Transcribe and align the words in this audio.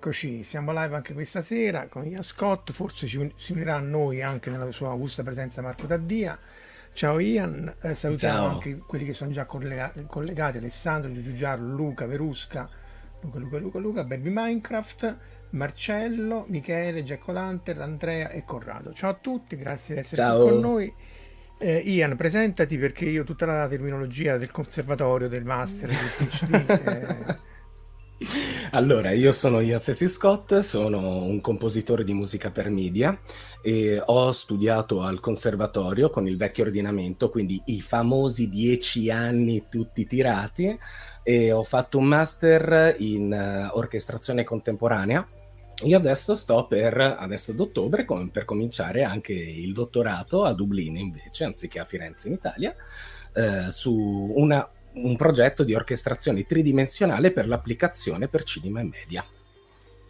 Eccoci, 0.00 0.44
siamo 0.44 0.70
live 0.72 0.94
anche 0.94 1.12
questa 1.12 1.42
sera 1.42 1.88
con 1.88 2.06
Ian 2.06 2.22
Scott, 2.22 2.70
forse 2.70 3.08
ci, 3.08 3.32
si 3.34 3.50
unirà 3.50 3.74
a 3.74 3.80
noi 3.80 4.22
anche 4.22 4.48
nella 4.48 4.70
sua 4.70 4.90
augusta 4.90 5.24
presenza 5.24 5.60
Marco 5.60 5.88
Taddia. 5.88 6.38
Ciao 6.92 7.18
Ian, 7.18 7.74
eh, 7.80 7.96
salutiamo 7.96 8.36
Ciao. 8.36 8.48
anche 8.48 8.76
quelli 8.76 9.04
che 9.04 9.12
sono 9.12 9.32
già 9.32 9.44
collega- 9.44 9.92
collegati, 10.06 10.58
Alessandro, 10.58 11.10
Giugiu 11.10 11.34
Giarlo, 11.34 11.74
Luca, 11.74 12.06
Verusca, 12.06 12.70
Luca, 13.22 13.38
Luca, 13.40 13.58
Luca, 13.58 13.78
Luca, 13.80 14.04
Baby 14.04 14.30
Minecraft, 14.32 15.16
Marcello, 15.50 16.44
Michele, 16.46 17.02
Giacco 17.02 17.32
Lanter, 17.32 17.80
Andrea 17.80 18.30
e 18.30 18.44
Corrado. 18.44 18.92
Ciao 18.92 19.10
a 19.10 19.18
tutti, 19.20 19.56
grazie 19.56 19.94
di 19.94 20.00
essere 20.02 20.22
Ciao. 20.22 20.42
qui 20.42 20.50
con 20.52 20.60
noi. 20.60 20.94
Eh, 21.58 21.78
Ian, 21.78 22.14
presentati 22.14 22.78
perché 22.78 23.06
io 23.06 23.24
tutta 23.24 23.46
la 23.46 23.66
terminologia 23.66 24.36
del 24.36 24.52
conservatorio, 24.52 25.26
del 25.26 25.44
master, 25.44 25.88
del 25.88 26.28
PhD... 26.28 26.70
eh, 26.86 27.46
Allora, 28.72 29.12
io 29.12 29.32
sono 29.32 29.60
Ian 29.60 29.80
Sessi 29.80 30.08
Scott, 30.08 30.58
sono 30.58 31.22
un 31.22 31.40
compositore 31.40 32.02
di 32.02 32.12
musica 32.12 32.50
per 32.50 32.68
media 32.68 33.16
e 33.62 34.02
ho 34.04 34.32
studiato 34.32 35.02
al 35.02 35.20
conservatorio 35.20 36.10
con 36.10 36.26
il 36.26 36.36
vecchio 36.36 36.64
ordinamento, 36.64 37.30
quindi 37.30 37.62
i 37.66 37.80
famosi 37.80 38.48
dieci 38.48 39.08
anni 39.08 39.66
tutti 39.68 40.04
tirati, 40.04 40.76
e 41.22 41.52
ho 41.52 41.62
fatto 41.62 41.98
un 41.98 42.06
master 42.06 42.96
in 42.98 43.32
eh, 43.32 43.68
orchestrazione 43.72 44.42
contemporanea. 44.42 45.26
Io 45.84 45.96
adesso 45.96 46.34
sto 46.34 46.66
per, 46.66 46.98
adesso 46.98 47.52
ad 47.52 47.60
ottobre, 47.60 48.04
com- 48.04 48.30
per 48.30 48.44
cominciare 48.44 49.04
anche 49.04 49.32
il 49.32 49.72
dottorato 49.72 50.42
a 50.42 50.52
Dublino 50.52 50.98
invece, 50.98 51.44
anziché 51.44 51.78
a 51.78 51.84
Firenze 51.84 52.26
in 52.26 52.34
Italia, 52.34 52.74
eh, 53.32 53.70
su 53.70 53.94
una- 54.34 54.68
un 54.94 55.16
progetto 55.16 55.64
di 55.64 55.74
orchestrazione 55.74 56.44
tridimensionale 56.44 57.30
per 57.30 57.46
l'applicazione 57.46 58.28
per 58.28 58.44
cinema 58.44 58.80
e 58.80 58.84
media. 58.84 59.24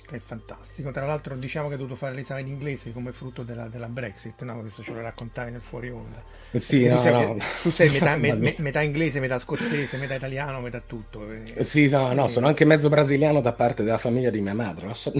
Che 0.08 0.16
è 0.16 0.20
fantastico. 0.20 0.90
Tra 0.90 1.04
l'altro 1.04 1.36
diciamo 1.36 1.66
che 1.66 1.74
hai 1.74 1.78
dovuto 1.78 1.94
fare 1.94 2.14
l'esame 2.14 2.42
di 2.42 2.48
inglese 2.50 2.92
come 2.94 3.12
frutto 3.12 3.42
della, 3.42 3.68
della 3.68 3.90
Brexit, 3.90 4.42
no? 4.42 4.58
Questo 4.60 4.82
ce 4.82 4.94
lo 4.94 5.02
raccontavi 5.02 5.50
nel 5.50 5.60
fuori 5.60 5.90
onda. 5.90 6.24
Sì, 6.54 6.86
tu, 6.86 6.88
no, 6.88 6.98
sei, 6.98 7.12
no. 7.12 7.36
tu 7.60 7.70
sei 7.70 7.90
metà, 7.90 8.16
me- 8.16 8.32
me- 8.32 8.54
metà 8.56 8.80
inglese, 8.80 9.20
metà 9.20 9.38
scozzese, 9.38 9.98
metà 9.98 10.14
italiano, 10.14 10.60
metà 10.62 10.80
tutto. 10.80 11.30
Eh, 11.30 11.62
Sì, 11.62 11.90
no, 11.90 12.10
no, 12.14 12.24
eh, 12.24 12.28
sono 12.28 12.46
anche 12.46 12.64
mezzo 12.64 12.88
brasiliano 12.88 13.42
da 13.42 13.52
parte 13.52 13.82
della 13.82 13.98
famiglia 13.98 14.30
di 14.30 14.40
mia 14.40 14.54
madre. 14.54 14.92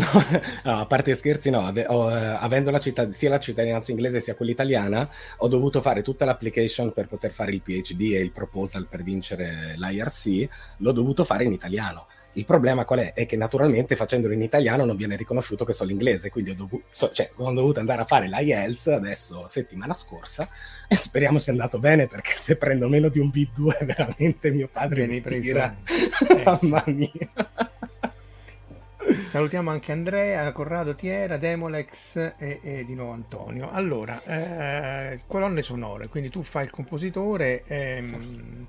No, 0.65 0.81
a 0.81 0.87
parte 0.87 1.15
scherzi, 1.15 1.51
no, 1.51 1.67
ave- 1.67 1.87
ho, 1.87 2.11
eh, 2.11 2.25
avendo 2.25 2.71
la 2.71 2.81
cittad- 2.81 3.11
sia 3.11 3.29
la 3.29 3.39
cittadinanza 3.41 3.91
inglese 3.91 4.21
sia 4.23 4.35
quella 4.37 4.53
italiana, 4.53 5.07
ho 5.39 5.49
dovuto 5.49 5.83
fare 5.83 6.01
tutta 6.03 6.25
l'application 6.25 6.93
per 6.95 7.09
poter 7.09 7.33
fare 7.33 7.53
il 7.53 7.61
PhD 7.61 8.01
e 8.15 8.21
il 8.21 8.33
proposal 8.33 8.87
per 8.89 9.03
vincere 9.03 9.75
l'IRC, 9.77 10.49
l'ho 10.79 10.93
dovuto 10.93 11.25
fare 11.25 11.45
in 11.45 11.53
italiano. 11.53 12.07
Il 12.39 12.45
problema 12.45 12.85
qual 12.85 13.01
è? 13.01 13.13
È 13.15 13.27
che 13.27 13.37
naturalmente 13.37 13.97
facendolo 13.97 14.33
in 14.33 14.43
italiano 14.43 14.85
non 14.85 14.95
viene 14.95 15.17
riconosciuto 15.17 15.65
che 15.65 15.73
so 15.73 15.83
l'inglese, 15.85 16.31
quindi 16.31 16.51
ho 16.51 16.55
dovuto, 16.55 16.85
so- 16.89 17.11
cioè, 17.11 17.31
sono 17.33 17.53
dovuto 17.53 17.81
andare 17.81 18.03
a 18.03 18.05
fare 18.05 18.29
l'IELTS 18.29 18.87
adesso, 18.89 19.49
settimana 19.49 19.93
scorsa, 19.93 20.49
e 20.87 20.95
speriamo 20.95 21.41
sia 21.41 21.51
andato 21.51 21.81
bene 21.81 22.07
perché 22.07 22.37
se 22.37 22.57
prendo 22.57 22.89
meno 22.89 23.09
di 23.09 23.19
un 23.19 23.27
B2 23.27 23.83
veramente 23.85 24.51
mio 24.51 24.69
padre 24.71 25.09
mi 25.09 25.21
tira. 25.21 25.77
Eh. 25.85 26.43
Mamma 26.45 26.85
mia. 26.87 27.11
Salutiamo 29.31 29.71
anche 29.71 29.91
Andrea, 29.91 30.53
Corrado 30.53 30.95
Tiera, 30.95 31.39
Demolex 31.39 32.35
e, 32.39 32.61
e 32.63 32.85
di 32.85 32.95
nuovo 32.95 33.13
Antonio. 33.13 33.69
Allora, 33.69 34.23
eh, 34.23 35.23
colonne 35.27 35.63
sonore, 35.63 36.07
quindi 36.07 36.31
tu 36.31 36.45
fai 36.45 36.65
il 36.65 36.71
compositore, 36.71 37.65
ehm, 37.67 38.67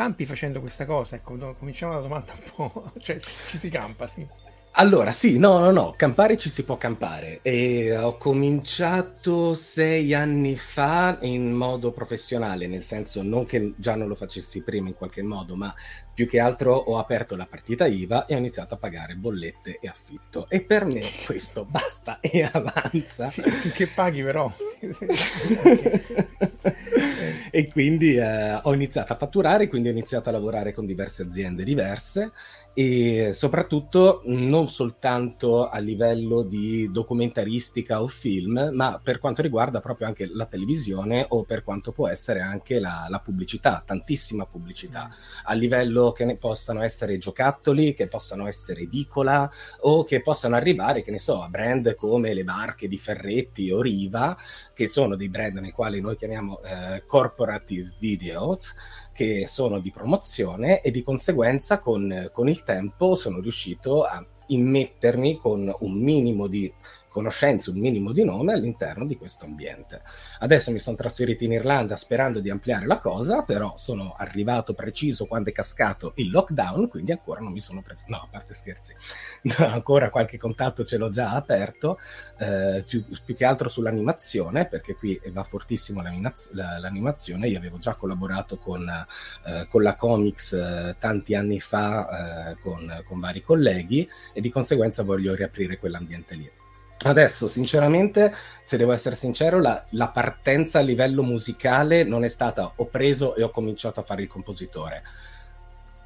campi 0.00 0.24
facendo 0.24 0.60
questa 0.60 0.86
cosa? 0.86 1.16
Ecco, 1.16 1.36
cominciamo 1.58 1.92
la 1.92 2.00
domanda 2.00 2.32
un 2.32 2.52
po', 2.54 2.92
cioè 3.00 3.18
ci 3.18 3.58
si 3.58 3.68
campa, 3.68 4.06
sì. 4.06 4.26
Allora, 4.74 5.10
sì, 5.12 5.36
no, 5.36 5.58
no, 5.58 5.72
no, 5.72 5.94
campare 5.96 6.38
ci 6.38 6.48
si 6.48 6.62
può 6.62 6.78
campare 6.78 7.40
e 7.42 7.94
ho 7.98 8.16
cominciato 8.16 9.54
sei 9.54 10.14
anni 10.14 10.56
fa 10.56 11.18
in 11.22 11.52
modo 11.52 11.90
professionale, 11.90 12.66
nel 12.66 12.82
senso 12.82 13.22
non 13.22 13.44
che 13.44 13.74
già 13.76 13.96
non 13.96 14.08
lo 14.08 14.14
facessi 14.14 14.62
prima 14.62 14.88
in 14.88 14.94
qualche 14.94 15.22
modo, 15.22 15.56
ma 15.56 15.74
più 16.14 16.26
che 16.26 16.38
altro 16.38 16.72
ho 16.72 16.98
aperto 16.98 17.36
la 17.36 17.46
partita 17.46 17.86
IVA 17.86 18.26
e 18.26 18.34
ho 18.34 18.38
iniziato 18.38 18.74
a 18.74 18.78
pagare 18.78 19.16
bollette 19.16 19.78
e 19.80 19.88
affitto. 19.88 20.48
E 20.48 20.62
per 20.62 20.86
me 20.86 21.02
questo 21.26 21.64
basta 21.64 22.20
e 22.20 22.48
avanza. 22.50 23.28
Sì, 23.28 23.42
finché 23.42 23.88
paghi 23.88 24.22
però. 24.22 24.50
e 27.50 27.68
quindi 27.68 28.16
eh, 28.16 28.54
ho 28.62 28.72
iniziato 28.74 29.12
a 29.12 29.16
fatturare, 29.16 29.68
quindi 29.68 29.88
ho 29.88 29.92
iniziato 29.92 30.28
a 30.28 30.32
lavorare 30.32 30.72
con 30.72 30.86
diverse 30.86 31.22
aziende 31.22 31.64
diverse 31.64 32.32
e 32.72 33.32
soprattutto 33.32 34.22
non 34.26 34.68
soltanto 34.68 35.68
a 35.68 35.78
livello 35.78 36.42
di 36.42 36.88
documentaristica 36.90 38.00
o 38.00 38.06
film, 38.06 38.70
ma 38.72 39.00
per 39.02 39.18
quanto 39.18 39.42
riguarda 39.42 39.80
proprio 39.80 40.06
anche 40.06 40.28
la 40.32 40.46
televisione 40.46 41.26
o 41.28 41.42
per 41.42 41.64
quanto 41.64 41.90
può 41.92 42.06
essere 42.08 42.40
anche 42.40 42.78
la, 42.78 43.06
la 43.08 43.18
pubblicità, 43.18 43.82
tantissima 43.84 44.46
pubblicità, 44.46 45.10
a 45.44 45.52
livello 45.54 46.12
che 46.12 46.24
ne 46.24 46.36
possano 46.36 46.82
essere 46.82 47.18
giocattoli, 47.18 47.92
che 47.92 48.06
possano 48.06 48.46
essere 48.46 48.82
edicola 48.82 49.50
o 49.80 50.04
che 50.04 50.22
possano 50.22 50.54
arrivare, 50.54 51.02
che 51.02 51.10
ne 51.10 51.18
so, 51.18 51.42
a 51.42 51.48
brand 51.48 51.94
come 51.96 52.32
le 52.34 52.44
marche 52.44 52.86
di 52.86 52.98
Ferretti 52.98 53.70
o 53.70 53.82
Riva, 53.82 54.36
che 54.72 54.86
sono 54.86 55.16
dei 55.16 55.28
brand 55.28 55.58
nel 55.58 55.72
quali 55.72 56.00
noi 56.00 56.16
chiamiamo 56.16 56.60
eh, 56.62 57.02
corporative 57.04 57.94
videos 57.98 58.74
che 59.20 59.46
sono 59.46 59.80
di 59.80 59.90
promozione 59.90 60.80
e 60.80 60.90
di 60.90 61.02
conseguenza 61.02 61.78
con, 61.78 62.30
con 62.32 62.48
il 62.48 62.64
tempo 62.64 63.14
sono 63.16 63.40
riuscito 63.40 64.02
a 64.04 64.24
immettermi 64.46 65.36
con 65.36 65.70
un 65.80 65.92
minimo 65.92 66.46
di 66.46 66.72
conoscenze, 67.10 67.70
un 67.70 67.78
minimo 67.78 68.12
di 68.12 68.24
nome 68.24 68.52
all'interno 68.52 69.04
di 69.04 69.16
questo 69.16 69.44
ambiente. 69.44 70.00
Adesso 70.38 70.70
mi 70.70 70.78
sono 70.78 70.96
trasferito 70.96 71.44
in 71.44 71.52
Irlanda 71.52 71.96
sperando 71.96 72.40
di 72.40 72.48
ampliare 72.48 72.86
la 72.86 72.98
cosa, 72.98 73.42
però 73.42 73.74
sono 73.76 74.14
arrivato 74.16 74.72
preciso 74.72 75.26
quando 75.26 75.50
è 75.50 75.52
cascato 75.52 76.12
il 76.16 76.30
lockdown, 76.30 76.88
quindi 76.88 77.12
ancora 77.12 77.40
non 77.40 77.52
mi 77.52 77.60
sono 77.60 77.82
preso, 77.82 78.04
no, 78.08 78.16
a 78.18 78.28
parte 78.30 78.54
scherzi, 78.54 78.94
ancora 79.58 80.08
qualche 80.08 80.38
contatto 80.38 80.84
ce 80.84 80.96
l'ho 80.96 81.10
già 81.10 81.32
aperto, 81.32 81.98
eh, 82.38 82.84
più, 82.86 83.04
più, 83.24 83.34
che 83.34 83.44
altro 83.44 83.68
sull'animazione, 83.68 84.66
perché 84.66 84.94
qui 84.94 85.20
va 85.32 85.42
fortissimo 85.42 86.02
l'animazione, 86.02 87.48
io 87.48 87.58
avevo 87.58 87.78
già 87.78 87.94
collaborato 87.94 88.56
con, 88.56 88.88
eh, 88.88 89.66
con 89.68 89.82
la 89.82 89.96
Comics 89.96 90.52
eh, 90.52 90.96
tanti 90.98 91.34
anni 91.34 91.58
fa 91.58 92.50
eh, 92.50 92.56
con, 92.60 93.02
con 93.06 93.18
vari 93.18 93.42
colleghi 93.42 94.08
e 94.32 94.40
di 94.40 94.50
conseguenza 94.50 95.02
voglio 95.02 95.34
riaprire 95.34 95.78
quell'ambiente 95.78 96.34
lì. 96.34 96.59
Adesso, 97.02 97.48
sinceramente, 97.48 98.34
se 98.62 98.76
devo 98.76 98.92
essere 98.92 99.16
sincero, 99.16 99.58
la, 99.58 99.82
la, 99.90 100.08
partenza 100.08 100.80
a 100.80 100.82
livello 100.82 101.22
musicale 101.22 102.04
non 102.04 102.24
è 102.24 102.28
stata 102.28 102.72
ho 102.76 102.84
preso 102.86 103.34
e 103.36 103.42
ho 103.42 103.50
cominciato 103.50 104.00
a 104.00 104.02
fare 104.02 104.20
il 104.20 104.28
compositore. 104.28 105.02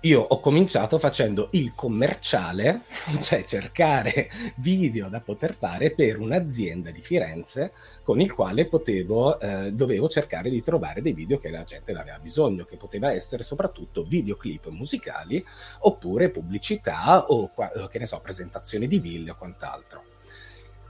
Io 0.02 0.20
ho 0.20 0.38
cominciato 0.38 1.00
facendo 1.00 1.48
il 1.52 1.74
commerciale, 1.74 2.82
cioè 3.22 3.42
cercare 3.42 4.30
video 4.56 5.08
da 5.08 5.20
poter 5.20 5.56
fare 5.58 5.90
per 5.90 6.20
un'azienda 6.20 6.92
di 6.92 7.00
Firenze 7.00 7.72
con 8.04 8.20
il 8.20 8.32
quale 8.32 8.66
potevo, 8.66 9.40
eh, 9.40 9.72
dovevo 9.72 10.08
cercare 10.08 10.48
di 10.48 10.62
trovare 10.62 11.02
dei 11.02 11.12
video 11.12 11.38
che 11.38 11.50
la 11.50 11.64
gente 11.64 11.90
aveva 11.90 12.18
bisogno, 12.18 12.64
che 12.64 12.76
poteva 12.76 13.10
essere 13.12 13.42
soprattutto 13.42 14.04
videoclip 14.04 14.68
musicali 14.68 15.44
oppure 15.80 16.28
pubblicità 16.28 17.24
o, 17.26 17.50
che 17.90 17.98
ne 17.98 18.06
so, 18.06 18.20
presentazioni 18.20 18.86
di 18.86 19.00
ville 19.00 19.30
o 19.30 19.36
quant'altro 19.36 20.13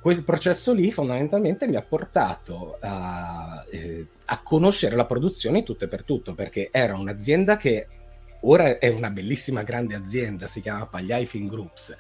quel 0.05 0.23
processo 0.23 0.75
lì 0.75 0.93
fondamentalmente 0.93 1.67
mi 1.67 1.77
ha 1.77 1.83
portato 1.83 2.77
a, 2.83 3.65
eh, 3.71 4.07
a, 4.27 4.43
conoscere 4.43 4.97
la 4.97 5.07
produzione 5.07 5.61
in 5.61 5.65
tutto 5.65 5.85
e 5.85 5.89
per 5.89 6.05
tutto, 6.05 6.35
perché 6.35 6.69
era 6.71 6.95
un'azienda 6.95 7.57
che 7.57 7.87
ora 8.43 8.79
è 8.79 8.89
una 8.89 9.09
bellissima 9.09 9.63
grande 9.63 9.95
azienda, 9.95 10.47
si 10.47 10.61
chiama 10.61 10.85
Pagliai 10.85 11.25
Film 11.25 11.49
Groups. 11.49 11.97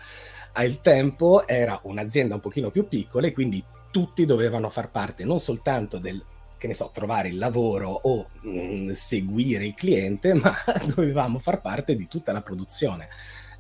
Al 0.52 0.82
tempo 0.82 1.46
era 1.46 1.80
un'azienda 1.84 2.34
un 2.34 2.40
pochino 2.40 2.70
più 2.70 2.88
piccola 2.88 3.26
e 3.26 3.32
quindi 3.32 3.64
tutti 3.90 4.26
dovevano 4.26 4.68
far 4.68 4.90
parte 4.90 5.24
non 5.24 5.40
soltanto 5.40 5.96
del 5.96 6.22
che 6.58 6.66
ne 6.66 6.74
so, 6.74 6.90
trovare 6.92 7.28
il 7.28 7.38
lavoro 7.38 7.88
o 7.88 8.28
mh, 8.42 8.50
mm, 8.50 8.90
seguire 8.92 9.64
il 9.64 9.74
cliente, 9.74 10.32
ma 10.36 10.54
dovevamo 10.94 11.38
far 11.38 11.62
parte 11.62 11.96
di 11.96 12.06
tutta 12.06 12.32
la 12.32 12.42
produzione. 12.42 13.08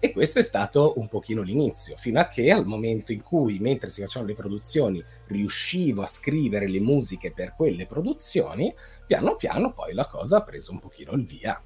E 0.04 0.12
questo 0.12 0.38
è 0.38 0.42
stato 0.42 0.98
un 0.98 1.08
pochino 1.08 1.40
l'inizio, 1.40 1.96
fino 1.96 2.20
a 2.20 2.28
che 2.28 2.50
al 2.50 2.66
momento 2.66 3.10
in 3.10 3.22
cui, 3.22 3.58
mentre 3.58 3.88
si 3.88 4.02
facevano 4.02 4.28
le 4.28 4.36
produzioni, 4.36 5.02
riuscivo 5.28 6.02
a 6.02 6.06
scrivere 6.06 6.68
le 6.68 6.78
musiche 6.78 7.32
per 7.32 7.54
quelle 7.56 7.86
produzioni, 7.86 8.70
piano 9.06 9.34
piano 9.36 9.72
poi 9.72 9.94
la 9.94 10.06
cosa 10.06 10.36
ha 10.36 10.42
preso 10.42 10.72
un 10.72 10.78
pochino 10.78 11.12
il 11.12 11.24
via. 11.24 11.58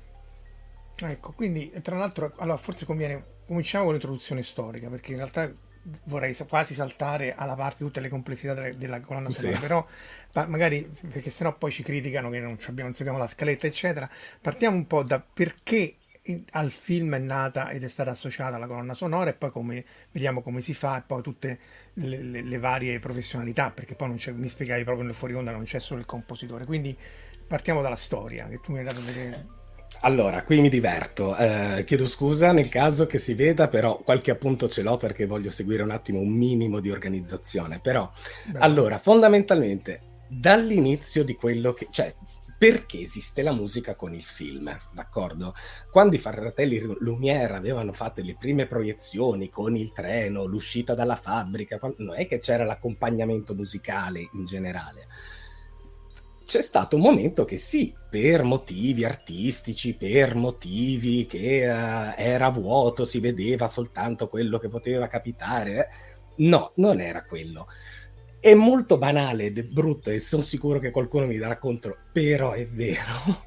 Ecco, 1.01 1.33
quindi 1.33 1.73
tra 1.83 1.97
l'altro, 1.97 2.33
allora 2.37 2.59
forse 2.59 2.87
conviene, 2.87 3.25
cominciamo 3.45 3.87
con 3.87 3.95
l'introduzione 3.95 4.45
storica, 4.45 4.89
perché 4.89 5.11
in 5.11 5.17
realtà 5.17 5.53
vorrei 6.05 6.37
quasi 6.47 6.75
saltare 6.75 7.35
alla 7.35 7.57
parte 7.57 7.83
tutte 7.83 7.99
le 7.99 8.09
complessità 8.09 8.55
della, 8.55 8.73
della 8.73 9.01
colonna 9.01 9.31
sonora, 9.31 9.57
sì. 9.57 9.61
però 9.61 9.85
magari 10.47 10.89
perché 11.11 11.31
sennò 11.31 11.57
poi 11.57 11.73
ci 11.73 11.83
criticano 11.83 12.31
che 12.31 12.39
non, 12.39 12.57
abbiamo, 12.69 12.91
non 12.91 12.95
seguiamo 12.95 13.19
la 13.19 13.27
scaletta, 13.27 13.67
eccetera. 13.67 14.09
Partiamo 14.41 14.77
un 14.77 14.87
po' 14.87 15.03
da 15.03 15.21
perché 15.21 15.97
al 16.53 16.71
film 16.71 17.15
è 17.15 17.19
nata 17.19 17.71
ed 17.71 17.85
è 17.85 17.89
stata 17.89 18.11
associata 18.11 18.57
alla 18.57 18.67
colonna 18.67 18.95
sonora 18.95 19.31
e 19.31 19.35
poi 19.35 19.51
come, 19.51 19.85
vediamo 20.11 20.43
come 20.43 20.61
si 20.61 20.75
fa 20.75 20.99
e 20.99 21.03
poi 21.07 21.23
tutte 21.23 21.59
le, 21.95 22.23
le, 22.23 22.43
le 22.43 22.59
varie 22.59 22.99
professionalità 23.01 23.71
perché 23.71 23.95
poi 23.95 24.09
non 24.09 24.17
c'è, 24.17 24.33
mi 24.33 24.49
spiegavi 24.49 24.85
proprio 24.85 25.05
nel 25.05 25.15
fuori 25.15 25.35
onda 25.35 25.53
non 25.53 25.65
c'è 25.65 25.81
solo 25.81 26.01
il 26.01 26.07
compositore 26.07 26.65
quindi 26.65 26.97
partiamo 27.47 27.83
dalla 27.83 27.97
storia 27.97 28.47
che 28.49 28.61
tu 28.61 28.73
mi 28.73 28.79
hai 28.79 28.85
dato 28.85 29.03
vedere 29.03 29.57
allora, 30.01 30.45
qui 30.45 30.61
mi 30.61 30.69
diverto. 30.69 31.37
Eh, 31.37 31.83
chiedo 31.85 32.07
scusa 32.07 32.53
nel 32.53 32.69
caso 32.69 33.07
che 33.07 33.19
si 33.19 33.35
veda, 33.35 33.67
però 33.67 33.99
qualche 33.99 34.31
appunto 34.31 34.69
ce 34.69 34.83
l'ho 34.83 34.97
perché 34.97 35.27
voglio 35.27 35.51
seguire 35.51 35.83
un 35.83 35.91
attimo 35.91 36.21
un 36.21 36.29
minimo 36.29 36.79
di 36.79 36.91
organizzazione. 36.91 37.81
Però, 37.81 38.09
Beh. 38.45 38.59
allora, 38.61 38.99
fondamentalmente, 38.99 40.01
dall'inizio 40.29 41.25
di 41.25 41.35
quello 41.35 41.73
che... 41.73 41.89
cioè, 41.91 42.15
perché 42.59 43.01
esiste 43.01 43.43
la 43.43 43.53
musica 43.53 43.95
con 43.95 44.13
il 44.13 44.23
film, 44.23 44.77
d'accordo? 44.93 45.55
Quando 45.93 46.17
i 46.17 46.19
fratelli 46.19 46.81
Lumière 46.99 47.55
avevano 47.55 47.93
fatto 47.93 48.21
le 48.21 48.35
prime 48.37 48.67
proiezioni 48.67 49.49
con 49.49 49.77
il 49.77 49.93
treno, 49.93 50.45
l'uscita 50.45 50.95
dalla 50.95 51.15
fabbrica, 51.15 51.79
non 51.99 52.17
è 52.17 52.27
che 52.27 52.41
c'era 52.41 52.65
l'accompagnamento 52.65 53.55
musicale 53.55 54.29
in 54.33 54.45
generale. 54.45 55.07
C'è 56.45 56.61
stato 56.61 56.97
un 56.97 57.03
momento 57.03 57.45
che 57.45 57.59
sì, 57.59 57.95
per 58.11 58.43
motivi 58.43 59.05
artistici, 59.05 59.95
per 59.95 60.35
motivi 60.35 61.27
che 61.27 61.65
uh, 61.65 62.15
era 62.17 62.49
vuoto, 62.49 63.05
si 63.05 63.21
vedeva 63.21 63.69
soltanto 63.69 64.29
quello 64.29 64.59
che 64.59 64.69
poteva 64.69 65.07
capitare. 65.07 65.77
Eh? 65.77 65.89
No, 66.39 66.73
non 66.77 67.01
era 67.01 67.25
quello 67.25 67.69
è 68.41 68.55
molto 68.55 68.99
banale 68.99 69.47
ed 69.47 69.59
è 69.59 69.63
brutto 69.65 70.11
e 70.11 70.21
sono 70.21 70.43
sicuro 70.43 70.79
che 70.79 70.91
qualcuno 70.91 71.27
mi 71.27 71.37
darà 71.37 71.59
contro, 71.59 71.97
però 72.13 72.53
è 72.53 72.67
vero. 72.67 73.47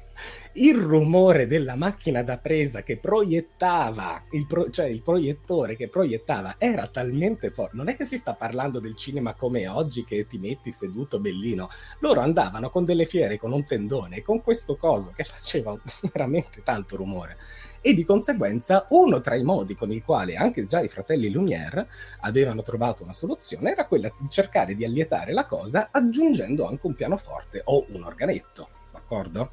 Il 0.54 0.74
rumore 0.74 1.46
della 1.46 1.76
macchina 1.76 2.22
da 2.22 2.36
presa 2.36 2.82
che 2.82 2.98
proiettava, 2.98 4.26
il 4.32 4.46
pro- 4.46 4.68
cioè 4.68 4.84
il 4.84 5.00
proiettore 5.00 5.76
che 5.76 5.88
proiettava 5.88 6.56
era 6.58 6.88
talmente 6.88 7.50
forte. 7.50 7.74
Non 7.74 7.88
è 7.88 7.96
che 7.96 8.04
si 8.04 8.18
sta 8.18 8.34
parlando 8.34 8.78
del 8.78 8.94
cinema 8.94 9.32
come 9.32 9.66
oggi 9.66 10.04
che 10.04 10.26
ti 10.26 10.36
metti 10.36 10.70
seduto 10.70 11.18
bellino. 11.18 11.70
Loro 12.00 12.20
andavano 12.20 12.68
con 12.68 12.84
delle 12.84 13.06
fiere 13.06 13.38
con 13.38 13.52
un 13.52 13.64
tendone 13.64 14.20
con 14.20 14.42
questo 14.42 14.76
coso 14.76 15.12
che 15.16 15.24
faceva 15.24 15.74
veramente 16.12 16.60
tanto 16.62 16.96
rumore 16.96 17.38
e 17.82 17.92
di 17.92 18.04
conseguenza 18.04 18.86
uno 18.90 19.20
tra 19.20 19.34
i 19.34 19.42
modi 19.42 19.74
con 19.74 19.92
il 19.92 20.02
quale 20.02 20.36
anche 20.36 20.66
già 20.66 20.80
i 20.80 20.88
fratelli 20.88 21.30
Lumière 21.30 21.88
avevano 22.20 22.62
trovato 22.62 23.02
una 23.02 23.12
soluzione 23.12 23.72
era 23.72 23.86
quella 23.86 24.10
di 24.18 24.28
cercare 24.30 24.74
di 24.74 24.84
allietare 24.84 25.32
la 25.32 25.44
cosa 25.44 25.88
aggiungendo 25.90 26.66
anche 26.66 26.86
un 26.86 26.94
pianoforte 26.94 27.60
o 27.64 27.84
un 27.90 28.04
organetto, 28.04 28.68
d'accordo? 28.92 29.50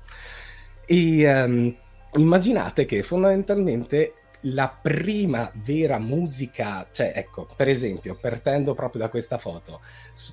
E 0.85 1.43
um, 1.43 1.75
immaginate 2.13 2.85
che 2.85 3.03
fondamentalmente 3.03 4.13
la 4.43 4.69
prima 4.69 5.51
vera 5.53 5.97
musica, 5.97 6.87
cioè 6.91 7.11
ecco, 7.13 7.47
per 7.55 7.67
esempio, 7.67 8.15
partendo 8.15 8.73
proprio 8.73 9.01
da 9.01 9.09
questa 9.09 9.37
foto, 9.37 9.81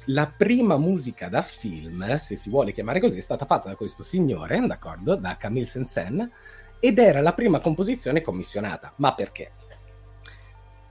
la 0.07 0.33
prima 0.35 0.77
musica 0.77 1.29
da 1.29 1.43
film, 1.43 2.15
se 2.15 2.37
si 2.37 2.49
vuole 2.49 2.73
chiamare 2.73 3.01
così, 3.01 3.19
è 3.19 3.23
stata 3.23 3.47
fatta 3.47 3.69
da 3.69 3.75
questo 3.75 4.05
signore, 4.05 4.65
d'accordo, 4.65 5.17
da 5.17 5.37
Camille 5.37 5.67
Sensen, 5.67 6.31
ed 6.81 6.99
era 6.99 7.21
la 7.21 7.35
prima 7.35 7.61
composizione 7.61 8.21
commissionata. 8.21 8.93
Ma 8.97 9.15
perché? 9.15 9.53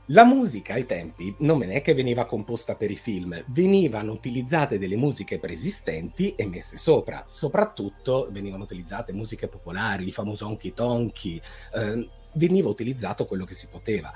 La 0.09 0.23
musica 0.23 0.73
ai 0.73 0.85
tempi 0.85 1.33
non 1.39 1.63
è 1.63 1.81
che 1.81 1.95
veniva 1.95 2.25
composta 2.25 2.75
per 2.75 2.91
i 2.91 2.95
film, 2.95 3.43
venivano 3.47 4.11
utilizzate 4.11 4.77
delle 4.77 4.95
musiche 4.95 5.39
preesistenti 5.39 6.35
e 6.35 6.45
messe 6.45 6.77
sopra. 6.77 7.23
Soprattutto 7.25 8.27
venivano 8.29 8.63
utilizzate 8.63 9.13
musiche 9.13 9.47
popolari, 9.47 10.03
il 10.03 10.13
famoso 10.13 10.45
honky 10.45 10.73
tonky, 10.73 11.41
eh, 11.73 12.07
veniva 12.33 12.69
utilizzato 12.69 13.25
quello 13.25 13.45
che 13.45 13.55
si 13.55 13.67
poteva. 13.67 14.13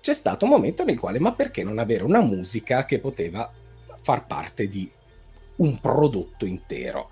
C'è 0.00 0.14
stato 0.14 0.44
un 0.44 0.52
momento 0.52 0.84
nel 0.84 0.98
quale, 0.98 1.18
ma 1.18 1.34
perché 1.34 1.64
non 1.64 1.80
avere 1.80 2.04
una 2.04 2.22
musica 2.22 2.84
che 2.84 3.00
poteva 3.00 3.52
far 4.00 4.26
parte 4.26 4.68
di 4.68 4.88
un 5.56 5.80
prodotto 5.80 6.46
intero? 6.46 7.10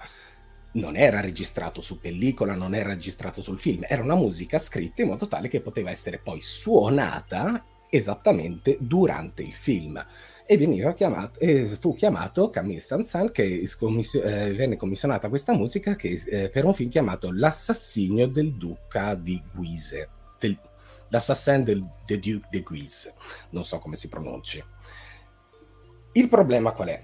Non 0.79 0.97
era 0.97 1.21
registrato 1.21 1.81
su 1.81 2.01
pellicola, 2.01 2.55
non 2.55 2.75
era 2.75 2.91
registrato 2.91 3.43
sul 3.43 3.59
film, 3.59 3.85
era 3.87 4.03
una 4.03 4.15
musica 4.15 4.59
scritta 4.59 5.03
in 5.03 5.09
modo 5.09 5.29
tale 5.29 5.49
che 5.49 5.61
poteva 5.61 5.91
essere 5.91 6.19
poi 6.19 6.41
suonata 6.41 7.65
esattamente 7.91 8.77
durante 8.81 9.43
il 9.43 9.53
film 9.53 10.05
e 10.51 10.95
chiamato, 10.95 11.39
eh, 11.41 11.77
fu 11.79 11.95
chiamato 11.95 12.49
Camille 12.49 12.81
Sansan 12.81 13.31
che 13.33 13.67
scomissio- 13.67 14.23
eh, 14.23 14.55
venne 14.55 14.77
commissionata 14.77 15.29
questa 15.29 15.53
musica 15.53 15.95
che, 15.95 16.23
eh, 16.27 16.49
per 16.49 16.65
un 16.65 16.73
film 16.73 16.89
chiamato 16.89 17.31
L'assassinio 17.31 18.27
del 18.29 18.55
duca 18.55 19.15
di 19.15 19.43
Guise 19.53 20.09
del, 20.39 20.59
L'assassin 21.09 21.65
del 21.65 21.87
de 22.07 22.19
Duc 22.19 22.49
de 22.49 22.63
Guise 22.63 23.15
non 23.51 23.63
so 23.63 23.79
come 23.79 23.97
si 23.97 24.09
pronunci 24.09 24.65
il 26.13 26.29
problema 26.29 26.73
qual 26.73 26.89
è? 26.89 27.03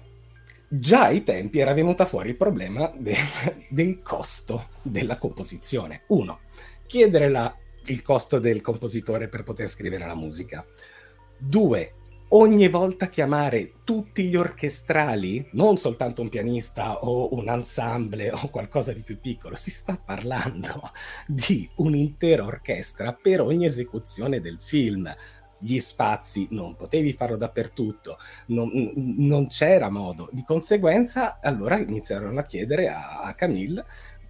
Già 0.67 1.05
ai 1.05 1.23
tempi 1.23 1.59
era 1.59 1.73
venuta 1.73 2.05
fuori 2.05 2.29
il 2.29 2.37
problema 2.37 2.91
de- 2.97 3.15
del 3.69 4.01
costo 4.01 4.69
della 4.81 5.17
composizione. 5.17 6.03
Uno, 6.07 6.39
chiedere 6.85 7.29
la- 7.29 7.55
il 7.85 8.01
costo 8.01 8.39
del 8.39 8.61
compositore 8.61 9.27
per 9.27 9.43
poter 9.43 9.69
scrivere 9.69 10.05
la 10.05 10.15
musica. 10.15 10.65
Due, 11.37 11.93
ogni 12.29 12.67
volta 12.69 13.07
chiamare 13.07 13.73
tutti 13.83 14.23
gli 14.23 14.35
orchestrali, 14.35 15.47
non 15.51 15.77
soltanto 15.77 16.21
un 16.21 16.29
pianista 16.29 17.03
o 17.03 17.33
un 17.35 17.47
ensemble 17.49 18.31
o 18.31 18.49
qualcosa 18.49 18.91
di 18.91 19.01
più 19.01 19.19
piccolo, 19.19 19.55
si 19.55 19.69
sta 19.69 19.97
parlando 20.03 20.91
di 21.27 21.69
un'intera 21.75 22.43
orchestra 22.43 23.13
per 23.13 23.41
ogni 23.41 23.65
esecuzione 23.65 24.41
del 24.41 24.57
film. 24.59 25.13
Gli 25.65 25.79
spazi 25.79 26.47
non 26.51 26.75
potevi 26.75 27.11
farlo 27.11 27.37
dappertutto, 27.37 28.19
non, 28.47 28.69
non 29.17 29.47
c'era 29.47 29.89
modo. 29.89 30.29
Di 30.31 30.43
conseguenza, 30.45 31.39
allora 31.41 31.79
iniziarono 31.79 32.39
a 32.39 32.43
chiedere 32.43 32.87
a, 32.87 33.21
a 33.21 33.33
Camille 33.33 33.83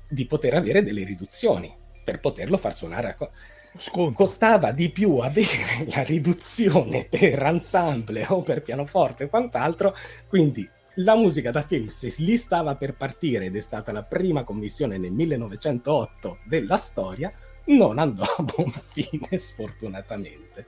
di 0.07 0.25
poter 0.25 0.53
avere 0.53 0.81
delle 0.81 1.03
riduzioni 1.03 1.75
per 2.05 2.21
poterlo 2.21 2.57
far 2.57 2.73
suonare 2.73 3.09
a. 3.09 3.15
Co- 3.15 3.31
Sconto. 3.77 4.13
costava 4.13 4.71
di 4.71 4.89
più 4.89 5.17
avere 5.17 5.85
la 5.93 6.03
riduzione 6.03 7.03
per 7.09 7.43
ensemble 7.43 8.25
o 8.29 8.41
per 8.41 8.61
pianoforte 8.61 9.25
e 9.25 9.27
quant'altro, 9.27 9.93
quindi 10.29 10.65
la 10.99 11.15
musica 11.17 11.51
da 11.51 11.63
film 11.63 11.87
se 11.87 12.13
lì 12.19 12.37
stava 12.37 12.75
per 12.75 12.95
partire 12.95 13.47
ed 13.47 13.57
è 13.57 13.59
stata 13.59 13.91
la 13.91 14.03
prima 14.03 14.45
commissione 14.45 14.97
nel 14.97 15.11
1908 15.11 16.37
della 16.45 16.77
storia, 16.77 17.33
non 17.65 17.99
andò 17.99 18.23
a 18.23 18.43
buon 18.43 18.71
fine 18.79 19.37
sfortunatamente. 19.37 20.67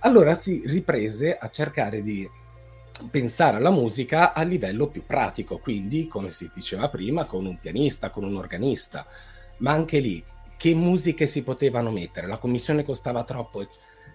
Allora 0.00 0.38
si 0.38 0.62
riprese 0.64 1.36
a 1.36 1.50
cercare 1.50 2.02
di 2.02 2.28
pensare 3.10 3.56
alla 3.56 3.70
musica 3.70 4.32
a 4.32 4.42
livello 4.42 4.86
più 4.86 5.04
pratico, 5.04 5.58
quindi 5.58 6.06
come 6.06 6.30
si 6.30 6.50
diceva 6.54 6.88
prima 6.88 7.24
con 7.24 7.46
un 7.46 7.58
pianista, 7.58 8.10
con 8.10 8.24
un 8.24 8.36
organista, 8.36 9.06
ma 9.58 9.72
anche 9.72 9.98
lì 9.98 10.24
che 10.56 10.74
musiche 10.74 11.26
si 11.26 11.42
potevano 11.42 11.90
mettere, 11.90 12.26
la 12.26 12.38
commissione 12.38 12.84
costava 12.84 13.24
troppo. 13.24 13.66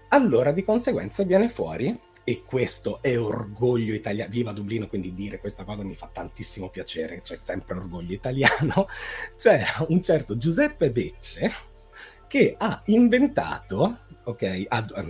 Allora 0.09 0.51
di 0.51 0.63
conseguenza 0.63 1.23
viene 1.23 1.49
fuori, 1.49 1.99
e 2.25 2.43
questo 2.45 3.01
è 3.01 3.19
orgoglio 3.19 3.93
italiano, 3.93 4.31
viva 4.31 4.53
Dublino, 4.53 4.87
quindi 4.87 5.13
dire 5.13 5.39
questa 5.39 5.65
cosa 5.65 5.83
mi 5.83 5.95
fa 5.95 6.09
tantissimo 6.11 6.69
piacere, 6.69 7.21
c'è 7.21 7.37
sempre 7.39 7.75
orgoglio 7.75 8.13
italiano, 8.13 8.87
c'era 9.37 9.85
un 9.89 10.01
certo 10.01 10.37
Giuseppe 10.37 10.91
Becce 10.91 11.51
che 12.27 12.55
ha 12.57 12.81
inventato, 12.85 13.97
ok, 14.23 14.67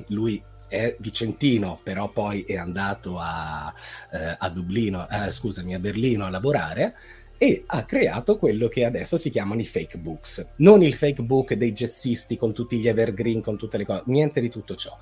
lui 0.07 0.43
è 0.73 0.95
vicentino, 0.97 1.79
però 1.83 2.09
poi 2.09 2.41
è 2.41 2.57
andato 2.57 3.19
a, 3.19 3.71
eh, 4.11 4.35
a 4.39 4.49
Dublino, 4.49 5.07
eh, 5.07 5.29
scusami, 5.29 5.75
a 5.75 5.79
Berlino 5.79 6.25
a 6.25 6.31
lavorare, 6.31 6.95
e 7.37 7.63
ha 7.67 7.83
creato 7.83 8.39
quello 8.39 8.67
che 8.67 8.83
adesso 8.83 9.17
si 9.17 9.29
chiamano 9.29 9.61
i 9.61 9.65
fake 9.65 9.99
books. 9.99 10.53
Non 10.57 10.81
il 10.81 10.95
fake 10.95 11.21
book 11.21 11.53
dei 11.53 11.73
jazzisti 11.73 12.37
con 12.37 12.53
tutti 12.53 12.79
gli 12.79 12.87
evergreen, 12.87 13.41
con 13.41 13.55
tutte 13.55 13.77
le 13.77 13.85
cose, 13.85 14.01
niente 14.07 14.41
di 14.41 14.49
tutto 14.49 14.75
ciò. 14.75 14.97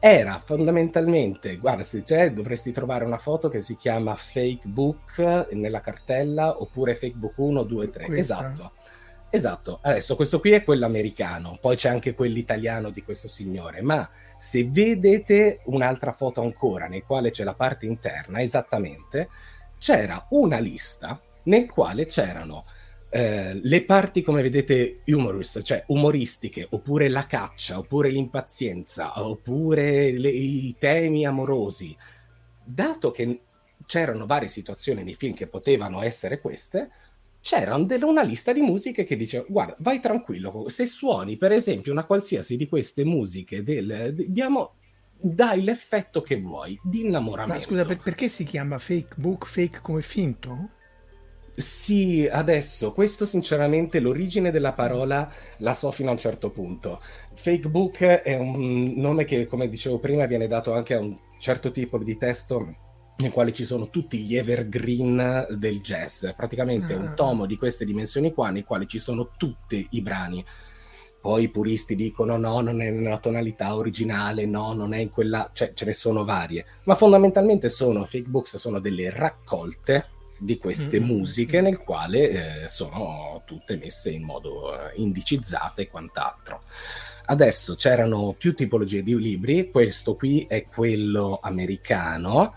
Era 0.00 0.42
fondamentalmente, 0.44 1.58
guarda, 1.58 1.84
se 1.84 2.02
c'è, 2.02 2.32
dovresti 2.32 2.72
trovare 2.72 3.04
una 3.04 3.18
foto 3.18 3.48
che 3.48 3.60
si 3.60 3.76
chiama 3.76 4.16
fake 4.16 4.66
book 4.66 5.46
nella 5.52 5.80
cartella 5.80 6.60
oppure 6.60 6.96
fake 6.96 7.16
book 7.16 7.38
1, 7.38 7.62
2, 7.62 7.90
3. 7.90 8.06
Questa. 8.06 8.52
Esatto. 8.52 8.72
Esatto, 9.34 9.80
adesso 9.82 10.14
questo 10.14 10.38
qui 10.38 10.52
è 10.52 10.62
quello 10.62 10.86
americano, 10.86 11.58
poi 11.60 11.74
c'è 11.74 11.88
anche 11.88 12.14
quello 12.14 12.38
italiano 12.38 12.90
di 12.90 13.02
questo 13.02 13.26
signore, 13.26 13.82
ma 13.82 14.08
se 14.44 14.66
vedete 14.68 15.60
un'altra 15.64 16.12
foto 16.12 16.42
ancora 16.42 16.86
nel 16.86 17.02
quale 17.02 17.30
c'è 17.30 17.44
la 17.44 17.54
parte 17.54 17.86
interna, 17.86 18.42
esattamente, 18.42 19.30
c'era 19.78 20.26
una 20.32 20.58
lista 20.58 21.18
nel 21.44 21.66
quale 21.70 22.04
c'erano 22.04 22.66
eh, 23.08 23.54
le 23.54 23.84
parti, 23.86 24.20
come 24.20 24.42
vedete, 24.42 25.00
humorous, 25.06 25.60
cioè 25.62 25.84
umoristiche, 25.86 26.66
oppure 26.68 27.08
la 27.08 27.24
caccia, 27.24 27.78
oppure 27.78 28.10
l'impazienza, 28.10 29.18
oppure 29.24 30.12
le, 30.12 30.28
i 30.28 30.76
temi 30.78 31.24
amorosi. 31.24 31.96
Dato 32.62 33.10
che 33.12 33.40
c'erano 33.86 34.26
varie 34.26 34.48
situazioni 34.48 35.02
nei 35.02 35.14
film 35.14 35.32
che 35.32 35.46
potevano 35.46 36.02
essere 36.02 36.38
queste, 36.38 36.90
c'era 37.44 37.74
una 37.74 38.22
lista 38.22 38.54
di 38.54 38.62
musiche 38.62 39.04
che 39.04 39.16
diceva 39.16 39.44
guarda 39.46 39.76
vai 39.80 40.00
tranquillo 40.00 40.64
se 40.68 40.86
suoni 40.86 41.36
per 41.36 41.52
esempio 41.52 41.92
una 41.92 42.06
qualsiasi 42.06 42.56
di 42.56 42.66
queste 42.66 43.04
musiche 43.04 43.62
del, 43.62 44.14
diamo 44.14 44.76
dai 45.12 45.62
l'effetto 45.62 46.22
che 46.22 46.40
vuoi 46.40 46.80
di 46.82 47.02
innamoramento 47.02 47.52
ma 47.52 47.60
scusa 47.60 47.84
per, 47.84 48.02
perché 48.02 48.28
si 48.28 48.44
chiama 48.44 48.78
fake 48.78 49.16
book 49.16 49.46
fake 49.46 49.80
come 49.82 50.00
finto? 50.00 50.70
Sì, 51.56 52.26
adesso, 52.28 52.92
questo 52.92 53.26
sinceramente 53.26 54.00
l'origine 54.00 54.50
della 54.50 54.72
parola 54.72 55.30
la 55.58 55.72
so 55.72 55.92
fino 55.92 56.08
a 56.08 56.12
un 56.12 56.18
certo 56.18 56.50
punto. 56.50 57.00
Fake 57.34 57.68
book 57.68 58.02
è 58.02 58.36
un 58.36 58.94
nome 58.96 59.24
che, 59.24 59.46
come 59.46 59.68
dicevo 59.68 60.00
prima, 60.00 60.26
viene 60.26 60.48
dato 60.48 60.72
anche 60.72 60.94
a 60.94 60.98
un 60.98 61.16
certo 61.38 61.70
tipo 61.70 61.96
di 61.98 62.16
testo 62.16 62.83
nel 63.16 63.30
quale 63.30 63.52
ci 63.52 63.64
sono 63.64 63.90
tutti 63.90 64.18
gli 64.18 64.36
evergreen 64.36 65.46
del 65.50 65.80
jazz, 65.80 66.26
praticamente 66.36 66.94
ah. 66.94 66.98
un 66.98 67.12
tomo 67.14 67.46
di 67.46 67.56
queste 67.56 67.84
dimensioni 67.84 68.32
qua, 68.32 68.50
nei 68.50 68.64
quali 68.64 68.86
ci 68.86 68.98
sono 68.98 69.30
tutti 69.36 69.86
i 69.90 70.00
brani. 70.00 70.44
Poi 71.20 71.44
i 71.44 71.48
puristi 71.48 71.94
dicono 71.96 72.36
no, 72.36 72.60
non 72.60 72.82
è 72.82 72.90
nella 72.90 73.18
tonalità 73.18 73.76
originale, 73.76 74.44
no, 74.44 74.74
non 74.74 74.92
è 74.92 74.98
in 74.98 75.08
quella, 75.08 75.48
cioè 75.54 75.72
ce 75.72 75.86
ne 75.86 75.94
sono 75.94 76.22
varie, 76.22 76.66
ma 76.84 76.94
fondamentalmente 76.94 77.70
sono 77.70 78.04
fake 78.04 78.28
books, 78.28 78.56
sono 78.56 78.78
delle 78.78 79.08
raccolte 79.08 80.08
di 80.36 80.58
queste 80.58 81.00
mm-hmm. 81.00 81.08
musiche 81.08 81.60
nel 81.62 81.78
quale 81.78 82.64
eh, 82.64 82.68
sono 82.68 83.42
tutte 83.46 83.76
messe 83.76 84.10
in 84.10 84.22
modo 84.22 84.74
eh, 84.74 84.92
indicizzate 84.96 85.82
e 85.82 85.88
quant'altro. 85.88 86.64
Adesso 87.26 87.74
c'erano 87.76 88.34
più 88.36 88.54
tipologie 88.54 89.02
di 89.02 89.16
libri, 89.16 89.70
questo 89.70 90.16
qui 90.16 90.44
è 90.46 90.66
quello 90.66 91.38
americano, 91.42 92.52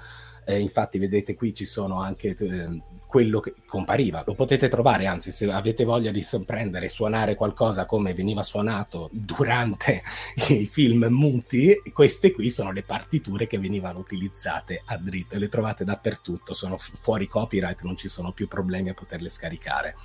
eh, 0.47 0.59
infatti 0.59 0.97
vedete 0.97 1.35
qui 1.35 1.53
ci 1.53 1.65
sono 1.65 2.01
anche 2.01 2.33
eh, 2.39 2.81
quello 3.05 3.41
che 3.41 3.53
compariva, 3.65 4.23
lo 4.25 4.33
potete 4.33 4.69
trovare, 4.69 5.05
anzi 5.05 5.33
se 5.33 5.51
avete 5.51 5.83
voglia 5.83 6.09
di 6.09 6.25
prendere 6.45 6.85
e 6.85 6.89
suonare 6.89 7.35
qualcosa 7.35 7.85
come 7.85 8.13
veniva 8.13 8.43
suonato 8.43 9.09
durante 9.11 10.01
i 10.47 10.65
film 10.65 11.07
muti, 11.09 11.81
queste 11.91 12.31
qui 12.31 12.49
sono 12.49 12.71
le 12.71 12.83
partiture 12.83 13.45
che 13.45 13.59
venivano 13.59 13.99
utilizzate 13.99 14.83
a 14.85 14.97
dritto, 14.97 15.37
le 15.37 15.49
trovate 15.49 15.83
dappertutto, 15.83 16.53
sono 16.53 16.77
fuori 16.77 17.27
copyright, 17.27 17.81
non 17.81 17.97
ci 17.97 18.07
sono 18.07 18.31
più 18.31 18.47
problemi 18.47 18.87
a 18.87 18.93
poterle 18.93 19.27
scaricare. 19.27 19.95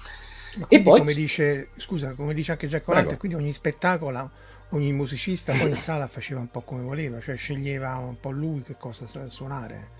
e 0.66 0.82
poi 0.82 0.98
come 0.98 1.14
dice, 1.14 1.68
scusa, 1.76 2.14
come 2.14 2.34
dice 2.34 2.50
anche 2.50 2.66
Jack 2.66 2.88
O'Lantern, 2.88 3.16
quindi 3.16 3.36
ogni 3.36 3.52
spettacolo 3.52 4.30
ogni 4.72 4.92
musicista 4.92 5.52
poi 5.52 5.70
in 5.70 5.76
sala 5.76 6.06
faceva 6.06 6.40
un 6.40 6.50
po' 6.50 6.62
come 6.62 6.82
voleva, 6.82 7.20
cioè 7.20 7.36
sceglieva 7.36 7.96
un 7.96 8.18
po' 8.18 8.30
lui 8.30 8.62
che 8.62 8.76
cosa 8.78 9.06
suonare. 9.28 9.90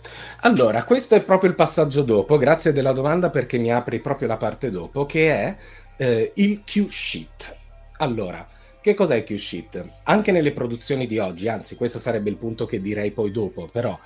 Allora, 0.41 0.85
questo 0.85 1.15
è 1.15 1.23
proprio 1.23 1.51
il 1.51 1.57
passaggio 1.57 2.03
dopo, 2.03 2.37
grazie 2.37 2.73
della 2.73 2.93
domanda 2.93 3.31
perché 3.31 3.59
mi 3.59 3.73
apri 3.73 4.01
proprio 4.01 4.29
la 4.29 4.37
parte 4.37 4.71
dopo, 4.71 5.07
che 5.07 5.31
è 5.31 5.57
eh, 5.97 6.33
il 6.37 6.63
Q-Sheet. 6.65 7.59
Allora, 7.99 8.47
che 8.81 8.95
cos'è 8.95 9.17
il 9.17 9.25
Q-Sheet? 9.25 9.89
Anche 10.05 10.33
nelle 10.33 10.53
produzioni 10.53 11.07
di 11.07 11.19
oggi, 11.19 11.49
anzi 11.49 11.77
questo 11.77 11.99
sarebbe 11.99 12.31
il 12.31 12.37
punto 12.37 12.67
che 12.67 12.81
direi 12.81 13.13
poi 13.13 13.31
dopo, 13.31 13.69
però 13.71 13.99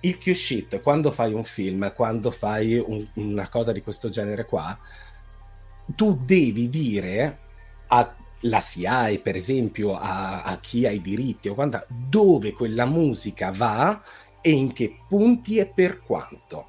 il 0.00 0.18
Q-Sheet, 0.18 0.80
quando 0.82 1.10
fai 1.10 1.32
un 1.32 1.44
film, 1.44 1.92
quando 1.94 2.30
fai 2.30 2.76
un, 2.76 3.06
una 3.14 3.48
cosa 3.48 3.72
di 3.72 3.82
questo 3.82 4.10
genere 4.10 4.44
qua, 4.44 4.78
tu 5.94 6.18
devi 6.24 6.68
dire 6.68 7.38
a 7.88 8.14
la 8.44 8.60
SIAE, 8.60 9.18
per 9.18 9.36
esempio, 9.36 9.96
a, 9.96 10.42
a 10.42 10.58
chi 10.58 10.86
ha 10.86 10.90
i 10.90 11.00
diritti 11.00 11.48
o 11.48 11.54
quanta, 11.54 11.84
dove 11.88 12.52
quella 12.52 12.86
musica 12.86 13.50
va 13.50 14.02
e 14.40 14.50
in 14.50 14.72
che 14.72 14.96
punti 15.08 15.58
e 15.58 15.66
per 15.66 16.00
quanto. 16.00 16.68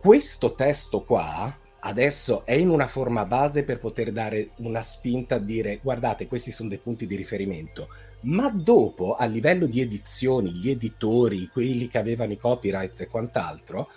Questo 0.00 0.54
testo 0.54 1.02
qua 1.02 1.54
adesso 1.80 2.44
è 2.44 2.52
in 2.52 2.68
una 2.68 2.86
forma 2.86 3.24
base 3.24 3.62
per 3.62 3.78
poter 3.78 4.12
dare 4.12 4.50
una 4.56 4.82
spinta 4.82 5.36
a 5.36 5.38
dire 5.38 5.80
guardate 5.82 6.26
questi 6.26 6.50
sono 6.50 6.68
dei 6.68 6.76
punti 6.76 7.06
di 7.06 7.16
riferimento 7.16 7.88
ma 8.22 8.50
dopo 8.50 9.14
a 9.14 9.24
livello 9.24 9.64
di 9.64 9.80
edizioni 9.80 10.52
gli 10.52 10.68
editori 10.68 11.48
quelli 11.48 11.88
che 11.88 11.96
avevano 11.96 12.32
i 12.32 12.38
copyright 12.38 13.00
e 13.00 13.08
quant'altro 13.08 13.88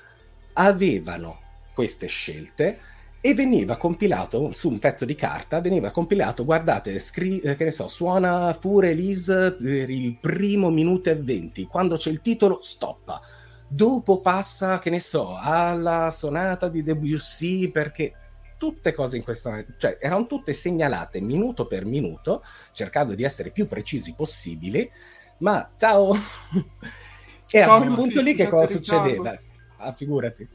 avevano 0.53 1.39
queste 1.73 2.07
scelte 2.07 2.79
e 3.25 3.33
veniva 3.33 3.77
compilato 3.77 4.51
su 4.51 4.67
un 4.67 4.79
pezzo 4.79 5.05
di 5.05 5.15
carta, 5.15 5.61
veniva 5.61 5.91
compilato, 5.91 6.43
guardate, 6.43 6.99
scri- 6.99 7.39
eh, 7.39 7.55
che 7.55 7.63
ne 7.63 7.71
so, 7.71 7.87
suona 7.87 8.51
Fure 8.51 8.89
Elise 8.89 9.53
per 9.53 9.89
il 9.89 10.17
primo 10.19 10.69
minuto 10.69 11.09
e 11.09 11.15
venti, 11.15 11.65
quando 11.65 11.95
c'è 11.95 12.09
il 12.09 12.19
titolo 12.19 12.59
stoppa, 12.61 13.21
dopo 13.65 14.19
passa, 14.19 14.77
che 14.79 14.89
ne 14.89 14.99
so, 14.99 15.37
alla 15.39 16.09
sonata 16.11 16.67
di 16.67 16.83
Debussy 16.83 17.69
perché 17.69 18.13
tutte 18.57 18.91
cose 18.91 19.15
in 19.15 19.23
questa, 19.23 19.63
cioè 19.77 19.97
erano 20.01 20.27
tutte 20.27 20.51
segnalate 20.51 21.21
minuto 21.21 21.65
per 21.65 21.85
minuto, 21.85 22.43
cercando 22.73 23.15
di 23.15 23.23
essere 23.23 23.51
più 23.51 23.69
precisi 23.69 24.15
possibili, 24.15 24.91
ma 25.37 25.71
ciao! 25.77 26.13
e 27.49 27.61
ciao, 27.61 27.75
a 27.75 27.81
quel 27.83 27.93
punto 27.93 28.19
lì 28.19 28.33
che 28.33 28.49
cosa 28.49 28.69
succedeva? 28.69 29.39
Ah, 29.77 29.93
figurati. 29.93 30.45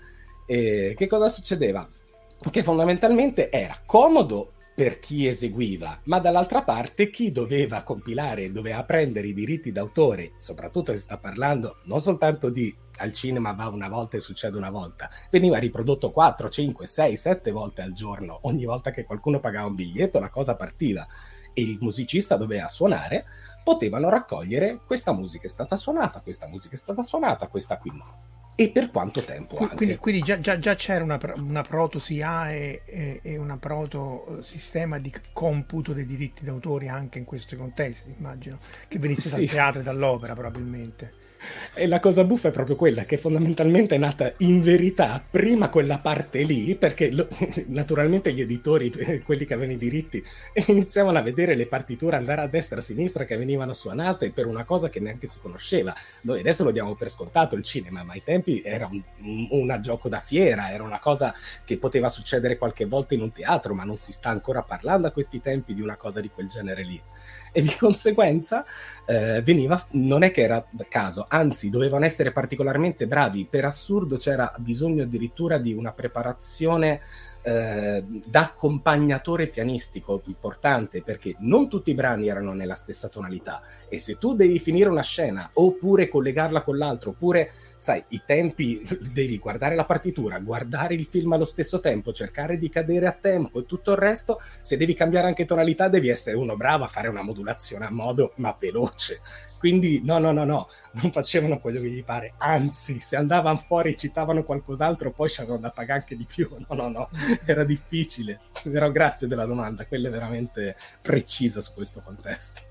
E 0.47 0.93
che 0.95 1.07
cosa 1.07 1.31
succedeva? 1.31 1.89
Che 2.51 2.63
fondamentalmente 2.63 3.51
era 3.51 3.81
comodo 3.85 4.53
per 4.79 5.01
chi 5.01 5.27
eseguiva, 5.27 6.03
ma 6.05 6.21
dall'altra 6.21 6.63
parte 6.63 7.11
chi 7.11 7.33
doveva 7.33 7.83
compilare, 7.83 8.53
doveva 8.53 8.85
prendere 8.85 9.27
i 9.27 9.35
diritti 9.35 9.73
d'autore, 9.73 10.35
soprattutto 10.37 10.93
si 10.93 10.99
sta 10.99 11.19
parlando 11.19 11.79
non 11.87 12.01
soltanto 12.01 12.49
di 12.49 12.73
al 12.99 13.13
cinema 13.13 13.53
va 13.53 13.67
una 13.67 13.89
volta 13.89 14.17
e 14.17 14.21
succede 14.21 14.57
una 14.57 14.71
volta, 14.71 15.11
veniva 15.31 15.59
riprodotto 15.59 16.13
4, 16.13 16.49
5, 16.49 16.87
6, 16.87 17.17
7 17.17 17.51
volte 17.51 17.83
al 17.83 17.93
giorno, 17.93 18.39
ogni 18.43 18.65
volta 18.65 18.91
che 18.91 19.05
qualcuno 19.05 19.41
pagava 19.41 19.67
un 19.67 19.75
biglietto 19.75 20.21
la 20.21 20.31
cosa 20.31 20.55
partiva 20.55 21.07
e 21.53 21.63
il 21.63 21.79
musicista 21.81 22.37
doveva 22.37 22.69
suonare, 22.69 23.25
potevano 23.65 24.09
raccogliere 24.09 24.81
questa 24.87 25.13
musica 25.13 25.47
è 25.47 25.51
stata 25.51 25.77
suonata, 25.77 26.21
questa 26.21 26.47
musica 26.47 26.77
è 26.77 26.79
stata 26.79 27.03
suonata, 27.03 27.49
questa 27.49 27.79
qui 27.79 27.91
no 27.93 28.38
e 28.61 28.71
per 28.71 28.91
quanto 28.91 29.23
tempo 29.23 29.55
quindi, 29.55 29.77
quindi, 29.77 29.97
quindi 29.99 30.23
già, 30.23 30.41
già, 30.41 30.59
già, 30.59 30.75
c'era 30.75 31.05
una, 31.05 31.21
una 31.37 31.63
proto 31.63 32.01
SIA 32.01 32.51
e, 32.51 32.83
e, 32.87 33.21
e 33.23 33.37
una 33.37 33.57
proto 33.57 34.41
sistema 34.43 34.99
di 34.99 35.15
computo 35.33 35.93
dei 35.93 36.05
diritti 36.05 36.45
d'autore 36.45 36.89
anche 36.89 37.19
in 37.19 37.25
questi 37.25 37.55
contesti 37.55 38.13
immagino 38.19 38.59
che 38.89 38.99
venisse 38.99 39.29
sì. 39.29 39.37
dal 39.37 39.47
teatro 39.47 39.81
e 39.81 39.85
dall'opera 39.85 40.35
probabilmente 40.35 41.13
e 41.75 41.87
la 41.87 42.01
cosa 42.01 42.25
buffa 42.25 42.49
è 42.49 42.51
proprio 42.51 42.77
quella 42.77 43.05
che 43.05 43.19
fondamentalmente 43.19 43.95
è 43.95 43.99
nata 43.99 44.33
in 44.39 44.61
verità 44.61 45.23
prima 45.29 45.69
quella 45.69 45.99
parte 45.99 46.43
lì, 46.43 46.75
perché 46.75 47.11
lo, 47.11 47.29
naturalmente 47.69 48.33
gli 48.33 48.41
editori, 48.41 48.93
quelli 49.23 49.45
che 49.45 49.55
avevano 49.55 49.75
i 49.75 49.79
diritti, 49.79 50.23
iniziavano 50.67 51.19
a 51.19 51.23
vedere 51.23 51.55
le 51.55 51.67
partiture 51.67 52.17
andare 52.17 52.43
a 52.43 52.47
destra 52.47 52.77
e 52.77 52.81
a 52.81 52.83
sinistra 52.83 53.25
che 53.25 53.37
venivano 53.37 53.73
suonate 53.73 54.31
per 54.31 54.47
una 54.47 54.65
cosa 54.65 54.89
che 54.89 55.01
neanche 55.01 55.27
si 55.27 55.39
conosceva. 55.41 55.95
Noi 56.23 56.41
adesso 56.41 56.65
lo 56.65 56.71
diamo 56.71 56.95
per 56.95 57.11
scontato 57.11 57.55
il 57.55 57.63
cinema, 57.63 58.03
ma 58.03 58.13
ai 58.13 58.23
tempi 58.23 58.63
era 58.63 58.89
un, 58.91 59.03
un 59.51 59.79
gioco 59.81 60.09
da 60.09 60.21
fiera, 60.21 60.73
era 60.73 60.83
una 60.83 60.99
cosa 60.99 61.35
che 61.65 61.79
poteva 61.79 62.09
succedere 62.09 62.59
qualche 62.59 62.87
volta 62.87 63.15
in 63.15 63.21
un 63.23 63.33
teatro, 63.33 63.75
ma 63.75 63.85
non 63.85 63.97
si 63.97 64.13
sta 64.13 64.31
ancora 64.31 64.63
parlando 64.63 65.07
a 65.07 65.11
questi 65.11 65.41
tempi 65.41 65.75
di 65.75 65.81
una 65.81 65.97
cosa 65.97 66.21
di 66.21 66.31
quel 66.31 66.49
genere 66.49 66.83
lì 66.83 67.01
e 67.59 67.63
di 67.63 67.75
conseguenza 67.77 68.65
eh, 69.05 69.43
veniva, 69.43 69.85
non 69.93 70.23
è 70.23 70.31
che 70.31 70.43
era 70.43 70.65
caso, 70.89 71.27
anzi 71.29 71.71
dovevano 71.71 72.05
essere 72.05 72.31
particolarmente 72.31 73.09
bravi, 73.09 73.49
per 73.51 73.65
assurdo 73.65 74.17
c'era 74.17 74.55
bisogno 74.59 75.03
addirittura 75.03 75.59
di 75.59 75.73
una 75.73 75.91
preparazione 75.91 77.01
eh, 77.43 78.05
da 78.25 78.41
accompagnatore 78.43 79.49
pianistico 79.49 80.23
importante 80.27 81.03
perché 81.03 81.35
non 81.39 81.69
tutti 81.69 81.91
i 81.91 81.95
brani 81.95 82.29
erano 82.29 82.53
nella 82.53 82.77
stessa 82.77 83.09
tonalità. 83.09 83.61
E 83.89 83.99
se 83.99 84.19
tu 84.19 84.37
devi 84.37 84.61
finire 84.61 84.89
una 84.89 85.03
scena 85.03 85.51
oppure 85.55 86.09
collegarla 86.09 86.63
con 86.63 86.79
l'altro 86.79 87.11
oppure 87.11 87.51
sai, 87.79 88.05
i 88.09 88.23
tempi, 88.27 88.83
devi 89.13 89.39
guardare 89.39 89.77
la 89.77 89.85
partitura, 89.85 90.39
guardare 90.41 90.95
il 90.95 91.07
film 91.09 91.33
allo 91.33 91.45
stesso 91.45 91.79
tempo, 91.81 92.13
cercare 92.13 92.59
di 92.59 92.69
cadere 92.69 93.07
a 93.07 93.13
tempo 93.13 93.61
e 93.61 93.67
tutto 93.67 93.93
il 93.93 93.99
resto, 93.99 94.41
se 94.63 94.77
devi 94.77 94.95
cambiare 94.95 95.29
anche 95.29 95.45
tonalità 95.45 95.89
devi 95.89 96.09
essere 96.09 96.37
uno 96.37 96.57
bravo 96.57 96.85
a 96.85 96.89
fare 96.89 97.09
una 97.09 97.23
modulazione 97.23 97.87
a 97.87 97.91
modo, 97.91 98.33
ma 98.37 98.55
veloce. 98.59 99.21
Quindi 99.59 100.03
no, 100.05 100.19
no, 100.19 100.33
no, 100.33 100.45
no, 100.45 100.69
non 100.93 101.11
facevano 101.11 101.59
quello 101.59 101.81
che 101.81 101.91
gli 101.91 102.05
pare, 102.05 102.35
anzi, 102.39 103.01
se 103.01 103.17
andavano 103.17 103.59
fuori 103.59 103.91
e 103.91 103.97
citavano 103.97 104.45
qualcos'altro 104.45 105.13
poi 105.13 105.29
c'erano 105.29 105.59
da 105.59 105.71
pagare 105.71 106.01
anche 106.01 106.17
di 106.17 106.27
più, 106.27 106.49
no, 106.69 106.75
no, 106.75 106.89
no, 106.89 107.11
era 107.45 107.65
difficile. 107.65 108.41
Però 108.63 108.91
grazie 108.91 109.29
della 109.29 109.47
domanda, 109.47 109.87
quella 109.87 110.09
è 110.09 110.11
veramente 110.11 110.77
precisa 111.01 111.61
su 111.61 111.73
questo 111.75 112.03
contesto. 112.03 112.68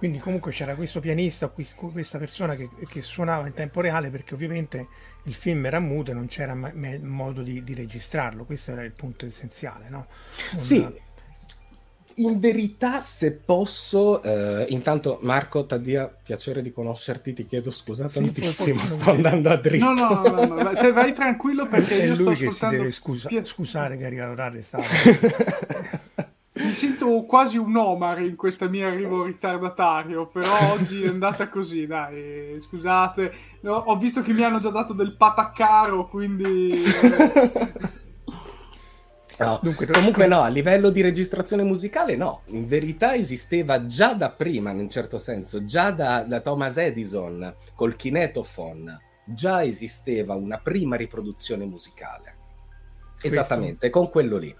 Quindi 0.00 0.16
comunque 0.16 0.50
c'era 0.50 0.74
questo 0.76 0.98
pianista, 0.98 1.48
questa 1.48 2.16
persona 2.16 2.56
che, 2.56 2.70
che, 2.88 3.02
suonava 3.02 3.46
in 3.46 3.52
tempo 3.52 3.82
reale 3.82 4.08
perché 4.08 4.32
ovviamente 4.32 4.88
il 5.24 5.34
film 5.34 5.66
era 5.66 5.78
muto 5.78 6.10
e 6.10 6.14
non 6.14 6.26
c'era 6.26 6.54
me- 6.54 6.98
modo 7.00 7.42
di, 7.42 7.62
di, 7.62 7.74
registrarlo, 7.74 8.46
questo 8.46 8.70
era 8.70 8.82
il 8.82 8.92
punto 8.92 9.26
essenziale, 9.26 9.90
no? 9.90 10.06
Una... 10.52 10.60
Sì, 10.62 10.88
in 12.14 12.40
verità 12.40 13.02
se 13.02 13.32
posso, 13.44 14.22
eh, 14.22 14.64
intanto 14.70 15.18
Marco 15.20 15.66
Taddia, 15.66 16.06
piacere 16.06 16.62
di 16.62 16.72
conoscerti, 16.72 17.34
ti 17.34 17.46
chiedo 17.46 17.70
scusa 17.70 18.08
sì, 18.08 18.20
tantissimo, 18.20 18.82
sto 18.86 19.10
andando 19.10 19.50
a 19.50 19.56
dritto. 19.56 19.92
No, 19.92 19.92
no, 19.92 20.22
no, 20.22 20.44
no, 20.46 20.54
vai, 20.54 20.92
vai 20.92 21.12
tranquillo 21.12 21.66
perché 21.66 22.00
è 22.00 22.04
io 22.06 22.16
lui 22.16 22.36
sto 22.36 22.46
che 22.46 22.52
si 22.52 22.68
deve 22.68 22.90
scusa- 22.90 23.28
scusare 23.44 23.98
che 23.98 24.04
è 24.04 24.06
arrivato 24.06 24.34
tardi, 24.34 24.62
stava... 24.62 24.84
mi 26.64 26.72
sento 26.72 27.22
quasi 27.22 27.56
un 27.56 27.76
Omar 27.76 28.20
in 28.20 28.36
questo 28.36 28.68
mio 28.68 28.86
arrivo 28.86 29.24
ritardatario, 29.24 30.26
però 30.26 30.72
oggi 30.72 31.02
è 31.02 31.08
andata 31.08 31.48
così, 31.48 31.86
dai, 31.86 32.56
scusate. 32.58 33.32
No, 33.60 33.74
ho 33.74 33.96
visto 33.96 34.22
che 34.22 34.32
mi 34.32 34.42
hanno 34.42 34.58
già 34.58 34.70
dato 34.70 34.92
del 34.92 35.16
pataccaro, 35.16 36.08
quindi... 36.08 36.82
No, 39.38 39.58
Dunque, 39.62 39.86
comunque 39.86 40.26
no, 40.26 40.40
a 40.42 40.48
livello 40.48 40.90
di 40.90 41.00
registrazione 41.00 41.62
musicale 41.62 42.14
no, 42.14 42.42
in 42.46 42.66
verità 42.66 43.14
esisteva 43.14 43.86
già 43.86 44.12
da 44.12 44.30
prima 44.30 44.70
in 44.70 44.80
un 44.80 44.90
certo 44.90 45.18
senso, 45.18 45.64
già 45.64 45.90
da, 45.90 46.24
da 46.24 46.40
Thomas 46.40 46.76
Edison 46.76 47.54
col 47.74 47.96
kinetophone, 47.96 49.00
già 49.24 49.62
esisteva 49.62 50.34
una 50.34 50.58
prima 50.58 50.96
riproduzione 50.96 51.64
musicale. 51.64 52.36
Questo. 53.18 53.38
Esattamente, 53.38 53.90
con 53.90 54.10
quello 54.10 54.38
lì. 54.38 54.54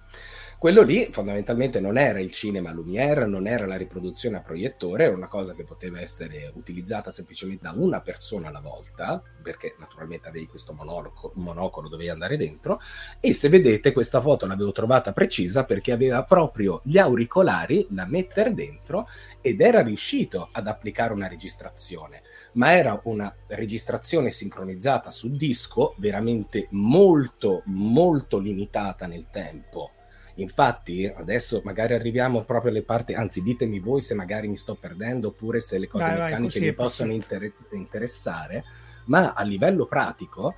Quello 0.60 0.82
lì 0.82 1.08
fondamentalmente 1.10 1.80
non 1.80 1.96
era 1.96 2.20
il 2.20 2.32
cinema 2.32 2.70
Lumière, 2.70 3.24
non 3.24 3.46
era 3.46 3.64
la 3.64 3.78
riproduzione 3.78 4.36
a 4.36 4.42
proiettore, 4.42 5.04
era 5.04 5.16
una 5.16 5.26
cosa 5.26 5.54
che 5.54 5.64
poteva 5.64 6.02
essere 6.02 6.52
utilizzata 6.54 7.10
semplicemente 7.10 7.62
da 7.62 7.72
una 7.74 8.00
persona 8.00 8.48
alla 8.48 8.60
volta, 8.60 9.22
perché 9.42 9.74
naturalmente 9.78 10.28
avevi 10.28 10.46
questo 10.46 10.74
monocolo, 10.74 11.32
monocolo 11.36 11.88
dovevi 11.88 12.10
andare 12.10 12.36
dentro, 12.36 12.78
e 13.20 13.32
se 13.32 13.48
vedete 13.48 13.94
questa 13.94 14.20
foto 14.20 14.44
l'avevo 14.44 14.70
trovata 14.70 15.14
precisa 15.14 15.64
perché 15.64 15.92
aveva 15.92 16.24
proprio 16.24 16.82
gli 16.84 16.98
auricolari 16.98 17.86
da 17.88 18.04
mettere 18.04 18.52
dentro 18.52 19.08
ed 19.40 19.62
era 19.62 19.80
riuscito 19.80 20.50
ad 20.52 20.66
applicare 20.66 21.14
una 21.14 21.26
registrazione, 21.26 22.20
ma 22.52 22.74
era 22.74 23.00
una 23.04 23.34
registrazione 23.46 24.28
sincronizzata 24.28 25.10
su 25.10 25.30
disco 25.30 25.94
veramente 25.96 26.66
molto 26.72 27.62
molto 27.64 28.36
limitata 28.36 29.06
nel 29.06 29.30
tempo 29.30 29.92
Infatti, 30.40 31.06
adesso 31.06 31.60
magari 31.64 31.92
arriviamo 31.94 32.42
proprio 32.44 32.70
alle 32.70 32.82
parti, 32.82 33.12
anzi 33.12 33.42
ditemi 33.42 33.78
voi 33.78 34.00
se 34.00 34.14
magari 34.14 34.48
mi 34.48 34.56
sto 34.56 34.74
perdendo 34.74 35.28
oppure 35.28 35.60
se 35.60 35.78
le 35.78 35.86
cose 35.86 36.04
vai, 36.04 36.14
meccaniche 36.14 36.58
vai, 36.58 36.68
vi 36.68 36.74
possono 36.74 37.12
inter- 37.12 37.52
interessare, 37.72 38.64
ma 39.06 39.34
a 39.34 39.42
livello 39.42 39.84
pratico 39.84 40.54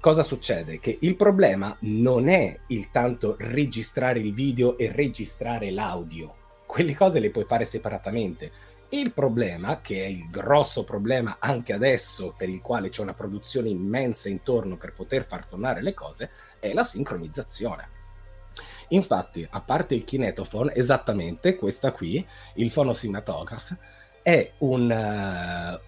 cosa 0.00 0.22
succede? 0.22 0.80
Che 0.80 0.96
il 1.00 1.14
problema 1.16 1.76
non 1.80 2.28
è 2.28 2.58
il 2.68 2.90
tanto 2.90 3.36
registrare 3.38 4.18
il 4.18 4.32
video 4.32 4.78
e 4.78 4.90
registrare 4.90 5.70
l'audio, 5.70 6.34
quelle 6.64 6.96
cose 6.96 7.20
le 7.20 7.30
puoi 7.30 7.44
fare 7.44 7.66
separatamente. 7.66 8.50
Il 8.90 9.12
problema, 9.12 9.82
che 9.82 10.02
è 10.02 10.06
il 10.06 10.30
grosso 10.30 10.82
problema 10.84 11.36
anche 11.38 11.74
adesso, 11.74 12.32
per 12.34 12.48
il 12.48 12.62
quale 12.62 12.88
c'è 12.88 13.02
una 13.02 13.12
produzione 13.12 13.68
immensa 13.68 14.30
intorno 14.30 14.78
per 14.78 14.94
poter 14.94 15.26
far 15.26 15.44
tornare 15.44 15.82
le 15.82 15.92
cose, 15.92 16.30
è 16.58 16.72
la 16.72 16.84
sincronizzazione 16.84 17.96
Infatti, 18.88 19.46
a 19.48 19.60
parte 19.60 19.94
il 19.94 20.04
kinetophone, 20.04 20.74
esattamente 20.74 21.56
questa 21.56 21.92
qui, 21.92 22.24
il 22.54 22.70
phonocinematograph, 22.70 23.76
è 24.22 24.52
un... 24.58 25.80
Uh, 25.80 25.86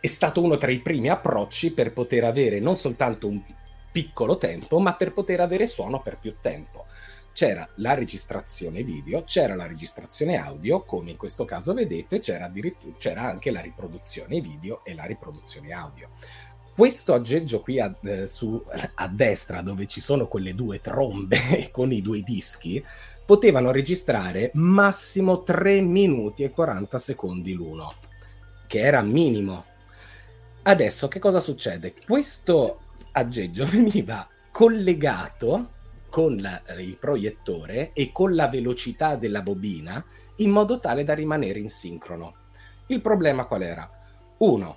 è 0.00 0.08
stato 0.08 0.42
uno 0.42 0.58
tra 0.58 0.72
i 0.72 0.80
primi 0.80 1.08
approcci 1.08 1.72
per 1.72 1.92
poter 1.92 2.24
avere 2.24 2.58
non 2.58 2.76
soltanto 2.76 3.28
un 3.28 3.40
piccolo 3.92 4.36
tempo, 4.36 4.80
ma 4.80 4.94
per 4.94 5.12
poter 5.12 5.38
avere 5.38 5.66
suono 5.66 6.02
per 6.02 6.18
più 6.18 6.34
tempo. 6.40 6.86
C'era 7.32 7.68
la 7.76 7.94
registrazione 7.94 8.82
video, 8.82 9.22
c'era 9.22 9.54
la 9.54 9.66
registrazione 9.66 10.36
audio, 10.36 10.82
come 10.82 11.12
in 11.12 11.16
questo 11.16 11.44
caso 11.44 11.72
vedete, 11.72 12.18
c'era, 12.18 12.50
c'era 12.98 13.22
anche 13.22 13.52
la 13.52 13.60
riproduzione 13.60 14.40
video 14.40 14.84
e 14.84 14.94
la 14.94 15.04
riproduzione 15.04 15.72
audio 15.72 16.08
questo 16.74 17.12
aggeggio 17.12 17.60
qui 17.60 17.78
a, 17.78 17.94
eh, 18.02 18.26
su, 18.26 18.62
a, 18.94 19.08
destra, 19.08 19.60
dove 19.60 19.86
ci 19.86 20.00
sono 20.00 20.26
quelle 20.26 20.54
due 20.54 20.80
trombe 20.80 21.68
con 21.72 21.92
i 21.92 22.00
due 22.00 22.22
dischi, 22.22 22.82
potevano 23.24 23.70
registrare 23.70 24.50
massimo 24.54 25.42
3 25.42 25.80
minuti 25.80 26.42
e 26.42 26.50
40 26.50 26.98
secondi 26.98 27.52
l'uno, 27.52 27.94
che 28.66 28.80
era 28.80 29.02
minimo. 29.02 29.64
Adesso 30.62 31.08
che 31.08 31.18
cosa 31.18 31.40
succede? 31.40 31.94
Questo 32.06 32.80
aggeggio 33.12 33.64
veniva 33.66 34.26
collegato 34.50 35.70
con 36.08 36.36
la, 36.36 36.62
il 36.78 36.96
proiettore 36.96 37.92
e 37.92 38.12
con 38.12 38.34
la 38.34 38.48
velocità 38.48 39.16
della 39.16 39.42
bobina 39.42 40.04
in 40.36 40.50
modo 40.50 40.78
tale 40.78 41.04
da 41.04 41.14
rimanere 41.14 41.58
in 41.58 41.68
sincrono. 41.68 42.34
Il 42.86 43.00
problema 43.00 43.44
qual 43.44 43.62
era? 43.62 43.88
Uno, 44.38 44.76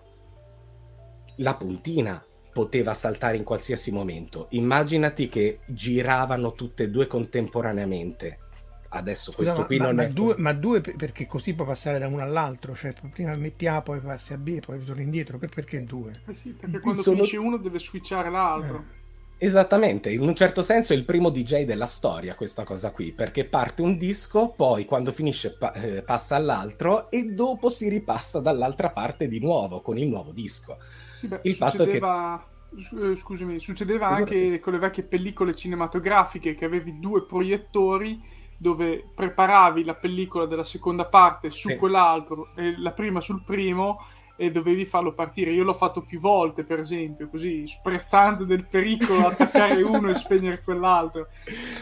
la 1.38 1.56
puntina 1.56 2.24
poteva 2.56 2.93
saltare 2.93 3.36
in 3.36 3.43
qualsiasi 3.43 3.91
momento. 3.91 4.48
Immaginati 4.52 5.28
che 5.28 5.60
giravano 5.65 6.54
tutte 6.54 6.84
e 6.84 6.89
due 6.89 7.06
contemporaneamente. 7.06 8.39
Adesso 8.88 9.32
Scusa, 9.32 9.36
questo 9.36 9.60
ma, 9.60 9.65
qui 9.65 9.78
ma, 9.78 9.86
non 9.86 9.95
ma 9.95 10.04
è. 10.04 10.08
Due, 10.08 10.36
ma 10.38 10.54
due 10.54 10.80
perché 10.80 11.28
così 11.28 11.54
può 11.54 11.65
passare 11.65 12.00
da 12.00 12.08
uno 12.08 12.21
all'altro, 12.21 12.74
cioè 12.74 12.93
prima 13.12 13.36
metti 13.36 13.67
A, 13.67 13.82
poi 13.82 14.00
passi 14.00 14.32
a 14.32 14.38
B, 14.38 14.63
poi 14.65 14.78
ritorni 14.78 15.04
indietro. 15.04 15.38
Per, 15.38 15.50
perché 15.50 15.84
due? 15.84 16.21
Eh 16.26 16.34
sì, 16.34 16.52
perché 16.52 16.80
quando 16.80 17.02
sono... 17.02 17.17
finisce 17.17 17.36
uno 17.36 17.58
deve 17.58 17.78
switchare 17.78 18.30
l'altro. 18.30 18.78
Eh. 18.78 19.04
Esattamente, 19.38 20.10
in 20.12 20.21
un 20.21 20.34
certo 20.34 20.63
senso 20.63 20.93
è 20.93 20.95
il 20.95 21.04
primo 21.04 21.30
DJ 21.30 21.65
della 21.65 21.88
storia 21.88 22.36
questa 22.36 22.63
cosa 22.63 22.91
qui, 22.91 23.12
perché 23.12 23.43
parte 23.43 23.82
un 23.82 23.98
disco, 23.98 24.54
poi 24.56 24.86
quando 24.86 25.12
finisce 25.12 25.58
pa- 25.58 25.74
eh, 25.74 26.04
passa 26.04 26.38
all'altro 26.38 27.12
e 27.12 27.26
dopo 27.26 27.69
si 27.69 27.89
ripassa 27.89 28.39
dall'altra 28.39 28.91
parte 28.91 29.28
di 29.28 29.41
nuovo 29.41 29.82
con 29.82 29.98
il 29.98 30.08
nuovo 30.08 30.32
disco. 30.32 30.78
Sì, 31.25 31.27
beh, 31.27 31.39
il 31.43 31.53
succedeva... 31.55 32.39
fatto 32.39 32.45
che... 32.75 33.11
Eh, 33.11 33.15
scusami, 33.15 33.59
succedeva 33.59 34.07
anche 34.07 34.59
con 34.59 34.73
le 34.73 34.79
vecchie 34.79 35.03
pellicole 35.03 35.55
cinematografiche 35.55 36.55
che 36.55 36.65
avevi 36.65 36.99
due 36.99 37.23
proiettori 37.23 38.21
dove 38.57 39.03
preparavi 39.13 39.83
la 39.83 39.95
pellicola 39.95 40.45
della 40.45 40.63
seconda 40.63 41.05
parte 41.05 41.49
su 41.49 41.69
sì. 41.69 41.75
quell'altro 41.75 42.49
e 42.55 42.75
la 42.77 42.91
prima 42.91 43.21
sul 43.21 43.43
primo 43.43 43.99
e 44.38 44.51
dovevi 44.51 44.85
farlo 44.85 45.13
partire. 45.13 45.51
Io 45.51 45.63
l'ho 45.63 45.73
fatto 45.73 46.01
più 46.01 46.19
volte, 46.19 46.63
per 46.63 46.79
esempio, 46.79 47.29
così 47.29 47.65
sprezzante 47.67 48.45
del 48.45 48.65
pericolo 48.65 49.27
attaccare 49.27 49.81
uno 49.81 50.09
e 50.09 50.15
spegnere 50.15 50.61
quell'altro. 50.61 51.27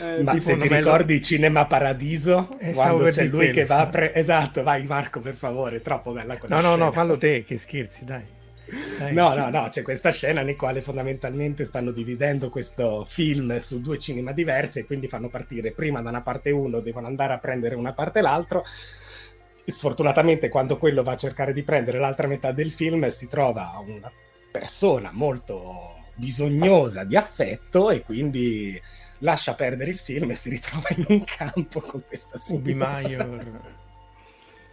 Eh, 0.01 0.21
Ma 0.21 0.39
se 0.39 0.55
ti 0.57 0.67
ricordi 0.67 1.21
Cinema 1.21 1.65
Paradiso, 1.65 2.49
eh, 2.59 2.73
quando 2.73 3.05
c'è 3.05 3.23
lui 3.23 3.37
quello, 3.37 3.53
che 3.53 3.65
va 3.65 3.79
a 3.79 3.87
pre... 3.87 4.13
Esatto, 4.13 4.61
vai 4.61 4.85
Marco, 4.85 5.19
per 5.19 5.35
favore, 5.35 5.81
troppo 5.81 6.11
bella 6.11 6.37
quella 6.37 6.55
No, 6.55 6.61
no, 6.61 6.67
scena. 6.73 6.85
no, 6.85 6.91
fallo 6.91 7.17
te, 7.17 7.43
che 7.43 7.57
scherzi, 7.57 8.05
dai. 8.05 8.41
Dai 8.97 9.13
no, 9.13 9.33
no, 9.35 9.49
no, 9.49 9.69
c'è 9.69 9.81
questa 9.81 10.11
scena 10.11 10.41
nel 10.41 10.55
quale 10.55 10.81
fondamentalmente 10.81 11.65
stanno 11.65 11.91
dividendo 11.91 12.49
questo 12.49 13.05
film 13.05 13.57
su 13.57 13.81
due 13.81 13.99
cinema 13.99 14.31
diversi 14.31 14.79
e 14.79 14.85
quindi 14.85 15.07
fanno 15.07 15.29
partire 15.29 15.71
prima 15.71 16.01
da 16.01 16.09
una 16.09 16.21
parte 16.21 16.51
uno, 16.51 16.79
devono 16.79 17.07
andare 17.07 17.33
a 17.33 17.39
prendere 17.39 17.75
una 17.75 17.93
parte 17.93 18.21
l'altro 18.21 18.63
sfortunatamente 19.65 20.49
quando 20.49 20.77
quello 20.77 21.03
va 21.03 21.13
a 21.13 21.17
cercare 21.17 21.53
di 21.53 21.63
prendere 21.63 21.99
l'altra 21.99 22.27
metà 22.27 22.51
del 22.51 22.71
film 22.71 23.07
si 23.07 23.27
trova 23.27 23.81
una 23.85 24.11
persona 24.51 25.09
molto 25.11 26.01
bisognosa 26.15 27.03
di 27.03 27.15
affetto 27.15 27.89
e 27.89 28.01
quindi 28.01 28.79
lascia 29.19 29.55
perdere 29.55 29.89
il 29.89 29.97
film 29.97 30.31
e 30.31 30.35
si 30.35 30.49
ritrova 30.49 30.89
in 30.95 31.05
un 31.07 31.23
campo 31.23 31.79
con 31.79 32.03
questa 32.05 32.37
signora. 32.37 32.61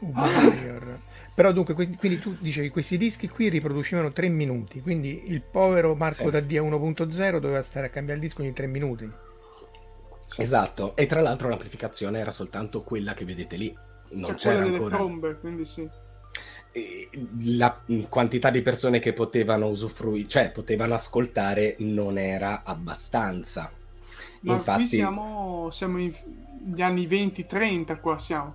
Ubi 0.00 0.12
Maior. 0.12 1.00
Però 1.40 1.52
dunque, 1.52 1.72
quindi 1.72 2.18
tu 2.18 2.36
dicevi 2.38 2.66
che 2.66 2.72
questi 2.72 2.98
dischi 2.98 3.26
qui 3.26 3.48
riproducevano 3.48 4.12
3 4.12 4.28
minuti, 4.28 4.82
quindi 4.82 5.22
il 5.28 5.40
povero 5.40 5.94
Marco 5.94 6.24
sì. 6.24 6.30
Daddia 6.30 6.60
1.0 6.60 7.38
doveva 7.38 7.62
stare 7.62 7.86
a 7.86 7.88
cambiare 7.88 8.20
il 8.20 8.26
disco 8.26 8.42
ogni 8.42 8.52
3 8.52 8.66
minuti. 8.66 9.10
Esatto, 10.36 10.94
e 10.96 11.06
tra 11.06 11.22
l'altro 11.22 11.48
l'amplificazione 11.48 12.18
era 12.18 12.30
soltanto 12.30 12.82
quella 12.82 13.14
che 13.14 13.24
vedete 13.24 13.56
lì 13.56 13.74
non 14.10 14.36
cioè, 14.36 14.52
c'era 14.52 14.64
ancora. 14.64 14.96
trombe, 14.96 15.38
quindi 15.40 15.64
sì. 15.64 15.88
La 17.56 17.80
quantità 18.10 18.50
di 18.50 18.60
persone 18.60 18.98
che 18.98 19.14
potevano 19.14 19.68
usufruire, 19.68 20.28
cioè 20.28 20.50
potevano 20.50 20.92
ascoltare, 20.92 21.76
non 21.78 22.18
era 22.18 22.64
abbastanza. 22.64 23.72
Ma 24.40 24.52
Infatti, 24.52 24.80
qui 24.80 24.86
siamo, 24.88 25.70
siamo 25.70 25.98
negli 26.62 26.82
anni 26.82 27.06
20-30 27.06 28.00
qua 28.00 28.18
siamo. 28.18 28.54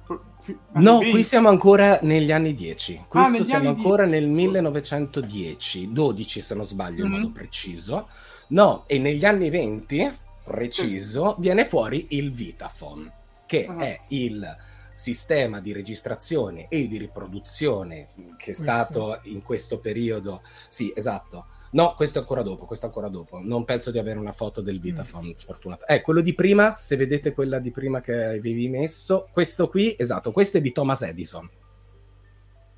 no, 0.74 0.98
20. 1.00 1.12
qui 1.12 1.24
siamo 1.24 1.50
ancora 1.50 2.00
negli 2.02 2.32
anni 2.32 2.54
10. 2.54 3.00
Ah, 3.02 3.06
Questo 3.08 3.41
ah, 3.41 3.46
siamo 3.46 3.70
ancora 3.70 4.06
10. 4.06 4.20
nel 4.20 4.30
1910, 4.30 5.91
12 5.91 6.41
se 6.41 6.56
non 6.56 6.65
sbaglio 6.65 7.06
mm-hmm. 7.06 7.13
in 7.13 7.20
modo 7.22 7.32
preciso. 7.34 8.08
No, 8.48 8.84
e 8.86 9.00
negli 9.00 9.26
anni 9.26 9.50
20, 9.50 10.18
preciso, 10.44 11.34
sì. 11.36 11.41
viene 11.41 11.65
fuori 11.65 12.08
il 12.10 12.32
Vitaphone, 12.32 13.12
che 13.48 13.65
uh-huh. 13.68 13.80
è 13.80 14.00
il 14.10 14.56
sistema 14.94 15.60
di 15.60 15.74
registrazione 15.74 16.68
e 16.70 16.88
di 16.88 16.98
riproduzione 16.98 18.10
che 18.38 18.52
è 18.52 18.54
stato 18.54 19.20
in 19.24 19.44
questo 19.44 19.80
periodo. 19.80 20.41
Sì, 20.70 20.94
esatto. 20.96 21.48
No, 21.76 21.94
questo 21.96 22.20
è 22.20 22.22
ancora 22.22 22.42
dopo, 22.42 22.66
questo 22.66 22.86
è 22.86 22.88
ancora 22.88 23.10
dopo. 23.10 23.38
Non 23.44 23.66
penso 23.66 23.92
di 23.92 24.00
avere 24.00 24.18
una 24.18 24.32
foto 24.32 24.62
del 24.62 24.80
Vitaphone, 24.80 25.30
mm. 25.30 25.34
sfortunato. 25.34 25.86
Eh, 25.86 26.00
quello 26.00 26.22
di 26.22 26.34
prima, 26.34 26.74
se 26.76 26.96
vedete 26.96 27.34
quella 27.34 27.60
di 27.60 27.70
prima 27.70 28.00
che 28.00 28.24
avevi 28.24 28.70
messo, 28.70 29.28
questo 29.34 29.68
qui, 29.68 29.94
esatto, 29.98 30.32
questo 30.32 30.58
è 30.58 30.62
di 30.62 30.72
Thomas 30.72 31.02
Edison. 31.02 31.50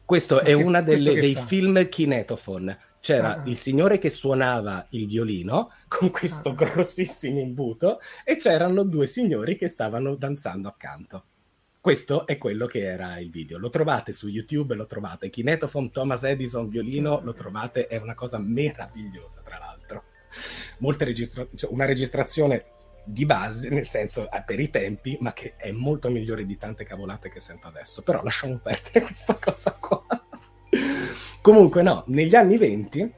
Questo 0.04 0.36
Ma 0.36 0.42
è 0.42 0.54
uno 0.54 0.82
dei 0.82 1.36
film 1.36 1.88
Kinetophone. 1.88 2.80
C'era 3.00 3.42
ah. 3.42 3.44
il 3.46 3.56
signore 3.56 4.00
che 4.00 4.10
suonava 4.10 4.88
il 4.92 5.06
violino 5.06 5.70
con 5.88 6.10
questo 6.10 6.50
ah. 6.50 6.54
grossissimo 6.56 7.40
imbuto 7.40 8.00
e 8.26 8.36
c'erano 8.38 8.82
due 8.82 9.06
signori 9.06 9.56
che 9.56 9.68
stavano 9.68 10.16
danzando 10.16 10.70
accanto. 10.70 11.26
Questo 11.80 12.26
è 12.26 12.38
quello 12.38 12.66
che 12.66 12.84
era 12.84 13.20
il 13.20 13.30
video. 13.30 13.58
Lo 13.58 13.70
trovate 13.70 14.12
su 14.12 14.28
YouTube, 14.28 14.76
lo 14.76 14.86
trovate. 14.86 15.30
Kinetophone 15.30 15.90
Thomas 15.92 16.24
Edison 16.24 16.68
violino, 16.68 17.22
lo 17.24 17.34
trovate, 17.34 17.88
è 17.88 17.98
una 17.98 18.16
cosa 18.16 18.38
meravigliosa, 18.38 19.42
tra 19.42 19.58
l'altro. 19.58 20.04
Molte 20.80 21.06
registra- 21.06 21.48
cioè 21.56 21.72
una 21.72 21.86
registrazione 21.86 22.66
di 23.06 23.26
base, 23.26 23.70
nel 23.70 23.88
senso 23.88 24.30
eh, 24.30 24.44
per 24.46 24.60
i 24.60 24.70
tempi, 24.70 25.18
ma 25.22 25.32
che 25.32 25.56
è 25.56 25.72
molto 25.72 26.10
migliore 26.10 26.46
di 26.46 26.58
tante 26.58 26.84
cavolate 26.84 27.30
che 27.30 27.40
sento 27.40 27.68
adesso. 27.68 28.04
Però 28.04 28.22
lasciamo 28.22 28.58
perdere 28.58 29.02
questa 29.06 29.36
cosa 29.36 29.72
qua. 29.80 30.06
Comunque, 31.42 31.82
no, 31.82 32.04
negli 32.08 32.36
anni 32.36 32.58
20 32.58 33.12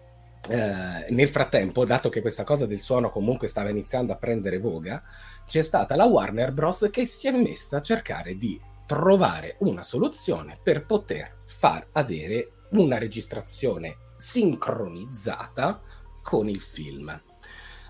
eh, 0.49 1.05
nel 1.09 1.29
frattempo, 1.29 1.85
dato 1.85 2.09
che 2.09 2.21
questa 2.21 2.43
cosa 2.43 2.65
del 2.65 2.79
suono 2.79 3.09
comunque 3.09 3.47
stava 3.47 3.69
iniziando 3.69 4.13
a 4.13 4.17
prendere 4.17 4.57
voga, 4.57 5.03
c'è 5.45 5.61
stata 5.61 5.95
la 5.95 6.05
Warner 6.05 6.51
Bros. 6.51 6.89
che 6.91 7.05
si 7.05 7.27
è 7.27 7.31
messa 7.31 7.77
a 7.77 7.81
cercare 7.81 8.37
di 8.37 8.59
trovare 8.85 9.57
una 9.59 9.83
soluzione 9.83 10.57
per 10.61 10.85
poter 10.85 11.35
far 11.45 11.87
avere 11.91 12.53
una 12.71 12.97
registrazione 12.97 13.97
sincronizzata 14.17 15.81
con 16.23 16.49
il 16.49 16.59
film. 16.59 17.21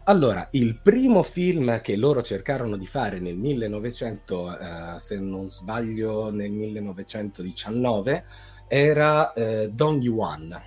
Allora, 0.06 0.48
il 0.52 0.80
primo 0.82 1.22
film 1.24 1.82
che 1.82 1.96
loro 1.96 2.22
cercarono 2.24 2.78
di 2.78 2.88
fare 2.88 3.20
nel 3.20 3.38
1900, 3.38 4.60
eh, 4.60 5.00
se 5.00 5.18
non 5.20 5.52
sbaglio, 5.52 6.32
nel 6.32 6.52
1919, 6.52 8.26
era 8.68 9.34
eh, 9.34 9.70
Don 9.72 10.02
Yuan, 10.02 10.60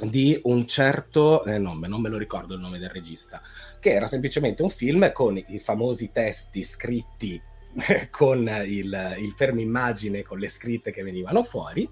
di 0.00 0.40
un 0.44 0.66
certo 0.66 1.44
eh, 1.44 1.58
nome, 1.58 1.88
non 1.88 2.00
me 2.00 2.08
lo 2.08 2.18
ricordo 2.18 2.54
il 2.54 2.60
nome 2.60 2.78
del 2.78 2.90
regista, 2.90 3.40
che 3.78 3.92
era 3.92 4.06
semplicemente 4.06 4.62
un 4.62 4.70
film 4.70 5.12
con 5.12 5.36
i 5.36 5.58
famosi 5.58 6.10
testi 6.12 6.62
scritti 6.64 7.40
con 8.10 8.48
il, 8.66 9.16
il 9.18 9.32
fermo 9.36 9.60
immagine, 9.60 10.22
con 10.22 10.38
le 10.38 10.48
scritte 10.48 10.90
che 10.90 11.02
venivano 11.02 11.42
fuori 11.42 11.88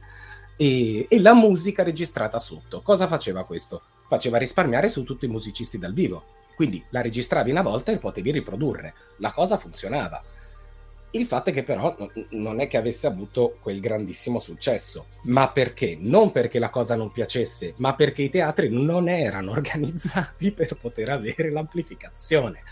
e, 0.57 1.07
e, 1.09 1.21
la 1.21 1.35
musica 1.35 1.83
registrata 1.83 2.39
sotto. 2.39 2.81
Cosa 2.81 3.07
faceva 3.07 3.45
questo? 3.45 3.83
Faceva 4.09 4.39
risparmiare 4.39 4.89
su 4.89 5.05
tutti 5.05 5.27
i 5.27 5.29
musicisti 5.29 5.79
dal 5.79 5.93
vivo. 5.93 6.39
Quindi 6.55 6.85
la 6.91 7.01
registravi 7.01 7.51
una 7.51 7.63
volta 7.63 7.93
e 7.93 7.99
potevi 7.99 8.33
riprodurre. 8.33 8.93
La 9.19 9.33
cosa 9.33 9.57
funzionava 9.57 10.23
il 11.13 11.27
fatto 11.27 11.51
è 11.51 11.53
che 11.53 11.63
però 11.63 11.97
non 12.31 12.61
è 12.61 12.69
che 12.69 12.77
avesse 12.77 13.07
avuto 13.07 13.59
quel 13.61 13.81
grandissimo 13.81 14.39
successo, 14.39 15.07
ma 15.25 15.49
perché? 15.49 15.97
Non 15.99 16.31
perché 16.31 16.59
la 16.59 16.71
cosa 16.71 16.95
non 16.95 17.11
piacesse, 17.11 17.75
ma 17.77 17.95
perché 17.95 18.23
i 18.23 18.31
teatri 18.31 18.69
non 18.71 19.09
erano 19.09 19.51
organizzati 19.53 20.53
per 20.53 20.77
poter 20.77 21.11
avere 21.11 21.51
l'amplificazione. 21.51 22.63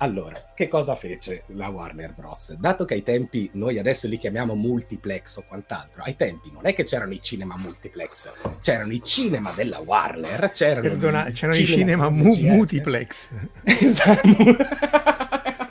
Allora, 0.00 0.52
che 0.54 0.68
cosa 0.68 0.94
fece 0.94 1.42
la 1.48 1.68
Warner 1.68 2.14
Bros? 2.14 2.54
Dato 2.54 2.84
che 2.84 2.94
ai 2.94 3.02
tempi 3.02 3.50
noi 3.54 3.80
adesso 3.80 4.06
li 4.06 4.16
chiamiamo 4.16 4.54
multiplex 4.54 5.38
o 5.38 5.44
quant'altro, 5.46 6.04
ai 6.04 6.14
tempi 6.14 6.52
non 6.52 6.66
è 6.66 6.72
che 6.72 6.84
c'erano 6.84 7.12
i 7.14 7.20
cinema 7.20 7.56
multiplex, 7.58 8.32
c'erano 8.60 8.92
i 8.92 9.02
cinema 9.02 9.50
della 9.56 9.80
Warner, 9.80 10.52
c'erano, 10.52 10.88
Perdona, 10.88 11.26
i, 11.26 11.32
c'erano 11.32 11.58
cinema 11.58 11.72
i 11.72 11.78
cinema 11.78 12.08
mu- 12.10 12.36
multiplex. 12.36 13.28
Esatto. 13.64 14.28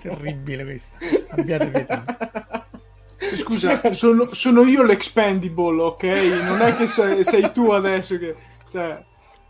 Terribile 0.00 0.64
questa. 0.64 0.96
Abbiate 1.28 1.66
pietà. 1.66 2.66
Scusa, 3.18 3.92
sono, 3.92 4.32
sono, 4.32 4.62
io 4.64 4.82
l'expendable, 4.82 5.82
ok? 5.82 6.02
Non 6.44 6.60
è 6.60 6.76
che 6.76 6.86
sei, 6.86 7.24
sei 7.24 7.50
tu 7.52 7.70
adesso 7.70 8.18
che... 8.18 8.36
Cioè, 8.70 9.02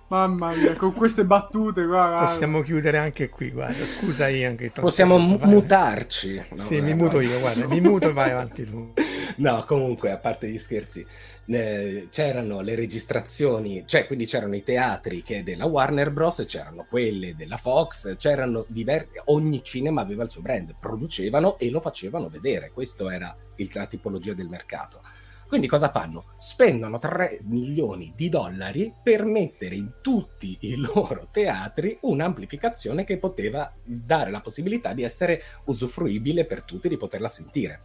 mamma 0.09 0.55
mia, 0.55 0.75
con 0.75 0.92
queste 0.92 1.25
battute, 1.25 1.85
guarda. 1.85 2.25
Possiamo 2.25 2.62
chiudere 2.62 2.99
anche 2.99 3.29
qui, 3.29 3.51
guarda. 3.51 3.85
Scusa 3.87 4.29
io 4.29 4.49
anche. 4.49 4.71
Possiamo 4.71 5.19
m- 5.19 5.38
mutarci. 5.42 6.42
No, 6.53 6.62
sì, 6.62 6.81
mi 6.81 6.95
muto 6.95 7.21
io, 7.21 7.38
guarda. 7.40 7.66
Mi 7.66 7.81
muto 7.81 8.09
e 8.09 8.12
vai 8.12 8.31
avanti 8.31 8.64
tu. 8.64 8.92
No, 9.38 9.64
comunque, 9.66 10.11
a 10.12 10.16
parte 10.16 10.49
gli 10.49 10.57
scherzi, 10.57 11.05
eh, 11.47 12.09
c'erano 12.11 12.62
le 12.62 12.75
registrazioni, 12.75 13.85
cioè 13.87 14.07
quindi 14.07 14.25
c'erano 14.25 14.57
i 14.57 14.62
teatri 14.62 15.23
che 15.23 15.42
della 15.42 15.66
Warner 15.66 16.11
Bros., 16.11 16.42
c'erano 16.47 16.87
quelle 16.88 17.35
della 17.37 17.59
Fox, 17.59 18.16
c'erano 18.16 18.64
diversi, 18.69 19.21
ogni 19.27 19.62
cinema 19.62 20.01
aveva 20.01 20.23
il 20.23 20.31
suo 20.31 20.40
brand, 20.40 20.75
producevano 20.81 21.59
e 21.59 21.69
lo 21.71 21.81
facevano 21.81 22.31
vedere, 22.31 22.71
questa 22.73 23.12
era 23.12 23.37
il, 23.57 23.69
la 23.75 23.87
tipologia 23.87 24.33
del 24.33 24.49
mercato. 24.49 25.03
Quindi 25.46 25.68
cosa 25.68 25.90
fanno? 25.90 26.32
Spendono 26.37 26.98
3 26.98 27.40
milioni 27.44 28.12
di 28.16 28.28
dollari 28.28 28.92
per 29.00 29.24
mettere 29.24 29.76
in 29.76 29.94
tutti 30.00 30.56
i 30.61 30.74
loro 30.74 31.28
teatri 31.30 31.98
un'amplificazione 32.02 33.04
che 33.04 33.18
poteva 33.18 33.72
dare 33.85 34.30
la 34.30 34.40
possibilità 34.40 34.92
di 34.92 35.04
essere 35.04 35.42
usufruibile 35.66 36.46
per 36.46 36.64
tutti, 36.64 36.88
di 36.88 36.96
poterla 36.96 37.28
sentire. 37.28 37.80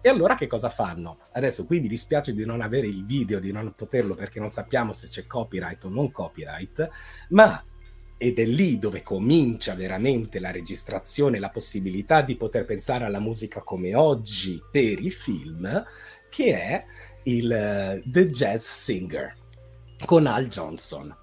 E 0.00 0.08
allora 0.10 0.34
che 0.34 0.46
cosa 0.46 0.68
fanno? 0.68 1.18
Adesso 1.32 1.64
qui 1.64 1.80
mi 1.80 1.88
dispiace 1.88 2.34
di 2.34 2.44
non 2.44 2.60
avere 2.60 2.86
il 2.86 3.04
video, 3.04 3.40
di 3.40 3.52
non 3.52 3.72
poterlo 3.74 4.14
perché 4.14 4.38
non 4.38 4.48
sappiamo 4.48 4.92
se 4.92 5.08
c'è 5.08 5.26
copyright 5.26 5.84
o 5.84 5.88
non 5.88 6.10
copyright, 6.10 6.88
ma 7.30 7.64
ed 8.20 8.40
è 8.40 8.44
lì 8.44 8.80
dove 8.80 9.04
comincia 9.04 9.74
veramente 9.74 10.40
la 10.40 10.50
registrazione, 10.50 11.38
la 11.38 11.50
possibilità 11.50 12.20
di 12.20 12.36
poter 12.36 12.64
pensare 12.64 13.04
alla 13.04 13.20
musica 13.20 13.60
come 13.62 13.94
oggi 13.94 14.60
per 14.70 15.00
i 15.00 15.10
film, 15.10 15.84
che 16.28 16.60
è 16.60 16.84
il 17.24 18.02
uh, 18.04 18.10
The 18.10 18.30
Jazz 18.30 18.66
Singer 18.66 19.36
con 20.04 20.26
Al 20.26 20.48
Johnson. 20.48 21.14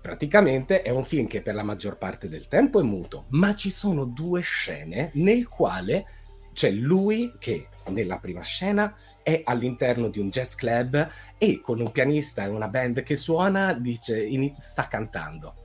Praticamente 0.00 0.82
è 0.82 0.90
un 0.90 1.04
film 1.04 1.26
che 1.26 1.40
per 1.40 1.54
la 1.54 1.62
maggior 1.62 1.96
parte 1.96 2.28
del 2.28 2.46
tempo 2.46 2.80
è 2.80 2.82
muto, 2.82 3.24
ma 3.30 3.54
ci 3.54 3.70
sono 3.70 4.04
due 4.04 4.42
scene 4.42 5.10
nel 5.14 5.48
quale 5.48 6.06
c'è 6.52 6.70
lui 6.70 7.32
che 7.38 7.68
nella 7.88 8.18
prima 8.18 8.42
scena 8.42 8.94
è 9.22 9.40
all'interno 9.44 10.08
di 10.08 10.18
un 10.18 10.28
jazz 10.28 10.54
club 10.54 11.08
e 11.38 11.60
con 11.60 11.80
un 11.80 11.90
pianista 11.90 12.44
e 12.44 12.48
una 12.48 12.68
band 12.68 13.02
che 13.02 13.16
suona 13.16 13.72
dice, 13.72 14.22
in, 14.22 14.54
sta 14.58 14.86
cantando. 14.86 15.63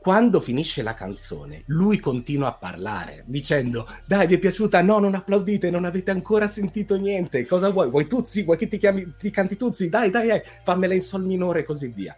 Quando 0.00 0.40
finisce 0.40 0.82
la 0.82 0.94
canzone, 0.94 1.64
lui 1.66 1.98
continua 1.98 2.48
a 2.48 2.52
parlare 2.52 3.24
dicendo: 3.26 3.86
Dai, 4.06 4.26
vi 4.26 4.34
è 4.34 4.38
piaciuta? 4.38 4.80
No, 4.82 4.98
non 4.98 5.14
applaudite, 5.14 5.70
non 5.70 5.84
avete 5.84 6.10
ancora 6.10 6.46
sentito 6.46 6.96
niente. 6.96 7.46
Cosa 7.46 7.70
vuoi? 7.70 7.90
Vuoi 7.90 8.06
Tuzzi? 8.06 8.42
Vuoi 8.42 8.56
che 8.56 8.68
ti, 8.68 8.78
chiami, 8.78 9.14
ti 9.18 9.30
canti 9.30 9.56
Tuzzi? 9.56 9.88
Dai, 9.88 10.10
dai, 10.10 10.28
dai, 10.28 10.40
fammela 10.64 10.94
in 10.94 11.02
sol 11.02 11.24
minore 11.24 11.60
e 11.60 11.64
così 11.64 11.88
via 11.88 12.16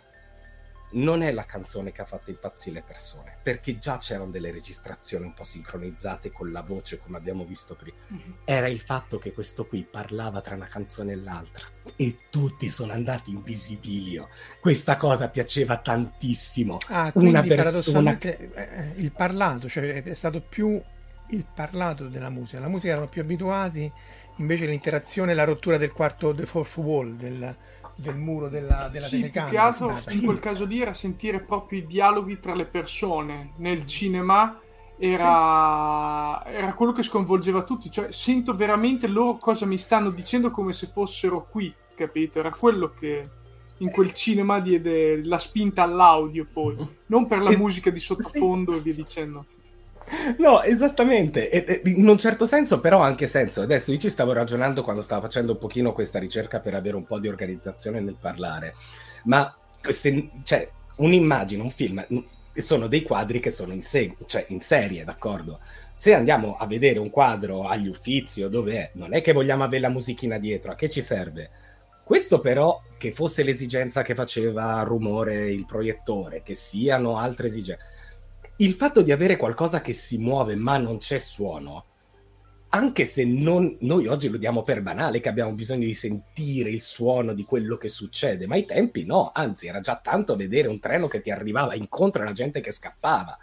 non 0.93 1.23
è 1.23 1.31
la 1.33 1.45
canzone 1.45 1.93
che 1.93 2.01
ha 2.01 2.05
fatto 2.05 2.31
impazzire 2.31 2.77
le 2.77 2.83
persone, 2.83 3.37
perché 3.43 3.79
già 3.79 3.99
c'erano 3.99 4.31
delle 4.31 4.51
registrazioni 4.51 5.27
un 5.27 5.35
po' 5.35 5.45
sincronizzate 5.45 6.33
con 6.33 6.51
la 6.51 6.63
voce, 6.63 6.99
come 6.99 7.17
abbiamo 7.17 7.45
visto 7.45 7.75
prima. 7.75 7.97
Mm-hmm. 8.13 8.31
Era 8.45 8.67
il 8.67 8.81
fatto 8.81 9.19
che 9.19 9.33
questo 9.33 9.67
qui 9.67 9.87
parlava 9.89 10.41
tra 10.41 10.55
una 10.55 10.67
canzone 10.67 11.13
e 11.13 11.17
l'altra 11.17 11.67
e 11.97 12.19
tutti 12.31 12.69
sono 12.69 12.93
andati 12.93 13.31
in 13.31 13.43
visibilio. 13.43 14.29
Questa 14.61 14.97
cosa 14.97 15.29
piaceva 15.29 15.79
tantissimo. 15.79 16.79
Ah, 16.89 17.11
una 17.15 17.43
persona 17.43 18.17
che... 18.17 18.51
Eh, 18.53 18.63
eh, 18.63 18.93
il 18.97 19.13
parlato, 19.13 19.69
cioè 19.69 20.03
è 20.03 20.15
stato 20.15 20.41
più 20.41 20.81
il 21.31 21.47
parlato 21.55 22.09
della 22.09 22.31
musica. 22.31 22.61
La 22.61 22.69
musica 22.69 22.93
erano 22.93 23.09
più 23.09 23.23
abituati, 23.23 23.91
invece 24.37 24.67
l'interazione, 24.67 25.35
la 25.35 25.45
rottura 25.45 25.77
del 25.77 25.93
quarto, 25.93 26.33
del 26.33 26.47
fourth 26.47 26.77
wall, 26.77 27.15
del 27.15 27.57
del 28.01 28.17
muro 28.17 28.49
della, 28.49 28.89
della 28.89 29.07
sì, 29.07 29.21
telecamera. 29.21 29.51
Più 29.73 29.79
che 29.79 29.85
altro 29.85 30.15
in 30.15 30.25
quel 30.25 30.39
caso 30.39 30.65
lì 30.65 30.81
era 30.81 30.95
sentire 30.95 31.41
proprio 31.41 31.81
i 31.81 31.87
dialoghi 31.87 32.41
tra 32.41 32.55
le 32.55 32.65
persone. 32.65 33.53
Nel 33.57 33.87
cinema 33.87 34.59
era, 34.99 36.43
sì. 36.45 36.53
era 36.53 36.75
quello 36.75 36.93
che 36.93 37.03
sconvolgeva 37.03 37.63
tutti. 37.63 37.91
Cioè, 37.91 38.11
sento 38.11 38.55
veramente 38.55 39.07
loro 39.07 39.37
cosa 39.37 39.67
mi 39.67 39.79
stanno 39.79 40.11
dicendo 40.11 40.51
come 40.51 40.73
se 40.73 40.87
fossero 40.87 41.47
qui, 41.51 41.73
capito? 41.95 42.39
Era 42.39 42.51
quello 42.51 42.93
che 42.93 43.29
in 43.79 43.91
quel 43.91 44.13
cinema 44.13 44.61
diede 44.61 45.25
la 45.25 45.39
spinta 45.39 45.83
all'audio 45.83 46.47
poi, 46.51 46.77
non 47.07 47.27
per 47.27 47.41
la 47.41 47.57
musica 47.57 47.91
di 47.91 48.01
sottofondo 48.01 48.73
sì. 48.73 48.79
e 48.79 48.81
via 48.83 48.95
dicendo. 48.95 49.47
No, 50.39 50.63
esattamente. 50.63 51.51
E, 51.51 51.83
e, 51.85 51.91
in 51.91 52.09
un 52.09 52.19
certo 52.19 52.47
senso, 52.47 52.81
però, 52.81 53.01
anche 53.01 53.27
senso. 53.27 53.63
Adesso 53.63 53.93
io 53.93 53.99
ci 53.99 54.11
stavo 54.11 54.33
ragionando 54.33 54.83
quando 54.83 55.03
stavo 55.03 55.23
facendo 55.23 55.53
un 55.53 55.59
pochino 55.59 55.93
questa 55.93 56.19
ricerca 56.19 56.61
per 56.61 56.75
avere 56.75 56.97
un 56.97 57.05
po' 57.05 57.19
di 57.19 57.29
organizzazione 57.29 58.01
nel 58.01 58.17
parlare. 58.21 58.75
Ma 59.25 59.53
se, 59.81 60.31
cioè, 60.43 60.69
un'immagine, 60.97 61.63
un 61.63 61.71
film, 61.71 62.05
sono 62.55 62.89
dei 62.89 63.03
quadri 63.03 63.41
che 63.41 63.51
sono 63.51 63.73
in, 63.73 63.83
seg- 63.83 64.27
cioè 64.27 64.45
in 64.49 64.61
serie, 64.61 65.05
d'accordo? 65.05 65.61
Se 65.93 66.15
andiamo 66.15 66.57
a 66.57 66.67
vedere 66.67 66.99
un 66.99 67.11
quadro 67.11 67.69
agli 67.69 67.89
uffizi 67.89 68.43
o 68.43 68.49
dove 68.49 68.75
è, 68.75 68.91
non 68.95 69.15
è 69.15 69.21
che 69.21 69.33
vogliamo 69.33 69.65
avere 69.65 69.83
la 69.83 69.89
musichina 69.89 70.39
dietro, 70.39 70.73
a 70.73 70.75
che 70.75 70.91
ci 70.91 71.03
serve? 71.03 71.51
Questo 72.03 72.41
però, 72.41 72.83
che 72.99 73.13
fosse 73.13 73.45
l'esigenza 73.45 74.03
che 74.03 74.15
faceva 74.15 74.83
rumore 74.83 75.51
il 75.53 75.65
proiettore, 75.65 76.43
che 76.43 76.55
siano 76.55 77.19
altre 77.19 77.47
esigenze 77.47 77.99
il 78.61 78.75
fatto 78.75 79.01
di 79.01 79.11
avere 79.11 79.37
qualcosa 79.37 79.81
che 79.81 79.95
si 79.95 80.19
muove 80.19 80.55
ma 80.55 80.77
non 80.77 80.99
c'è 80.99 81.19
suono, 81.19 81.85
anche 82.73 83.05
se 83.05 83.25
non, 83.25 83.77
noi 83.81 84.07
oggi 84.07 84.29
lo 84.29 84.37
diamo 84.37 84.63
per 84.63 84.83
banale 84.83 85.21
che 85.21 85.29
abbiamo 85.29 85.53
bisogno 85.53 85.87
di 85.87 85.95
sentire 85.95 86.69
il 86.71 86.83
suono 86.83 87.33
di 87.33 87.45
quello 87.45 87.77
che 87.77 87.89
succede, 87.89 88.47
ma 88.47 88.55
ai 88.55 88.67
tempi 88.67 89.05
no, 89.05 89.33
anzi 89.35 89.67
era 89.67 89.81
già 89.81 89.97
tanto 89.97 90.37
vedere 90.37 90.69
un 90.69 90.79
treno 90.79 91.09
che 91.09 91.21
ti 91.21 91.31
arrivava 91.31 91.75
incontro 91.75 92.23
alla 92.23 92.33
gente 92.33 92.61
che 92.61 92.71
scappava. 92.71 93.37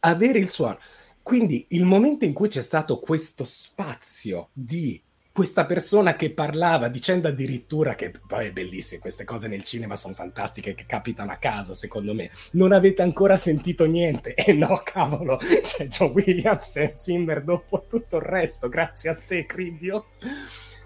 Avere 0.00 0.38
il 0.38 0.48
suono. 0.48 0.78
Quindi 1.22 1.66
il 1.68 1.84
momento 1.84 2.24
in 2.24 2.32
cui 2.32 2.48
c'è 2.48 2.62
stato 2.62 2.98
questo 2.98 3.44
spazio 3.44 4.48
di 4.52 5.00
questa 5.32 5.64
persona 5.64 6.14
che 6.14 6.30
parlava 6.30 6.88
dicendo 6.88 7.28
addirittura 7.28 7.94
che 7.94 8.12
poi 8.26 8.48
è 8.48 8.52
bellissimo, 8.52 9.00
queste 9.00 9.24
cose 9.24 9.48
nel 9.48 9.64
cinema 9.64 9.96
sono 9.96 10.14
fantastiche 10.14 10.74
che 10.74 10.84
capitano 10.86 11.32
a 11.32 11.36
caso 11.36 11.72
secondo 11.72 12.12
me, 12.12 12.30
non 12.52 12.72
avete 12.72 13.02
ancora 13.02 13.36
sentito 13.36 13.86
niente. 13.86 14.34
E 14.42 14.50
eh 14.50 14.52
no 14.54 14.82
cavolo, 14.84 15.36
c'è 15.36 15.86
John 15.86 16.10
Williams, 16.14 16.72
c'è 16.72 16.94
Zimmer 16.96 17.42
dopo 17.42 17.86
tutto 17.88 18.16
il 18.16 18.22
resto, 18.22 18.68
grazie 18.68 19.10
a 19.10 19.14
te 19.14 19.46
Cribio. 19.46 20.06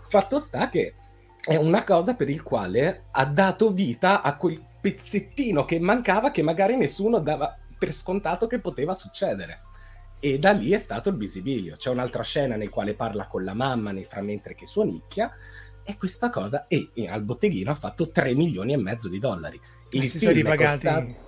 Fatto 0.09 0.39
sta 0.39 0.69
che 0.69 0.95
è 1.43 1.57
una 1.57 1.83
cosa 1.83 2.15
per 2.15 2.29
il 2.29 2.43
quale 2.43 3.05
ha 3.11 3.25
dato 3.25 3.73
vita 3.73 4.21
a 4.23 4.37
quel 4.37 4.63
pezzettino 4.81 5.65
che 5.65 5.81
mancava 5.81 6.31
che 6.31 6.43
magari 6.43 6.77
nessuno 6.77 7.19
dava 7.19 7.57
per 7.79 7.93
scontato 7.93 8.47
che 8.47 8.59
poteva 8.59 8.95
succedere 8.95 9.66
e 10.21 10.39
da 10.39 10.53
lì 10.53 10.71
è 10.71 10.79
stato 10.79 11.11
il 11.11 11.17
visibilio. 11.17 11.77
C'è 11.77 11.91
un'altra 11.91 12.23
scena 12.23 12.57
nel 12.57 12.71
quale 12.71 12.95
parla 12.95 13.27
con 13.27 13.45
la 13.45 13.55
mamma 13.55 13.93
nel 13.93 14.07
mentre 14.21 14.55
che 14.55 14.67
suonicchia 14.67 15.33
e 15.85 15.97
questa 15.97 16.31
cosa 16.31 16.67
e, 16.67 16.91
e 16.95 17.09
al 17.09 17.23
botteghino 17.23 17.71
ha 17.71 17.77
fatto 17.77 18.11
3 18.11 18.35
milioni 18.35 18.73
e 18.73 18.77
mezzo 18.77 19.09
di 19.09 19.19
dollari. 19.19 19.61
Il 19.91 20.05
e 20.05 20.09
film 20.09 20.43
sono 20.43 20.57
costato 20.57 21.25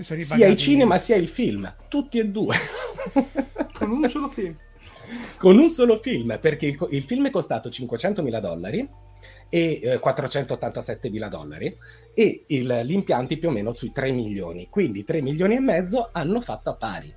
sia 0.00 0.46
il 0.46 0.56
cinema 0.56 0.98
sia 0.98 1.16
il 1.16 1.28
film, 1.28 1.72
tutti 1.88 2.18
e 2.18 2.26
due. 2.26 2.56
Con 3.74 3.90
un 3.90 4.08
solo 4.08 4.28
film. 4.28 4.56
Con 5.36 5.58
un 5.58 5.68
solo 5.68 6.00
film, 6.00 6.38
perché 6.40 6.66
il, 6.66 6.86
il 6.90 7.02
film 7.02 7.26
è 7.26 7.30
costato 7.30 7.68
500 7.68 8.22
mila 8.22 8.40
dollari 8.40 8.88
e 9.48 9.80
eh, 9.82 9.98
487 9.98 11.10
mila 11.10 11.28
dollari 11.28 11.76
e 12.14 12.44
il, 12.46 12.82
gli 12.84 12.92
impianti 12.92 13.36
più 13.36 13.48
o 13.48 13.52
meno 13.52 13.74
sui 13.74 13.90
3 13.92 14.12
milioni, 14.12 14.68
quindi 14.70 15.04
3 15.04 15.20
milioni 15.20 15.56
e 15.56 15.60
mezzo 15.60 16.10
hanno 16.12 16.40
fatto 16.40 16.70
a 16.70 16.74
pari 16.74 17.14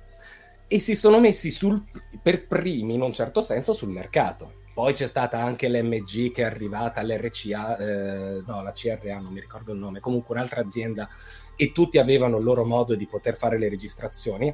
e 0.74 0.80
si 0.80 0.96
sono 0.96 1.20
messi 1.20 1.52
sul, 1.52 1.80
per 2.20 2.48
primi 2.48 2.94
in 2.94 3.00
un 3.00 3.12
certo 3.12 3.42
senso 3.42 3.72
sul 3.72 3.90
mercato. 3.90 4.62
Poi 4.74 4.92
c'è 4.92 5.06
stata 5.06 5.40
anche 5.40 5.68
l'MG 5.68 6.32
che 6.32 6.42
è 6.42 6.46
arrivata, 6.46 7.00
l'RCA, 7.00 7.76
eh, 7.76 8.42
no, 8.44 8.60
la 8.60 8.72
CRA, 8.72 9.20
non 9.20 9.32
mi 9.32 9.38
ricordo 9.38 9.72
il 9.72 9.78
nome, 9.78 10.00
comunque 10.00 10.34
un'altra 10.34 10.62
azienda 10.62 11.08
e 11.54 11.70
tutti 11.70 11.98
avevano 11.98 12.38
il 12.38 12.42
loro 12.42 12.64
modo 12.64 12.96
di 12.96 13.06
poter 13.06 13.36
fare 13.36 13.56
le 13.56 13.68
registrazioni 13.68 14.52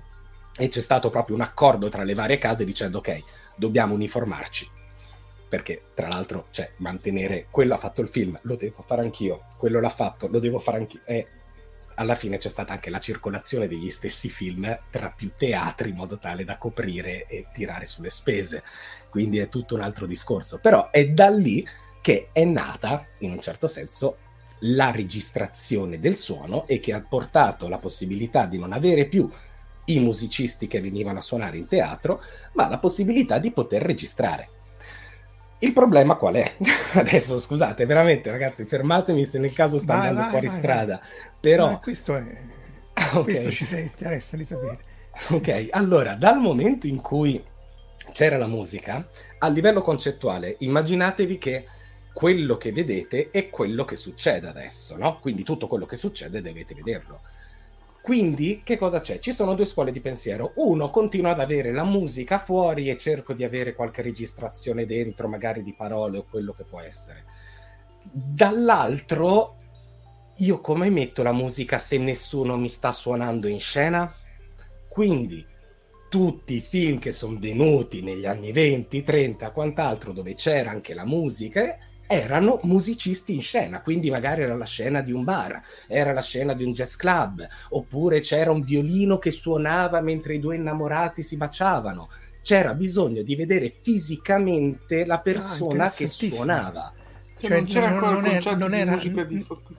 e 0.58 0.68
c'è 0.68 0.82
stato 0.82 1.08
proprio 1.08 1.36
un 1.36 1.40
accordo 1.40 1.88
tra 1.88 2.02
le 2.02 2.12
varie 2.12 2.36
case 2.36 2.66
dicendo 2.66 2.98
ok, 2.98 3.22
dobbiamo 3.56 3.94
uniformarci. 3.94 4.68
Perché 5.48 5.84
tra 5.94 6.08
l'altro, 6.08 6.48
cioè, 6.50 6.70
mantenere 6.76 7.46
quello 7.50 7.72
ha 7.72 7.78
fatto 7.78 8.02
il 8.02 8.08
film, 8.08 8.38
lo 8.42 8.56
devo 8.56 8.84
fare 8.86 9.00
anch'io, 9.00 9.46
quello 9.56 9.80
l'ha 9.80 9.88
fatto, 9.88 10.28
lo 10.28 10.38
devo 10.38 10.58
fare 10.58 10.76
anch'io. 10.76 11.00
È 11.02 11.26
alla 12.00 12.14
fine 12.14 12.38
c'è 12.38 12.48
stata 12.48 12.72
anche 12.72 12.88
la 12.88 12.98
circolazione 12.98 13.68
degli 13.68 13.90
stessi 13.90 14.30
film 14.30 14.78
tra 14.90 15.12
più 15.14 15.32
teatri 15.36 15.90
in 15.90 15.96
modo 15.96 16.18
tale 16.18 16.44
da 16.44 16.56
coprire 16.56 17.26
e 17.26 17.46
tirare 17.52 17.84
sulle 17.84 18.08
spese. 18.08 18.62
Quindi 19.10 19.36
è 19.36 19.50
tutto 19.50 19.74
un 19.74 19.82
altro 19.82 20.06
discorso. 20.06 20.58
Però 20.62 20.88
è 20.90 21.06
da 21.08 21.28
lì 21.28 21.64
che 22.00 22.30
è 22.32 22.44
nata, 22.44 23.06
in 23.18 23.32
un 23.32 23.40
certo 23.42 23.68
senso, 23.68 24.16
la 24.60 24.90
registrazione 24.90 26.00
del 26.00 26.16
suono 26.16 26.66
e 26.66 26.80
che 26.80 26.94
ha 26.94 27.04
portato 27.06 27.68
la 27.68 27.78
possibilità 27.78 28.46
di 28.46 28.58
non 28.58 28.72
avere 28.72 29.04
più 29.04 29.30
i 29.86 29.98
musicisti 29.98 30.66
che 30.66 30.80
venivano 30.80 31.18
a 31.18 31.22
suonare 31.22 31.58
in 31.58 31.68
teatro, 31.68 32.22
ma 32.54 32.66
la 32.66 32.78
possibilità 32.78 33.38
di 33.38 33.50
poter 33.50 33.82
registrare. 33.82 34.59
Il 35.62 35.72
problema 35.74 36.14
qual 36.14 36.34
è? 36.34 36.54
Adesso 36.94 37.38
scusate, 37.38 37.84
veramente 37.84 38.30
ragazzi, 38.30 38.64
fermatemi 38.64 39.24
se 39.26 39.38
nel 39.38 39.52
caso 39.52 39.78
sta 39.78 39.96
vai, 39.96 40.08
andando 40.08 40.20
vai, 40.22 40.30
fuori 40.30 40.46
vai, 40.46 40.56
strada. 40.56 41.00
Però... 41.38 41.78
Questo 41.78 42.16
è... 42.16 42.22
okay. 43.12 43.22
Questo 43.22 43.50
ci 43.50 43.76
interessa 43.78 44.36
di 44.36 44.44
sapere. 44.44 44.78
Ok, 45.30 45.68
allora, 45.70 46.14
dal 46.14 46.38
momento 46.38 46.86
in 46.86 47.00
cui 47.00 47.42
c'era 48.12 48.38
la 48.38 48.46
musica, 48.46 49.06
a 49.38 49.48
livello 49.48 49.82
concettuale, 49.82 50.54
immaginatevi 50.60 51.36
che 51.36 51.66
quello 52.12 52.56
che 52.56 52.72
vedete 52.72 53.28
è 53.30 53.50
quello 53.50 53.84
che 53.84 53.96
succede 53.96 54.48
adesso, 54.48 54.96
no? 54.96 55.18
Quindi 55.20 55.42
tutto 55.42 55.66
quello 55.66 55.84
che 55.84 55.96
succede 55.96 56.40
dovete 56.40 56.74
vederlo. 56.74 57.20
Quindi, 58.02 58.62
che 58.64 58.78
cosa 58.78 59.00
c'è? 59.00 59.18
Ci 59.18 59.32
sono 59.32 59.54
due 59.54 59.66
scuole 59.66 59.92
di 59.92 60.00
pensiero. 60.00 60.52
Uno 60.56 60.88
continua 60.88 61.32
ad 61.32 61.40
avere 61.40 61.70
la 61.70 61.84
musica 61.84 62.38
fuori 62.38 62.88
e 62.88 62.96
cerco 62.96 63.34
di 63.34 63.44
avere 63.44 63.74
qualche 63.74 64.02
registrazione 64.02 64.86
dentro, 64.86 65.28
magari 65.28 65.62
di 65.62 65.74
parole 65.74 66.18
o 66.18 66.24
quello 66.28 66.52
che 66.52 66.64
può 66.64 66.80
essere. 66.80 67.24
Dall'altro, 68.02 69.56
io 70.36 70.60
come 70.60 70.88
metto 70.88 71.22
la 71.22 71.32
musica 71.32 71.76
se 71.76 71.98
nessuno 71.98 72.56
mi 72.56 72.68
sta 72.68 72.90
suonando 72.90 73.48
in 73.48 73.60
scena? 73.60 74.12
Quindi, 74.88 75.46
tutti 76.08 76.56
i 76.56 76.60
film 76.60 76.98
che 76.98 77.12
sono 77.12 77.36
venuti 77.38 78.02
negli 78.02 78.26
anni 78.26 78.50
20, 78.50 79.04
30, 79.04 79.50
quant'altro, 79.50 80.12
dove 80.12 80.34
c'era 80.34 80.70
anche 80.70 80.94
la 80.94 81.04
musica, 81.04 81.78
erano 82.10 82.58
musicisti 82.64 83.32
in 83.32 83.40
scena, 83.40 83.82
quindi 83.82 84.10
magari 84.10 84.42
era 84.42 84.56
la 84.56 84.64
scena 84.64 85.00
di 85.00 85.12
un 85.12 85.22
bar, 85.22 85.62
era 85.86 86.12
la 86.12 86.20
scena 86.20 86.54
di 86.54 86.64
un 86.64 86.72
jazz 86.72 86.96
club, 86.96 87.46
oppure 87.68 88.18
c'era 88.18 88.50
un 88.50 88.62
violino 88.62 89.18
che 89.18 89.30
suonava 89.30 90.00
mentre 90.00 90.34
i 90.34 90.40
due 90.40 90.56
innamorati 90.56 91.22
si 91.22 91.36
baciavano. 91.36 92.10
C'era 92.42 92.74
bisogno 92.74 93.22
di 93.22 93.36
vedere 93.36 93.72
fisicamente 93.80 95.04
la 95.04 95.20
persona 95.20 95.84
ah, 95.84 95.90
che 95.90 96.08
suonava. 96.08 96.92
Cioè, 97.38 97.48
non 97.48 97.64
c'era 97.66 97.86
ancora 97.86 98.10
non, 98.10 98.24
il 98.24 98.30
concetto 98.32 98.56
non 98.56 98.74
era, 98.74 98.84
di 98.84 98.90
musica 98.90 99.22
di 99.22 99.40
foto. 99.42 99.74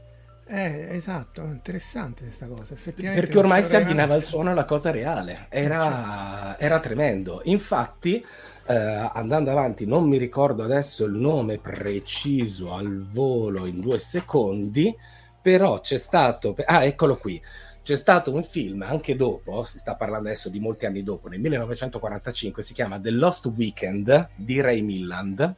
Eh, 0.47 0.95
esatto, 0.95 1.41
interessante 1.43 2.23
questa 2.23 2.45
cosa. 2.45 2.73
Effettivamente 2.73 3.21
Perché 3.21 3.37
ormai 3.39 3.61
si 3.63 3.75
abbinava 3.75 4.13
al 4.13 4.23
suono 4.23 4.51
alla 4.51 4.65
cosa 4.65 4.89
reale, 4.89 5.47
era, 5.49 6.57
era 6.57 6.79
tremendo. 6.79 7.41
Infatti, 7.43 8.23
eh, 8.71 9.10
andando 9.13 9.51
avanti, 9.51 9.86
non 9.86 10.07
mi 10.07 10.17
ricordo 10.17 10.63
adesso 10.63 11.03
il 11.03 11.13
nome 11.13 11.60
preciso 11.60 12.73
al 12.73 13.03
volo 13.03 13.65
in 13.65 13.81
due 13.81 13.99
secondi, 13.99 14.95
però 15.41 15.81
c'è 15.81 15.97
stato, 15.97 16.55
ah, 16.65 16.86
eccolo 16.86 17.17
qui. 17.17 17.41
C'è 17.84 17.97
stato 17.97 18.31
un 18.31 18.43
film 18.43 18.84
anche 18.84 19.15
dopo, 19.15 19.63
si 19.63 19.79
sta 19.79 19.95
parlando 19.95 20.29
adesso 20.29 20.49
di 20.49 20.60
molti 20.60 20.86
anni 20.86 21.03
dopo, 21.03 21.27
nel 21.27 21.39
1945, 21.39 22.63
si 22.63 22.73
chiama 22.73 22.99
The 22.99 23.10
Lost 23.10 23.47
Weekend 23.47 24.29
di 24.36 24.62
Ray 24.62 24.81
Milland, 24.81 25.55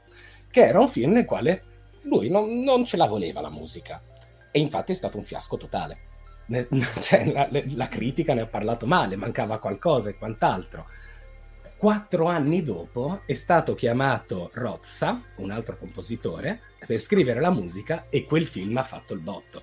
che 0.49 0.61
era 0.65 0.79
un 0.79 0.87
film 0.87 1.11
nel 1.11 1.25
quale 1.25 1.63
lui 2.03 2.29
non, 2.29 2.63
non 2.63 2.85
ce 2.85 2.97
la 2.97 3.07
voleva 3.07 3.41
la 3.41 3.49
musica. 3.49 4.01
E 4.51 4.59
infatti 4.59 4.93
è 4.93 4.95
stato 4.95 5.17
un 5.17 5.23
fiasco 5.23 5.57
totale. 5.57 5.97
Ne, 6.45 6.67
cioè, 7.01 7.25
la, 7.25 7.47
la 7.51 7.87
critica 7.89 8.33
ne 8.33 8.41
ha 8.41 8.47
parlato 8.47 8.87
male, 8.87 9.17
mancava 9.17 9.59
qualcosa 9.59 10.09
e 10.09 10.17
quant'altro 10.17 10.85
quattro 11.83 12.27
anni 12.27 12.63
dopo 12.63 13.23
è 13.25 13.33
stato 13.33 13.75
chiamato 13.75 14.51
Rozza, 14.53 15.21
un 15.35 15.51
altro 15.51 15.77
compositore, 15.77 16.61
per 16.87 16.97
scrivere 17.01 17.41
la 17.41 17.49
musica 17.49 18.05
e 18.07 18.23
quel 18.23 18.45
film 18.45 18.77
ha 18.77 18.83
fatto 18.83 19.13
il 19.13 19.19
botto. 19.19 19.61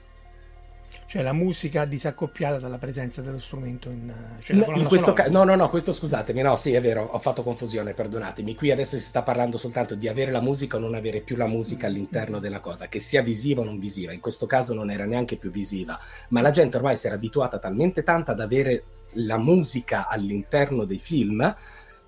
Cioè 1.06 1.22
la 1.22 1.32
musica 1.32 1.86
disaccoppiata 1.86 2.58
dalla 2.58 2.76
presenza 2.76 3.22
dello 3.22 3.38
strumento 3.38 3.88
in, 3.88 4.12
cioè 4.40 4.54
no, 4.54 4.70
in 4.74 4.84
questo 4.84 5.14
caso 5.14 5.30
no 5.30 5.44
no 5.44 5.54
no 5.54 5.70
questo 5.70 5.94
scusatemi 5.94 6.42
no 6.42 6.56
sì 6.56 6.74
è 6.74 6.80
vero 6.80 7.04
ho 7.04 7.18
fatto 7.18 7.42
confusione 7.42 7.94
perdonatemi. 7.94 8.54
Qui 8.54 8.70
adesso 8.70 8.98
si 8.98 9.04
sta 9.04 9.22
parlando 9.22 9.56
soltanto 9.56 9.94
di 9.94 10.06
avere 10.06 10.30
la 10.30 10.42
musica 10.42 10.76
o 10.76 10.78
non 10.80 10.94
avere 10.94 11.20
più 11.20 11.36
la 11.36 11.46
musica 11.46 11.86
all'interno 11.86 12.38
della 12.38 12.60
cosa 12.60 12.86
che 12.86 13.00
sia 13.00 13.22
visiva 13.22 13.62
o 13.62 13.64
non 13.64 13.78
visiva. 13.78 14.12
In 14.12 14.20
questo 14.20 14.44
caso 14.44 14.74
non 14.74 14.90
era 14.90 15.06
neanche 15.06 15.36
più 15.36 15.50
visiva. 15.50 15.98
Ma 16.28 16.42
la 16.42 16.50
gente 16.50 16.76
ormai 16.76 16.98
si 16.98 17.06
era 17.06 17.16
abituata 17.16 17.58
talmente 17.58 18.02
tanto 18.02 18.30
ad 18.30 18.40
avere 18.40 18.84
la 19.14 19.38
musica 19.38 20.06
all'interno 20.06 20.84
dei 20.84 20.98
film 20.98 21.54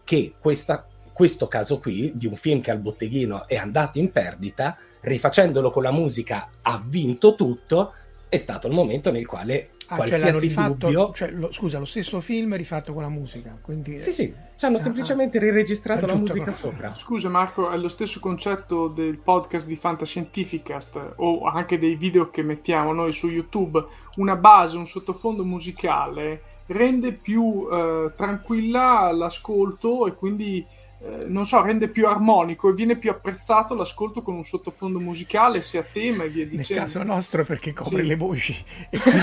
che 0.05 0.35
questa, 0.39 0.87
questo 1.13 1.49
caso 1.49 1.79
qui 1.79 2.13
di 2.15 2.27
un 2.27 2.37
film 2.37 2.61
che 2.61 2.71
al 2.71 2.79
botteghino 2.79 3.47
è 3.47 3.57
andato 3.57 3.99
in 3.99 4.11
perdita, 4.11 4.77
rifacendolo 5.01 5.71
con 5.71 5.83
la 5.83 5.93
musica 5.93 6.49
ha 6.63 6.83
vinto 6.85 7.35
tutto, 7.35 7.93
è 8.29 8.39
stato 8.39 8.67
il 8.67 8.73
momento 8.73 9.11
nel 9.11 9.27
quale 9.27 9.73
ah, 9.89 9.97
cioè 9.97 9.97
qualsiasi 9.97 10.51
cioè 10.51 10.69
dubbio... 10.69 11.13
Cioè, 11.13 11.31
lo, 11.33 11.53
scusa, 11.53 11.79
lo 11.79 11.85
stesso 11.85 12.19
film 12.21 12.57
rifatto 12.57 12.95
con 12.95 13.03
la 13.03 13.11
musica, 13.11 13.59
quindi... 13.61 14.01
Sì, 14.01 14.11
sì, 14.11 14.35
ci 14.57 14.65
hanno 14.65 14.79
ah, 14.79 14.81
semplicemente 14.81 15.39
riregistrato 15.39 16.07
la 16.07 16.15
musica 16.15 16.45
con... 16.45 16.53
sopra. 16.55 16.95
Scusa 16.95 17.29
Marco, 17.29 17.71
è 17.71 17.77
lo 17.77 17.89
stesso 17.89 18.21
concetto 18.21 18.89
del 18.89 19.19
podcast 19.19 19.67
di 19.67 19.77
Fantascientificast 19.77 21.13
o 21.17 21.45
anche 21.45 21.79
dei 21.79 21.95
video 21.95 22.31
che 22.31 22.43
mettiamo 22.43 22.95
noi 22.95 23.13
su 23.13 23.29
YouTube, 23.29 23.85
una 24.17 24.37
base, 24.37 24.79
un 24.79 24.87
sottofondo 24.87 25.45
musicale 25.45 26.41
rende 26.67 27.13
più 27.13 27.67
eh, 27.71 28.13
tranquilla 28.17 29.11
l'ascolto 29.13 30.07
e 30.07 30.15
quindi 30.15 30.65
eh, 31.05 31.25
non 31.27 31.45
so, 31.47 31.61
rende 31.61 31.89
più 31.89 32.07
armonico 32.07 32.69
e 32.71 32.75
viene 32.75 32.97
più 32.97 33.11
apprezzato 33.11 33.75
l'ascolto 33.75 34.23
con 34.23 34.35
un 34.35 34.45
sottofondo 34.45 35.01
musicale, 35.01 35.61
se 35.61 35.79
a 35.79 35.83
tema 35.83 36.23
e 36.23 36.29
via 36.29 36.47
dicendo. 36.47 36.83
Nel 36.83 36.93
caso 36.93 37.03
nostro 37.03 37.45
perché 37.45 37.73
copre 37.73 38.03
sì. 38.03 38.09
le 38.09 38.15
voci 38.15 38.65
e 38.89 38.99
quindi 38.99 39.21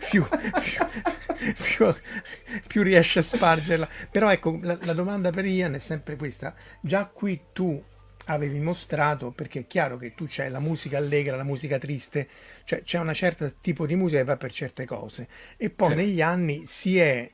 più, 0.10 0.24
più, 0.24 1.54
più, 1.54 1.94
più, 2.66 2.82
riesce 2.82 3.20
a 3.20 3.22
spargerla. 3.22 3.88
Però 4.10 4.30
ecco, 4.32 4.58
la, 4.62 4.76
la 4.82 4.92
domanda 4.92 5.30
per 5.30 5.44
Ian 5.44 5.74
è 5.74 5.78
sempre 5.78 6.16
questa. 6.16 6.54
Già 6.80 7.04
qui 7.04 7.40
tu 7.52 7.80
avevi 8.32 8.58
mostrato, 8.60 9.30
perché 9.30 9.60
è 9.60 9.66
chiaro 9.66 9.96
che 9.96 10.14
tu 10.14 10.26
c'hai 10.28 10.50
la 10.50 10.60
musica 10.60 10.98
allegra, 10.98 11.36
la 11.36 11.44
musica 11.44 11.78
triste, 11.78 12.28
cioè 12.64 12.82
c'è 12.82 12.98
un 12.98 13.12
certo 13.14 13.52
tipo 13.60 13.86
di 13.86 13.96
musica 13.96 14.20
che 14.20 14.26
va 14.26 14.36
per 14.36 14.52
certe 14.52 14.84
cose 14.86 15.28
e 15.56 15.70
poi 15.70 15.90
sì. 15.90 15.94
negli 15.94 16.22
anni 16.22 16.64
si 16.66 16.98
è 16.98 17.30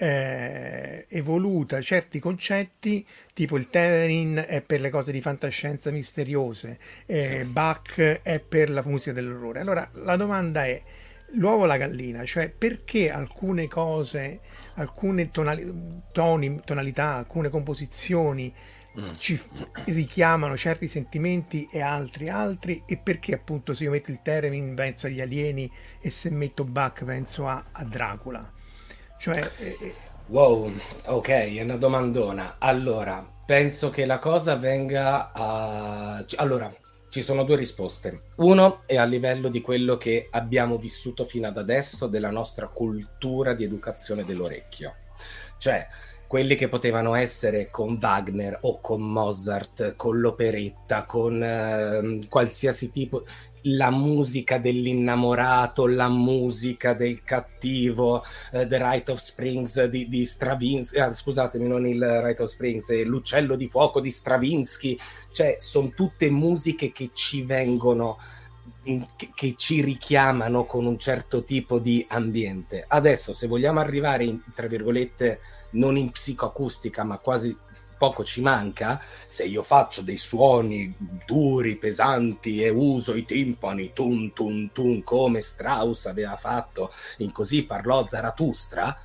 eh, 0.00 1.06
evoluta 1.08 1.80
certi 1.80 2.18
concetti, 2.20 3.04
tipo 3.34 3.56
il 3.56 3.68
Teverin 3.68 4.44
è 4.46 4.62
per 4.62 4.80
le 4.80 4.90
cose 4.90 5.12
di 5.12 5.20
fantascienza 5.20 5.90
misteriose, 5.90 6.78
eh, 7.06 7.40
sì. 7.42 7.44
Bach 7.44 8.20
è 8.22 8.38
per 8.38 8.70
la 8.70 8.82
musica 8.84 9.12
dell'orrore. 9.12 9.60
Allora 9.60 9.88
la 9.94 10.16
domanda 10.16 10.64
è 10.64 10.80
l'uovo 11.32 11.64
o 11.64 11.66
la 11.66 11.76
gallina, 11.76 12.24
cioè 12.24 12.48
perché 12.48 13.10
alcune 13.10 13.66
cose, 13.66 14.40
alcune 14.74 15.30
tonali, 15.30 16.02
toni, 16.12 16.60
tonalità, 16.64 17.16
alcune 17.16 17.48
composizioni 17.48 18.54
Mm. 18.98 19.12
ci 19.18 19.40
richiamano 19.84 20.56
certi 20.56 20.88
sentimenti 20.88 21.68
e 21.70 21.80
altri 21.80 22.28
altri 22.28 22.82
e 22.84 22.96
perché 22.96 23.34
appunto 23.34 23.72
se 23.72 23.84
io 23.84 23.90
metto 23.90 24.10
il 24.10 24.20
Teremin 24.22 24.74
penso 24.74 25.06
agli 25.06 25.20
alieni 25.20 25.70
e 26.00 26.10
se 26.10 26.30
metto 26.30 26.64
Bach 26.64 27.04
penso 27.04 27.46
a, 27.46 27.66
a 27.70 27.84
Dracula 27.84 28.44
cioè 29.20 29.50
eh, 29.58 29.76
eh, 29.80 29.94
wow 30.26 30.72
ok 31.04 31.28
è 31.28 31.62
una 31.62 31.76
domandona 31.76 32.56
allora 32.58 33.24
penso 33.46 33.90
che 33.90 34.04
la 34.04 34.18
cosa 34.18 34.56
venga 34.56 35.30
a 35.32 36.24
allora 36.36 36.74
ci 37.10 37.22
sono 37.22 37.42
due 37.42 37.56
risposte. 37.56 38.24
Uno 38.36 38.82
è 38.84 38.96
a 38.96 39.04
livello 39.04 39.48
di 39.48 39.62
quello 39.62 39.96
che 39.96 40.28
abbiamo 40.30 40.76
vissuto 40.76 41.24
fino 41.24 41.46
ad 41.46 41.56
adesso 41.56 42.06
della 42.06 42.30
nostra 42.30 42.68
cultura 42.68 43.54
di 43.54 43.64
educazione 43.64 44.24
dell'orecchio. 44.24 44.94
Cioè, 45.56 45.86
quelli 46.28 46.54
che 46.56 46.68
potevano 46.68 47.14
essere 47.14 47.70
con 47.70 47.98
Wagner 48.00 48.58
o 48.62 48.80
con 48.80 49.00
Mozart, 49.00 49.96
con 49.96 50.20
l'operetta, 50.20 51.04
con 51.04 51.42
eh, 51.42 52.20
qualsiasi 52.28 52.90
tipo, 52.90 53.24
la 53.62 53.90
musica 53.90 54.58
dell'innamorato, 54.58 55.86
la 55.86 56.08
musica 56.08 56.92
del 56.92 57.22
cattivo, 57.24 58.22
uh, 58.52 58.66
The 58.66 58.78
Rite 58.78 59.12
of 59.12 59.18
Springs 59.18 59.84
di, 59.86 60.08
di 60.08 60.24
Stravinsky, 60.24 60.98
ah, 60.98 61.12
scusatemi, 61.12 61.66
non 61.66 61.86
il 61.86 62.04
Rite 62.22 62.42
of 62.42 62.50
Springs, 62.50 63.04
l'uccello 63.04 63.56
di 63.56 63.68
fuoco 63.68 64.00
di 64.00 64.10
Stravinsky, 64.10 64.96
cioè 65.32 65.56
sono 65.58 65.92
tutte 65.94 66.30
musiche 66.30 66.92
che 66.92 67.10
ci 67.12 67.42
vengono 67.42 68.18
mm, 68.88 69.02
che, 69.34 69.54
ci 69.56 69.82
richiamano 69.82 70.64
con 70.66 70.86
un 70.86 70.98
certo 70.98 71.42
tipo 71.42 71.78
di 71.78 72.04
ambiente. 72.08 72.84
Adesso, 72.86 73.32
se 73.32 73.46
vogliamo 73.46 73.80
arrivare 73.80 74.24
in, 74.24 74.40
tra 74.54 74.66
virgolette, 74.66 75.40
non 75.70 75.96
in 75.96 76.10
psicoacustica, 76.10 77.04
ma 77.04 77.18
quasi 77.18 77.56
poco 77.98 78.24
ci 78.24 78.40
manca, 78.40 79.02
se 79.26 79.44
io 79.44 79.62
faccio 79.62 80.02
dei 80.02 80.16
suoni 80.16 80.94
duri, 81.26 81.76
pesanti 81.76 82.62
e 82.62 82.70
uso 82.70 83.14
i 83.14 83.24
timpani, 83.24 83.92
tum 83.92 84.32
tum 84.32 84.70
tum, 84.72 85.02
come 85.02 85.40
Strauss 85.40 86.06
aveva 86.06 86.36
fatto 86.36 86.92
in 87.18 87.32
Così 87.32 87.64
parlò 87.64 88.06
Zarathustra, 88.06 88.96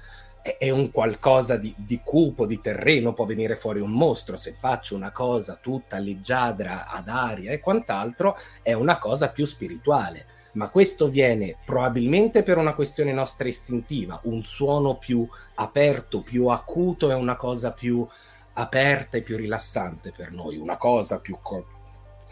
è 0.58 0.70
un 0.70 0.92
qualcosa 0.92 1.58
di, 1.58 1.74
di, 1.78 2.02
cupo, 2.04 2.46
di 2.46 2.62
terreno, 2.62 3.14
può 3.14 3.26
venire 3.26 3.56
fuori 3.56 3.80
un 3.80 3.92
mostro. 3.92 4.36
Se 4.36 4.54
faccio 4.58 4.96
una 4.96 5.12
cosa 5.12 5.58
tutta 5.60 5.98
leggiadra 5.98 6.86
ad 6.88 7.08
aria 7.08 7.52
e 7.52 7.60
quant'altro, 7.60 8.38
è 8.62 8.74
una 8.74 8.98
cosa 9.00 9.30
più 9.30 9.46
spirituale 9.46 10.26
ma 10.54 10.70
questo 10.70 11.08
viene 11.08 11.56
probabilmente 11.66 12.44
per 12.44 12.58
una 12.58 12.74
questione 12.74 13.12
nostra 13.12 13.48
istintiva, 13.48 14.20
un 14.24 14.44
suono 14.44 14.98
più 14.98 15.28
aperto, 15.56 16.22
più 16.22 16.48
acuto 16.48 17.10
è 17.10 17.16
una 17.16 17.36
cosa 17.36 17.72
più 17.72 18.08
aperta 18.54 19.18
e 19.18 19.22
più 19.22 19.36
rilassante 19.36 20.12
per 20.16 20.32
noi, 20.32 20.58
una 20.58 20.78
cosa 20.78 21.20
più 21.20 21.38
co- 21.42 21.66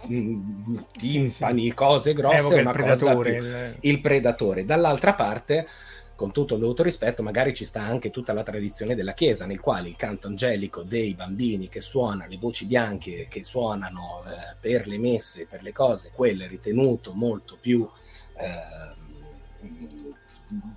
timpani, 0.01 1.67
sì, 1.67 1.73
cose 1.73 2.13
grosse, 2.13 2.57
è 2.57 2.61
una 2.61 2.71
il 2.71 2.77
cosa 2.77 2.95
predatore. 2.95 3.37
Più... 3.37 3.89
il 3.89 4.01
predatore. 4.01 4.65
Dall'altra 4.65 5.13
parte 5.13 5.67
con 6.15 6.31
tutto 6.31 6.53
il 6.53 6.59
dovuto 6.59 6.83
rispetto, 6.83 7.23
magari 7.23 7.51
ci 7.51 7.65
sta 7.65 7.81
anche 7.81 8.11
tutta 8.11 8.31
la 8.31 8.43
tradizione 8.43 8.93
della 8.93 9.15
Chiesa, 9.15 9.47
nel 9.47 9.59
quale 9.59 9.87
il 9.87 9.95
canto 9.95 10.27
angelico 10.27 10.83
dei 10.83 11.15
bambini 11.15 11.67
che 11.67 11.81
suonano, 11.81 12.29
le 12.29 12.37
voci 12.37 12.65
bianche 12.65 13.25
che 13.27 13.43
suonano 13.43 14.21
eh, 14.27 14.55
per 14.61 14.85
le 14.85 14.99
messe, 14.99 15.47
per 15.49 15.63
le 15.63 15.71
cose, 15.71 16.11
quello 16.13 16.43
è 16.43 16.47
ritenuto 16.47 17.13
molto 17.13 17.57
più 17.59 17.89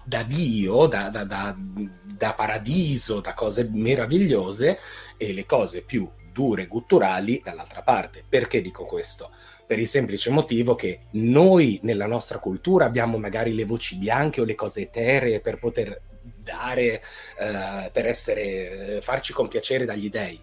da 0.05 0.23
Dio, 0.23 0.87
da, 0.87 1.09
da, 1.09 1.25
da, 1.25 1.57
da, 1.57 2.33
paradiso, 2.33 3.21
da 3.21 3.35
cose 3.35 3.69
meravigliose 3.73 4.79
e 5.17 5.33
le 5.33 5.47
cose 5.47 5.83
più 5.83 6.09
dure, 6.33 6.67
gutturali 6.67 7.41
dall'altra 7.43 7.83
parte. 7.83 8.25
Perché 8.29 8.61
dico 8.61 8.85
questo? 8.85 9.31
Per 9.67 9.79
il 9.79 9.89
semplice 9.89 10.31
motivo 10.31 10.75
che 10.75 11.07
noi 11.13 11.81
nella 11.83 12.07
nostra 12.07 12.39
cultura 12.39 12.85
abbiamo 12.85 13.19
magari 13.19 13.55
le 13.55 13.65
voci 13.65 13.97
bianche 13.97 14.41
o 14.41 14.45
le 14.45 14.55
cose 14.55 14.83
eteree 14.83 15.41
per 15.41 15.59
poter 15.59 16.01
dare, 16.23 17.03
eh, 17.39 17.91
per 17.91 18.07
essere, 18.07 18.99
farci 19.01 19.33
compiacere 19.33 19.85
dagli 19.85 20.11
dei 20.11 20.41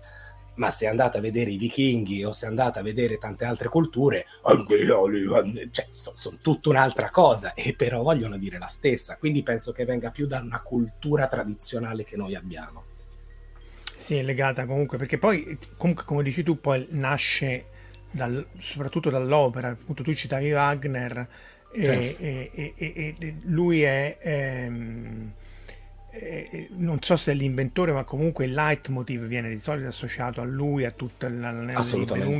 ma 0.61 0.69
se 0.69 0.85
andate 0.85 1.17
a 1.17 1.21
vedere 1.21 1.49
i 1.49 1.57
vichinghi 1.57 2.23
o 2.23 2.31
se 2.31 2.45
andate 2.45 2.77
a 2.77 2.83
vedere 2.83 3.17
tante 3.17 3.45
altre 3.45 3.67
culture, 3.67 4.27
cioè, 5.71 5.87
sono 5.89 6.15
son 6.15 6.37
tutta 6.39 6.69
un'altra 6.69 7.09
cosa 7.09 7.55
e 7.55 7.73
però 7.73 8.03
vogliono 8.03 8.37
dire 8.37 8.59
la 8.59 8.67
stessa, 8.67 9.17
quindi 9.17 9.41
penso 9.41 9.71
che 9.71 9.85
venga 9.85 10.11
più 10.11 10.27
da 10.27 10.39
una 10.39 10.61
cultura 10.61 11.25
tradizionale 11.25 12.03
che 12.03 12.15
noi 12.15 12.35
abbiamo. 12.35 12.83
Sì, 13.97 14.17
è 14.17 14.21
legata 14.21 14.67
comunque, 14.67 14.99
perché 14.99 15.17
poi, 15.17 15.57
comunque, 15.77 16.05
come 16.05 16.21
dici 16.21 16.43
tu, 16.43 16.61
poi 16.61 16.85
nasce 16.91 17.65
dal, 18.11 18.45
soprattutto 18.59 19.09
dall'opera, 19.09 19.69
appunto 19.69 20.03
tu 20.03 20.13
citavi 20.13 20.51
Wagner, 20.51 21.27
sì. 21.73 21.79
e, 21.79 22.51
e, 22.53 22.73
e, 22.75 23.15
e, 23.17 23.35
lui 23.45 23.81
è... 23.81 24.15
Ehm, 24.21 25.33
eh, 26.11 26.67
non 26.75 27.01
so 27.01 27.15
se 27.15 27.31
è 27.31 27.35
l'inventore, 27.35 27.91
ma 27.91 28.03
comunque 28.03 28.45
il 28.45 28.53
leitmotiv 28.53 29.25
viene 29.25 29.49
di 29.49 29.57
solito 29.57 29.87
associato 29.87 30.41
a 30.41 30.43
lui, 30.43 30.85
a 30.85 30.91
tutto 30.91 31.25
il 31.25 31.33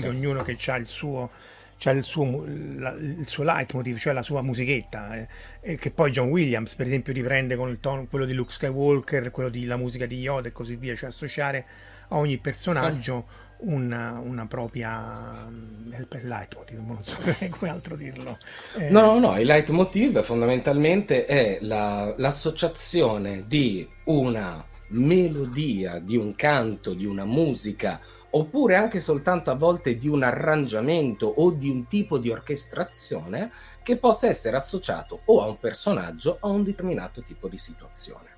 ognuno 0.08 0.44
che 0.44 0.58
ha 0.68 0.76
il 0.76 0.88
suo, 0.88 1.30
c'ha 1.78 1.92
il 1.92 2.04
suo, 2.04 2.46
la, 2.46 2.92
il 2.92 3.26
suo 3.28 3.44
leitmotiv, 3.44 3.98
cioè 3.98 4.14
la 4.14 4.24
sua 4.24 4.42
musichetta, 4.42 5.28
eh, 5.62 5.76
che 5.76 5.92
poi 5.92 6.12
John 6.12 6.30
Williams, 6.30 6.76
per 6.76 6.88
esempio, 6.88 7.14
riprende 7.14 7.56
con 7.56 7.70
il 7.70 7.80
tono, 7.80 8.06
quello 8.06 8.26
di 8.26 8.34
Luke 8.34 8.52
Skywalker, 8.52 9.32
quello 9.32 9.50
della 9.50 9.78
musica 9.78 10.06
di 10.06 10.20
Yoda 10.20 10.50
e 10.50 10.52
così 10.52 10.76
via, 10.76 10.96
cioè 10.96 11.10
associare 11.10 11.66
a 12.10 12.18
ogni 12.18 12.38
personaggio 12.38 13.26
sì 13.28 13.41
una, 13.62 14.20
una 14.24 14.46
propria 14.48 15.48
mm, 15.48 15.94
il 15.94 16.28
leitmotiv, 16.28 16.80
non 16.80 17.04
so 17.04 17.18
come 17.58 17.72
altro 17.72 17.96
dirlo. 17.96 18.38
Eh... 18.78 18.90
No, 18.90 19.02
no, 19.02 19.20
no, 19.20 19.40
il 19.40 19.46
leitmotiv 19.46 20.22
fondamentalmente 20.22 21.26
è 21.26 21.58
la, 21.62 22.14
l'associazione 22.18 23.46
di 23.48 23.88
una 24.06 24.66
melodia, 24.90 26.00
di 26.00 26.18
un 26.18 26.36
canto, 26.36 26.94
di 26.94 27.06
una 27.06 27.26
musica, 27.26 28.00
oppure 28.32 28.76
anche 28.76 29.00
soltanto 29.00 29.52
a 29.52 29.56
volte 29.56 29.98
di 29.98 30.08
un 30.08 30.24
arrangiamento 30.24 31.28
o 31.28 31.52
di 31.52 31.70
un 31.70 31.88
tipo 31.88 32.18
di 32.18 32.30
orchestrazione 32.30 33.52
che 33.84 33.98
possa 33.98 34.28
essere 34.28 34.58
associato 34.58 35.22
o 35.26 35.44
a 35.44 35.48
un 35.48 35.60
personaggio 35.60 36.38
o 36.40 36.50
a 36.50 36.52
un 36.52 36.64
determinato 36.64 37.22
tipo 37.22 37.48
di 37.48 37.58
situazione. 37.58 38.30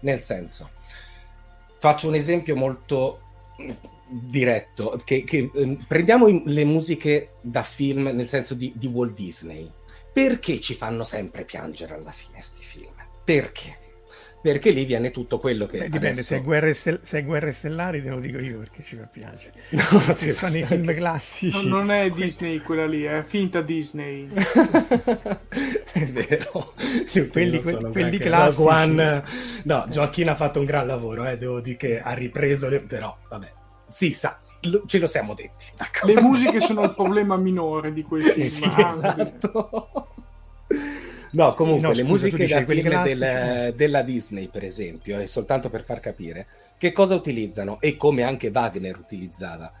Nel 0.00 0.18
senso, 0.18 0.70
faccio 1.78 2.08
un 2.08 2.14
esempio 2.14 2.56
molto 2.56 3.20
diretto, 4.08 5.00
che, 5.04 5.24
che 5.24 5.50
eh, 5.52 5.78
prendiamo 5.86 6.42
le 6.44 6.64
musiche 6.64 7.34
da 7.40 7.62
film 7.62 8.10
nel 8.12 8.26
senso 8.26 8.54
di, 8.54 8.72
di, 8.76 8.86
Walt 8.86 9.14
Disney. 9.14 9.70
Perché 10.12 10.60
ci 10.60 10.74
fanno 10.74 11.04
sempre 11.04 11.44
piangere 11.44 11.94
alla 11.94 12.10
fine 12.10 12.40
sti 12.40 12.64
film? 12.64 12.94
Perché? 13.24 13.86
Perché 14.40 14.70
lì 14.70 14.84
viene 14.84 15.10
tutto 15.10 15.38
quello 15.38 15.66
che... 15.66 15.78
Beh, 15.78 15.84
dipende, 15.84 16.08
adesso... 16.08 16.26
se, 16.26 16.36
è 16.36 16.42
guerre 16.42 16.72
stel- 16.72 17.00
se 17.02 17.18
è 17.18 17.24
Guerre 17.24 17.52
Stellari 17.52 18.02
te 18.02 18.10
lo 18.10 18.20
dico 18.20 18.38
io 18.38 18.58
perché 18.58 18.84
ci 18.84 18.96
fa 18.96 19.06
piangere. 19.06 19.52
No, 19.70 20.12
se 20.14 20.32
sono 20.32 20.56
i 20.56 20.64
film 20.64 20.94
classici. 20.94 21.68
No, 21.68 21.76
non 21.76 21.90
è 21.90 22.08
Disney 22.10 22.60
quella 22.60 22.86
lì, 22.86 23.02
è 23.02 23.24
finta 23.26 23.60
Disney. 23.60 24.28
è 25.92 26.06
vero. 26.06 26.74
quelli, 27.30 27.60
quelli, 27.60 27.90
quelli 27.90 28.18
classici. 28.18 28.68
One... 28.68 29.24
No, 29.64 29.86
Gioacchino 29.88 30.30
ha 30.30 30.36
fatto 30.36 30.60
un 30.60 30.64
gran 30.64 30.86
lavoro, 30.86 31.26
eh, 31.26 31.36
devo 31.36 31.60
dire 31.60 31.76
che 31.76 32.00
ha 32.00 32.12
ripreso, 32.12 32.68
le... 32.68 32.80
però 32.80 33.16
vabbè 33.28 33.56
sì, 33.88 34.10
sa, 34.10 34.38
ce 34.86 34.98
lo 34.98 35.06
siamo 35.06 35.34
detti. 35.34 35.66
D'accordo. 35.76 36.14
Le 36.14 36.20
musiche 36.20 36.60
sono 36.60 36.82
il 36.82 36.94
problema 36.94 37.36
minore 37.36 37.92
di 37.92 38.02
quei 38.02 38.22
film. 38.22 38.46
Sì, 38.46 38.64
esatto. 38.64 40.12
No, 41.30 41.54
comunque 41.54 41.88
no, 41.88 41.92
le 41.92 42.04
musiche 42.04 42.46
da 42.46 42.64
film 42.64 43.02
del, 43.02 43.74
della 43.74 44.02
Disney, 44.02 44.48
per 44.48 44.64
esempio, 44.64 45.18
è 45.18 45.26
soltanto 45.26 45.68
per 45.68 45.84
far 45.84 46.00
capire 46.00 46.46
che 46.78 46.92
cosa 46.92 47.14
utilizzano 47.14 47.80
e 47.80 47.96
come 47.96 48.22
anche 48.22 48.50
Wagner 48.52 48.98
utilizzava. 48.98 49.72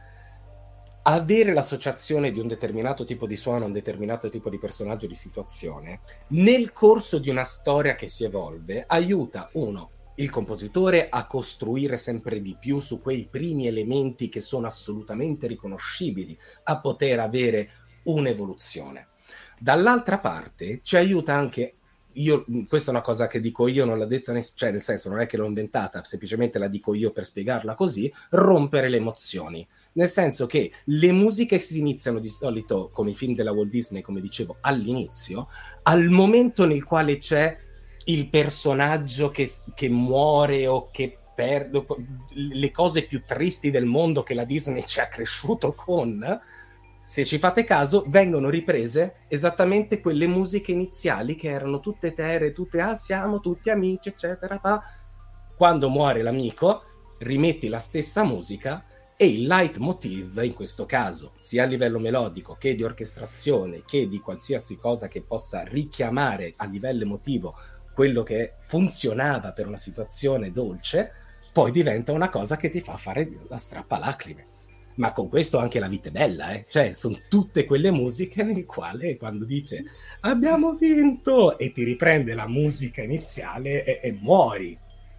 Avere 1.02 1.54
l'associazione 1.54 2.30
di 2.32 2.38
un 2.38 2.48
determinato 2.48 3.06
tipo 3.06 3.26
di 3.26 3.36
suono, 3.36 3.64
un 3.64 3.72
determinato 3.72 4.28
tipo 4.28 4.50
di 4.50 4.58
personaggio 4.58 5.06
di 5.06 5.14
situazione, 5.14 6.00
nel 6.28 6.72
corso 6.72 7.18
di 7.18 7.30
una 7.30 7.44
storia 7.44 7.94
che 7.94 8.08
si 8.08 8.24
evolve, 8.24 8.84
aiuta 8.86 9.48
uno 9.52 9.90
il 10.18 10.30
compositore 10.30 11.08
a 11.08 11.26
costruire 11.26 11.96
sempre 11.96 12.40
di 12.40 12.56
più 12.58 12.80
su 12.80 13.00
quei 13.00 13.28
primi 13.30 13.66
elementi 13.66 14.28
che 14.28 14.40
sono 14.40 14.66
assolutamente 14.66 15.46
riconoscibili, 15.46 16.36
a 16.64 16.78
poter 16.78 17.20
avere 17.20 17.70
un'evoluzione. 18.04 19.08
Dall'altra 19.58 20.18
parte 20.18 20.80
ci 20.82 20.96
aiuta 20.96 21.34
anche 21.34 21.74
io, 22.18 22.44
questa 22.66 22.90
è 22.90 22.94
una 22.94 23.02
cosa 23.02 23.28
che 23.28 23.38
dico 23.38 23.68
io, 23.68 23.84
non 23.84 23.96
l'ha 23.96 24.06
detta 24.06 24.32
nessuno, 24.32 24.56
cioè 24.56 24.72
nel 24.72 24.82
senso 24.82 25.08
non 25.08 25.20
è 25.20 25.26
che 25.26 25.36
l'ho 25.36 25.46
inventata, 25.46 26.02
semplicemente 26.02 26.58
la 26.58 26.66
dico 26.66 26.94
io 26.94 27.12
per 27.12 27.24
spiegarla 27.24 27.74
così, 27.74 28.12
rompere 28.30 28.88
le 28.88 28.96
emozioni. 28.96 29.66
Nel 29.92 30.08
senso 30.08 30.46
che 30.46 30.72
le 30.84 31.12
musiche 31.12 31.60
si 31.60 31.78
iniziano 31.78 32.18
di 32.18 32.28
solito, 32.28 32.90
come 32.92 33.10
i 33.10 33.14
film 33.14 33.34
della 33.34 33.52
Walt 33.52 33.70
Disney, 33.70 34.02
come 34.02 34.20
dicevo 34.20 34.56
all'inizio, 34.62 35.48
al 35.84 36.08
momento 36.08 36.64
nel 36.64 36.82
quale 36.82 37.18
c'è 37.18 37.56
il 38.08 38.28
personaggio 38.28 39.30
che, 39.30 39.50
che 39.74 39.88
muore 39.88 40.66
o 40.66 40.90
che 40.90 41.18
perde 41.34 41.84
le 42.34 42.70
cose 42.70 43.06
più 43.06 43.22
tristi 43.24 43.70
del 43.70 43.84
mondo 43.84 44.22
che 44.22 44.34
la 44.34 44.44
Disney 44.44 44.84
ci 44.84 44.98
ha 45.00 45.06
cresciuto 45.06 45.72
con, 45.72 46.40
se 47.04 47.24
ci 47.24 47.38
fate 47.38 47.64
caso, 47.64 48.04
vengono 48.08 48.50
riprese 48.50 49.20
esattamente 49.28 50.00
quelle 50.00 50.26
musiche 50.26 50.72
iniziali 50.72 51.36
che 51.36 51.48
erano 51.48 51.80
tutte 51.80 52.12
tere, 52.12 52.52
tutte 52.52 52.80
ah 52.80 52.94
siamo 52.94 53.40
tutti 53.40 53.70
amici, 53.70 54.08
eccetera. 54.08 54.58
Pa. 54.58 54.82
Quando 55.56 55.88
muore 55.88 56.22
l'amico, 56.22 56.82
rimetti 57.18 57.68
la 57.68 57.78
stessa 57.78 58.24
musica 58.24 58.84
e 59.16 59.26
il 59.26 59.46
leitmotiv, 59.46 60.40
in 60.42 60.54
questo 60.54 60.86
caso, 60.86 61.32
sia 61.36 61.62
a 61.62 61.66
livello 61.66 61.98
melodico 61.98 62.56
che 62.58 62.74
di 62.74 62.82
orchestrazione, 62.82 63.84
che 63.86 64.08
di 64.08 64.18
qualsiasi 64.18 64.76
cosa 64.76 65.08
che 65.08 65.22
possa 65.22 65.62
richiamare 65.62 66.54
a 66.56 66.66
livello 66.66 67.04
emotivo 67.04 67.54
quello 67.98 68.22
che 68.22 68.52
funzionava 68.66 69.50
per 69.50 69.66
una 69.66 69.76
situazione 69.76 70.52
dolce, 70.52 71.10
poi 71.52 71.72
diventa 71.72 72.12
una 72.12 72.28
cosa 72.28 72.56
che 72.56 72.70
ti 72.70 72.80
fa 72.80 72.96
fare 72.96 73.28
la 73.48 73.56
strappa 73.56 73.98
lacrime. 73.98 74.46
Ma 74.98 75.10
con 75.10 75.28
questo 75.28 75.58
anche 75.58 75.80
la 75.80 75.88
vita 75.88 76.06
è 76.06 76.12
bella, 76.12 76.52
eh? 76.52 76.64
cioè 76.68 76.92
sono 76.92 77.18
tutte 77.28 77.64
quelle 77.64 77.90
musiche 77.90 78.44
nel 78.44 78.66
quale 78.66 79.16
quando 79.16 79.44
dice 79.44 79.82
abbiamo 80.20 80.74
vinto 80.74 81.58
e 81.58 81.72
ti 81.72 81.82
riprende 81.82 82.34
la 82.34 82.46
musica 82.46 83.02
iniziale 83.02 83.84
e, 83.84 83.98
e 84.00 84.12
muori. 84.12 84.78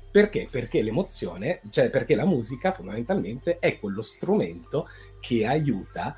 Perché? 0.10 0.48
Perché 0.50 0.82
l'emozione, 0.82 1.60
cioè 1.72 1.90
perché 1.90 2.16
la 2.16 2.26
musica 2.26 2.72
fondamentalmente 2.72 3.60
è 3.60 3.78
quello 3.78 4.02
strumento 4.02 4.88
che 5.20 5.46
aiuta 5.46 6.06
a 6.06 6.16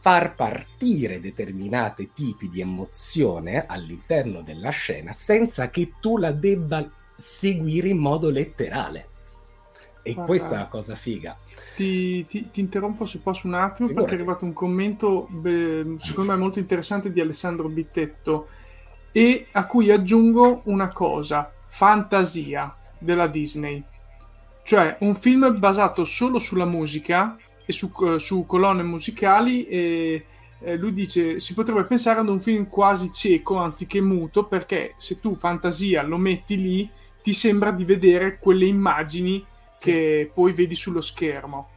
far 0.00 0.34
partire 0.34 1.20
determinati 1.20 2.10
tipi 2.12 2.48
di 2.48 2.60
emozione 2.60 3.66
all'interno 3.66 4.42
della 4.42 4.70
scena 4.70 5.12
senza 5.12 5.70
che 5.70 5.92
tu 6.00 6.18
la 6.18 6.32
debba 6.32 6.90
seguire 7.14 7.88
in 7.88 7.98
modo 7.98 8.28
letterale. 8.28 9.08
E 10.02 10.14
Guarda, 10.14 10.24
questa 10.32 10.54
è 10.54 10.58
la 10.58 10.66
cosa 10.66 10.96
figa. 10.96 11.38
Ti, 11.76 12.26
ti, 12.26 12.50
ti, 12.50 12.58
interrompo 12.58 13.06
se 13.06 13.18
posso 13.18 13.46
un 13.46 13.54
attimo 13.54 13.86
Figurati. 13.86 13.94
perché 13.94 14.10
è 14.10 14.14
arrivato 14.14 14.44
un 14.44 14.52
commento 14.52 15.28
beh, 15.30 15.96
secondo 15.98 16.32
me 16.32 16.38
molto 16.38 16.58
interessante 16.58 17.12
di 17.12 17.20
Alessandro 17.20 17.68
Bittetto 17.68 18.48
e 19.12 19.46
a 19.52 19.66
cui 19.66 19.92
aggiungo 19.92 20.62
una 20.64 20.88
cosa, 20.88 21.52
fantasia 21.68 22.74
della 22.98 23.28
Disney. 23.28 23.84
Cioè 24.64 24.96
un 25.00 25.14
film 25.14 25.56
basato 25.58 26.02
solo 26.02 26.40
sulla 26.40 26.64
musica 26.64 27.36
e 27.64 27.72
su, 27.72 27.92
eh, 28.04 28.18
su 28.18 28.44
colonne 28.46 28.82
musicali 28.82 29.66
e 29.66 30.24
eh, 30.60 30.76
lui 30.76 30.92
dice 30.92 31.40
si 31.40 31.54
potrebbe 31.54 31.84
pensare 31.84 32.20
ad 32.20 32.28
un 32.28 32.40
film 32.40 32.68
quasi 32.68 33.12
cieco 33.12 33.56
anziché 33.56 34.00
muto 34.00 34.44
perché 34.44 34.94
se 34.96 35.20
tu 35.20 35.34
fantasia 35.34 36.02
lo 36.02 36.16
metti 36.16 36.60
lì 36.60 36.88
ti 37.22 37.32
sembra 37.32 37.70
di 37.70 37.84
vedere 37.84 38.38
quelle 38.38 38.66
immagini 38.66 39.44
che 39.78 40.30
poi 40.32 40.52
vedi 40.52 40.74
sullo 40.74 41.00
schermo. 41.00 41.68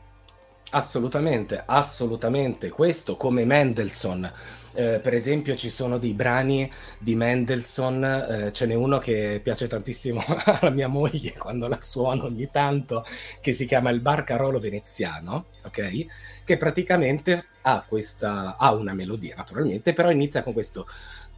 Assolutamente, 0.72 1.64
assolutamente. 1.66 2.70
Questo 2.70 3.16
come 3.16 3.46
Mendelssohn 3.46 4.32
eh, 4.76 5.00
per 5.00 5.14
esempio 5.14 5.56
ci 5.56 5.70
sono 5.70 5.98
dei 5.98 6.14
brani 6.14 6.70
di 7.00 7.16
Mendelssohn, 7.16 8.04
eh, 8.04 8.52
ce 8.54 8.66
n'è 8.66 8.74
uno 8.74 9.00
che 9.00 9.40
piace 9.44 9.68
tantissimo 9.68 10.24
alla 10.46 10.70
mia 10.70 10.88
moglie 10.88 11.34
quando 11.34 11.68
la 11.68 11.80
suono 11.82 12.26
ogni 12.26 12.50
tanto, 12.52 13.06
che 13.42 13.54
si 13.54 13.66
chiama 13.66 13.90
il 13.90 14.02
Barcarolo 14.02 14.60
veneziano, 14.60 15.48
ok? 15.64 16.06
Che 16.44 16.58
praticamente 16.58 17.46
ha 17.62 17.84
questa, 17.88 18.58
ha 18.58 18.74
una 18.74 18.94
melodia 18.94 19.36
naturalmente, 19.36 19.94
però 19.94 20.12
inizia 20.12 20.44
con 20.44 20.54
questo 20.54 20.88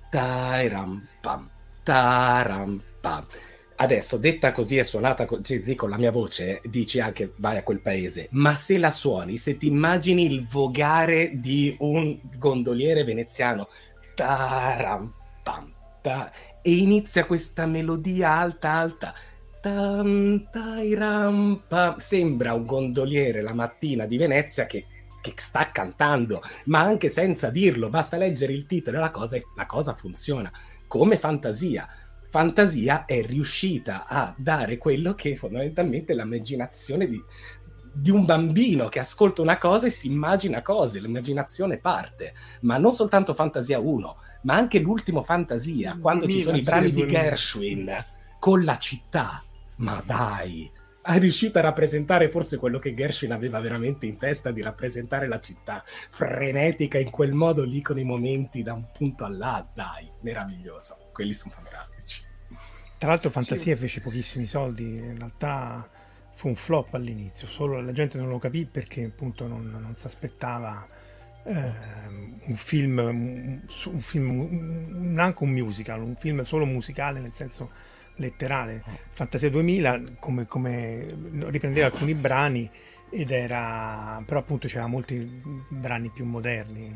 tairam 0.10 1.08
pam, 1.22 1.50
taram 1.84 2.82
pam 3.00 3.26
Adesso, 3.80 4.18
detta 4.18 4.52
così 4.52 4.78
e 4.78 4.84
suonata 4.84 5.26
così 5.26 5.76
con 5.76 5.92
la 5.92 6.00
mia 6.00 6.12
voce, 6.12 6.62
dici 6.64 7.00
anche 7.00 7.34
vai 7.38 7.58
a 7.58 7.64
quel 7.64 7.80
paese, 7.80 8.28
ma 8.32 8.56
se 8.56 8.80
la 8.80 8.90
suoni, 8.90 9.38
se 9.38 9.56
ti 9.56 9.68
immagini 9.68 10.26
il 10.26 10.48
vogare 10.48 11.40
di 11.40 11.76
un 11.80 12.18
gondoliere 12.38 13.04
veneziano, 13.04 13.68
taram, 14.16 15.14
pam, 15.44 15.72
ta, 16.02 16.32
e 16.60 16.72
inizia 16.72 17.26
questa 17.26 17.68
melodia 17.68 18.32
alta, 18.32 18.72
alta, 18.72 19.14
tanta 19.62 20.78
rampa. 20.96 21.98
Sembra 22.00 22.54
un 22.54 22.66
gondoliere 22.66 23.44
la 23.44 23.54
mattina 23.54 24.08
di 24.08 24.18
Venezia 24.18 24.66
che, 24.66 24.88
che, 25.22 25.34
sta 25.36 25.70
cantando, 25.72 26.42
ma 26.66 26.80
anche 26.80 27.10
senza 27.10 27.52
dirlo, 27.52 27.90
basta 27.90 28.18
leggere 28.18 28.54
il 28.54 28.66
titolo 28.66 28.98
e 28.98 29.02
la 29.02 29.12
cosa, 29.12 29.40
la 29.56 29.66
cosa 29.68 29.94
funziona. 29.94 30.52
Come 30.88 31.18
fantasia. 31.18 31.88
Fantasia 32.30 33.06
è 33.06 33.26
riuscita 33.26 34.06
a 34.08 34.34
dare 34.38 34.78
quello 34.78 35.14
che 35.14 35.36
fondamentalmente 35.36 36.14
è 36.14 36.16
l'immaginazione 36.16 37.08
di, 37.08 37.22
di 37.94 38.12
un 38.12 38.26
bambino 38.26 38.90
che 38.90 39.00
ascolta 39.00 39.42
una 39.42 39.58
cosa 39.58 39.88
e 39.88 39.92
si 39.92 40.08
immagina 40.08 40.62
cose, 40.62 41.00
l'immaginazione 41.00 41.78
parte, 41.78 42.34
ma 42.62 42.78
non 42.78 42.94
soltanto 42.94 43.34
Fantasia 43.34 43.80
1, 43.80 44.18
ma 44.44 44.56
anche 44.56 44.80
l'ultimo 44.80 45.24
Fantasia, 45.24 45.96
mm, 45.96 46.02
quando 46.02 46.26
2000, 46.26 46.40
ci 46.40 46.46
sono 46.46 46.58
i 46.58 46.64
brani 46.64 46.92
di 46.92 47.08
Gershwin 47.08 48.06
con 48.40 48.64
la 48.64 48.78
città. 48.78 49.42
Ma 49.78 50.02
dai, 50.06 50.70
è 51.16 51.20
riuscito 51.20 51.58
a 51.58 51.62
rappresentare 51.62 52.30
forse 52.30 52.58
quello 52.58 52.80
che 52.80 52.94
Gershwin 52.94 53.32
aveva 53.32 53.62
veramente 53.62 54.06
in 54.06 54.18
testa 54.18 54.52
di 54.52 54.62
rappresentare 54.62 55.28
la 55.28 55.40
città 55.40 55.82
frenetica 55.86 56.98
in 56.98 57.10
quel 57.10 57.32
modo 57.32 57.64
lì 57.64 57.82
con 57.82 57.98
i 57.98 58.04
momenti 58.04 58.62
da 58.62 58.74
un 58.74 58.92
punto 58.92 59.24
all'altro. 59.24 59.72
Dai, 59.74 60.12
meraviglioso. 60.22 61.10
Quelli 61.14 61.34
sono 61.34 61.54
fantastici. 61.54 62.24
Tra 62.98 63.10
l'altro 63.10 63.30
Fantasia 63.30 63.76
sì. 63.76 63.82
fece 63.82 64.02
pochissimi 64.02 64.48
soldi, 64.48 64.84
in 64.84 65.18
realtà 65.18 65.88
fu 66.34 66.50
un 66.50 66.56
flop 66.56 66.94
all'inizio, 66.96 67.48
solo 67.48 67.80
la 67.80 67.92
gente 67.92 68.18
non 68.18 68.28
lo 68.28 68.38
capì 68.38 68.66
perché 68.66 69.06
appunto 69.06 69.48
non, 69.48 69.70
non 69.70 69.96
si 69.96 70.08
aspettava 70.08 70.86
eh, 71.44 71.72
un 72.48 72.56
film, 72.56 72.98
un, 72.98 73.62
un 73.86 74.00
film 74.00 75.14
neanche 75.14 75.44
un 75.44 75.52
musical, 75.52 76.02
un 76.02 76.16
film 76.16 76.44
solo 76.44 76.66
musicale 76.66 77.20
nel 77.20 77.34
senso 77.34 77.72
letterale. 78.18 78.84
Fantasia 79.12 79.50
2000 79.50 80.02
come, 80.20 80.46
come 80.46 81.06
riprendeva 81.50 81.88
alcuni 81.88 82.14
brani 82.14 82.70
ed 83.10 83.32
era 83.32 84.22
però 84.26 84.42
appunto 84.42 84.68
c'era 84.68 84.88
molti 84.88 85.16
brani 85.70 86.10
più 86.10 86.26
moderni. 86.26 86.96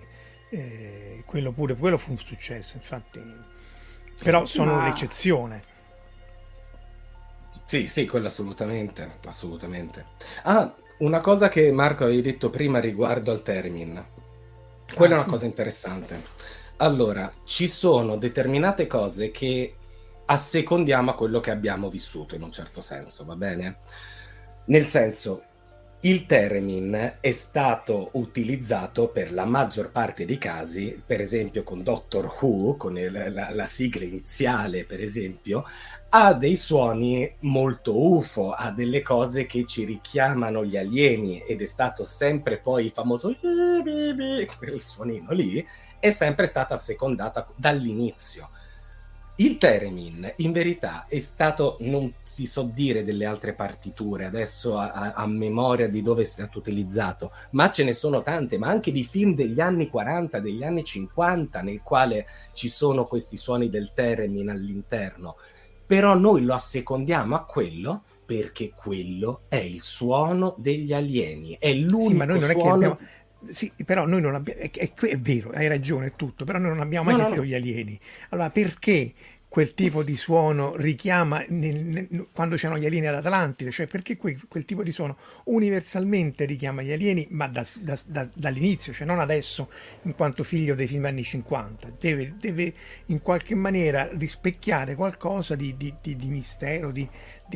Eh, 0.50 1.24
quello 1.26 1.52
pure 1.52 1.76
quello 1.76 1.98
fu 1.98 2.12
un 2.12 2.18
successo, 2.18 2.76
infatti. 2.76 3.22
Però 4.22 4.46
sono 4.46 4.76
Ma... 4.76 4.84
l'eccezione. 4.86 5.64
Sì, 7.64 7.88
sì, 7.88 8.06
quello 8.06 8.28
assolutamente, 8.28 9.20
assolutamente. 9.26 10.08
Ah, 10.44 10.76
una 11.00 11.22
cosa 11.22 11.48
che 11.48 11.72
Marco 11.72 12.04
avevi 12.04 12.22
detto 12.22 12.50
prima 12.50 12.80
riguardo 12.80 13.32
al 13.32 13.42
Termin. 13.42 14.06
Quella 14.94 15.16
ah, 15.16 15.18
è 15.18 15.20
una 15.20 15.24
sì. 15.24 15.30
cosa 15.30 15.46
interessante. 15.46 16.22
Allora, 16.78 17.32
ci 17.46 17.68
sono 17.68 18.18
determinate 18.18 18.88
cose 18.88 19.32
che 19.32 19.76
assecondiamo 20.26 21.12
a 21.12 21.16
quello 21.16 21.40
che 21.40 21.52
abbiamo 21.52 21.90
vissuto 21.90 22.36
in 22.36 22.44
un 22.44 22.52
certo 22.52 22.82
senso, 22.82 23.26
va 23.26 23.36
bene? 23.36 23.78
Nel 24.66 24.86
senso, 24.86 25.44
il 26.04 26.26
Teremin 26.26 27.18
è 27.20 27.32
stato 27.32 28.10
utilizzato 28.14 29.10
per 29.10 29.32
la 29.32 29.46
maggior 29.46 29.92
parte 29.92 30.26
dei 30.26 30.40
casi, 30.40 31.00
per 31.06 31.22
esempio 31.22 31.62
con 31.62 31.84
Doctor 31.84 32.26
Who, 32.40 32.76
con 32.76 32.98
il, 32.98 33.12
la, 33.12 33.52
la, 33.54 33.66
sigla 33.66 34.04
iniziale, 34.04 34.84
per 34.84 35.00
esempio, 35.00 35.64
ha 36.10 36.34
dei 36.34 36.56
suoni 36.56 37.32
molto 37.42 37.96
UFO, 37.96 38.52
ha 38.52 38.72
delle 38.72 39.04
cose 39.04 39.46
che 39.46 39.64
ci 39.66 39.84
richiamano 39.84 40.66
gli 40.66 40.76
alieni 40.76 41.40
ed 41.42 41.62
è 41.62 41.68
stato 41.68 42.04
sempre 42.04 42.58
poi 42.58 42.86
il 42.86 42.92
famoso 42.92 43.36
quel 43.40 44.80
suonino 44.80 45.32
lì, 45.34 45.64
è 46.00 46.10
sempre 46.10 46.48
stata 46.48 46.74
assecondata 46.74 47.48
dall'inizio 47.56 48.50
il 49.42 49.58
Teremin 49.58 50.34
in 50.38 50.52
verità 50.52 51.06
è 51.08 51.18
stato, 51.18 51.78
non 51.80 52.14
si 52.22 52.46
so 52.46 52.70
dire 52.72 53.04
delle 53.04 53.26
altre 53.26 53.54
partiture 53.54 54.26
adesso 54.26 54.78
a, 54.78 54.92
a, 54.92 55.14
a, 55.14 55.26
memoria 55.26 55.88
di 55.88 56.04
dove 56.04 56.22
è 56.22 56.26
stato 56.26 56.60
utilizzato, 56.60 57.32
ma 57.52 57.72
ce 57.72 57.84
ne 57.84 57.94
sono 57.94 58.22
tante, 58.22 58.60
ma 58.60 58.68
anche 58.68 58.92
di 58.92 59.04
film 59.04 59.34
degli 59.34 59.60
anni 59.60 59.88
40, 59.88 60.40
degli 60.40 60.64
anni 60.64 60.84
50, 60.84 61.62
nel 61.62 61.82
quale 61.82 62.28
ci 62.54 62.70
sono 62.70 63.06
questi 63.06 63.36
suoni 63.36 63.70
del 63.70 63.94
Teremin 63.96 64.50
all'interno. 64.50 65.38
Però 65.88 66.16
noi 66.16 66.44
lo 66.44 66.54
assecondiamo 66.54 67.36
a 67.36 67.44
quello 67.44 68.04
perché 68.24 68.72
quello 68.76 69.42
è 69.48 69.58
il 69.58 69.82
suono 69.82 70.56
degli 70.58 70.94
alieni, 70.94 71.58
è 71.60 71.74
l'unico 71.74 72.10
sì, 72.10 72.16
ma 72.16 72.26
noi 72.26 72.40
non 72.40 72.50
suono... 72.50 72.62
È 72.62 72.64
che 72.64 72.70
abbiamo... 72.70 72.98
Sì, 73.50 73.72
però 73.84 74.06
noi 74.06 74.22
non 74.22 74.36
abbiamo, 74.36 74.60
è, 74.60 74.70
è, 74.70 74.94
è, 74.94 75.20
vero, 75.20 75.50
hai 75.50 75.68
ragione, 75.68 76.08
è 76.08 76.16
tutto, 76.16 76.46
però 76.46 76.60
noi 76.60 76.70
non 76.70 76.80
abbiamo 76.80 77.06
mai 77.06 77.16
no, 77.16 77.20
sentito 77.22 77.42
no, 77.42 77.48
no. 77.48 77.52
gli 77.52 77.56
alieni. 77.56 78.00
Allora, 78.30 78.52
perché 78.52 79.14
quel 79.52 79.74
tipo 79.74 80.02
di 80.02 80.16
suono 80.16 80.78
richiama 80.78 81.44
nel, 81.50 81.84
nel, 81.84 82.28
quando 82.32 82.56
c'erano 82.56 82.80
gli 82.80 82.86
alieni 82.86 83.08
ad 83.08 83.16
Atlantide, 83.16 83.70
cioè 83.72 83.86
perché 83.86 84.16
qui, 84.16 84.40
quel 84.48 84.64
tipo 84.64 84.82
di 84.82 84.94
suono 84.94 85.18
universalmente 85.44 86.46
richiama 86.46 86.82
gli 86.84 86.92
alieni, 86.94 87.28
ma 87.32 87.48
da, 87.48 87.68
da, 87.82 88.00
da, 88.06 88.30
dall'inizio, 88.34 88.94
cioè 88.94 89.06
non 89.06 89.20
adesso 89.20 89.70
in 90.04 90.16
quanto 90.16 90.44
figlio 90.44 90.74
dei 90.74 90.88
film 90.88 91.04
anni 91.04 91.26
50, 91.26 91.96
deve, 92.00 92.36
deve 92.40 92.74
in 93.08 93.22
qualche 93.22 93.54
maniera 93.54 94.08
rispecchiare 94.14 94.96
qualcosa 94.96 95.54
di, 95.56 95.76
di, 95.76 95.94
di, 96.02 96.16
di 96.16 96.30
mistero, 96.30 96.90
di, 96.92 97.06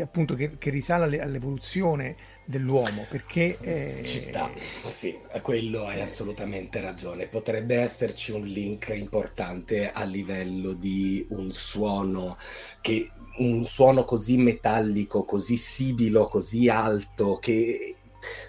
appunto 0.01 0.35
che, 0.35 0.57
che 0.57 0.69
risale 0.69 1.19
all'evoluzione 1.21 2.15
dell'uomo 2.45 3.05
perché 3.09 3.57
eh... 3.59 4.01
ci 4.03 4.19
sta 4.19 4.51
sì 4.89 5.17
quello 5.41 5.85
hai 5.85 6.01
assolutamente 6.01 6.79
ragione 6.79 7.25
potrebbe 7.25 7.77
esserci 7.77 8.31
un 8.31 8.45
link 8.45 8.93
importante 8.95 9.91
a 9.91 10.03
livello 10.03 10.73
di 10.73 11.25
un 11.29 11.51
suono 11.51 12.37
che 12.81 13.09
un 13.37 13.65
suono 13.65 14.05
così 14.05 14.37
metallico 14.37 15.23
così 15.23 15.57
sibilo 15.57 16.27
così 16.27 16.69
alto 16.69 17.37
che 17.39 17.95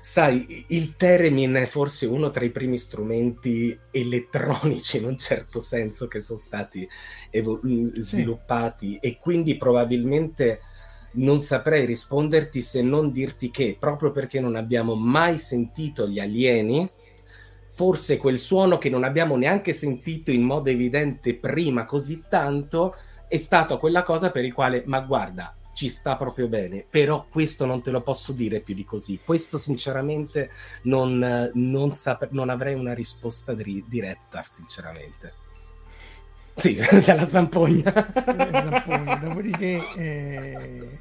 sai 0.00 0.64
il 0.68 0.96
theremin 0.96 1.54
è 1.54 1.66
forse 1.66 2.06
uno 2.06 2.30
tra 2.30 2.44
i 2.44 2.50
primi 2.50 2.78
strumenti 2.78 3.76
elettronici 3.90 4.98
in 4.98 5.04
un 5.04 5.18
certo 5.18 5.60
senso 5.60 6.06
che 6.06 6.20
sono 6.20 6.38
stati 6.38 6.88
evo- 7.30 7.60
sviluppati 7.94 8.92
sì. 8.92 8.98
e 8.98 9.18
quindi 9.18 9.56
probabilmente 9.56 10.60
non 11.16 11.40
saprei 11.40 11.84
risponderti 11.84 12.60
se 12.62 12.82
non 12.82 13.12
dirti 13.12 13.50
che 13.50 13.76
proprio 13.78 14.10
perché 14.12 14.40
non 14.40 14.56
abbiamo 14.56 14.94
mai 14.94 15.38
sentito 15.38 16.08
gli 16.08 16.18
alieni, 16.18 16.88
forse 17.70 18.16
quel 18.16 18.38
suono 18.38 18.78
che 18.78 18.88
non 18.88 19.04
abbiamo 19.04 19.36
neanche 19.36 19.72
sentito 19.72 20.30
in 20.30 20.42
modo 20.42 20.70
evidente 20.70 21.34
prima 21.34 21.84
così 21.84 22.22
tanto 22.28 22.94
è 23.28 23.36
stato 23.36 23.78
quella 23.78 24.02
cosa 24.02 24.30
per 24.30 24.44
il 24.44 24.52
quale, 24.52 24.82
ma 24.86 25.00
guarda, 25.00 25.54
ci 25.74 25.88
sta 25.88 26.16
proprio 26.16 26.48
bene, 26.48 26.86
però 26.88 27.26
questo 27.28 27.66
non 27.66 27.82
te 27.82 27.90
lo 27.90 28.00
posso 28.00 28.32
dire 28.32 28.60
più 28.60 28.74
di 28.74 28.84
così. 28.84 29.20
Questo 29.22 29.58
sinceramente 29.58 30.50
non, 30.84 31.50
non, 31.52 31.94
sap- 31.94 32.30
non 32.30 32.48
avrei 32.48 32.72
una 32.74 32.94
risposta 32.94 33.52
di- 33.52 33.84
diretta, 33.86 34.42
sinceramente. 34.48 35.34
Sì, 36.54 36.80
dalla 37.04 37.28
zampogna. 37.28 37.92
zampogna. 38.14 39.16
Dopodiché, 39.16 39.86
eh, 39.96 41.00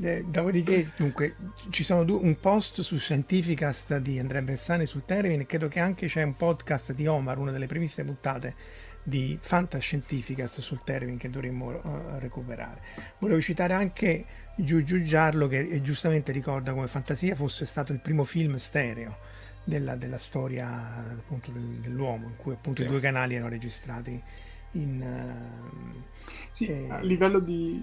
eh, 0.00 0.24
dopodiché, 0.26 0.90
dunque, 0.96 1.36
ci 1.70 1.84
sono 1.84 2.04
due, 2.04 2.18
un 2.20 2.38
post 2.38 2.80
su 2.82 2.98
Scientificast 2.98 3.96
di 3.98 4.18
Andrea 4.18 4.42
Bersani 4.42 4.86
sul 4.86 5.04
Termine 5.04 5.42
e 5.42 5.46
credo 5.46 5.68
che 5.68 5.80
anche 5.80 6.06
c'è 6.06 6.22
un 6.22 6.36
podcast 6.36 6.92
di 6.92 7.06
Omar, 7.06 7.38
una 7.38 7.50
delle 7.50 7.66
primissime 7.66 8.06
puntate 8.06 8.54
di 9.02 9.38
Fantascientificast 9.40 10.60
sul 10.60 10.82
Termine 10.82 11.16
che 11.16 11.30
dovremmo 11.30 11.68
uh, 11.68 12.18
recuperare. 12.18 12.80
Volevo 13.18 13.40
citare 13.40 13.72
anche 13.72 14.24
Giugiu 14.56 15.04
Giarlo 15.04 15.46
che 15.46 15.60
eh, 15.60 15.80
giustamente 15.80 16.32
ricorda 16.32 16.72
come 16.72 16.88
Fantasia 16.88 17.36
fosse 17.36 17.66
stato 17.66 17.92
il 17.92 18.00
primo 18.00 18.24
film 18.24 18.56
stereo 18.56 19.16
della, 19.62 19.94
della 19.94 20.18
storia 20.18 21.04
appunto, 21.10 21.52
del, 21.52 21.62
dell'uomo, 21.80 22.26
in 22.26 22.36
cui 22.36 22.52
appunto 22.54 22.82
sì. 22.82 22.88
i 22.88 22.90
due 22.90 23.00
canali 23.00 23.34
erano 23.34 23.50
registrati 23.50 24.20
in, 24.72 25.00
uh, 25.00 26.28
sì, 26.50 26.66
eh... 26.66 26.90
a 26.90 27.00
livello 27.00 27.38
di, 27.38 27.80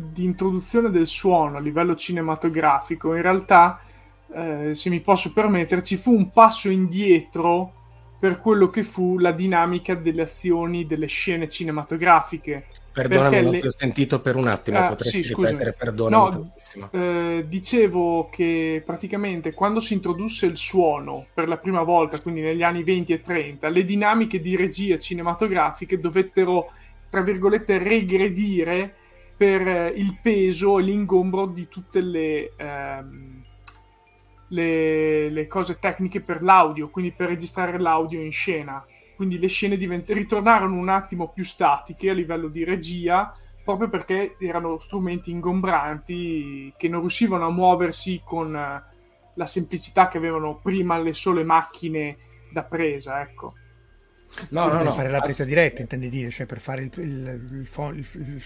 di, 0.00 0.24
introduzione 0.24 0.90
del 0.90 1.08
suono, 1.08 1.56
a 1.56 1.60
livello 1.60 1.96
cinematografico, 1.96 3.14
in 3.14 3.22
realtà, 3.22 3.80
eh, 4.32 4.74
se 4.74 4.90
mi 4.90 5.00
posso 5.00 5.32
permettere, 5.32 5.82
ci 5.82 5.96
fu 5.96 6.14
un 6.14 6.30
passo 6.30 6.70
indietro 6.70 7.72
per 8.18 8.38
quello 8.38 8.68
che 8.68 8.82
fu 8.82 9.18
la 9.18 9.32
dinamica 9.32 9.94
delle 9.94 10.22
azioni 10.22 10.86
delle 10.86 11.06
scene 11.06 11.48
cinematografiche. 11.48 12.66
Perdonami, 12.92 13.42
non 13.42 13.52
le... 13.52 13.58
ti 13.58 13.66
ho 13.66 13.72
sentito 13.76 14.20
per 14.20 14.34
un 14.34 14.48
attimo, 14.48 14.78
ah, 14.78 14.88
potresti 14.88 15.22
sì, 15.22 15.34
ripetere, 15.34 15.72
perdonami. 15.72 16.50
No, 16.74 16.90
eh, 16.90 17.44
dicevo 17.48 18.28
che 18.30 18.82
praticamente 18.84 19.54
quando 19.54 19.78
si 19.78 19.94
introdusse 19.94 20.46
il 20.46 20.56
suono 20.56 21.26
per 21.32 21.46
la 21.46 21.58
prima 21.58 21.82
volta, 21.82 22.20
quindi 22.20 22.40
negli 22.40 22.62
anni 22.62 22.82
20 22.82 23.12
e 23.12 23.20
30, 23.20 23.68
le 23.68 23.84
dinamiche 23.84 24.40
di 24.40 24.56
regia 24.56 24.98
cinematografiche 24.98 25.98
dovettero, 25.98 26.72
tra 27.08 27.20
virgolette, 27.20 27.78
regredire 27.78 28.94
per 29.38 29.66
eh, 29.66 29.88
il 29.96 30.18
peso 30.20 30.78
e 30.78 30.82
l'ingombro 30.82 31.46
di 31.46 31.68
tutte 31.68 32.00
le... 32.00 32.52
Ehm, 32.56 33.36
le, 34.50 35.28
le, 35.28 35.46
cose 35.46 35.78
tecniche 35.78 36.22
per 36.22 36.42
l'audio, 36.42 36.88
quindi 36.88 37.12
per 37.12 37.28
registrare 37.28 37.78
l'audio 37.78 38.22
in 38.22 38.32
scena 38.32 38.82
quindi 39.18 39.40
le 39.40 39.48
scene 39.48 39.76
divent- 39.76 40.08
ritornarono 40.10 40.76
un 40.76 40.88
attimo 40.88 41.26
più 41.26 41.42
statiche 41.42 42.08
a 42.08 42.12
livello 42.12 42.46
di 42.46 42.62
regia 42.62 43.34
proprio 43.64 43.88
perché 43.88 44.36
erano 44.38 44.78
strumenti 44.78 45.32
ingombranti 45.32 46.72
che 46.76 46.88
non 46.88 47.00
riuscivano 47.00 47.46
a 47.46 47.50
muoversi 47.50 48.22
con 48.24 48.54
eh, 48.54 48.82
la 49.34 49.46
semplicità 49.46 50.06
che 50.06 50.18
avevano 50.18 50.60
prima 50.62 50.96
le 50.98 51.14
sole 51.14 51.42
macchine 51.42 52.16
da 52.52 52.62
presa, 52.62 53.20
ecco. 53.20 53.54
No, 54.50 54.66
no, 54.66 54.76
per 54.76 54.84
no, 54.84 54.92
fare 54.92 55.10
la 55.10 55.20
presa 55.20 55.44
diretta, 55.44 55.80
intendi 55.80 56.08
dire, 56.08 56.30
cioè 56.30 56.46
per 56.46 56.60
fare 56.60 56.82
il, 56.82 56.90
il, 56.96 58.42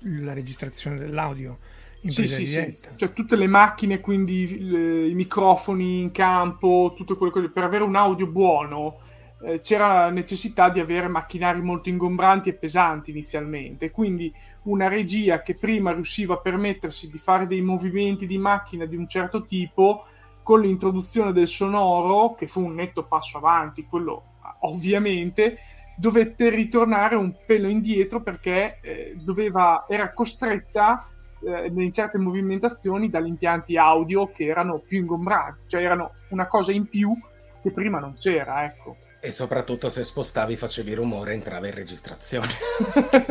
il, 0.00 0.24
la 0.24 0.32
registrazione 0.32 0.98
dell'audio 0.98 1.58
in 2.02 2.10
sì, 2.10 2.22
presa 2.22 2.36
sì, 2.36 2.44
diretta. 2.44 2.90
Sì. 2.90 2.96
Cioè 2.98 3.12
tutte 3.12 3.36
le 3.36 3.46
macchine, 3.46 4.00
quindi 4.00 4.68
le, 4.68 5.08
i 5.08 5.14
microfoni 5.14 6.00
in 6.00 6.12
campo, 6.12 6.94
tutte 6.96 7.16
quelle 7.16 7.32
cose, 7.32 7.50
per 7.50 7.64
avere 7.64 7.84
un 7.84 7.96
audio 7.96 8.26
buono 8.26 9.00
eh, 9.42 9.60
c'era 9.60 10.04
la 10.04 10.10
necessità 10.10 10.70
di 10.70 10.80
avere 10.80 11.08
macchinari 11.08 11.60
molto 11.60 11.88
ingombranti 11.88 12.48
e 12.48 12.54
pesanti 12.54 13.10
inizialmente, 13.10 13.90
quindi 13.90 14.32
una 14.62 14.88
regia 14.88 15.42
che 15.42 15.54
prima 15.54 15.92
riusciva 15.92 16.34
a 16.34 16.38
permettersi 16.38 17.10
di 17.10 17.18
fare 17.18 17.46
dei 17.46 17.60
movimenti 17.60 18.26
di 18.26 18.38
macchina 18.38 18.86
di 18.86 18.96
un 18.96 19.06
certo 19.06 19.44
tipo, 19.44 20.06
con 20.42 20.60
l'introduzione 20.60 21.32
del 21.32 21.46
sonoro, 21.46 22.34
che 22.34 22.46
fu 22.46 22.64
un 22.64 22.74
netto 22.74 23.04
passo 23.04 23.38
avanti, 23.38 23.84
quello 23.84 24.22
ovviamente, 24.60 25.58
dovette 25.96 26.50
ritornare 26.50 27.16
un 27.16 27.34
pelo 27.46 27.68
indietro 27.68 28.20
perché 28.20 28.78
eh, 28.80 29.16
doveva, 29.16 29.86
era 29.88 30.12
costretta 30.12 31.08
eh, 31.42 31.70
in 31.74 31.92
certe 31.92 32.18
movimentazioni 32.18 33.08
dagli 33.08 33.28
impianti 33.28 33.76
audio 33.76 34.30
che 34.30 34.44
erano 34.44 34.78
più 34.78 35.00
ingombranti, 35.00 35.68
cioè 35.68 35.82
erano 35.82 36.12
una 36.28 36.46
cosa 36.46 36.72
in 36.72 36.86
più 36.86 37.16
che 37.62 37.70
prima 37.70 37.98
non 37.98 38.14
c'era, 38.18 38.64
ecco. 38.64 38.96
E 39.26 39.32
soprattutto 39.32 39.90
se 39.90 40.04
spostavi 40.04 40.54
facevi 40.54 40.94
rumore 40.94 41.32
entrava 41.32 41.66
in 41.66 41.74
registrazione. 41.74 42.46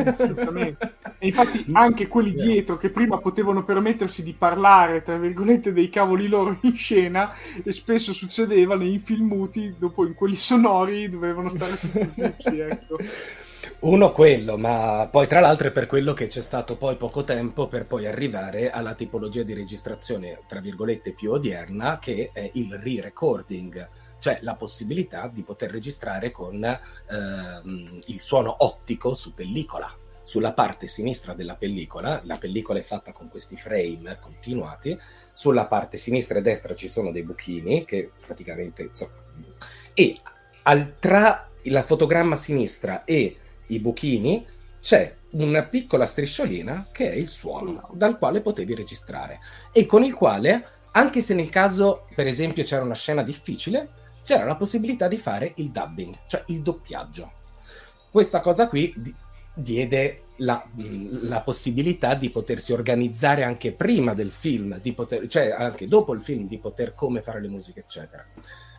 Assolutamente. 0.04 0.96
E 1.16 1.28
infatti 1.28 1.64
anche 1.72 2.06
quelli 2.06 2.34
dietro 2.34 2.76
che 2.76 2.90
prima 2.90 3.16
potevano 3.16 3.64
permettersi 3.64 4.22
di 4.22 4.34
parlare, 4.34 5.00
tra 5.00 5.16
virgolette, 5.16 5.72
dei 5.72 5.88
cavoli 5.88 6.28
loro 6.28 6.58
in 6.60 6.76
scena, 6.76 7.32
e 7.64 7.72
spesso 7.72 8.12
succedeva 8.12 8.76
nei 8.76 8.98
film 9.02 9.28
muti, 9.28 9.74
dopo 9.78 10.04
in 10.04 10.12
quelli 10.12 10.36
sonori 10.36 11.08
dovevano 11.08 11.48
stare 11.48 11.78
tutti 11.78 12.06
zitti, 12.12 12.58
ecco. 12.60 12.98
Uno 13.78 14.12
quello, 14.12 14.58
ma 14.58 15.08
poi 15.10 15.26
tra 15.26 15.40
l'altro 15.40 15.68
è 15.68 15.72
per 15.72 15.86
quello 15.86 16.12
che 16.12 16.26
c'è 16.26 16.42
stato 16.42 16.76
poi 16.76 16.96
poco 16.96 17.22
tempo 17.22 17.68
per 17.68 17.86
poi 17.86 18.06
arrivare 18.06 18.70
alla 18.70 18.92
tipologia 18.92 19.44
di 19.44 19.54
registrazione, 19.54 20.40
tra 20.46 20.60
virgolette, 20.60 21.12
più 21.12 21.32
odierna, 21.32 21.98
che 21.98 22.28
è 22.34 22.50
il 22.52 22.74
re-recording 22.74 24.04
cioè 24.26 24.38
la 24.40 24.54
possibilità 24.54 25.30
di 25.32 25.42
poter 25.42 25.70
registrare 25.70 26.32
con 26.32 26.64
ehm, 26.64 28.00
il 28.06 28.18
suono 28.18 28.56
ottico 28.58 29.14
su 29.14 29.34
pellicola. 29.34 29.88
Sulla 30.24 30.52
parte 30.52 30.88
sinistra 30.88 31.32
della 31.32 31.54
pellicola, 31.54 32.20
la 32.24 32.36
pellicola 32.36 32.80
è 32.80 32.82
fatta 32.82 33.12
con 33.12 33.28
questi 33.28 33.54
frame 33.54 34.18
continuati, 34.20 34.98
sulla 35.32 35.66
parte 35.66 35.96
sinistra 35.96 36.38
e 36.38 36.42
destra 36.42 36.74
ci 36.74 36.88
sono 36.88 37.12
dei 37.12 37.22
buchini 37.22 37.84
che 37.84 38.10
praticamente... 38.26 38.82
Insomma, 38.82 39.12
e 39.94 40.18
al, 40.64 40.98
tra 40.98 41.48
il 41.62 41.84
fotogramma 41.86 42.34
sinistra 42.34 43.04
e 43.04 43.36
i 43.66 43.78
buchini 43.78 44.44
c'è 44.80 45.14
una 45.30 45.62
piccola 45.62 46.04
strisciolina 46.04 46.88
che 46.90 47.12
è 47.12 47.14
il 47.14 47.28
suono 47.28 47.90
dal 47.92 48.18
quale 48.18 48.40
potevi 48.40 48.74
registrare 48.74 49.38
e 49.70 49.86
con 49.86 50.02
il 50.02 50.14
quale, 50.14 50.66
anche 50.90 51.20
se 51.20 51.32
nel 51.32 51.48
caso 51.48 52.08
per 52.12 52.26
esempio 52.26 52.64
c'era 52.64 52.82
una 52.82 52.94
scena 52.94 53.22
difficile, 53.22 54.02
c'era 54.26 54.44
la 54.44 54.56
possibilità 54.56 55.06
di 55.06 55.18
fare 55.18 55.52
il 55.56 55.70
dubbing, 55.70 56.22
cioè 56.26 56.42
il 56.46 56.60
doppiaggio. 56.60 57.30
Questa 58.10 58.40
cosa 58.40 58.66
qui 58.66 58.92
diede 59.54 60.22
la, 60.38 60.68
la, 60.74 61.42
possibilità 61.42 62.14
di 62.14 62.28
potersi 62.30 62.72
organizzare 62.72 63.44
anche 63.44 63.72
prima 63.72 64.14
del 64.14 64.32
film, 64.32 64.80
poter, 64.96 65.28
cioè 65.28 65.52
anche 65.52 65.86
dopo 65.86 66.12
il 66.12 66.22
film, 66.22 66.48
di 66.48 66.58
poter 66.58 66.92
come 66.92 67.22
fare 67.22 67.40
le 67.40 67.46
musiche, 67.46 67.80
eccetera. 67.80 68.26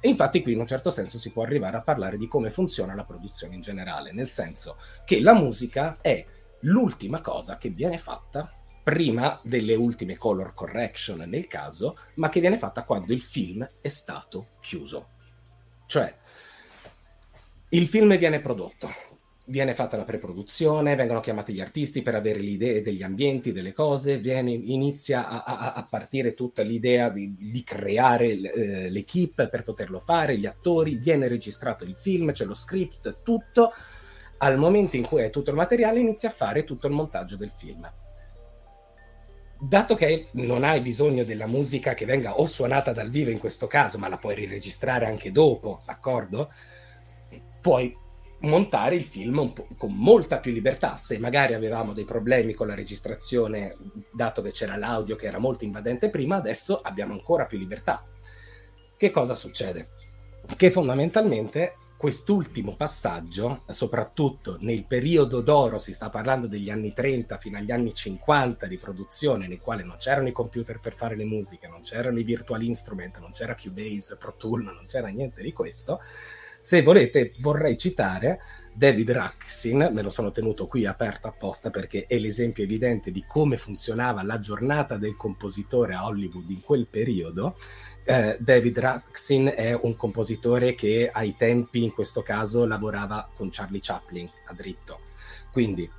E 0.02 0.10
infatti 0.10 0.42
qui 0.42 0.52
in 0.52 0.60
un 0.60 0.68
certo 0.68 0.90
senso 0.90 1.18
si 1.18 1.32
può 1.32 1.44
arrivare 1.44 1.78
a 1.78 1.82
parlare 1.82 2.18
di 2.18 2.28
come 2.28 2.52
funziona 2.52 2.94
la 2.94 3.06
produzione 3.06 3.56
in 3.56 3.62
generale, 3.62 4.12
nel 4.12 4.28
senso 4.28 4.76
che 5.06 5.22
la 5.22 5.34
musica 5.34 6.00
è 6.02 6.26
l'ultima 6.62 7.22
cosa 7.22 7.56
che 7.56 7.70
viene 7.70 7.98
fatta 7.98 8.52
prima 8.84 9.40
delle 9.44 9.76
ultime 9.76 10.18
color 10.18 10.54
correction 10.54 11.20
nel 11.20 11.48
caso, 11.48 11.98
ma 12.16 12.28
che 12.28 12.42
viene 12.42 12.58
fatta 12.58 12.84
quando 12.84 13.14
il 13.14 13.22
film 13.22 13.68
è 13.80 13.88
stato 13.88 14.50
chiuso. 14.60 15.16
Cioè, 15.88 16.14
il 17.70 17.88
film 17.88 18.18
viene 18.18 18.42
prodotto, 18.42 18.90
viene 19.46 19.74
fatta 19.74 19.96
la 19.96 20.04
preproduzione, 20.04 20.96
vengono 20.96 21.22
chiamati 21.22 21.54
gli 21.54 21.62
artisti 21.62 22.02
per 22.02 22.14
avere 22.14 22.42
le 22.42 22.50
idee 22.50 22.82
degli 22.82 23.04
ambienti, 23.04 23.54
delle 23.54 23.72
cose, 23.72 24.18
viene, 24.18 24.52
inizia 24.52 25.30
a, 25.30 25.44
a, 25.44 25.74
a, 25.74 25.88
partire 25.90 26.34
tutta 26.34 26.62
l'idea 26.62 27.10
di, 27.10 27.34
di 27.36 27.64
creare 27.64 28.32
eh, 28.32 28.90
l'equipe 28.90 29.48
per 29.48 29.64
poterlo 29.64 30.02
fare, 30.02 30.38
gli 30.38 30.46
attori, 30.46 30.96
viene 30.96 31.30
registrato 31.30 31.86
il 31.86 31.96
film, 31.96 32.34
c'è 32.34 32.44
lo 32.44 32.54
script, 32.54 33.24
tutto. 33.24 33.72
Al 34.40 34.58
momento 34.58 34.98
in 34.98 35.06
cui 35.06 35.22
hai 35.22 35.32
tutto 35.32 35.52
il 35.52 35.56
materiale 35.56 36.02
inizia 36.02 36.30
a 36.30 36.34
fare 36.34 36.66
tutto 36.66 36.86
il 36.86 36.94
montaggio 36.94 37.38
del 37.38 37.50
film 37.50 37.90
dato 39.60 39.96
che 39.96 40.28
non 40.32 40.64
hai 40.64 40.82
bisogno 40.82 41.24
della 41.24 41.48
musica 41.48 41.94
che 41.94 42.06
venga 42.06 42.40
o 42.40 42.46
suonata 42.46 42.94
dal 42.94 43.10
vivo 43.10 43.30
in 43.30 43.40
questo 43.40 43.68
caso, 43.68 43.98
ma 43.98 44.08
la 44.08 44.18
puoi 44.18 44.36
riregistrare 44.36 45.06
anche 45.06 45.32
dopo, 45.32 45.82
d'accordo? 45.86 46.52
Puoi 47.62 47.96
montare 48.40 48.96
il 48.96 49.04
film 49.04 49.52
con 49.78 49.94
molta 49.96 50.40
più 50.40 50.52
libertà. 50.52 50.98
Se 50.98 51.18
magari 51.18 51.54
avevamo 51.54 51.94
dei 51.94 52.06
problemi 52.06 52.54
con 52.54 52.68
la 52.68 52.76
registrazione, 52.76 53.76
dato 54.14 54.42
che 54.42 54.52
c'era 54.52 54.78
l'audio 54.78 55.16
che 55.16 55.28
era 55.28 55.40
molto 55.40 55.64
invadente 55.64 56.10
prima, 56.10 56.36
adesso 56.36 56.82
abbiamo 56.82 57.14
ancora 57.14 57.46
più 57.46 57.58
libertà. 57.58 58.06
Che 58.96 59.12
cosa 59.12 59.36
succede? 59.36 59.90
Che 60.56 60.72
fondamentalmente 60.72 61.76
quest'ultimo 61.98 62.76
passaggio, 62.76 63.64
soprattutto 63.70 64.58
nel 64.62 64.86
periodo 64.86 65.42
d'oro, 65.42 65.80
si 65.80 65.94
sta 65.94 66.10
parlando 66.10 66.46
degli 66.46 66.70
anni 66.70 66.94
30 66.94 67.38
fino 67.40 67.58
agli 67.58 67.72
anni 67.72 67.94
50 67.94 68.68
di 68.68 68.78
produzione, 68.78 69.48
nei 69.48 69.58
quali 69.58 69.84
non 69.84 69.98
c'erano 69.98 70.28
i 70.28 70.32
computer 70.32 70.80
per 70.80 70.94
fare 70.94 71.16
le 71.16 71.26
musiche, 71.26 71.68
non 71.68 71.82
c'erano 71.82 72.20
i 72.20 72.24
virtual 72.24 72.62
instrument, 72.62 73.18
non 73.20 73.32
c'era 73.32 73.56
Cubase, 73.56 74.18
Pro 74.18 74.36
Tool, 74.38 74.64
non 74.64 74.86
c'era 74.86 75.08
niente 75.08 75.42
di 75.42 75.52
questo. 75.52 76.00
Se 76.62 76.82
volete, 76.82 77.34
vorrei 77.40 77.78
citare 77.78 78.42
David 78.74 79.10
Raksin, 79.10 79.90
me 79.92 80.02
lo 80.02 80.10
sono 80.10 80.32
tenuto 80.32 80.68
qui 80.68 80.86
aperto 80.86 81.28
apposta 81.28 81.72
perché 81.72 82.06
è 82.06 82.20
l'esempio 82.20 82.64
evidente 82.64 83.10
di 83.10 83.24
come 83.26 83.58
funzionava 83.58 84.22
la 84.22 84.40
giornata 84.40 84.98
del 84.98 85.16
compositore 85.16 85.96
a 85.96 86.06
Hollywood 86.06 86.50
in 86.50 86.62
quel 86.62 86.86
periodo 86.86 87.56
eh, 88.08 88.38
David 88.40 88.80
Raksin 88.80 89.52
è 89.54 89.78
un 89.80 89.98
compositore 89.98 90.74
che 90.76 91.10
ai 91.12 91.36
tempi, 91.38 91.84
in 91.84 91.94
questo 91.94 92.22
caso, 92.22 92.66
lavorava 92.66 93.28
con 93.36 93.50
Charlie 93.52 93.82
Chaplin 93.82 94.30
a 94.46 94.54
dritto. 94.54 95.00
Quindi 95.52 95.90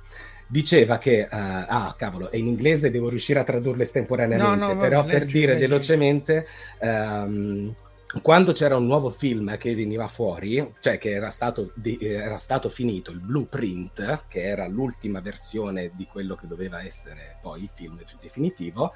diceva 0.47 0.97
che, 0.97 1.27
uh, 1.29 1.35
ah 1.35 1.95
cavolo, 1.95 2.31
è 2.31 2.37
in 2.37 2.47
inglese, 2.47 2.89
devo 2.89 3.09
riuscire 3.09 3.39
a 3.39 3.43
tradurlo 3.43 3.83
estemporaneamente, 3.83 4.55
no, 4.55 4.73
no, 4.73 4.79
però 4.79 5.05
per 5.05 5.21
leggi, 5.21 5.39
dire 5.39 5.53
leggi. 5.53 5.67
velocemente... 5.67 6.47
Um, 6.79 7.75
quando 8.23 8.53
c'era 8.53 8.75
un 8.75 8.87
nuovo 8.87 9.11
film 9.11 9.55
che 9.57 9.75
veniva 9.75 10.07
fuori, 10.07 10.73
cioè 10.79 10.97
che 10.97 11.11
era 11.11 11.29
stato, 11.29 11.73
di, 11.75 11.95
era 12.01 12.37
stato, 12.37 12.67
finito 12.67 13.11
il 13.11 13.19
blueprint, 13.19 14.25
che 14.27 14.41
era 14.41 14.67
l'ultima 14.67 15.19
versione 15.19 15.91
di 15.93 16.07
quello 16.11 16.33
che 16.33 16.47
doveva 16.47 16.83
essere 16.83 17.37
poi 17.39 17.61
il 17.61 17.69
film 17.71 17.99
definitivo, 18.19 18.93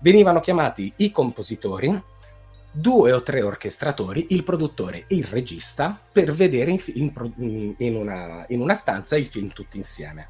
venivano 0.00 0.40
chiamati 0.40 0.92
i 0.96 1.12
compositori 1.12 2.02
due 2.72 3.12
o 3.12 3.22
tre 3.22 3.42
orchestratori, 3.42 4.28
il 4.30 4.44
produttore 4.44 5.04
e 5.06 5.16
il 5.16 5.24
regista, 5.24 6.00
per 6.10 6.32
vedere 6.32 6.70
in, 6.70 6.82
in, 6.94 7.74
in, 7.76 7.94
una, 7.94 8.46
in, 8.48 8.60
una, 8.60 8.74
stanza 8.74 9.16
il 9.16 9.26
film 9.26 9.52
tutti 9.52 9.76
insieme. 9.76 10.28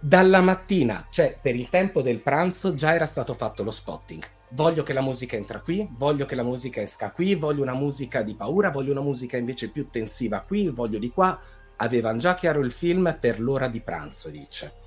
Dalla 0.00 0.40
mattina, 0.40 1.06
cioè 1.10 1.36
per 1.40 1.54
il 1.54 1.68
tempo 1.68 2.02
del 2.02 2.20
pranzo, 2.20 2.74
già 2.74 2.94
era 2.94 3.06
stato 3.06 3.34
fatto 3.34 3.62
lo 3.62 3.70
spotting. 3.70 4.22
Voglio 4.50 4.82
che 4.82 4.92
la 4.92 5.00
musica 5.00 5.36
entra 5.36 5.60
qui, 5.60 5.86
voglio 5.92 6.26
che 6.26 6.34
la 6.34 6.42
musica 6.42 6.80
esca 6.80 7.10
qui, 7.10 7.34
voglio 7.34 7.62
una 7.62 7.74
musica 7.74 8.22
di 8.22 8.34
paura, 8.34 8.70
voglio 8.70 8.92
una 8.92 9.00
musica 9.00 9.36
invece 9.36 9.70
più 9.70 9.88
tensiva 9.90 10.40
qui, 10.40 10.68
voglio 10.68 10.98
di 10.98 11.10
qua. 11.10 11.38
Avevano 11.76 12.18
già 12.18 12.34
chiaro 12.34 12.60
il 12.60 12.70
film 12.70 13.16
per 13.18 13.40
l'ora 13.40 13.68
di 13.68 13.80
pranzo, 13.80 14.28
dice 14.28 14.82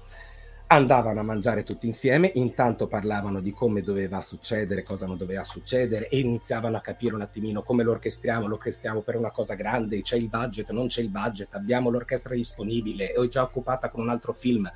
andavano 0.68 1.22
a 1.22 1.24
mangiare 1.24 1.64
tutti 1.64 1.86
insieme, 1.86 2.32
intanto 2.36 2.88
parlavano 2.88 3.40
di 3.40 3.54
come 3.54 3.82
doveva 3.82 4.20
succedere, 4.20 4.84
cosa 4.84 5.06
non 5.06 5.18
doveva 5.18 5.44
succedere 5.44 6.10
e 6.10 6.20
iniziavano 6.20 6.76
a 6.76 6.82
capire 6.82 7.16
un 7.16 7.22
attimino 7.22 7.64
come 7.64 7.84
lo 7.84 7.92
orchestriamo, 7.92 8.48
lo 8.48 8.56
orchestriamo 8.56 9.02
per 9.02 9.16
una 9.16 9.32
cosa 9.32 9.54
grande, 9.54 10.02
c'è 10.02 10.18
il 10.18 10.28
budget, 10.28 10.72
non 10.72 10.88
c'è 10.88 11.02
il 11.02 11.10
budget, 11.10 11.54
abbiamo 11.56 11.90
l'orchestra 11.90 12.36
disponibile, 12.36 13.14
ho 13.16 13.28
già 13.28 13.44
occupata 13.44 13.90
con 13.90 14.02
un 14.02 14.10
altro 14.10 14.34
film, 14.34 14.70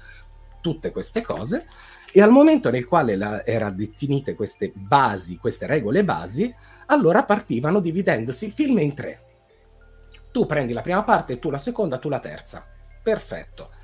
tutte 0.62 0.92
queste 0.92 1.22
cose. 1.22 1.66
E 2.14 2.22
al 2.22 2.32
momento 2.32 2.70
nel 2.70 2.88
quale 2.88 3.16
la, 3.16 3.46
erano 3.46 3.76
definite 3.76 4.34
queste 4.34 4.72
basi, 4.74 5.38
queste 5.38 5.66
regole 5.66 6.04
basi, 6.04 6.54
allora 6.88 7.24
partivano 7.24 7.80
dividendosi 7.80 8.46
il 8.46 8.52
film 8.52 8.80
in 8.80 8.94
tre. 8.94 9.20
Tu 10.32 10.46
prendi 10.46 10.72
la 10.72 10.82
prima 10.82 11.04
parte, 11.04 11.40
tu 11.40 11.50
la 11.50 11.58
seconda, 11.58 11.98
tu 11.98 12.08
la 12.08 12.20
terza. 12.20 12.66
Perfetto 13.04 13.80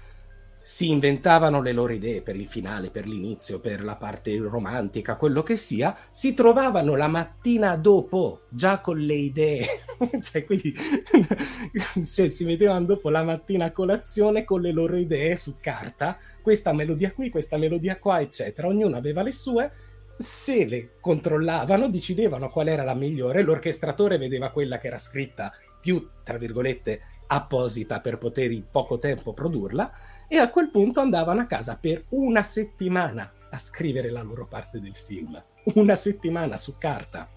si 0.69 0.89
inventavano 0.89 1.61
le 1.61 1.71
loro 1.71 1.93
idee 1.93 2.21
per 2.21 2.35
il 2.35 2.45
finale, 2.45 2.89
per 2.89 3.07
l'inizio, 3.07 3.61
per 3.61 3.81
la 3.85 3.95
parte 3.95 4.37
romantica, 4.37 5.15
quello 5.15 5.41
che 5.41 5.55
sia, 5.55 5.95
si 6.11 6.33
trovavano 6.33 6.97
la 6.97 7.07
mattina 7.07 7.77
dopo 7.77 8.41
già 8.49 8.81
con 8.81 8.97
le 8.97 9.13
idee, 9.13 9.65
cioè 10.19 10.43
quindi 10.43 10.75
cioè, 12.03 12.27
si 12.27 12.43
mettevano 12.43 12.83
dopo 12.83 13.09
la 13.09 13.23
mattina 13.23 13.67
a 13.67 13.71
colazione 13.71 14.43
con 14.43 14.59
le 14.59 14.73
loro 14.73 14.97
idee 14.97 15.37
su 15.37 15.55
carta, 15.61 16.17
questa 16.41 16.73
melodia 16.73 17.13
qui, 17.13 17.29
questa 17.29 17.55
melodia 17.55 17.97
qua, 17.97 18.19
eccetera. 18.19 18.67
Ognuno 18.67 18.97
aveva 18.97 19.21
le 19.21 19.31
sue, 19.31 19.71
se 20.19 20.65
le 20.65 20.95
controllavano, 20.99 21.87
decidevano 21.89 22.49
qual 22.49 22.67
era 22.67 22.83
la 22.83 22.93
migliore, 22.93 23.41
l'orchestratore 23.41 24.17
vedeva 24.17 24.51
quella 24.51 24.79
che 24.79 24.87
era 24.87 24.97
scritta 24.97 25.49
più, 25.79 26.09
tra 26.23 26.37
virgolette, 26.37 26.99
apposita 27.27 28.01
per 28.01 28.17
poter 28.17 28.51
in 28.51 28.65
poco 28.69 28.99
tempo 28.99 29.33
produrla 29.33 29.91
e 30.27 30.37
a 30.37 30.49
quel 30.49 30.69
punto 30.69 30.99
andavano 30.99 31.41
a 31.41 31.45
casa 31.45 31.77
per 31.79 32.05
una 32.09 32.43
settimana 32.43 33.31
a 33.49 33.57
scrivere 33.57 34.09
la 34.09 34.21
loro 34.21 34.45
parte 34.45 34.79
del 34.79 34.95
film. 34.95 35.41
Una 35.75 35.95
settimana 35.95 36.57
su 36.57 36.77
carta. 36.77 37.27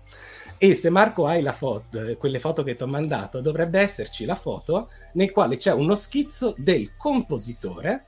E 0.59 0.75
se 0.75 0.91
Marco 0.91 1.27
hai 1.27 1.43
la 1.43 1.53
foto, 1.53 2.17
quelle 2.19 2.39
foto 2.39 2.63
che 2.63 2.77
ti 2.77 2.83
ho 2.83 2.87
mandato, 2.87 3.41
dovrebbe 3.41 3.81
esserci 3.81 4.25
la 4.25 4.35
foto 4.35 4.91
nel 5.15 5.33
quale 5.33 5.57
c'è 5.57 5.73
uno 5.73 5.95
schizzo 5.95 6.55
del 6.59 6.97
compositore 6.97 8.05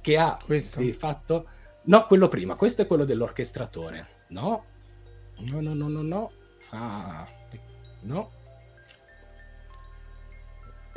che 0.00 0.16
ha 0.16 0.38
Questo? 0.42 0.78
di 0.80 0.92
fatto... 0.92 1.48
No, 1.84 2.06
quello 2.06 2.28
prima, 2.28 2.54
questo 2.54 2.82
è 2.82 2.86
quello 2.86 3.04
dell'orchestratore. 3.04 4.06
No, 4.28 4.64
no, 5.38 5.60
no, 5.60 5.74
no, 5.74 5.88
no, 5.88 6.02
no. 6.02 6.30
Ah, 6.70 7.26
no, 8.02 8.30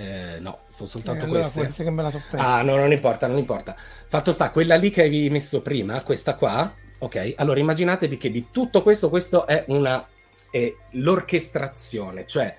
eh, 0.02 0.40
no, 0.40 0.60
sono 0.68 0.90
soltanto 0.90 1.24
Eh, 1.24 1.28
allora 1.28 1.42
queste. 1.42 1.64
forse 1.64 1.84
che 1.84 1.90
me 1.92 2.02
la 2.02 2.10
so 2.12 2.22
persa. 2.30 2.46
Ah, 2.46 2.62
no, 2.62 2.76
non 2.76 2.92
importa, 2.92 3.28
non 3.28 3.38
importa. 3.38 3.76
Fatto 4.08 4.32
sta, 4.32 4.50
quella 4.50 4.76
lì 4.76 4.90
che 4.90 5.02
avevi 5.02 5.30
messo 5.30 5.62
prima, 5.62 6.02
questa 6.02 6.36
qua, 6.36 6.74
ok? 7.00 7.34
Allora 7.38 7.60
immaginatevi 7.60 8.18
che 8.18 8.32
di 8.32 8.48
tutto 8.52 8.82
questo, 8.82 9.10
questo 9.10 9.46
è 9.46 9.66
una 9.68 10.06
è 10.50 10.74
l'orchestrazione, 10.92 12.26
cioè 12.28 12.58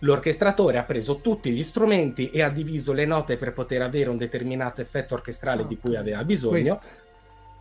l'orchestratore 0.00 0.78
ha 0.78 0.84
preso 0.84 1.20
tutti 1.20 1.50
gli 1.50 1.64
strumenti 1.64 2.30
e 2.30 2.42
ha 2.42 2.50
diviso 2.50 2.92
le 2.92 3.04
note 3.04 3.36
per 3.36 3.52
poter 3.52 3.82
avere 3.82 4.10
un 4.10 4.16
determinato 4.16 4.80
effetto 4.80 5.14
orchestrale 5.14 5.66
di 5.66 5.76
cui 5.78 5.96
aveva 5.96 6.22
bisogno. 6.22 6.76
Questo. 6.76 7.04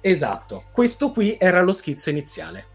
Esatto, 0.02 0.66
questo 0.72 1.12
qui 1.12 1.36
era 1.40 1.62
lo 1.62 1.74
schizzo 1.74 2.12
iniziale. 2.12 2.74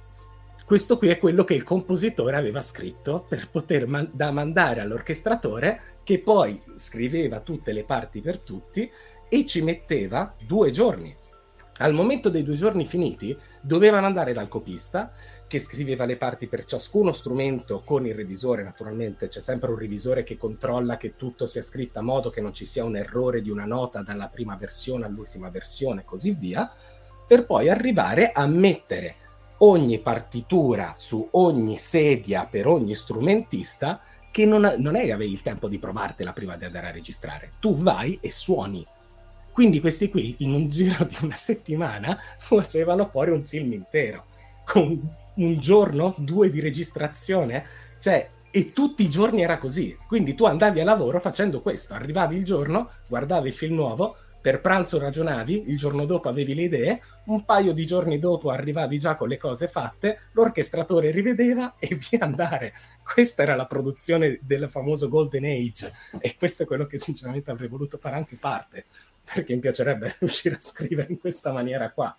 Questo 0.71 0.99
qui 0.99 1.09
è 1.09 1.19
quello 1.19 1.43
che 1.43 1.55
il 1.55 1.65
compositore 1.65 2.37
aveva 2.37 2.63
scritto 2.63 3.27
per 3.29 3.51
poter 3.51 3.89
man- 3.89 4.09
da 4.13 4.31
mandare 4.31 4.81
all'orchestratore 4.81 5.99
che 6.05 6.21
poi 6.21 6.63
scriveva 6.77 7.41
tutte 7.41 7.73
le 7.73 7.83
parti 7.83 8.21
per 8.21 8.39
tutti 8.39 8.89
e 9.29 9.47
ci 9.47 9.63
metteva 9.63 10.33
due 10.47 10.71
giorni. 10.71 11.13
Al 11.79 11.93
momento 11.93 12.29
dei 12.29 12.45
due 12.45 12.55
giorni 12.55 12.87
finiti 12.87 13.37
dovevano 13.61 14.07
andare 14.07 14.33
dal 14.33 14.47
copista 14.47 15.13
che 15.49 15.59
scriveva 15.59 16.05
le 16.05 16.17
parti 16.17 16.47
per 16.47 16.65
ciascuno 16.65 17.11
strumento 17.11 17.83
con 17.85 18.07
il 18.07 18.15
revisore, 18.15 18.63
naturalmente 18.63 19.27
c'è 19.27 19.41
sempre 19.41 19.73
un 19.73 19.77
revisore 19.77 20.23
che 20.23 20.37
controlla 20.37 20.97
che 20.97 21.17
tutto 21.17 21.47
sia 21.47 21.63
scritto 21.63 21.99
a 21.99 22.03
modo 22.03 22.31
che 22.31 22.41
non 22.41 22.55
ci 22.55 22.65
sia 22.65 22.85
un 22.85 22.95
errore 22.95 23.41
di 23.41 23.51
una 23.51 23.65
nota 23.65 24.03
dalla 24.03 24.29
prima 24.29 24.55
versione 24.55 25.05
all'ultima 25.05 25.51
versione 25.51 26.03
e 26.03 26.05
così 26.05 26.31
via, 26.31 26.73
per 27.27 27.45
poi 27.45 27.69
arrivare 27.69 28.31
a 28.31 28.47
mettere 28.47 29.17
ogni 29.63 29.99
partitura 29.99 30.95
su 30.97 31.27
ogni 31.33 31.77
sedia 31.77 32.47
per 32.47 32.67
ogni 32.67 32.95
strumentista 32.95 34.01
che 34.31 34.47
non, 34.47 34.75
non 34.79 34.97
è 34.97 35.05
che 35.05 35.13
avevi 35.13 35.33
il 35.33 35.43
tempo 35.43 35.69
di 35.69 35.79
provartela 35.79 36.33
prima 36.33 36.57
di 36.57 36.65
andare 36.65 36.89
a 36.89 36.93
registrare. 36.93 37.53
Tu 37.61 37.75
vai 37.75 38.19
e 38.21 38.31
suoni. 38.31 38.87
Quindi 39.53 39.81
questi 39.81 40.09
qui, 40.09 40.37
in 40.39 40.55
un 40.55 40.69
giro 40.71 41.05
di 41.05 41.17
una 41.23 41.37
settimana, 41.37 42.19
facevano 42.39 43.07
fuori 43.07 43.31
un 43.31 43.45
film 43.45 43.73
intero, 43.73 44.27
con 44.65 45.17
un 45.35 45.59
giorno, 45.59 46.15
due 46.19 46.51
di 46.51 46.61
registrazione, 46.61 47.67
cioè, 47.99 48.29
e 48.53 48.73
tutti 48.73 49.03
i 49.03 49.11
giorni 49.11 49.43
era 49.43 49.59
così. 49.59 49.97
Quindi 50.07 50.35
tu 50.35 50.45
andavi 50.45 50.81
a 50.81 50.85
lavoro 50.85 51.21
facendo 51.21 51.61
questo, 51.61 51.95
arrivavi 51.95 52.37
il 52.37 52.45
giorno, 52.45 52.91
guardavi 53.09 53.49
il 53.49 53.55
film 53.55 53.75
nuovo, 53.75 54.17
per 54.41 54.61
pranzo 54.61 54.99
ragionavi, 54.99 55.65
il 55.69 55.77
giorno 55.77 56.07
dopo 56.07 56.29
avevi 56.29 56.55
le 56.55 56.63
idee, 56.63 57.03
un 57.27 57.45
paio 57.45 57.73
di 57.73 57.85
giorni 57.85 58.19
dopo 58.19 58.51
arrivavi 58.51 58.99
già 58.99 59.15
con 59.15 59.29
le 59.29 59.37
cose 59.37 59.69
fatte, 59.69 60.21
l'orchestratore 60.33 61.11
rivedeva 61.11 61.75
e 61.79 61.95
via 62.11 62.21
andare. 62.21 62.73
Questa 63.03 63.43
era 63.43 63.55
la 63.55 63.67
produzione 63.67 64.39
del 64.43 64.71
famoso 64.71 65.09
Golden 65.09 65.45
Age 65.45 65.93
e 66.21 66.37
questo 66.37 66.63
è 66.63 66.67
quello 66.67 66.87
che 66.87 66.99
sinceramente 66.99 67.51
avrei 67.51 67.69
voluto 67.69 67.99
fare 67.99 68.17
anche 68.17 68.37
parte, 68.37 68.87
perché 69.33 69.53
mi 69.55 69.61
piacerebbe 69.61 70.17
riuscire 70.21 70.55
a 70.57 70.61
scrivere 70.61 71.09
in 71.11 71.19
questa 71.19 71.53
maniera 71.53 71.91
qua. 71.91 72.17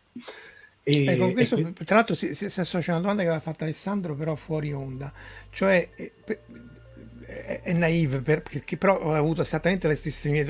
E, 0.83 1.15
con 1.17 1.33
questo, 1.33 1.55
e 1.57 1.61
questo- 1.61 1.83
tra 1.83 1.95
l'altro, 1.95 2.15
si, 2.15 2.33
si, 2.33 2.49
si 2.49 2.59
associa 2.59 2.91
a 2.91 2.93
una 2.95 3.01
domanda 3.01 3.23
che 3.23 3.29
aveva 3.29 3.43
fatto 3.43 3.63
Alessandro, 3.63 4.15
però 4.15 4.35
fuori 4.35 4.73
onda, 4.73 5.11
cioè 5.49 5.89
eh, 5.95 6.11
pe- 6.23 6.41
è, 7.63 7.73
naive 7.73 8.21
per- 8.21 8.41
perché 8.41 8.77
però 8.77 8.99
ho 8.99 9.13
avuto 9.13 9.41
esattamente 9.41 9.87
le 9.87 9.95
stesse 9.95 10.29
mie 10.29 10.45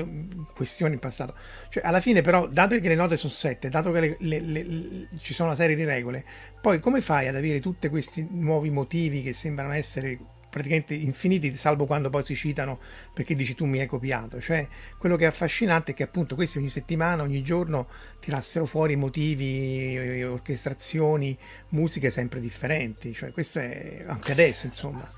questioni 0.54 0.94
in 0.94 0.98
passato. 0.98 1.34
Cioè, 1.68 1.84
alla 1.84 2.00
fine, 2.00 2.22
però, 2.22 2.46
dato 2.48 2.78
che 2.80 2.88
le 2.88 2.94
note 2.94 3.16
sono 3.16 3.32
sette, 3.32 3.68
dato 3.68 3.92
che 3.92 4.00
le- 4.00 4.16
le- 4.18 4.40
le- 4.40 5.08
ci 5.20 5.34
sono 5.34 5.48
una 5.48 5.56
serie 5.56 5.76
di 5.76 5.84
regole, 5.84 6.24
poi 6.60 6.80
come 6.80 7.00
fai 7.00 7.28
ad 7.28 7.36
avere 7.36 7.60
tutti 7.60 7.88
questi 7.88 8.26
nuovi 8.30 8.70
motivi 8.70 9.22
che 9.22 9.32
sembrano 9.32 9.72
essere 9.72 10.18
praticamente 10.52 10.92
infiniti, 10.92 11.54
salvo 11.54 11.86
quando 11.86 12.10
poi 12.10 12.22
si 12.26 12.36
citano 12.36 12.78
perché 13.14 13.34
dici 13.34 13.54
tu 13.54 13.64
mi 13.64 13.80
hai 13.80 13.86
copiato. 13.86 14.38
Cioè, 14.38 14.68
quello 14.98 15.16
che 15.16 15.24
è 15.24 15.28
affascinante 15.28 15.92
è 15.92 15.94
che 15.94 16.02
appunto 16.02 16.34
questi 16.34 16.58
ogni 16.58 16.68
settimana, 16.68 17.22
ogni 17.22 17.42
giorno 17.42 17.88
tirassero 18.20 18.66
fuori 18.66 18.94
motivi, 18.94 19.96
eh, 19.96 20.24
orchestrazioni, 20.24 21.36
musiche 21.70 22.10
sempre 22.10 22.38
differenti. 22.38 23.14
Cioè, 23.14 23.30
questo 23.32 23.60
è 23.60 24.04
anche 24.06 24.32
adesso, 24.32 24.66
insomma. 24.66 25.10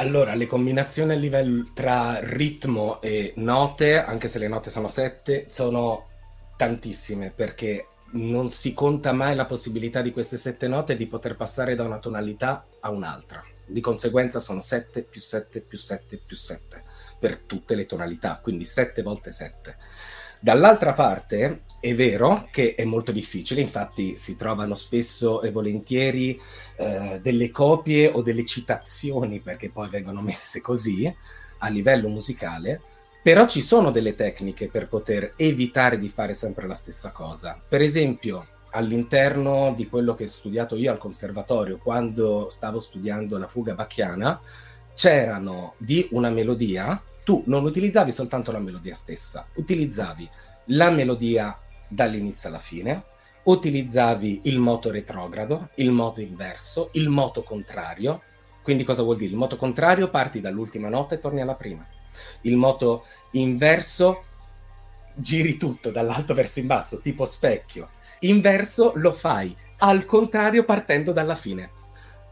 Allora, 0.00 0.34
le 0.34 0.46
combinazioni 0.46 1.12
a 1.12 1.16
livello 1.16 1.72
tra 1.74 2.20
ritmo 2.20 3.02
e 3.02 3.34
note, 3.36 4.02
anche 4.02 4.28
se 4.28 4.38
le 4.38 4.48
note 4.48 4.70
sono 4.70 4.88
sette, 4.88 5.44
sono 5.50 6.06
tantissime 6.56 7.30
perché 7.30 7.88
non 8.12 8.50
si 8.50 8.72
conta 8.72 9.12
mai 9.12 9.34
la 9.34 9.44
possibilità 9.44 10.00
di 10.00 10.10
queste 10.10 10.38
sette 10.38 10.68
note 10.68 10.96
di 10.96 11.06
poter 11.06 11.36
passare 11.36 11.74
da 11.74 11.84
una 11.84 11.98
tonalità 11.98 12.64
a 12.80 12.88
un'altra. 12.88 13.44
Di 13.66 13.82
conseguenza 13.82 14.40
sono 14.40 14.62
7 14.62 15.02
più 15.02 15.20
7 15.20 15.60
più 15.60 15.76
7 15.76 16.16
più 16.16 16.34
7 16.34 16.82
per 17.18 17.36
tutte 17.36 17.74
le 17.74 17.84
tonalità, 17.84 18.40
quindi 18.42 18.64
7 18.64 19.02
volte 19.02 19.30
7. 19.30 19.76
Dall'altra 20.40 20.94
parte 20.94 21.64
è 21.80 21.94
vero 21.94 22.46
che 22.50 22.74
è 22.74 22.84
molto 22.84 23.10
difficile, 23.10 23.62
infatti 23.62 24.14
si 24.14 24.36
trovano 24.36 24.74
spesso 24.74 25.40
e 25.40 25.50
volentieri 25.50 26.38
eh, 26.76 27.20
delle 27.22 27.50
copie 27.50 28.08
o 28.08 28.20
delle 28.20 28.44
citazioni, 28.44 29.40
perché 29.40 29.70
poi 29.70 29.88
vengono 29.88 30.20
messe 30.20 30.60
così 30.60 31.12
a 31.58 31.68
livello 31.68 32.08
musicale, 32.08 32.80
però 33.22 33.46
ci 33.48 33.62
sono 33.62 33.90
delle 33.90 34.14
tecniche 34.14 34.68
per 34.68 34.88
poter 34.88 35.32
evitare 35.36 35.98
di 35.98 36.10
fare 36.10 36.34
sempre 36.34 36.66
la 36.66 36.74
stessa 36.74 37.12
cosa. 37.12 37.56
Per 37.66 37.80
esempio, 37.80 38.46
all'interno 38.72 39.72
di 39.74 39.88
quello 39.88 40.14
che 40.14 40.24
ho 40.24 40.28
studiato 40.28 40.76
io 40.76 40.92
al 40.92 40.98
conservatorio, 40.98 41.78
quando 41.78 42.48
stavo 42.50 42.78
studiando 42.78 43.38
la 43.38 43.46
fuga 43.46 43.74
bacchiana, 43.74 44.38
c'erano 44.94 45.74
di 45.78 46.06
una 46.12 46.30
melodia, 46.30 47.02
tu 47.24 47.42
non 47.46 47.64
utilizzavi 47.64 48.12
soltanto 48.12 48.52
la 48.52 48.58
melodia 48.58 48.94
stessa, 48.94 49.46
utilizzavi 49.54 50.28
la 50.66 50.90
melodia 50.90 51.58
dall'inizio 51.90 52.48
alla 52.48 52.58
fine, 52.58 53.04
utilizzavi 53.42 54.42
il 54.44 54.58
moto 54.58 54.90
retrogrado, 54.90 55.70
il 55.76 55.90
moto 55.90 56.20
inverso, 56.20 56.90
il 56.92 57.08
moto 57.08 57.42
contrario. 57.42 58.22
Quindi 58.62 58.84
cosa 58.84 59.02
vuol 59.02 59.16
dire? 59.16 59.30
Il 59.30 59.36
moto 59.36 59.56
contrario 59.56 60.08
parti 60.08 60.40
dall'ultima 60.40 60.88
nota 60.88 61.14
e 61.14 61.18
torni 61.18 61.40
alla 61.40 61.54
prima. 61.54 61.86
Il 62.42 62.56
moto 62.56 63.04
inverso 63.32 64.24
giri 65.14 65.56
tutto 65.56 65.90
dall'alto 65.90 66.34
verso 66.34 66.60
in 66.60 66.66
basso, 66.66 67.00
tipo 67.00 67.26
specchio. 67.26 67.88
Inverso 68.20 68.92
lo 68.96 69.12
fai 69.12 69.54
al 69.78 70.04
contrario 70.04 70.64
partendo 70.64 71.12
dalla 71.12 71.34
fine. 71.34 71.70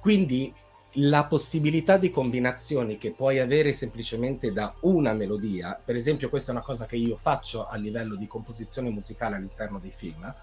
Quindi 0.00 0.54
la 1.00 1.24
possibilità 1.24 1.96
di 1.96 2.10
combinazioni 2.10 2.98
che 2.98 3.12
puoi 3.12 3.38
avere 3.38 3.72
semplicemente 3.72 4.52
da 4.52 4.74
una 4.80 5.12
melodia, 5.12 5.80
per 5.82 5.94
esempio 5.94 6.28
questa 6.28 6.50
è 6.50 6.54
una 6.54 6.64
cosa 6.64 6.86
che 6.86 6.96
io 6.96 7.16
faccio 7.16 7.68
a 7.68 7.76
livello 7.76 8.16
di 8.16 8.26
composizione 8.26 8.90
musicale 8.90 9.36
all'interno 9.36 9.78
dei 9.78 9.92
film, 9.92 10.34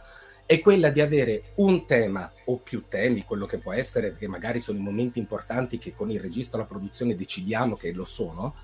è 0.45 0.59
quella 0.59 0.91
di 0.91 1.01
avere 1.01 1.53
un 1.55 1.85
tema 1.85 2.31
o 2.45 2.57
più 2.57 2.83
temi, 2.87 3.25
quello 3.25 3.45
che 3.45 3.57
può 3.57 3.73
essere, 3.73 4.11
perché 4.11 4.27
magari 4.27 4.59
sono 4.59 4.77
i 4.77 4.81
momenti 4.81 5.19
importanti 5.19 5.77
che 5.77 5.93
con 5.93 6.09
il 6.11 6.19
registro 6.19 6.59
la 6.59 6.65
produzione 6.65 7.15
decidiamo 7.15 7.75
che 7.75 7.91
lo 7.91 8.05
sono, 8.05 8.55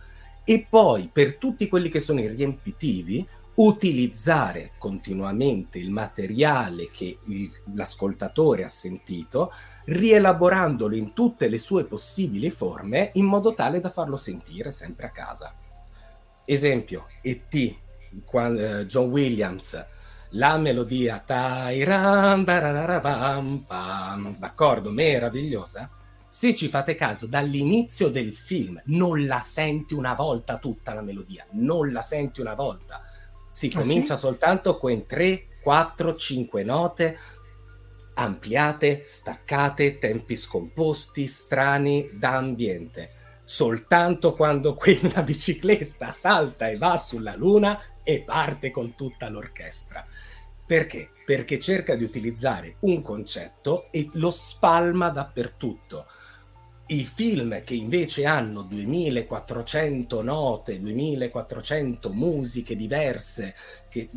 e 0.43 0.65
poi 0.69 1.09
per 1.11 1.35
tutti 1.35 1.67
quelli 1.67 1.89
che 1.89 1.99
sono 1.99 2.21
i 2.21 2.27
riempitivi 2.27 3.27
utilizzare 3.63 4.71
continuamente 4.77 5.77
il 5.77 5.91
materiale 5.91 6.89
che 6.89 7.19
il- 7.25 7.51
l'ascoltatore 7.75 8.63
ha 8.63 8.69
sentito, 8.69 9.51
rielaborandolo 9.85 10.95
in 10.95 11.13
tutte 11.13 11.47
le 11.47 11.59
sue 11.59 11.85
possibili 11.85 12.49
forme 12.49 13.11
in 13.13 13.25
modo 13.25 13.53
tale 13.53 13.79
da 13.79 13.89
farlo 13.89 14.17
sentire 14.17 14.71
sempre 14.71 15.05
a 15.07 15.11
casa. 15.11 15.53
Esempio, 16.45 17.07
E.T., 17.21 17.75
quan- 18.25 18.57
eh, 18.57 18.85
John 18.87 19.09
Williams 19.09 19.85
la 20.35 20.57
melodia 20.57 21.19
Tairan, 21.19 22.45
d'accordo, 24.39 24.89
meravigliosa. 24.91 25.89
Se 26.27 26.55
ci 26.55 26.69
fate 26.69 26.95
caso, 26.95 27.27
dall'inizio 27.27 28.07
del 28.07 28.35
film 28.37 28.81
non 28.85 29.25
la 29.25 29.41
senti 29.41 29.93
una 29.93 30.13
volta 30.13 30.57
tutta 30.57 30.93
la 30.93 31.01
melodia, 31.01 31.45
non 31.51 31.91
la 31.91 32.01
senti 32.01 32.39
una 32.39 32.53
volta. 32.53 33.01
Si 33.51 33.69
ah, 33.73 33.79
comincia 33.79 34.15
sì? 34.15 34.21
soltanto 34.21 34.77
con 34.77 35.05
3, 35.05 35.47
4, 35.61 36.15
5 36.15 36.63
note 36.63 37.17
ampliate, 38.13 39.03
staccate, 39.05 39.97
tempi 39.97 40.35
scomposti, 40.35 41.27
strani 41.27 42.09
da 42.13 42.35
ambiente. 42.35 43.11
Soltanto 43.43 44.33
quando 44.35 44.75
quella 44.75 45.21
bicicletta 45.23 46.11
salta 46.11 46.69
e 46.69 46.77
va 46.77 46.97
sulla 46.97 47.35
luna 47.35 47.81
e 48.03 48.21
parte 48.21 48.71
con 48.71 48.95
tutta 48.95 49.29
l'orchestra. 49.29 50.05
Perché? 50.65 51.09
Perché 51.25 51.59
cerca 51.59 51.95
di 51.95 52.03
utilizzare 52.03 52.77
un 52.81 53.01
concetto 53.01 53.91
e 53.91 54.09
lo 54.13 54.31
spalma 54.31 55.09
dappertutto. 55.09 56.05
I 56.91 57.05
film 57.05 57.63
che 57.63 57.73
invece 57.73 58.25
hanno 58.25 58.63
2400 58.63 60.21
note, 60.21 60.77
2400 60.77 62.11
musiche 62.11 62.75
diverse, 62.75 63.55
che 63.87 64.09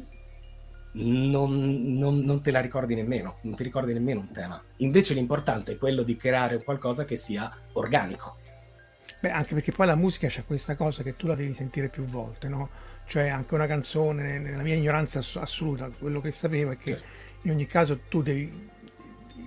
non, 0.94 1.94
non, 1.96 2.18
non, 2.18 2.42
te 2.42 2.50
la 2.50 2.60
ricordi 2.60 2.96
nemmeno, 2.96 3.38
non 3.42 3.54
ti 3.54 3.62
ricordi 3.62 3.92
nemmeno 3.92 4.20
un 4.20 4.32
tema. 4.32 4.60
Invece 4.78 5.14
l'importante 5.14 5.72
è 5.72 5.78
quello 5.78 6.02
di 6.02 6.16
creare 6.16 6.64
qualcosa 6.64 7.04
che 7.04 7.14
sia 7.14 7.48
organico. 7.74 8.38
Beh, 9.20 9.30
anche 9.30 9.54
perché 9.54 9.70
poi 9.70 9.86
la 9.86 9.94
musica 9.94 10.26
c'è 10.26 10.44
questa 10.44 10.74
cosa 10.74 11.04
che 11.04 11.14
tu 11.14 11.28
la 11.28 11.36
devi 11.36 11.54
sentire 11.54 11.88
più 11.88 12.04
volte, 12.06 12.48
no? 12.48 12.70
Cioè 13.06 13.28
anche 13.28 13.54
una 13.54 13.68
canzone, 13.68 14.40
nella 14.40 14.62
mia 14.62 14.74
ignoranza 14.74 15.20
assoluta, 15.34 15.88
quello 15.96 16.20
che 16.20 16.32
sapevo 16.32 16.72
è 16.72 16.76
che 16.76 16.90
certo. 16.90 17.06
in 17.42 17.52
ogni 17.52 17.66
caso 17.66 18.00
tu 18.08 18.20
devi 18.20 18.72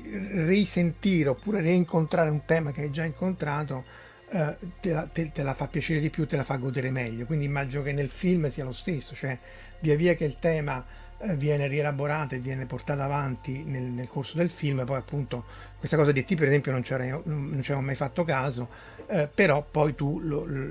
risentire 0.10 1.30
oppure 1.30 1.62
reincontrare 1.62 2.30
un 2.30 2.44
tema 2.46 2.72
che 2.72 2.82
hai 2.82 2.92
già 2.92 3.04
incontrato, 3.04 3.84
eh, 4.30 4.58
te, 4.80 4.92
la, 4.92 5.06
te, 5.06 5.32
te 5.32 5.44
la 5.44 5.54
fa 5.54 5.68
piacere 5.68 6.00
di 6.00 6.10
più, 6.10 6.28
te 6.28 6.36
la 6.36 6.44
fa 6.44 6.58
godere 6.58 6.92
meglio. 6.92 7.26
Quindi 7.26 7.46
immagino 7.46 7.82
che 7.84 7.94
nel 7.94 8.10
film 8.10 8.50
sia 8.50 8.64
lo 8.64 8.74
stesso, 8.74 9.16
cioè 9.16 9.38
via 9.80 9.96
via 9.96 10.14
che 10.16 10.26
il 10.26 10.38
tema 10.40 10.86
eh, 11.20 11.36
viene 11.36 11.68
rielaborata 11.68 12.36
e 12.36 12.40
viene 12.40 12.66
portata 12.66 13.04
avanti 13.04 13.64
nel, 13.64 13.84
nel, 13.84 14.08
corso 14.08 14.38
del 14.38 14.50
film, 14.50 14.84
poi 14.86 14.98
appunto 14.98 15.46
questa 15.78 15.98
cosa 15.98 16.12
di 16.12 16.20
E.T. 16.20 16.36
per 16.36 16.48
esempio 16.48 16.72
non 16.72 16.84
ci 16.84 16.94
avevo 16.94 17.82
mai 17.82 17.96
fatto 17.96 18.24
caso, 18.24 18.70
eh, 19.08 19.30
però 19.34 19.66
poi 19.70 19.96
tu 19.96 20.20
lo, 20.20 20.46
lo, 20.46 20.66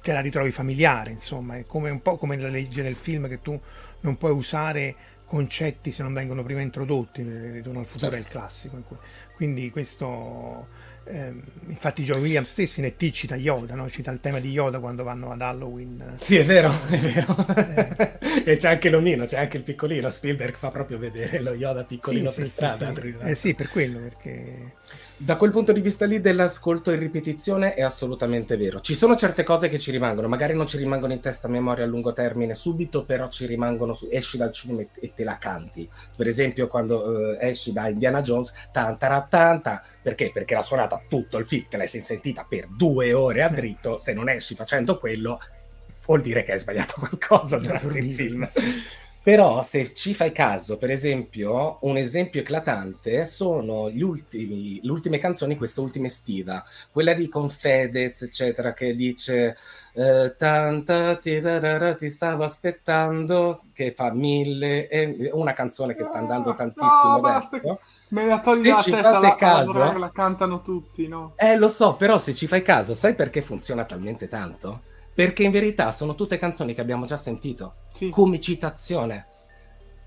te 0.00 0.12
la 0.12 0.20
ritrovi 0.20 0.50
familiare, 0.50 1.10
insomma, 1.10 1.56
è 1.56 1.64
come 1.66 1.90
un 1.90 2.00
po' 2.00 2.16
come 2.16 2.38
la 2.38 2.48
legge 2.48 2.82
del 2.82 2.96
film 2.96 3.28
che 3.28 3.40
tu 3.40 3.58
non 4.00 4.16
puoi 4.16 4.32
usare 4.32 4.94
concetti 5.28 5.92
se 5.92 6.02
non 6.02 6.12
vengono 6.12 6.42
prima 6.42 6.60
introdotti, 6.60 7.22
Ritorno 7.22 7.80
al 7.80 7.86
futuro 7.86 8.10
certo. 8.10 8.14
è 8.14 8.18
il 8.18 8.24
certo. 8.24 8.38
classico, 8.38 8.98
quindi 9.36 9.70
questo 9.70 10.66
eh, 11.10 11.32
infatti 11.68 12.04
John 12.04 12.20
Williams 12.20 12.50
stesso 12.50 12.80
ne 12.80 12.96
T 12.96 13.10
cita 13.10 13.34
Yoda, 13.36 13.74
no? 13.74 13.88
cita 13.88 14.10
il 14.10 14.20
tema 14.20 14.40
di 14.40 14.50
Yoda 14.50 14.78
quando 14.78 15.04
vanno 15.04 15.32
ad 15.32 15.40
Halloween. 15.40 16.16
Sì, 16.20 16.36
è 16.36 16.44
vero, 16.44 16.72
è 16.88 16.98
vero. 16.98 17.36
Eh. 17.56 18.18
e 18.44 18.56
c'è 18.56 18.70
anche 18.70 18.90
l'omino, 18.90 19.24
c'è 19.24 19.38
anche 19.38 19.56
il 19.56 19.62
piccolino. 19.62 20.10
Spielberg 20.10 20.54
fa 20.54 20.70
proprio 20.70 20.98
vedere 20.98 21.40
lo 21.40 21.54
Yoda 21.54 21.84
piccolino 21.84 22.30
sì, 22.30 22.36
per 22.36 22.44
sì, 22.46 22.50
strada. 22.50 22.92
Sì, 22.94 23.14
eh 23.20 23.34
sì, 23.34 23.54
per 23.54 23.68
quello, 23.70 23.98
perché 24.00 24.72
da 25.20 25.36
quel 25.36 25.50
punto 25.50 25.72
di 25.72 25.80
vista 25.80 26.06
lì 26.06 26.20
dell'ascolto 26.20 26.92
in 26.92 27.00
ripetizione 27.00 27.74
è 27.74 27.82
assolutamente 27.82 28.56
vero. 28.56 28.80
Ci 28.80 28.94
sono 28.94 29.16
certe 29.16 29.42
cose 29.42 29.68
che 29.68 29.80
ci 29.80 29.90
rimangono, 29.90 30.28
magari 30.28 30.54
non 30.54 30.68
ci 30.68 30.78
rimangono 30.78 31.12
in 31.12 31.18
testa 31.20 31.48
a 31.48 31.50
memoria 31.50 31.84
a 31.84 31.88
lungo 31.88 32.12
termine 32.12 32.54
subito, 32.54 33.04
però 33.04 33.28
ci 33.28 33.44
rimangono, 33.44 33.94
su... 33.94 34.06
esci 34.10 34.36
dal 34.36 34.52
cinema 34.52 34.82
e 34.94 35.12
te 35.14 35.24
la 35.24 35.36
canti. 35.36 35.90
Per 36.16 36.28
esempio 36.28 36.68
quando 36.68 37.02
uh, 37.02 37.36
esci 37.40 37.72
da 37.72 37.88
Indiana 37.88 38.22
Jones, 38.22 38.52
tanta 38.70 39.26
tanta, 39.28 39.82
perché? 40.00 40.30
Perché 40.32 40.54
l'ha 40.54 40.62
suonata 40.62 41.02
tutto 41.08 41.36
il 41.38 41.46
film, 41.46 41.66
te 41.68 41.76
l'hai 41.76 41.88
sentita 41.88 42.46
per 42.48 42.68
due 42.68 43.12
ore 43.12 43.42
a 43.42 43.48
dritto, 43.48 43.98
se 43.98 44.12
non 44.14 44.28
esci 44.28 44.54
facendo 44.54 44.98
quello 44.98 45.40
vuol 46.06 46.20
dire 46.22 46.42
che 46.42 46.52
hai 46.52 46.58
sbagliato 46.58 46.94
qualcosa 47.00 47.58
durante 47.58 47.98
il 47.98 48.12
film. 48.12 48.48
Però 49.28 49.60
se 49.60 49.92
ci 49.92 50.14
fai 50.14 50.32
caso, 50.32 50.78
per 50.78 50.90
esempio, 50.90 51.76
un 51.82 51.98
esempio 51.98 52.40
eclatante 52.40 53.26
sono 53.26 53.90
gli 53.90 54.00
ultimi, 54.00 54.80
le 54.82 54.90
ultime 54.90 55.18
canzoni, 55.18 55.58
questa 55.58 55.82
ultima 55.82 56.06
estiva, 56.06 56.64
quella 56.90 57.12
di 57.12 57.28
Confedez, 57.28 58.22
eccetera, 58.22 58.72
che 58.72 58.96
dice 58.96 59.54
eh, 59.92 60.34
tanta 60.38 61.16
ti, 61.16 61.42
ti, 61.98 62.10
stavo 62.10 62.42
aspettando, 62.42 63.64
che 63.74 63.92
fa 63.92 64.14
mille, 64.14 64.88
e 64.88 65.30
una 65.34 65.52
canzone 65.52 65.94
che 65.94 66.04
sta 66.04 66.16
andando 66.16 66.54
tantissimo 66.54 67.18
no, 67.18 67.26
adesso. 67.26 67.80
Me 68.08 68.24
la 68.24 68.40
togli 68.40 68.70
se 68.70 68.76
ci 68.80 68.90
testa, 68.92 69.12
fate 69.12 69.26
la, 69.26 69.34
caso, 69.34 69.78
la, 69.78 69.98
la 69.98 70.10
cantano 70.10 70.62
tutti, 70.62 71.06
no? 71.06 71.34
Eh, 71.36 71.58
lo 71.58 71.68
so, 71.68 71.96
però 71.96 72.16
se 72.16 72.32
ci 72.34 72.46
fai 72.46 72.62
caso, 72.62 72.94
sai 72.94 73.14
perché 73.14 73.42
funziona 73.42 73.84
talmente 73.84 74.26
tanto? 74.26 74.80
Perché 75.18 75.42
in 75.42 75.50
verità 75.50 75.90
sono 75.90 76.14
tutte 76.14 76.38
canzoni 76.38 76.74
che 76.74 76.80
abbiamo 76.80 77.04
già 77.04 77.16
sentito, 77.16 77.86
sì. 77.92 78.08
come 78.08 78.38
citazione. 78.38 79.26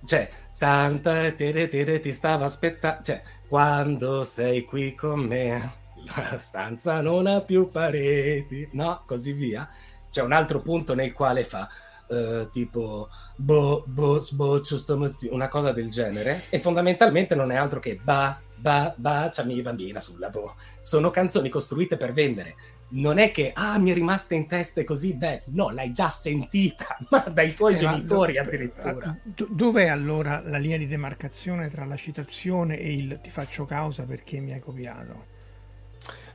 Cioè, 0.05 0.29
tanta 0.57 1.29
tere 1.31 1.67
tere 1.67 1.99
ti 1.99 2.13
stavo 2.13 2.45
aspettando, 2.45 3.03
cioè, 3.03 3.21
quando 3.49 4.23
sei 4.23 4.63
qui 4.63 4.95
con 4.95 5.19
me, 5.19 5.73
la 6.15 6.37
stanza 6.37 7.01
non 7.01 7.27
ha 7.27 7.41
più 7.41 7.69
pareti, 7.69 8.69
no? 8.71 9.03
Così 9.05 9.33
via. 9.33 9.67
C'è 10.09 10.21
un 10.21 10.31
altro 10.31 10.61
punto 10.61 10.95
nel 10.95 11.11
quale 11.11 11.43
fa 11.43 11.67
uh, 12.07 12.49
tipo 12.49 13.09
bo, 13.35 13.83
bo, 13.85 14.21
sboccio 14.21 14.77
stamattina, 14.77 15.33
una 15.33 15.49
cosa 15.49 15.73
del 15.73 15.89
genere, 15.89 16.43
e 16.47 16.61
fondamentalmente 16.61 17.35
non 17.35 17.51
è 17.51 17.57
altro 17.57 17.81
che 17.81 17.99
ba, 18.01 18.39
ba, 18.55 18.93
baciami 18.95 19.61
bambina 19.61 19.99
sulla 19.99 20.29
bo. 20.29 20.55
Sono 20.79 21.09
canzoni 21.09 21.49
costruite 21.49 21.97
per 21.97 22.13
vendere 22.13 22.55
non 22.91 23.17
è 23.17 23.31
che 23.31 23.51
ah 23.53 23.77
mi 23.77 23.91
è 23.91 23.93
rimasta 23.93 24.33
in 24.33 24.47
testa 24.47 24.81
e 24.81 24.83
così, 24.83 25.13
beh, 25.13 25.43
no, 25.47 25.69
l'hai 25.69 25.91
già 25.91 26.09
sentita, 26.09 26.97
ma 27.09 27.19
dai 27.19 27.53
tuoi 27.53 27.75
eh, 27.75 27.77
genitori 27.77 28.33
do, 28.33 28.41
addirittura. 28.41 29.17
Do, 29.23 29.47
dov'è 29.49 29.87
allora 29.87 30.41
la 30.45 30.57
linea 30.57 30.77
di 30.77 30.87
demarcazione 30.87 31.69
tra 31.69 31.85
la 31.85 31.95
citazione 31.95 32.79
e 32.79 32.93
il 32.93 33.19
ti 33.21 33.29
faccio 33.29 33.65
causa 33.65 34.03
perché 34.03 34.39
mi 34.39 34.53
hai 34.53 34.59
copiato? 34.59 35.29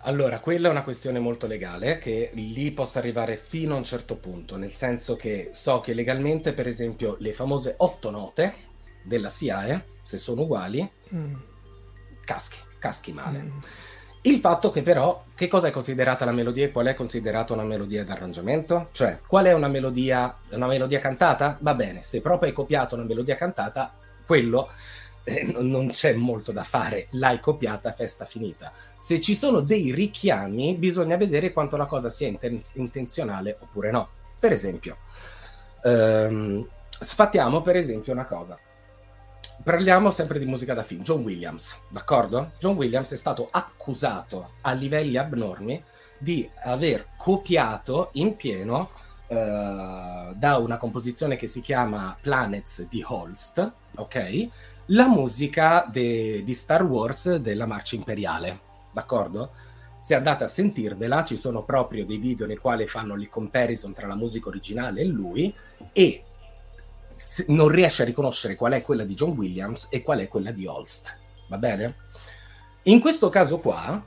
Allora, 0.07 0.38
quella 0.38 0.68
è 0.68 0.70
una 0.70 0.84
questione 0.84 1.18
molto 1.18 1.48
legale 1.48 1.98
che 1.98 2.30
lì 2.34 2.70
posso 2.70 2.98
arrivare 2.98 3.36
fino 3.36 3.74
a 3.74 3.78
un 3.78 3.84
certo 3.84 4.14
punto, 4.16 4.57
nel 4.57 4.70
senso 4.70 5.16
che 5.16 5.50
so 5.52 5.80
che 5.80 5.94
legalmente, 5.94 6.52
per 6.52 6.68
esempio, 6.68 7.16
le 7.18 7.32
famose 7.32 7.74
otto 7.78 8.11
note 8.11 8.54
della 9.02 9.28
SIAE, 9.28 9.84
se 10.02 10.18
sono 10.18 10.42
uguali, 10.42 10.88
mm. 11.12 11.34
caschi, 12.24 12.59
caschi 12.78 13.12
male. 13.12 13.38
Mm. 13.38 13.59
Il 14.26 14.40
fatto 14.40 14.72
che 14.72 14.82
però, 14.82 15.22
che 15.36 15.46
cosa 15.46 15.68
è 15.68 15.70
considerata 15.70 16.24
la 16.24 16.32
melodia 16.32 16.64
e 16.64 16.72
qual 16.72 16.86
è 16.86 16.94
considerata 16.94 17.52
una 17.52 17.62
melodia 17.62 18.04
d'arrangiamento? 18.04 18.88
Cioè, 18.90 19.20
qual 19.24 19.44
è 19.44 19.52
una 19.52 19.68
melodia, 19.68 20.36
una 20.50 20.66
melodia 20.66 20.98
cantata? 20.98 21.56
Va 21.60 21.74
bene, 21.74 22.02
se 22.02 22.20
proprio 22.20 22.48
hai 22.48 22.54
copiato 22.54 22.96
una 22.96 23.04
melodia 23.04 23.36
cantata, 23.36 23.94
quello 24.26 24.68
eh, 25.22 25.44
non 25.44 25.90
c'è 25.90 26.14
molto 26.14 26.50
da 26.50 26.64
fare, 26.64 27.06
l'hai 27.10 27.38
copiata, 27.38 27.92
festa 27.92 28.24
finita. 28.24 28.72
Se 28.98 29.20
ci 29.20 29.36
sono 29.36 29.60
dei 29.60 29.92
richiami, 29.92 30.74
bisogna 30.74 31.16
vedere 31.16 31.52
quanto 31.52 31.76
la 31.76 31.86
cosa 31.86 32.10
sia 32.10 32.26
inten- 32.26 32.62
intenzionale 32.72 33.56
oppure 33.60 33.92
no. 33.92 34.08
Per 34.40 34.50
esempio, 34.50 34.96
ehm, 35.84 36.66
sfattiamo 36.98 37.62
per 37.62 37.76
esempio 37.76 38.12
una 38.12 38.24
cosa. 38.24 38.58
Parliamo 39.62 40.11
sempre 40.12 40.38
di 40.38 40.44
musica 40.44 40.74
da 40.74 40.82
film. 40.82 41.02
John 41.02 41.22
Williams, 41.22 41.76
d'accordo? 41.88 42.52
John 42.61 42.76
Williams 42.76 43.12
è 43.12 43.16
stato 43.16 43.48
accusato 43.50 44.52
a 44.61 44.72
livelli 44.72 45.16
abnormi 45.16 45.82
di 46.18 46.48
aver 46.64 47.09
copiato 47.16 48.11
in 48.12 48.36
pieno 48.36 48.90
uh, 49.26 50.34
da 50.34 50.59
una 50.59 50.76
composizione 50.76 51.36
che 51.36 51.48
si 51.48 51.61
chiama 51.61 52.16
Planets 52.20 52.86
di 52.88 53.02
Holst, 53.04 53.72
ok? 53.96 54.48
La 54.86 55.09
musica 55.09 55.88
de- 55.90 56.42
di 56.44 56.54
Star 56.54 56.84
Wars 56.84 57.34
della 57.36 57.66
marcia 57.66 57.96
imperiale, 57.96 58.61
d'accordo? 58.92 59.50
Se 60.00 60.14
andate 60.14 60.44
a 60.44 60.48
sentirvela, 60.48 61.24
ci 61.24 61.36
sono 61.36 61.64
proprio 61.64 62.07
dei 62.07 62.18
video 62.18 62.46
nei 62.46 62.59
quali 62.59 62.86
fanno 62.86 63.14
il 63.14 63.28
comparison 63.28 63.92
tra 63.92 64.07
la 64.07 64.14
musica 64.14 64.46
originale 64.46 65.00
e 65.00 65.07
lui 65.07 65.52
e 65.92 66.25
non 67.48 67.68
riesce 67.68 68.02
a 68.02 68.04
riconoscere 68.04 68.54
qual 68.54 68.72
è 68.72 68.82
quella 68.82 69.04
di 69.04 69.14
John 69.14 69.30
Williams 69.30 69.88
e 69.90 70.02
qual 70.02 70.20
è 70.20 70.28
quella 70.28 70.50
di 70.50 70.66
Holst. 70.66 71.18
Va 71.48 71.58
bene? 71.58 71.94
In 72.84 73.00
questo 73.00 73.28
caso 73.28 73.58
qua 73.58 74.02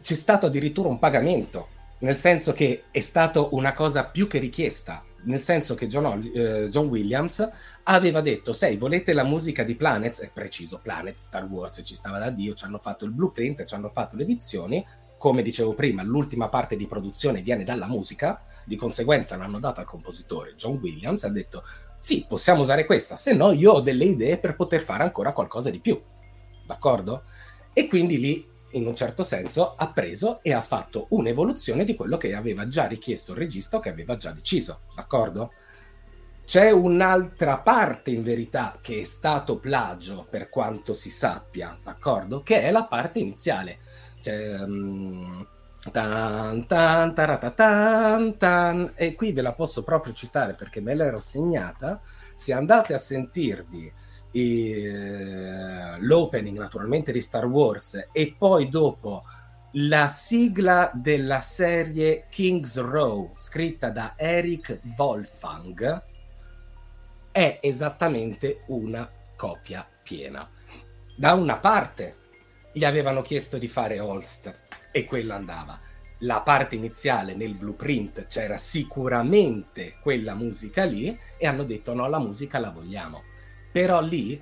c'è 0.00 0.14
stato 0.14 0.46
addirittura 0.46 0.88
un 0.88 0.98
pagamento, 0.98 1.68
nel 2.00 2.16
senso 2.16 2.52
che 2.52 2.84
è 2.90 3.00
stata 3.00 3.40
una 3.50 3.72
cosa 3.72 4.04
più 4.04 4.26
che 4.26 4.38
richiesta, 4.38 5.04
nel 5.24 5.40
senso 5.40 5.74
che 5.74 5.86
John, 5.86 6.30
eh, 6.34 6.68
John 6.70 6.86
Williams 6.86 7.48
aveva 7.84 8.20
detto, 8.20 8.52
sei, 8.52 8.76
volete 8.76 9.12
la 9.12 9.24
musica 9.24 9.62
di 9.62 9.74
Planets? 9.74 10.20
È 10.20 10.30
preciso, 10.32 10.80
Planets, 10.82 11.24
Star 11.24 11.44
Wars, 11.44 11.82
ci 11.84 11.94
stava 11.94 12.18
da 12.18 12.30
Dio, 12.30 12.54
ci 12.54 12.64
hanno 12.64 12.78
fatto 12.78 13.04
il 13.04 13.12
blueprint, 13.12 13.64
ci 13.64 13.74
hanno 13.74 13.90
fatto 13.90 14.16
le 14.16 14.22
edizioni, 14.22 14.84
come 15.18 15.42
dicevo 15.42 15.74
prima, 15.74 16.02
l'ultima 16.02 16.48
parte 16.48 16.76
di 16.76 16.86
produzione 16.86 17.42
viene 17.42 17.62
dalla 17.62 17.86
musica, 17.86 18.42
di 18.64 18.76
conseguenza 18.76 19.36
l'hanno 19.36 19.58
data 19.58 19.82
al 19.82 19.86
compositore 19.86 20.54
John 20.54 20.78
Williams, 20.80 21.24
ha 21.24 21.28
detto 21.28 21.62
sì, 22.02 22.24
possiamo 22.26 22.62
usare 22.62 22.86
questa, 22.86 23.14
se 23.14 23.34
no 23.34 23.52
io 23.52 23.72
ho 23.72 23.80
delle 23.82 24.06
idee 24.06 24.38
per 24.38 24.56
poter 24.56 24.80
fare 24.80 25.02
ancora 25.02 25.34
qualcosa 25.34 25.68
di 25.68 25.80
più, 25.80 26.00
d'accordo? 26.66 27.24
E 27.74 27.88
quindi 27.88 28.18
lì, 28.18 28.48
in 28.70 28.86
un 28.86 28.96
certo 28.96 29.22
senso, 29.22 29.74
ha 29.74 29.92
preso 29.92 30.40
e 30.40 30.54
ha 30.54 30.62
fatto 30.62 31.08
un'evoluzione 31.10 31.84
di 31.84 31.94
quello 31.94 32.16
che 32.16 32.34
aveva 32.34 32.66
già 32.66 32.86
richiesto 32.86 33.32
il 33.32 33.38
regista 33.38 33.80
che 33.80 33.90
aveva 33.90 34.16
già 34.16 34.30
deciso, 34.30 34.80
d'accordo? 34.94 35.52
C'è 36.42 36.70
un'altra 36.70 37.58
parte 37.58 38.10
in 38.10 38.22
verità 38.22 38.78
che 38.80 39.02
è 39.02 39.04
stato 39.04 39.58
plagio 39.58 40.26
per 40.28 40.48
quanto 40.48 40.94
si 40.94 41.10
sappia, 41.10 41.78
d'accordo? 41.84 42.42
Che 42.42 42.62
è 42.62 42.70
la 42.70 42.86
parte 42.86 43.18
iniziale 43.18 43.78
cioè, 44.22 44.62
um, 44.62 45.46
tan, 45.92 46.66
tan, 46.66 47.14
tan, 47.14 48.36
tan, 48.36 48.92
e 48.94 49.14
qui 49.14 49.32
ve 49.32 49.40
la 49.40 49.52
posso 49.54 49.82
proprio 49.82 50.12
citare 50.12 50.54
perché 50.54 50.80
me 50.80 50.94
l'ero 50.94 51.20
segnata. 51.20 52.00
Se 52.34 52.52
andate 52.52 52.94
a 52.94 52.98
sentirvi 52.98 53.92
eh, 54.32 55.96
l'opening 55.98 56.58
naturalmente 56.58 57.12
di 57.12 57.20
Star 57.20 57.46
Wars 57.46 58.08
e 58.12 58.34
poi 58.36 58.68
dopo 58.68 59.24
la 59.74 60.08
sigla 60.08 60.90
della 60.92 61.40
serie 61.40 62.26
King's 62.28 62.78
Row 62.80 63.32
scritta 63.36 63.90
da 63.90 64.14
Eric 64.16 64.80
Wolfgang 64.96 66.02
è 67.30 67.58
esattamente 67.62 68.62
una 68.66 69.08
copia 69.36 69.86
piena. 70.02 70.46
Da 71.16 71.34
una 71.34 71.58
parte 71.58 72.16
gli 72.72 72.84
avevano 72.84 73.22
chiesto 73.22 73.58
di 73.58 73.68
fare 73.68 74.00
Holst 74.00 74.68
e 74.90 75.04
quello 75.04 75.34
andava. 75.34 75.78
La 76.24 76.40
parte 76.42 76.74
iniziale 76.74 77.34
nel 77.34 77.54
blueprint 77.54 78.26
c'era 78.26 78.58
sicuramente 78.58 79.96
quella 80.02 80.34
musica 80.34 80.84
lì 80.84 81.18
e 81.38 81.46
hanno 81.46 81.64
detto 81.64 81.94
no, 81.94 82.08
la 82.08 82.18
musica 82.18 82.58
la 82.58 82.70
vogliamo. 82.70 83.22
Però 83.72 84.00
lì 84.02 84.38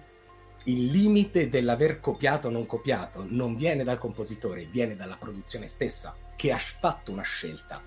il 0.65 0.87
limite 0.87 1.49
dell'aver 1.49 2.01
copiato 2.01 2.49
o 2.49 2.51
non 2.51 2.67
copiato 2.67 3.25
non 3.29 3.55
viene 3.55 3.85
dal 3.85 3.99
compositore, 3.99 4.67
viene 4.67 4.97
dalla 4.97 5.17
produzione 5.17 5.67
stessa 5.67 6.17
che 6.35 6.51
ha 6.51 6.59
fatto 6.59 7.13
una 7.13 7.23
scelta. 7.23 7.81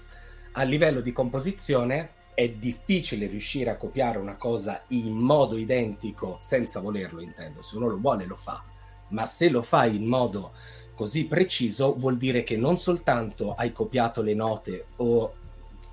A 0.53 0.63
livello 0.63 1.01
di 1.01 1.11
composizione 1.11 2.11
è 2.33 2.47
difficile 2.49 3.27
riuscire 3.27 3.71
a 3.71 3.77
copiare 3.77 4.17
una 4.17 4.35
cosa 4.35 4.83
in 4.89 5.11
modo 5.11 5.57
identico 5.57 6.37
senza 6.39 6.79
volerlo, 6.79 7.19
intendo. 7.19 7.61
Se 7.61 7.75
uno 7.75 7.87
lo 7.87 7.97
vuole 7.97 8.25
lo 8.25 8.37
fa 8.37 8.63
ma 9.11 9.25
se 9.25 9.49
lo 9.49 9.61
fai 9.61 9.95
in 9.95 10.05
modo 10.05 10.53
così 11.01 11.25
preciso 11.25 11.95
vuol 11.97 12.15
dire 12.15 12.43
che 12.43 12.57
non 12.57 12.77
soltanto 12.77 13.55
hai 13.55 13.71
copiato 13.71 14.21
le 14.21 14.35
note 14.35 14.85
o 14.97 15.33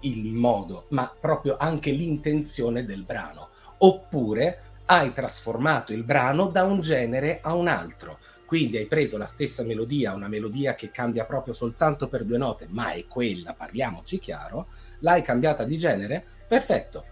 il 0.01 0.35
modo, 0.35 0.85
ma 0.91 1.11
proprio 1.19 1.57
anche 1.59 1.93
l'intenzione 1.93 2.85
del 2.85 3.05
brano, 3.05 3.49
oppure 3.79 4.61
hai 4.85 5.15
trasformato 5.15 5.95
il 5.95 6.03
brano 6.03 6.49
da 6.49 6.65
un 6.65 6.81
genere 6.81 7.39
a 7.41 7.55
un 7.55 7.69
altro. 7.69 8.19
Quindi 8.45 8.77
hai 8.77 8.85
preso 8.85 9.17
la 9.17 9.25
stessa 9.25 9.63
melodia, 9.63 10.13
una 10.13 10.29
melodia 10.29 10.75
che 10.75 10.91
cambia 10.91 11.25
proprio 11.25 11.55
soltanto 11.55 12.07
per 12.09 12.25
due 12.25 12.37
note, 12.37 12.67
ma 12.69 12.91
è 12.91 13.07
quella, 13.07 13.55
parliamoci 13.55 14.19
chiaro, 14.19 14.67
l'hai 14.99 15.23
cambiata 15.23 15.65
di 15.65 15.79
genere, 15.79 16.23
perfetto, 16.47 17.05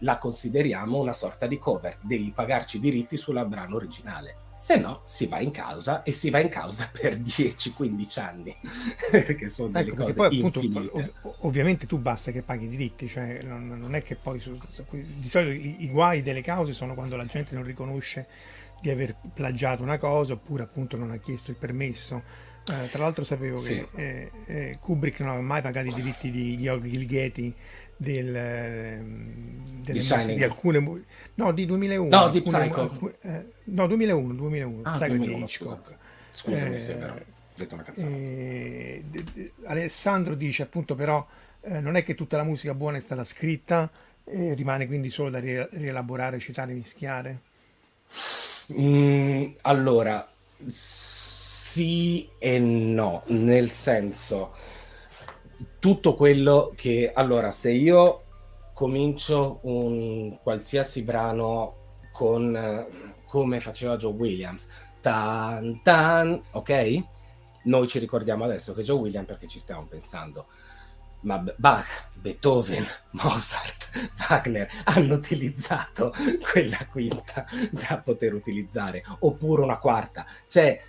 la 0.00 0.18
consideriamo 0.18 0.98
una 0.98 1.14
sorta 1.14 1.46
di 1.46 1.56
cover, 1.56 1.96
devi 2.02 2.30
pagarci 2.30 2.78
diritti 2.78 3.16
sul 3.16 3.42
brano 3.46 3.76
originale 3.76 4.50
se 4.62 4.76
no 4.76 5.00
si 5.02 5.26
va 5.26 5.40
in 5.40 5.50
causa 5.50 6.04
e 6.04 6.12
si 6.12 6.30
va 6.30 6.38
in 6.38 6.48
causa 6.48 6.88
per 6.96 7.18
10-15 7.18 8.20
anni 8.20 8.56
perché 9.10 9.48
sono 9.48 9.70
delle 9.70 9.90
ecco, 9.90 10.04
cose 10.04 10.14
poi, 10.14 10.38
appunto, 10.38 10.60
ov- 10.60 11.34
ovviamente 11.40 11.86
tu 11.86 11.98
basta 11.98 12.30
che 12.30 12.42
paghi 12.42 12.66
i 12.66 12.68
diritti 12.68 13.08
cioè 13.08 13.42
non, 13.42 13.66
non 13.66 13.96
è 13.96 14.04
che 14.04 14.14
poi 14.14 14.38
su, 14.38 14.56
su, 14.70 14.84
di 14.92 15.28
solito 15.28 15.50
i, 15.50 15.82
i, 15.82 15.90
guai 15.90 16.22
delle 16.22 16.42
cause 16.42 16.74
sono 16.74 16.94
quando 16.94 17.16
la 17.16 17.24
gente 17.24 17.56
non 17.56 17.64
riconosce 17.64 18.28
di 18.80 18.88
aver 18.88 19.16
plagiato 19.34 19.82
una 19.82 19.98
cosa 19.98 20.34
oppure 20.34 20.62
appunto 20.62 20.96
non 20.96 21.10
ha 21.10 21.16
chiesto 21.16 21.50
il 21.50 21.56
permesso 21.56 22.22
eh, 22.70 22.88
tra 22.88 23.02
l'altro 23.02 23.24
sapevo 23.24 23.56
sì. 23.56 23.84
che 23.92 23.96
eh, 23.96 24.30
eh, 24.46 24.78
Kubrick 24.78 25.18
non 25.18 25.30
aveva 25.30 25.44
mai 25.44 25.62
pagato 25.62 25.88
i 25.88 25.94
diritti 25.94 26.30
di 26.30 26.56
Georg 26.56 26.86
Gilghetti 26.86 27.52
del, 28.02 28.34
ehm, 28.34 29.80
delle 29.82 30.34
di 30.34 30.42
alcune 30.42 31.02
no 31.34 31.52
di 31.52 31.66
2001 31.66 32.08
no 32.16 32.28
di 32.30 32.42
Psycho. 32.42 32.80
alcune, 32.80 33.14
eh, 33.20 33.44
no 33.64 33.86
2001 33.86 34.34
2001 34.34 34.82
ah, 34.82 34.90
Psycho 34.92 35.06
2001, 35.06 35.36
di 35.36 35.42
Hitchcock. 35.42 35.94
scusami 36.30 36.74
eh, 36.74 36.78
se 36.80 36.94
però 36.94 37.14
detto 37.54 37.74
una 37.74 37.82
cazzata. 37.84 38.08
eh, 38.08 39.04
d- 39.08 39.22
d- 39.32 39.50
Alessandro 39.64 40.34
dice 40.34 40.62
appunto 40.62 40.94
però 40.94 41.24
eh, 41.60 41.80
non 41.80 41.94
è 41.96 42.02
che 42.02 42.14
tutta 42.14 42.36
la 42.36 42.44
musica 42.44 42.74
buona 42.74 42.96
è 42.98 43.00
stata 43.00 43.24
scritta 43.24 43.88
rimane 44.24 44.86
quindi 44.86 45.10
solo 45.10 45.30
da 45.30 45.38
ri- 45.38 45.68
rielaborare 45.72 46.38
citare 46.38 46.72
mischiare? 46.72 47.38
Mm, 48.72 49.52
allora 49.62 50.28
sì 50.68 52.28
e 52.38 52.58
no 52.58 53.22
nel 53.26 53.68
senso 53.70 54.54
tutto 55.78 56.14
quello 56.14 56.72
che 56.74 57.10
allora 57.14 57.50
se 57.50 57.70
io 57.70 58.22
comincio 58.74 59.60
un 59.62 60.38
qualsiasi 60.42 61.02
brano 61.02 61.76
con 62.12 62.86
come 63.26 63.60
faceva 63.60 63.96
Joe 63.96 64.12
Williams 64.12 64.68
tan 65.00 65.80
tan 65.82 66.42
ok? 66.52 67.04
Noi 67.64 67.86
ci 67.86 67.98
ricordiamo 67.98 68.44
adesso 68.44 68.74
che 68.74 68.82
Joe 68.82 68.98
Williams 68.98 69.26
perché 69.26 69.46
ci 69.46 69.58
stiamo 69.58 69.86
pensando 69.86 70.46
ma 71.22 71.42
Bach, 71.56 72.08
Beethoven, 72.14 72.86
Mozart, 73.12 74.10
Wagner 74.28 74.68
hanno 74.84 75.14
utilizzato 75.14 76.12
quella 76.50 76.86
quinta 76.90 77.44
da 77.70 77.98
poter 77.98 78.34
utilizzare 78.34 79.04
oppure 79.20 79.62
una 79.62 79.78
quarta. 79.78 80.24
Cioè 80.48 80.80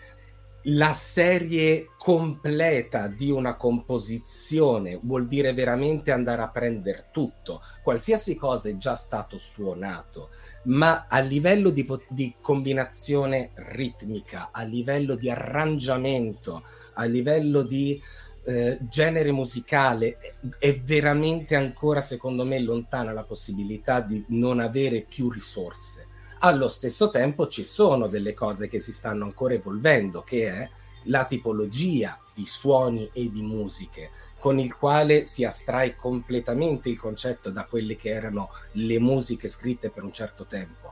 la 0.68 0.94
serie 0.94 1.90
completa 1.98 3.08
di 3.08 3.30
una 3.30 3.56
composizione 3.56 4.98
vuol 5.02 5.28
dire 5.28 5.54
veramente 5.54 6.12
andare 6.12 6.42
a 6.42 6.48
prendere 6.48 7.08
tutto, 7.12 7.62
qualsiasi 7.82 8.36
cosa 8.36 8.70
è 8.70 8.78
già 8.78 8.96
stato 8.96 9.38
suonato, 9.38 10.30
ma 10.64 11.08
a 11.10 11.20
livello 11.20 11.70
di, 11.70 11.86
di 12.10 12.36
combinazione 12.40 13.52
ritmica, 13.56 14.50
a 14.52 14.64
livello 14.64 15.16
di 15.16 15.30
arrangiamento, 15.30 16.64
a 16.94 17.04
livello 17.06 17.64
di 17.64 18.02
eh, 18.46 18.78
genere 18.90 19.32
musicale, 19.32 20.18
è 20.60 20.80
veramente 20.80 21.56
ancora 21.56 22.00
secondo 22.00 22.46
me 22.46 22.60
lontana 22.60 23.12
la 23.12 23.24
possibilità 23.24 24.00
di 24.00 24.24
non 24.30 24.60
avere 24.60 25.02
più 25.02 25.30
risorse 25.30 26.03
allo 26.46 26.68
stesso 26.68 27.10
tempo 27.10 27.48
ci 27.48 27.64
sono 27.64 28.08
delle 28.08 28.34
cose 28.34 28.68
che 28.68 28.80
si 28.80 28.92
stanno 28.92 29.24
ancora 29.24 29.54
evolvendo, 29.54 30.24
che 30.24 30.48
è 30.48 30.70
la 31.04 31.24
tipologia 31.24 32.20
di 32.34 32.46
suoni 32.46 33.10
e 33.14 33.32
di 33.32 33.42
musiche, 33.42 34.10
con 34.40 34.60
il 34.60 34.76
quale 34.76 35.24
si 35.24 35.46
astrae 35.46 35.96
completamente 35.96 36.90
il 36.90 37.00
concetto 37.00 37.50
da 37.50 37.64
quelle 37.64 37.96
che 37.96 38.10
erano 38.10 38.50
le 38.74 39.00
musiche 39.00 39.48
scritte 39.48 39.90
per 39.90 40.04
un 40.04 40.12
certo 40.12 40.44
tempo 40.44 40.83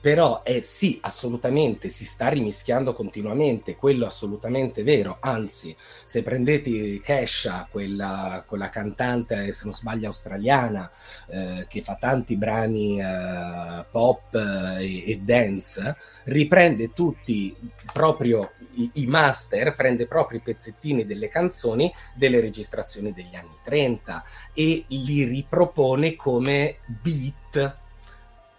però 0.00 0.42
è 0.42 0.60
sì, 0.60 0.98
assolutamente, 1.02 1.88
si 1.88 2.04
sta 2.04 2.28
rimischiando 2.28 2.94
continuamente, 2.94 3.76
quello 3.76 4.06
assolutamente 4.06 4.82
vero, 4.82 5.18
anzi, 5.20 5.74
se 6.04 6.22
prendete 6.22 7.00
Kesha, 7.00 7.66
quella, 7.70 8.44
quella 8.46 8.68
cantante, 8.68 9.52
se 9.52 9.64
non 9.64 9.72
sbaglio, 9.72 10.06
australiana, 10.06 10.90
eh, 11.28 11.66
che 11.68 11.82
fa 11.82 11.96
tanti 11.96 12.36
brani 12.36 13.00
eh, 13.00 13.84
pop 13.90 14.34
eh, 14.34 14.84
e, 14.84 15.10
e, 15.12 15.20
dance, 15.22 15.96
riprende 16.24 16.92
tutti 16.92 17.54
proprio 17.92 18.52
i, 18.74 18.90
i, 18.94 19.06
master, 19.06 19.74
prende 19.74 20.06
proprio 20.06 20.38
i 20.38 20.42
pezzettini 20.42 21.06
delle 21.06 21.28
canzoni 21.28 21.92
delle 22.14 22.40
registrazioni 22.40 23.12
degli 23.12 23.34
anni 23.34 23.56
30 23.62 24.24
e 24.52 24.84
li 24.88 25.24
ripropone 25.24 26.14
come 26.16 26.78
beat 26.86 27.84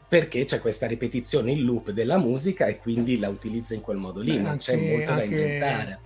perché 0.07 0.45
c'è 0.45 0.59
questa 0.61 0.87
ripetizione 0.87 1.51
in 1.51 1.63
loop 1.63 1.91
della 1.91 2.17
musica 2.17 2.65
e 2.67 2.77
quindi 2.77 3.19
la 3.19 3.29
utilizza 3.29 3.73
in 3.73 3.81
quel 3.81 3.97
modo 3.97 4.21
lì, 4.21 4.31
Beh, 4.31 4.37
non 4.37 4.51
anche, 4.51 4.63
c'è 4.63 4.75
molto 4.75 5.13
da 5.13 5.23
inventare. 5.23 5.99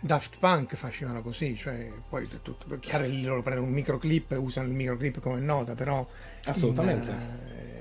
Daft 0.00 0.38
Punk 0.38 0.74
facevano 0.74 1.22
così, 1.22 1.56
cioè 1.56 1.90
poi 2.08 2.26
tutto, 2.42 2.78
chiaro 2.80 3.04
che 3.04 3.12
loro 3.22 3.42
prendono 3.42 3.68
un 3.68 3.72
microclip, 3.72 4.34
usano 4.36 4.66
il 4.66 4.74
microclip 4.74 5.20
come 5.20 5.38
nota, 5.38 5.74
però 5.74 6.04
assolutamente. 6.44 7.10
In, 7.10 7.16
eh, 7.16 7.72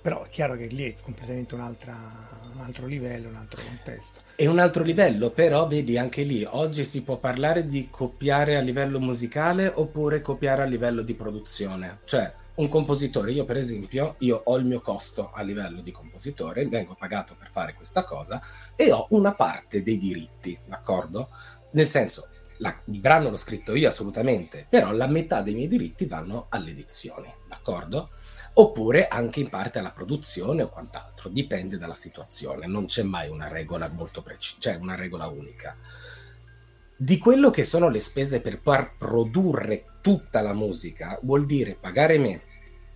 però 0.00 0.22
è 0.22 0.28
chiaro 0.28 0.54
che 0.54 0.66
lì 0.66 0.84
è 0.84 0.94
completamente 1.02 1.54
un 1.54 1.60
altro 1.60 2.86
livello, 2.86 3.28
un 3.28 3.34
altro 3.34 3.60
contesto. 3.66 4.20
È 4.36 4.46
un 4.46 4.60
altro 4.60 4.84
livello, 4.84 5.30
però 5.30 5.66
vedi 5.66 5.98
anche 5.98 6.22
lì, 6.22 6.46
oggi 6.48 6.84
si 6.84 7.02
può 7.02 7.16
parlare 7.16 7.66
di 7.66 7.88
copiare 7.90 8.56
a 8.56 8.60
livello 8.60 9.00
musicale 9.00 9.70
oppure 9.74 10.20
copiare 10.20 10.62
a 10.62 10.66
livello 10.66 11.02
di 11.02 11.14
produzione. 11.14 11.98
Cioè, 12.04 12.32
un 12.58 12.68
compositore, 12.68 13.32
io 13.32 13.44
per 13.44 13.56
esempio, 13.56 14.16
io 14.18 14.40
ho 14.44 14.56
il 14.56 14.64
mio 14.64 14.80
costo 14.80 15.30
a 15.32 15.42
livello 15.42 15.80
di 15.80 15.92
compositore, 15.92 16.66
vengo 16.66 16.94
pagato 16.94 17.36
per 17.38 17.50
fare 17.50 17.74
questa 17.74 18.04
cosa 18.04 18.42
e 18.74 18.90
ho 18.92 19.06
una 19.10 19.32
parte 19.32 19.82
dei 19.82 19.96
diritti, 19.96 20.58
d'accordo? 20.66 21.28
Nel 21.72 21.86
senso, 21.86 22.28
la, 22.58 22.76
il 22.86 22.98
brano 22.98 23.30
l'ho 23.30 23.36
scritto 23.36 23.76
io 23.76 23.88
assolutamente, 23.88 24.66
però 24.68 24.90
la 24.90 25.06
metà 25.06 25.40
dei 25.40 25.54
miei 25.54 25.68
diritti 25.68 26.06
vanno 26.06 26.46
alle 26.48 26.70
edizioni, 26.70 27.32
d'accordo? 27.46 28.10
Oppure 28.54 29.06
anche 29.06 29.38
in 29.38 29.50
parte 29.50 29.78
alla 29.78 29.92
produzione 29.92 30.62
o 30.62 30.68
quant'altro, 30.68 31.28
dipende 31.28 31.78
dalla 31.78 31.94
situazione, 31.94 32.66
non 32.66 32.86
c'è 32.86 33.04
mai 33.04 33.28
una 33.28 33.46
regola 33.46 33.88
molto 33.88 34.20
precisa, 34.20 34.56
cioè 34.58 34.74
una 34.74 34.96
regola 34.96 35.28
unica. 35.28 35.76
Di 36.96 37.18
quello 37.18 37.50
che 37.50 37.62
sono 37.62 37.88
le 37.88 38.00
spese 38.00 38.40
per 38.40 38.60
par 38.60 38.96
produrre 38.96 39.84
tutta 40.08 40.40
la 40.40 40.54
musica, 40.54 41.18
vuol 41.20 41.44
dire 41.44 41.76
pagare 41.78 42.16
me, 42.16 42.40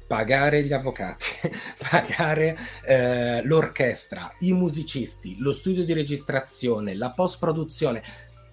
pagare 0.06 0.64
gli 0.64 0.72
avvocati, 0.72 1.26
pagare 1.90 2.56
eh, 2.86 3.44
l'orchestra, 3.44 4.34
i 4.38 4.54
musicisti, 4.54 5.36
lo 5.38 5.52
studio 5.52 5.84
di 5.84 5.92
registrazione, 5.92 6.94
la 6.94 7.10
post-produzione, 7.10 8.02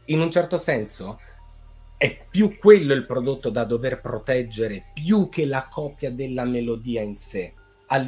in 0.07 0.19
un 0.19 0.29
certo 0.29 0.57
senso 0.57 1.21
è 1.95 2.25
più 2.29 2.57
quello 2.57 2.93
il 2.93 3.05
prodotto 3.05 3.49
da 3.49 3.63
dover 3.63 4.01
proteggere 4.01 4.91
più 4.93 5.29
che 5.29 5.45
la 5.45 5.69
copia 5.71 6.11
della 6.11 6.43
melodia 6.43 7.01
in 7.01 7.15
sé 7.15 7.53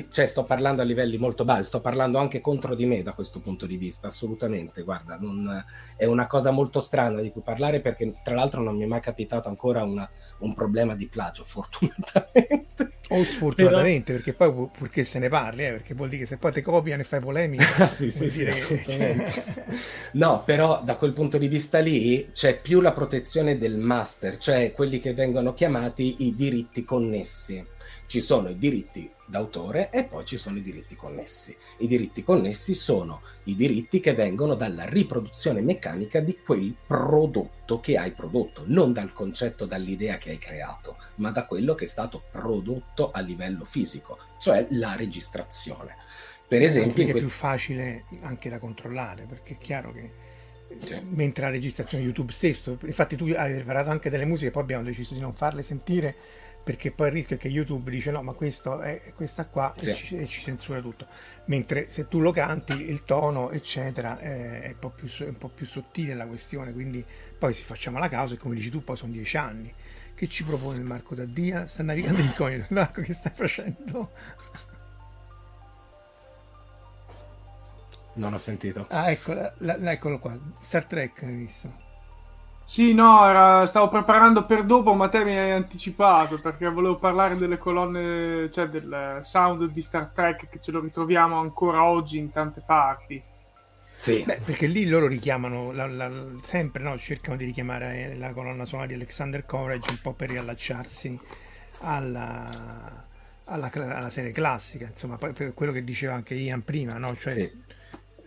cioè 0.09 0.25
sto 0.27 0.43
parlando 0.43 0.81
a 0.81 0.85
livelli 0.85 1.17
molto 1.17 1.43
bassi, 1.43 1.63
sto 1.63 1.81
parlando 1.81 2.19
anche 2.19 2.39
contro 2.39 2.75
di 2.75 2.85
me 2.85 3.01
da 3.01 3.13
questo 3.13 3.39
punto 3.39 3.65
di 3.65 3.77
vista, 3.77 4.07
assolutamente, 4.07 4.83
guarda, 4.83 5.17
non, 5.19 5.63
è 5.97 6.05
una 6.05 6.27
cosa 6.27 6.51
molto 6.51 6.81
strana 6.81 7.19
di 7.19 7.31
cui 7.31 7.41
parlare 7.41 7.79
perché 7.79 8.13
tra 8.23 8.35
l'altro 8.35 8.61
non 8.61 8.75
mi 8.75 8.83
è 8.83 8.87
mai 8.87 9.01
capitato 9.01 9.47
ancora 9.47 9.83
una, 9.83 10.07
un 10.39 10.53
problema 10.53 10.95
di 10.95 11.07
plagio, 11.07 11.43
fortunatamente. 11.45 12.99
O 13.09 13.23
sfortunatamente, 13.23 14.13
Però... 14.13 14.23
perché 14.23 14.33
poi 14.33 14.69
purché 14.77 15.03
se 15.03 15.19
ne 15.19 15.27
parli, 15.27 15.65
eh, 15.65 15.71
perché 15.71 15.93
vuol 15.95 16.09
dire 16.09 16.21
che 16.21 16.27
se 16.27 16.37
poi 16.37 16.51
ti 16.51 16.61
copiano 16.61 17.01
e 17.01 17.05
fai 17.05 17.19
polemica... 17.19 17.87
sì, 17.87 18.09
sì, 18.09 18.29
sì, 18.29 18.45
assolutamente. 18.45 19.43
no, 20.13 20.43
però 20.45 20.81
da 20.83 20.95
quel 20.95 21.11
punto 21.11 21.37
di 21.37 21.47
vista 21.47 21.79
lì 21.79 22.29
c'è 22.31 22.61
più 22.61 22.79
la 22.79 22.93
protezione 22.93 23.57
del 23.57 23.77
master, 23.77 24.37
cioè 24.37 24.71
quelli 24.71 24.99
che 24.99 25.13
vengono 25.13 25.53
chiamati 25.53 26.27
i 26.27 26.35
diritti 26.35 26.85
connessi 26.85 27.79
ci 28.11 28.19
sono 28.19 28.49
i 28.49 28.55
diritti 28.55 29.09
d'autore 29.25 29.89
e 29.89 30.03
poi 30.03 30.25
ci 30.25 30.35
sono 30.35 30.57
i 30.57 30.61
diritti 30.61 30.97
connessi. 30.97 31.55
I 31.77 31.87
diritti 31.87 32.25
connessi 32.25 32.73
sono 32.73 33.21
i 33.45 33.55
diritti 33.55 34.01
che 34.01 34.13
vengono 34.13 34.55
dalla 34.55 34.83
riproduzione 34.83 35.61
meccanica 35.61 36.19
di 36.19 36.37
quel 36.43 36.75
prodotto 36.85 37.79
che 37.79 37.97
hai 37.97 38.11
prodotto, 38.11 38.63
non 38.65 38.91
dal 38.91 39.13
concetto, 39.13 39.65
dall'idea 39.65 40.17
che 40.17 40.31
hai 40.31 40.37
creato, 40.37 40.97
ma 41.15 41.31
da 41.31 41.45
quello 41.45 41.73
che 41.73 41.85
è 41.85 41.87
stato 41.87 42.21
prodotto 42.29 43.11
a 43.11 43.21
livello 43.21 43.63
fisico, 43.63 44.17
cioè 44.41 44.67
la 44.71 44.97
registrazione. 44.97 45.95
Per 46.45 46.61
esempio... 46.61 47.07
È 47.07 47.11
quest... 47.11 47.27
più 47.29 47.33
facile 47.33 48.03
anche 48.23 48.49
da 48.49 48.59
controllare, 48.59 49.23
perché 49.23 49.53
è 49.53 49.57
chiaro 49.57 49.91
che 49.91 50.11
sì. 50.83 50.99
mentre 51.11 51.45
la 51.45 51.51
registrazione 51.51 52.03
YouTube 52.03 52.33
stesso, 52.33 52.77
infatti 52.81 53.15
tu 53.15 53.31
hai 53.33 53.53
preparato 53.53 53.89
anche 53.89 54.09
delle 54.09 54.25
musiche, 54.25 54.51
poi 54.51 54.63
abbiamo 54.63 54.83
deciso 54.83 55.13
di 55.13 55.21
non 55.21 55.33
farle 55.33 55.63
sentire 55.63 56.15
perché 56.63 56.91
poi 56.91 57.07
il 57.07 57.13
rischio 57.13 57.35
è 57.35 57.39
che 57.39 57.47
YouTube 57.47 57.89
dice 57.89 58.11
no 58.11 58.21
ma 58.21 58.33
questo 58.33 58.81
è 58.81 59.13
questa 59.15 59.45
qua 59.45 59.73
sì. 59.77 59.89
e, 59.89 59.95
ci, 59.95 60.15
e, 60.15 60.27
ci, 60.27 60.41
censura 60.41 60.79
tutto. 60.79 61.07
Mentre 61.45 61.91
se 61.91 62.07
tu 62.07 62.19
lo 62.19 62.31
canti 62.31 62.73
il 62.73 63.03
tono 63.03 63.49
eccetera 63.49 64.19
è, 64.19 64.67
un 64.67 64.79
po' 64.79 64.89
più, 64.89 65.07
un 65.25 65.37
po' 65.37 65.49
più 65.49 65.65
sottile 65.65 66.13
la 66.13 66.27
questione 66.27 66.71
quindi 66.71 67.03
poi 67.37 67.53
si 67.53 67.63
facciamo 67.63 67.97
la 67.97 68.07
causa 68.07 68.35
e 68.35 68.37
come 68.37 68.55
dici 68.55 68.69
tu 68.69 68.83
poi 68.83 68.95
sono 68.95 69.11
dieci 69.11 69.37
anni. 69.37 69.73
Che 70.13 70.27
ci 70.27 70.43
propone 70.43 70.77
il 70.77 70.83
Marco 70.83 71.15
Daddia? 71.15 71.67
Sta 71.67 71.81
navigando 71.81 72.21
incognito 72.21 72.65
Marco 72.69 73.01
che 73.01 73.13
stai 73.13 73.31
facendo? 73.33 74.11
Non 78.13 78.33
ho 78.33 78.37
sentito. 78.37 78.85
Ah 78.89 79.09
ecco, 79.09 79.33
la, 79.33 79.53
la, 79.57 79.91
eccolo 79.91 80.19
qua 80.19 80.37
Star 80.61 80.85
Trek 80.85 81.23
hai 81.23 81.33
visto 81.33 81.89
sì, 82.71 82.93
no, 82.93 83.27
era, 83.27 83.65
stavo 83.65 83.89
preparando 83.89 84.45
per 84.45 84.63
dopo, 84.63 84.93
ma 84.93 85.09
te 85.09 85.25
mi 85.25 85.37
hai 85.37 85.51
anticipato 85.51 86.39
perché 86.39 86.69
volevo 86.69 86.95
parlare 86.95 87.35
delle 87.35 87.57
colonne, 87.57 88.49
cioè 88.49 88.69
del 88.69 89.19
sound 89.23 89.69
di 89.69 89.81
Star 89.81 90.11
Trek 90.13 90.47
che 90.47 90.61
ce 90.61 90.71
lo 90.71 90.79
ritroviamo 90.79 91.37
ancora 91.37 91.83
oggi 91.83 92.17
in 92.17 92.31
tante 92.31 92.63
parti. 92.65 93.21
Sì. 93.89 94.23
Beh, 94.23 94.39
perché 94.45 94.67
lì 94.67 94.87
loro 94.87 95.07
richiamano 95.07 95.73
la, 95.73 95.85
la, 95.85 96.09
sempre, 96.43 96.81
no? 96.81 96.97
cercano 96.97 97.35
di 97.35 97.43
richiamare 97.43 98.15
la 98.15 98.31
colonna 98.31 98.63
sonora 98.63 98.87
di 98.87 98.93
Alexander 98.93 99.45
Courage 99.45 99.91
un 99.91 99.99
po' 100.01 100.13
per 100.13 100.29
riallacciarsi 100.29 101.19
alla, 101.79 103.05
alla, 103.43 103.69
alla 103.69 104.09
serie 104.09 104.31
classica, 104.31 104.85
insomma, 104.85 105.17
per 105.17 105.53
quello 105.53 105.73
che 105.73 105.83
diceva 105.83 106.13
anche 106.13 106.35
Ian 106.35 106.63
prima, 106.63 106.93
no? 106.93 107.17
Cioè, 107.17 107.33
sì. 107.33 107.51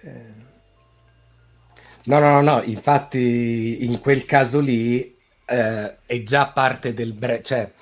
eh, 0.02 0.52
No, 2.06 2.18
no, 2.18 2.30
no, 2.30 2.40
no, 2.42 2.62
infatti 2.62 3.84
in 3.84 3.98
quel 4.00 4.26
caso 4.26 4.60
lì 4.60 5.16
eh, 5.46 5.96
è 6.04 6.22
già 6.22 6.48
parte 6.48 6.92
del 6.92 7.14
brand, 7.14 7.42
cioè 7.42 7.72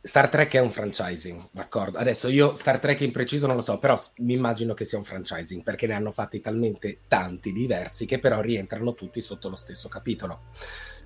Star 0.00 0.28
Trek 0.28 0.54
è 0.54 0.58
un 0.58 0.72
franchising, 0.72 1.50
d'accordo? 1.52 1.98
Adesso 1.98 2.26
io 2.28 2.56
Star 2.56 2.80
Trek 2.80 3.00
in 3.02 3.12
preciso 3.12 3.46
non 3.46 3.54
lo 3.54 3.62
so, 3.62 3.78
però 3.78 3.96
mi 4.16 4.32
immagino 4.32 4.74
che 4.74 4.84
sia 4.84 4.98
un 4.98 5.04
franchising 5.04 5.62
perché 5.62 5.86
ne 5.86 5.94
hanno 5.94 6.10
fatti 6.10 6.40
talmente 6.40 7.02
tanti 7.06 7.52
diversi 7.52 8.04
che 8.04 8.18
però 8.18 8.40
rientrano 8.40 8.94
tutti 8.94 9.20
sotto 9.20 9.48
lo 9.48 9.54
stesso 9.56 9.88
capitolo. 9.88 10.40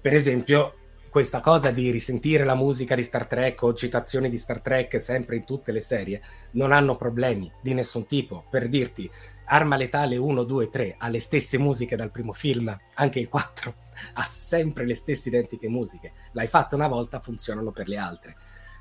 Per 0.01 0.15
esempio, 0.15 0.77
questa 1.11 1.41
cosa 1.41 1.71
di 1.71 1.91
risentire 1.91 2.45
la 2.45 2.55
musica 2.55 2.95
di 2.95 3.03
Star 3.03 3.27
Trek 3.27 3.63
o 3.63 3.75
citazioni 3.75 4.31
di 4.31 4.39
Star 4.39 4.63
Trek 4.63 4.99
sempre 4.99 5.37
in 5.37 5.45
tutte 5.45 5.73
le 5.73 5.81
serie 5.81 6.23
non 6.53 6.73
hanno 6.73 6.97
problemi 6.97 7.53
di 7.61 7.75
nessun 7.75 8.07
tipo. 8.07 8.45
Per 8.51 8.69
dirti, 8.69 9.11
Arma 9.47 9.77
Letale 9.77 10.17
1, 10.17 10.43
2, 10.45 10.69
3 10.69 10.95
ha 10.99 11.09
le 11.09 11.21
stesse 11.21 11.59
musiche 11.59 11.97
dal 11.97 12.11
primo 12.11 12.33
film, 12.33 12.77
anche 12.95 13.19
il 13.21 13.29
4 13.29 13.75
ha 14.15 14.25
sempre 14.25 14.85
le 14.85 14.95
stesse 14.95 15.29
identiche 15.29 15.69
musiche. 15.69 16.13
L'hai 16.33 16.49
fatto 16.49 16.75
una 16.75 16.89
volta, 16.89 17.21
funzionano 17.21 17.71
per 17.71 17.89
le 17.89 17.97
altre. 17.97 18.37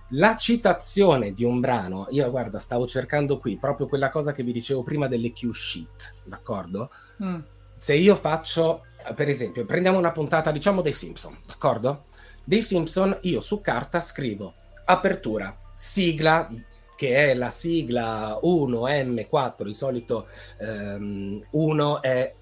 La 0.09 0.35
citazione 0.35 1.33
di 1.33 1.43
un 1.43 1.59
brano, 1.59 2.07
io 2.11 2.29
guarda, 2.29 2.59
stavo 2.59 2.85
cercando 2.85 3.39
qui 3.39 3.57
proprio 3.57 3.87
quella 3.87 4.09
cosa 4.09 4.31
che 4.33 4.43
vi 4.43 4.51
dicevo 4.51 4.83
prima 4.83 5.07
delle 5.07 5.31
cue 5.31 5.51
sheet, 5.51 6.15
d'accordo? 6.25 6.91
Mm. 7.23 7.39
Se 7.75 7.95
io 7.95 8.15
faccio, 8.15 8.85
per 9.15 9.29
esempio, 9.29 9.65
prendiamo 9.65 9.97
una 9.97 10.11
puntata, 10.11 10.51
diciamo, 10.51 10.81
dei 10.81 10.93
Simpson, 10.93 11.37
d'accordo? 11.45 12.05
Dei 12.43 12.61
Simpson, 12.61 13.17
io 13.21 13.41
su 13.41 13.61
carta 13.61 13.99
scrivo 13.99 14.53
apertura, 14.85 15.57
sigla 15.75 16.49
che 16.95 17.31
è 17.31 17.33
la 17.33 17.49
sigla 17.49 18.39
1M4, 18.41 19.63
di 19.63 19.73
solito 19.73 20.27
um, 20.59 21.41
1 21.51 22.01
è 22.01 22.33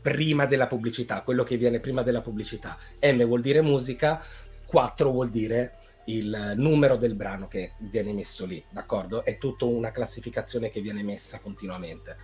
prima 0.00 0.46
della 0.46 0.66
pubblicità, 0.66 1.22
quello 1.22 1.42
che 1.42 1.56
viene 1.56 1.80
prima 1.80 2.02
della 2.02 2.20
pubblicità. 2.20 2.76
M 3.00 3.24
vuol 3.24 3.40
dire 3.40 3.60
musica, 3.60 4.22
4 4.66 5.10
vuol 5.10 5.30
dire 5.30 5.74
il 6.06 6.54
numero 6.56 6.96
del 6.96 7.14
brano 7.14 7.48
che 7.48 7.72
viene 7.78 8.12
messo 8.12 8.46
lì, 8.46 8.62
d'accordo? 8.70 9.24
È 9.24 9.36
tutta 9.38 9.66
una 9.66 9.90
classificazione 9.90 10.70
che 10.70 10.80
viene 10.80 11.02
messa 11.02 11.40
continuamente. 11.40 12.16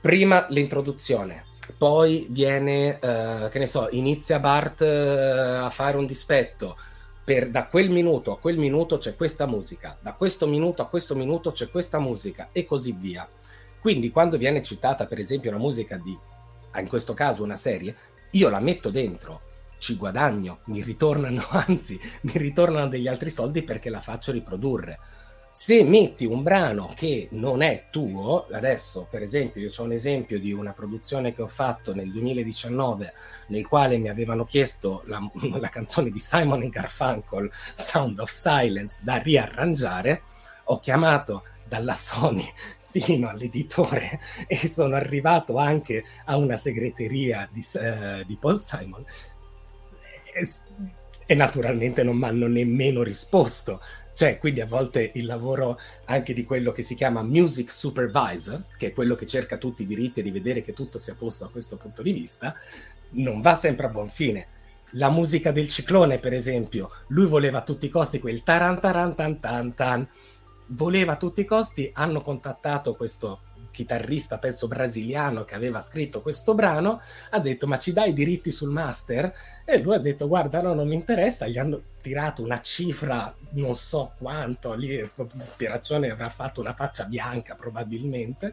Prima 0.00 0.46
l'introduzione, 0.48 1.44
poi 1.76 2.26
viene, 2.30 2.98
uh, 3.02 3.48
che 3.50 3.58
ne 3.58 3.66
so, 3.66 3.88
inizia 3.90 4.38
Bart 4.38 4.80
uh, 4.80 5.64
a 5.64 5.70
fare 5.70 5.96
un 5.96 6.06
dispetto, 6.06 6.76
per, 7.28 7.50
da 7.50 7.66
quel 7.66 7.90
minuto 7.90 8.32
a 8.32 8.38
quel 8.38 8.56
minuto 8.56 8.96
c'è 8.96 9.14
questa 9.14 9.44
musica, 9.44 9.98
da 10.00 10.14
questo 10.14 10.46
minuto 10.46 10.80
a 10.80 10.86
questo 10.86 11.14
minuto 11.14 11.52
c'è 11.52 11.68
questa 11.68 11.98
musica 11.98 12.48
e 12.52 12.64
così 12.64 12.92
via. 12.92 13.28
Quindi 13.82 14.10
quando 14.10 14.38
viene 14.38 14.62
citata 14.62 15.04
per 15.04 15.18
esempio 15.18 15.50
una 15.50 15.58
musica 15.58 15.98
di, 15.98 16.18
in 16.76 16.88
questo 16.88 17.12
caso 17.12 17.42
una 17.42 17.54
serie, 17.54 17.94
io 18.30 18.48
la 18.48 18.60
metto 18.60 18.88
dentro, 18.88 19.42
ci 19.76 19.96
guadagno, 19.96 20.60
mi 20.68 20.80
ritornano, 20.80 21.44
anzi 21.52 22.00
mi 22.22 22.32
ritornano 22.36 22.88
degli 22.88 23.08
altri 23.08 23.28
soldi 23.28 23.62
perché 23.62 23.90
la 23.90 24.00
faccio 24.00 24.32
riprodurre 24.32 24.98
se 25.60 25.82
metti 25.82 26.24
un 26.24 26.44
brano 26.44 26.92
che 26.94 27.26
non 27.32 27.62
è 27.62 27.86
tuo, 27.90 28.46
adesso 28.52 29.08
per 29.10 29.22
esempio 29.22 29.60
io 29.60 29.72
ho 29.76 29.82
un 29.82 29.90
esempio 29.90 30.38
di 30.38 30.52
una 30.52 30.72
produzione 30.72 31.32
che 31.32 31.42
ho 31.42 31.48
fatto 31.48 31.92
nel 31.92 32.12
2019 32.12 33.12
nel 33.48 33.66
quale 33.66 33.98
mi 33.98 34.08
avevano 34.08 34.44
chiesto 34.44 35.02
la, 35.06 35.18
la 35.58 35.68
canzone 35.68 36.10
di 36.10 36.20
Simon 36.20 36.68
Garfunkel, 36.68 37.50
Sound 37.74 38.20
of 38.20 38.30
Silence, 38.30 39.00
da 39.02 39.16
riarrangiare, 39.16 40.22
ho 40.66 40.78
chiamato 40.78 41.42
dalla 41.66 41.94
Sony 41.94 42.46
fino 42.78 43.28
all'editore 43.28 44.20
e 44.46 44.68
sono 44.68 44.94
arrivato 44.94 45.58
anche 45.58 46.04
a 46.26 46.36
una 46.36 46.56
segreteria 46.56 47.48
di, 47.50 47.66
uh, 47.72 48.24
di 48.24 48.36
Paul 48.36 48.60
Simon. 48.60 49.04
E, 50.32 50.48
e 51.26 51.34
naturalmente 51.34 52.04
non 52.04 52.16
mi 52.16 52.26
hanno 52.26 52.46
nemmeno 52.46 53.02
risposto 53.02 53.82
cioè, 54.18 54.36
quindi 54.36 54.60
a 54.60 54.66
volte 54.66 55.12
il 55.14 55.26
lavoro 55.26 55.78
anche 56.06 56.32
di 56.32 56.42
quello 56.42 56.72
che 56.72 56.82
si 56.82 56.96
chiama 56.96 57.22
music 57.22 57.70
supervisor, 57.70 58.64
che 58.76 58.88
è 58.88 58.92
quello 58.92 59.14
che 59.14 59.26
cerca 59.26 59.58
tutti 59.58 59.82
i 59.82 59.86
diritti 59.86 60.24
di 60.24 60.32
vedere 60.32 60.60
che 60.60 60.72
tutto 60.72 60.98
sia 60.98 61.14
posto 61.14 61.44
da 61.44 61.52
questo 61.52 61.76
punto 61.76 62.02
di 62.02 62.10
vista, 62.10 62.52
non 63.10 63.40
va 63.40 63.54
sempre 63.54 63.86
a 63.86 63.90
buon 63.90 64.08
fine. 64.08 64.48
La 64.94 65.08
musica 65.08 65.52
del 65.52 65.68
ciclone, 65.68 66.18
per 66.18 66.32
esempio, 66.32 66.90
lui 67.10 67.26
voleva 67.26 67.58
a 67.58 67.62
tutti 67.62 67.86
i 67.86 67.90
costi 67.90 68.18
quel 68.18 68.42
taran 68.42 68.80
tan, 69.76 70.08
voleva 70.66 71.12
a 71.12 71.16
tutti 71.16 71.42
i 71.42 71.44
costi, 71.44 71.88
hanno 71.94 72.20
contattato 72.20 72.96
questo 72.96 73.42
chitarrista, 73.78 74.38
penso 74.38 74.66
brasiliano, 74.66 75.44
che 75.44 75.54
aveva 75.54 75.80
scritto 75.80 76.20
questo 76.20 76.52
brano, 76.54 77.00
ha 77.30 77.38
detto 77.38 77.68
ma 77.68 77.78
ci 77.78 77.92
dai 77.92 78.10
i 78.10 78.12
diritti 78.12 78.50
sul 78.50 78.70
master? 78.70 79.32
E 79.64 79.78
lui 79.78 79.94
ha 79.94 79.98
detto 79.98 80.26
guarda 80.26 80.60
no, 80.60 80.74
non 80.74 80.88
mi 80.88 80.96
interessa, 80.96 81.46
gli 81.46 81.58
hanno 81.58 81.82
tirato 82.02 82.42
una 82.42 82.60
cifra, 82.60 83.32
non 83.50 83.76
so 83.76 84.14
quanto, 84.18 84.74
lì 84.74 85.08
Pieraccione 85.56 86.10
avrà 86.10 86.28
fatto 86.28 86.60
una 86.60 86.74
faccia 86.74 87.04
bianca 87.04 87.54
probabilmente, 87.54 88.52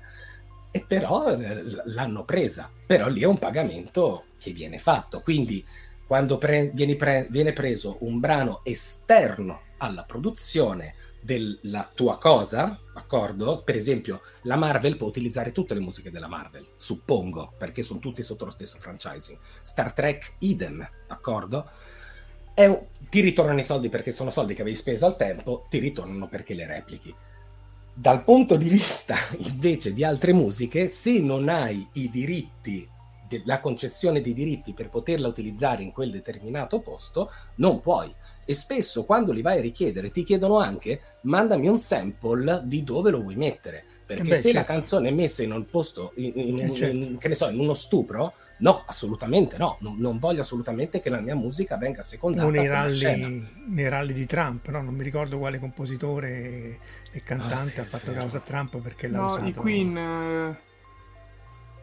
e 0.70 0.86
però 0.88 1.32
eh, 1.32 1.64
l'hanno 1.86 2.24
presa, 2.24 2.70
però 2.86 3.08
lì 3.08 3.22
è 3.22 3.26
un 3.26 3.40
pagamento 3.40 4.26
che 4.38 4.52
viene 4.52 4.78
fatto, 4.78 5.22
quindi 5.22 5.66
quando 6.06 6.38
pre- 6.38 6.70
viene, 6.72 6.96
pre- 6.96 7.26
viene 7.32 7.52
preso 7.52 7.98
un 8.02 8.20
brano 8.20 8.62
esterno 8.64 9.62
alla 9.78 10.04
produzione, 10.04 10.94
della 11.26 11.90
tua 11.92 12.20
cosa, 12.20 12.80
d'accordo? 12.94 13.64
Per 13.64 13.76
esempio, 13.76 14.22
la 14.44 14.56
Marvel 14.56 14.96
può 14.96 15.08
utilizzare 15.08 15.52
tutte 15.52 15.74
le 15.74 15.80
musiche 15.80 16.12
della 16.12 16.28
Marvel, 16.28 16.68
suppongo, 16.76 17.52
perché 17.58 17.82
sono 17.82 18.00
tutti 18.00 18.22
sotto 18.22 18.46
lo 18.46 18.52
stesso 18.52 18.78
franchising. 18.78 19.38
Star 19.64 19.92
Trek, 19.92 20.36
idem, 20.40 20.88
d'accordo? 21.08 21.68
Un... 22.56 22.86
ti 23.10 23.22
ritornano 23.22 23.60
i 23.60 23.64
soldi 23.64 23.90
perché 23.90 24.12
sono 24.12 24.30
soldi 24.30 24.54
che 24.54 24.62
avevi 24.62 24.76
speso 24.76 25.08
al 25.08 25.18
tempo, 25.18 25.66
ti 25.68 25.80
ritornano 25.80 26.28
perché 26.28 26.54
le 26.54 26.68
replichi. 26.68 27.14
Dal 27.92 28.24
punto 28.24 28.56
di 28.56 28.70
vista 28.70 29.16
invece 29.40 29.94
di 29.94 30.04
altre 30.04 30.32
musiche, 30.32 30.88
se 30.88 31.20
non 31.20 31.50
hai 31.50 31.88
i 31.94 32.10
diritti 32.12 32.88
la 33.46 33.60
concessione 33.60 34.22
dei 34.22 34.34
diritti 34.34 34.74
per 34.74 34.90
poterla 34.90 35.28
utilizzare 35.28 35.82
in 35.82 35.92
quel 35.92 36.12
determinato 36.12 36.80
posto, 36.80 37.32
non 37.56 37.80
puoi 37.80 38.14
e 38.46 38.54
spesso 38.54 39.04
quando 39.04 39.32
li 39.32 39.42
vai 39.42 39.58
a 39.58 39.62
richiedere 39.62 40.12
ti 40.12 40.24
chiedono 40.24 40.60
anche 40.60 41.02
mandami 41.22 41.68
un 41.68 41.80
sample 41.80 42.62
di 42.66 42.84
dove 42.84 43.10
lo 43.10 43.22
vuoi 43.22 43.36
mettere. 43.36 43.84
Perché 44.06 44.24
Beh, 44.24 44.36
se 44.36 44.42
certo. 44.52 44.58
la 44.58 44.64
canzone 44.66 45.10
è 45.10 45.12
messa 45.12 45.42
in 45.42 45.52
un 45.52 45.66
posto 45.66 46.12
in, 46.16 46.32
in, 46.36 46.60
in, 46.60 46.76
certo. 46.76 46.96
in, 46.96 47.18
che 47.18 47.28
ne 47.28 47.36
so 47.36 47.50
in 47.50 47.60
uno 47.60 47.74
stupro 47.74 48.34
no 48.58 48.84
assolutamente 48.86 49.58
no. 49.58 49.78
Non, 49.82 49.98
non, 49.98 50.20
voglio 50.20 50.42
assolutamente 50.42 51.02
che 51.02 51.10
la 51.10 51.20
mia 51.20 51.36
musica 51.36 51.76
venga 51.76 52.02
secondata 52.02 52.48
nei 52.50 52.68
rally, 52.68 53.46
nei 53.68 53.90
rally 53.90 54.14
di 54.14 54.26
Trump 54.26 54.68
no? 54.68 54.82
non 54.82 54.94
mi 54.94 55.04
ricordo 55.04 55.38
quale 55.38 55.60
compositore 55.60 56.80
e 57.12 57.24
cantante 57.24 57.54
ah, 57.54 57.66
sì, 57.66 57.80
ha 57.80 57.84
fatto 57.84 58.14
causa 58.14 58.38
a 58.38 58.42
Trump 58.42 58.78
perché 58.78 59.08
l'ha 59.08 59.18
no, 59.18 59.32
usato. 59.32 59.48
i 59.48 59.54
Queen 59.54 59.98
eh... 59.98 60.58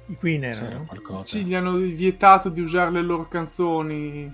i 0.07 0.15
Queen 0.15 0.45
erano. 0.45 1.23
sì 1.25 1.45
gli 1.45 1.55
hanno 1.55 1.77
vietato 1.77 2.49
di 2.49 2.61
usare 2.61 2.91
le 2.91 3.03
loro 3.03 3.29
canzoni 3.29 4.33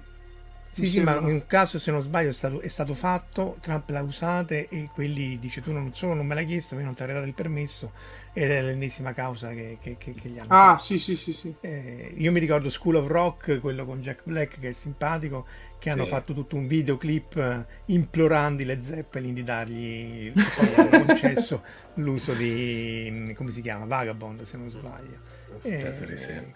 sì, 0.78 0.86
sì, 0.86 1.00
ma 1.00 1.16
in 1.16 1.24
un 1.24 1.46
caso, 1.46 1.78
se 1.78 1.90
non 1.90 2.02
sbaglio, 2.02 2.30
è 2.30 2.32
stato, 2.32 2.60
è 2.60 2.68
stato 2.68 2.94
fatto, 2.94 3.56
Trump 3.60 3.88
l'ha 3.90 4.02
usata 4.02 4.55
e 4.55 4.90
quelli 4.92 5.38
dice 5.38 5.60
tu 5.62 5.72
non 5.72 5.94
solo 5.94 6.14
non 6.14 6.26
me 6.26 6.34
l'hai 6.34 6.46
chiesto, 6.46 6.74
ma 6.74 6.80
io 6.80 6.86
non 6.86 6.94
ti 6.94 7.02
avrei 7.02 7.16
dato 7.16 7.28
il 7.28 7.34
permesso 7.34 7.92
ed 8.32 8.50
è 8.50 8.62
l'ennesima 8.62 9.12
causa 9.12 9.50
che, 9.52 9.78
che, 9.80 9.96
che, 9.98 10.14
che 10.14 10.28
gli 10.28 10.38
hanno 10.38 10.55
Ah, 10.55 10.56
fatto. 10.56 10.84
sì, 10.84 10.98
sì, 10.98 11.16
sì. 11.16 11.32
sì. 11.32 11.55
Eh, 11.60 12.14
io 12.16 12.30
mi 12.32 12.38
ricordo 12.40 12.70
School 12.70 12.96
of 12.96 13.06
Rock, 13.09 13.60
quello 13.60 13.84
con 13.84 14.00
Jack 14.00 14.22
Black 14.24 14.60
che 14.60 14.70
è 14.70 14.72
simpatico, 14.72 15.46
che 15.78 15.90
hanno 15.90 16.06
fatto 16.06 16.32
tutto 16.34 16.56
un 16.56 16.66
videoclip 16.66 17.36
eh, 17.36 17.66
implorando 17.86 18.62
le 18.64 18.80
Zeppelin 18.80 19.34
di 19.34 19.44
dargli, 19.44 20.32
poi 20.32 20.74
hanno 20.74 21.05
concesso 21.05 21.62
l'uso 21.94 22.32
di, 22.34 23.32
come 23.36 23.50
si 23.50 23.60
chiama, 23.60 23.84
Vagabond 23.86 24.42
se 24.42 24.56
non 24.56 24.68
sbaglio. 24.68 25.18
Eh, 25.62 26.55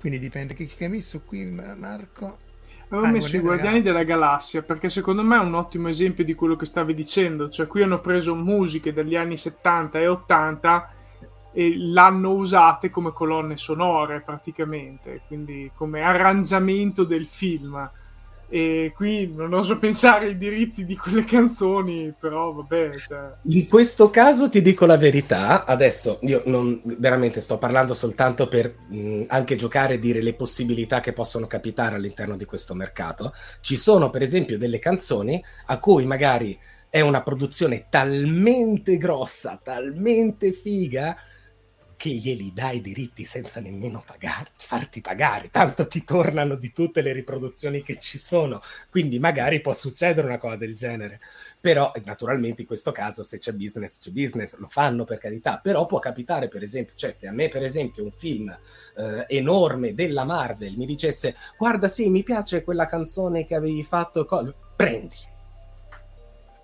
quindi 0.00 0.18
dipende, 0.18 0.54
che, 0.54 0.66
che 0.66 0.84
hai 0.84 0.90
messo 0.90 1.20
qui 1.20 1.44
Marco? 1.44 2.38
Avevo 2.92 3.06
ah, 3.06 3.10
messo 3.10 3.36
i 3.36 3.40
Guardiani 3.40 3.80
della 3.80 4.02
Galassia. 4.02 4.62
Perché 4.62 4.88
secondo 4.88 5.22
me 5.22 5.36
è 5.36 5.40
un 5.40 5.54
ottimo 5.54 5.88
esempio 5.88 6.24
di 6.24 6.34
quello 6.34 6.56
che 6.56 6.66
stavi 6.66 6.94
dicendo. 6.94 7.48
Cioè, 7.48 7.66
qui 7.66 7.82
hanno 7.82 8.00
preso 8.00 8.34
musiche 8.34 8.92
degli 8.92 9.16
anni 9.16 9.36
70 9.36 9.98
e 9.98 10.06
80 10.08 10.92
e 11.54 11.74
l'hanno 11.76 12.30
usate 12.32 12.90
come 12.90 13.12
colonne 13.12 13.56
sonore 13.56 14.20
praticamente, 14.20 15.22
quindi 15.26 15.70
come 15.74 16.00
arrangiamento 16.00 17.04
del 17.04 17.26
film 17.26 17.90
e 18.54 18.92
qui 18.94 19.32
non 19.34 19.54
oso 19.54 19.78
pensare 19.78 20.26
ai 20.26 20.36
diritti 20.36 20.84
di 20.84 20.94
quelle 20.94 21.24
canzoni, 21.24 22.12
però 22.20 22.52
vabbè. 22.52 22.90
Cioè... 22.98 23.32
In 23.44 23.66
questo 23.66 24.10
caso 24.10 24.50
ti 24.50 24.60
dico 24.60 24.84
la 24.84 24.98
verità, 24.98 25.64
adesso 25.64 26.18
io 26.20 26.42
non, 26.44 26.78
veramente 26.84 27.40
sto 27.40 27.56
parlando 27.56 27.94
soltanto 27.94 28.48
per 28.48 28.74
mh, 28.88 29.22
anche 29.28 29.56
giocare 29.56 29.94
e 29.94 29.98
dire 29.98 30.20
le 30.20 30.34
possibilità 30.34 31.00
che 31.00 31.14
possono 31.14 31.46
capitare 31.46 31.94
all'interno 31.94 32.36
di 32.36 32.44
questo 32.44 32.74
mercato. 32.74 33.32
Ci 33.62 33.74
sono 33.74 34.10
per 34.10 34.20
esempio 34.20 34.58
delle 34.58 34.78
canzoni 34.78 35.42
a 35.68 35.78
cui 35.78 36.04
magari 36.04 36.58
è 36.90 37.00
una 37.00 37.22
produzione 37.22 37.86
talmente 37.88 38.98
grossa, 38.98 39.58
talmente 39.62 40.52
figa, 40.52 41.16
che 42.02 42.10
glieli 42.10 42.52
dai 42.52 42.78
i 42.78 42.80
diritti 42.80 43.22
senza 43.22 43.60
nemmeno 43.60 44.02
pagare, 44.04 44.48
farti 44.56 45.00
pagare, 45.00 45.50
tanto 45.50 45.86
ti 45.86 46.02
tornano 46.02 46.56
di 46.56 46.72
tutte 46.72 47.00
le 47.00 47.12
riproduzioni 47.12 47.80
che 47.84 47.96
ci 48.00 48.18
sono, 48.18 48.60
quindi 48.90 49.20
magari 49.20 49.60
può 49.60 49.72
succedere 49.72 50.26
una 50.26 50.36
cosa 50.36 50.56
del 50.56 50.74
genere, 50.74 51.20
però 51.60 51.92
naturalmente 52.04 52.62
in 52.62 52.66
questo 52.66 52.90
caso 52.90 53.22
se 53.22 53.38
c'è 53.38 53.52
business 53.52 54.00
c'è 54.00 54.10
business, 54.10 54.56
lo 54.56 54.66
fanno 54.66 55.04
per 55.04 55.18
carità, 55.18 55.60
però 55.62 55.86
può 55.86 56.00
capitare 56.00 56.48
per 56.48 56.64
esempio, 56.64 56.96
cioè 56.96 57.12
se 57.12 57.28
a 57.28 57.32
me 57.32 57.48
per 57.48 57.62
esempio 57.62 58.02
un 58.02 58.10
film 58.10 58.48
eh, 58.48 59.24
enorme 59.28 59.94
della 59.94 60.24
Marvel 60.24 60.76
mi 60.76 60.86
dicesse 60.86 61.36
guarda 61.56 61.86
sì 61.86 62.10
mi 62.10 62.24
piace 62.24 62.64
quella 62.64 62.88
canzone 62.88 63.46
che 63.46 63.54
avevi 63.54 63.84
fatto, 63.84 64.24
co- 64.24 64.52
prendi, 64.74 65.18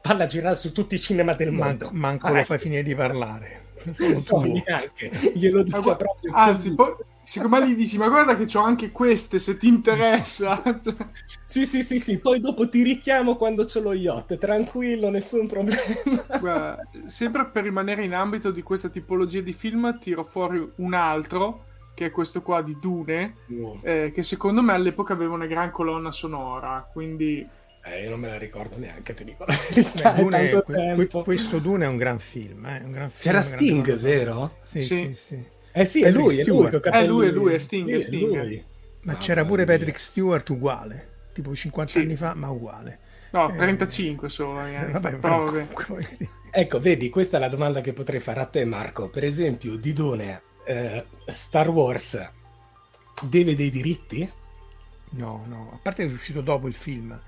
falla 0.02 0.26
girare 0.26 0.56
su 0.56 0.72
tutti 0.72 0.96
i 0.96 0.98
cinema 0.98 1.34
del 1.34 1.52
mondo. 1.52 1.90
Manco, 1.92 2.26
manco 2.26 2.28
lo 2.34 2.42
fai 2.42 2.58
finire 2.58 2.82
di 2.82 2.96
parlare 2.96 3.66
no, 4.30 4.40
neanche. 4.42 5.10
Glielo 5.34 5.62
dice 5.62 5.80
ma, 5.84 5.96
proprio 5.96 6.32
anzi 6.34 6.74
poi, 6.74 6.94
siccome 7.24 7.68
gli 7.68 7.74
dici 7.74 7.98
ma 7.98 8.08
guarda 8.08 8.36
che 8.36 8.56
ho 8.56 8.62
anche 8.62 8.90
queste 8.90 9.38
se 9.38 9.56
ti 9.56 9.68
interessa. 9.68 10.62
Sì 11.48 11.64
sì 11.64 11.82
sì 11.82 11.98
sì 11.98 12.18
poi 12.18 12.40
dopo 12.40 12.68
ti 12.68 12.82
richiamo 12.82 13.36
quando 13.36 13.64
ce 13.64 13.80
l'ho 13.80 13.94
yacht. 13.94 14.36
Tranquillo 14.36 15.08
nessun 15.08 15.46
problema. 15.46 16.24
Guarda, 16.38 16.82
sempre 17.06 17.46
per 17.46 17.62
rimanere 17.62 18.04
in 18.04 18.12
ambito 18.12 18.50
di 18.50 18.62
questa 18.62 18.88
tipologia 18.88 19.40
di 19.40 19.54
film 19.54 19.98
tiro 19.98 20.24
fuori 20.24 20.72
un 20.76 20.94
altro 20.94 21.64
che 21.94 22.06
è 22.06 22.10
questo 22.10 22.42
qua 22.42 22.62
di 22.62 22.76
Dune 22.78 23.38
oh. 23.60 23.80
eh, 23.82 24.12
che 24.14 24.22
secondo 24.22 24.62
me 24.62 24.72
all'epoca 24.72 25.14
aveva 25.14 25.34
una 25.34 25.46
gran 25.46 25.72
colonna 25.72 26.12
sonora 26.12 26.88
quindi 26.92 27.44
eh, 27.92 28.02
io 28.02 28.10
non 28.10 28.20
me 28.20 28.28
la 28.28 28.38
ricordo 28.38 28.76
neanche, 28.78 29.14
ti 29.14 29.24
dico 29.24 29.44
verità. 29.70 30.12
Dune, 30.12 30.62
que, 30.62 31.22
questo 31.22 31.58
Dune 31.58 31.84
è 31.84 31.88
un 31.88 31.96
gran 31.96 32.18
film. 32.18 32.66
Eh? 32.66 32.82
Un 32.84 32.92
gran 32.92 33.10
film 33.10 33.20
C'era 33.20 33.40
Sting, 33.40 33.96
vero? 33.96 34.56
Sì, 34.62 34.80
sì, 34.80 35.14
sì. 35.14 35.44
Eh 35.72 35.84
sì, 35.84 36.02
è 36.02 36.10
lui, 36.10 36.38
è 36.38 36.44
lui, 36.44 36.66
è 36.66 37.06
lui, 37.06 37.28
è 37.28 37.30
lui, 37.30 37.54
è 37.54 37.58
Sting, 37.58 37.94
è 37.94 38.00
Sting. 38.00 38.64
Ma 39.02 39.12
ah, 39.12 39.16
c'era 39.16 39.44
pure 39.44 39.64
mia. 39.64 39.76
Patrick 39.76 39.98
Stewart 39.98 40.48
uguale, 40.48 41.08
tipo 41.32 41.54
50 41.54 41.92
sì. 41.92 41.98
anni 41.98 42.16
fa, 42.16 42.34
ma 42.34 42.50
uguale. 42.50 42.98
No, 43.30 43.54
35 43.54 44.26
eh, 44.26 44.30
solo. 44.30 44.66
Eh, 44.66 44.90
vabbè, 44.90 45.16
però, 45.16 45.44
vabbè. 45.44 45.66
Ecco, 46.50 46.80
vedi, 46.80 47.08
questa 47.10 47.36
è 47.36 47.40
la 47.40 47.48
domanda 47.48 47.80
che 47.80 47.92
potrei 47.92 48.20
fare 48.20 48.40
a 48.40 48.46
te, 48.46 48.64
Marco. 48.64 49.08
Per 49.08 49.24
esempio, 49.24 49.76
di 49.76 49.92
Dune, 49.92 50.42
eh, 50.66 51.04
Star 51.26 51.68
Wars 51.68 52.30
deve 53.22 53.54
dei 53.54 53.70
diritti? 53.70 54.28
No, 55.10 55.44
no, 55.46 55.70
a 55.72 55.78
parte 55.80 56.04
che 56.04 56.10
è 56.10 56.14
uscito 56.14 56.40
dopo 56.40 56.68
il 56.68 56.74
film 56.74 57.18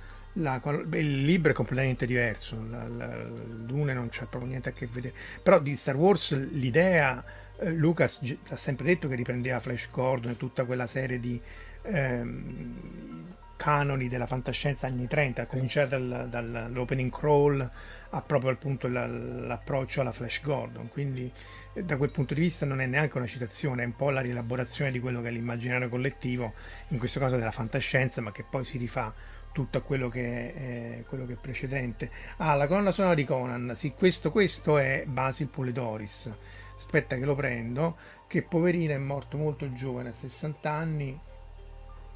la, 0.40 0.60
il 0.92 1.24
libro 1.24 1.52
è 1.52 1.54
completamente 1.54 2.06
diverso, 2.06 2.56
la, 2.68 2.88
la, 2.88 3.06
Dune 3.24 3.94
non 3.94 4.08
c'è 4.08 4.24
proprio 4.24 4.50
niente 4.50 4.70
a 4.70 4.72
che 4.72 4.86
vedere, 4.86 5.14
però 5.42 5.60
di 5.60 5.76
Star 5.76 5.96
Wars 5.96 6.34
l'idea, 6.52 7.22
eh, 7.58 7.70
Lucas 7.70 8.20
ha 8.48 8.56
sempre 8.56 8.86
detto 8.86 9.08
che 9.08 9.14
riprendeva 9.14 9.60
Flash 9.60 9.88
Gordon 9.90 10.32
e 10.32 10.36
tutta 10.36 10.64
quella 10.64 10.86
serie 10.86 11.20
di 11.20 11.40
ehm, 11.82 13.28
canoni 13.56 14.08
della 14.08 14.26
fantascienza 14.26 14.86
anni 14.86 15.06
30, 15.06 15.42
a 15.42 15.46
cominciare 15.46 15.88
dal, 15.88 16.28
dall'opening 16.28 17.10
crawl 17.10 17.70
a 18.12 18.22
proprio 18.22 18.50
appunto 18.50 18.88
l'approccio 18.88 20.00
alla 20.00 20.12
Flash 20.12 20.40
Gordon, 20.42 20.88
quindi 20.88 21.30
eh, 21.74 21.84
da 21.84 21.96
quel 21.96 22.10
punto 22.10 22.34
di 22.34 22.40
vista 22.40 22.66
non 22.66 22.80
è 22.80 22.86
neanche 22.86 23.16
una 23.18 23.26
citazione, 23.26 23.82
è 23.82 23.86
un 23.86 23.94
po' 23.94 24.10
la 24.10 24.20
rielaborazione 24.20 24.90
di 24.90 24.98
quello 24.98 25.20
che 25.20 25.28
è 25.28 25.30
l'immaginario 25.30 25.88
collettivo, 25.88 26.54
in 26.88 26.98
questo 26.98 27.20
caso 27.20 27.36
della 27.36 27.52
fantascienza, 27.52 28.20
ma 28.20 28.32
che 28.32 28.44
poi 28.48 28.64
si 28.64 28.78
rifà 28.78 29.14
tutto 29.52 29.78
a 29.78 29.80
quello 29.80 30.08
che 30.08 30.52
è, 30.52 30.62
eh, 30.98 31.04
quello 31.08 31.26
che 31.26 31.34
è 31.34 31.36
precedente. 31.36 32.10
Ah, 32.38 32.54
la 32.54 32.66
colonna 32.66 32.92
sonora 32.92 33.14
di 33.14 33.24
Conan, 33.24 33.74
sì, 33.76 33.92
questo, 33.92 34.30
questo 34.30 34.78
è 34.78 35.04
Basil 35.06 35.48
Puledoris. 35.48 36.30
Aspetta 36.76 37.16
che 37.16 37.24
lo 37.24 37.34
prendo, 37.34 37.96
che 38.26 38.42
poverino 38.42 38.92
è 38.92 38.98
morto 38.98 39.36
molto 39.36 39.72
giovane, 39.72 40.10
a 40.10 40.14
60 40.14 40.70
anni, 40.70 41.20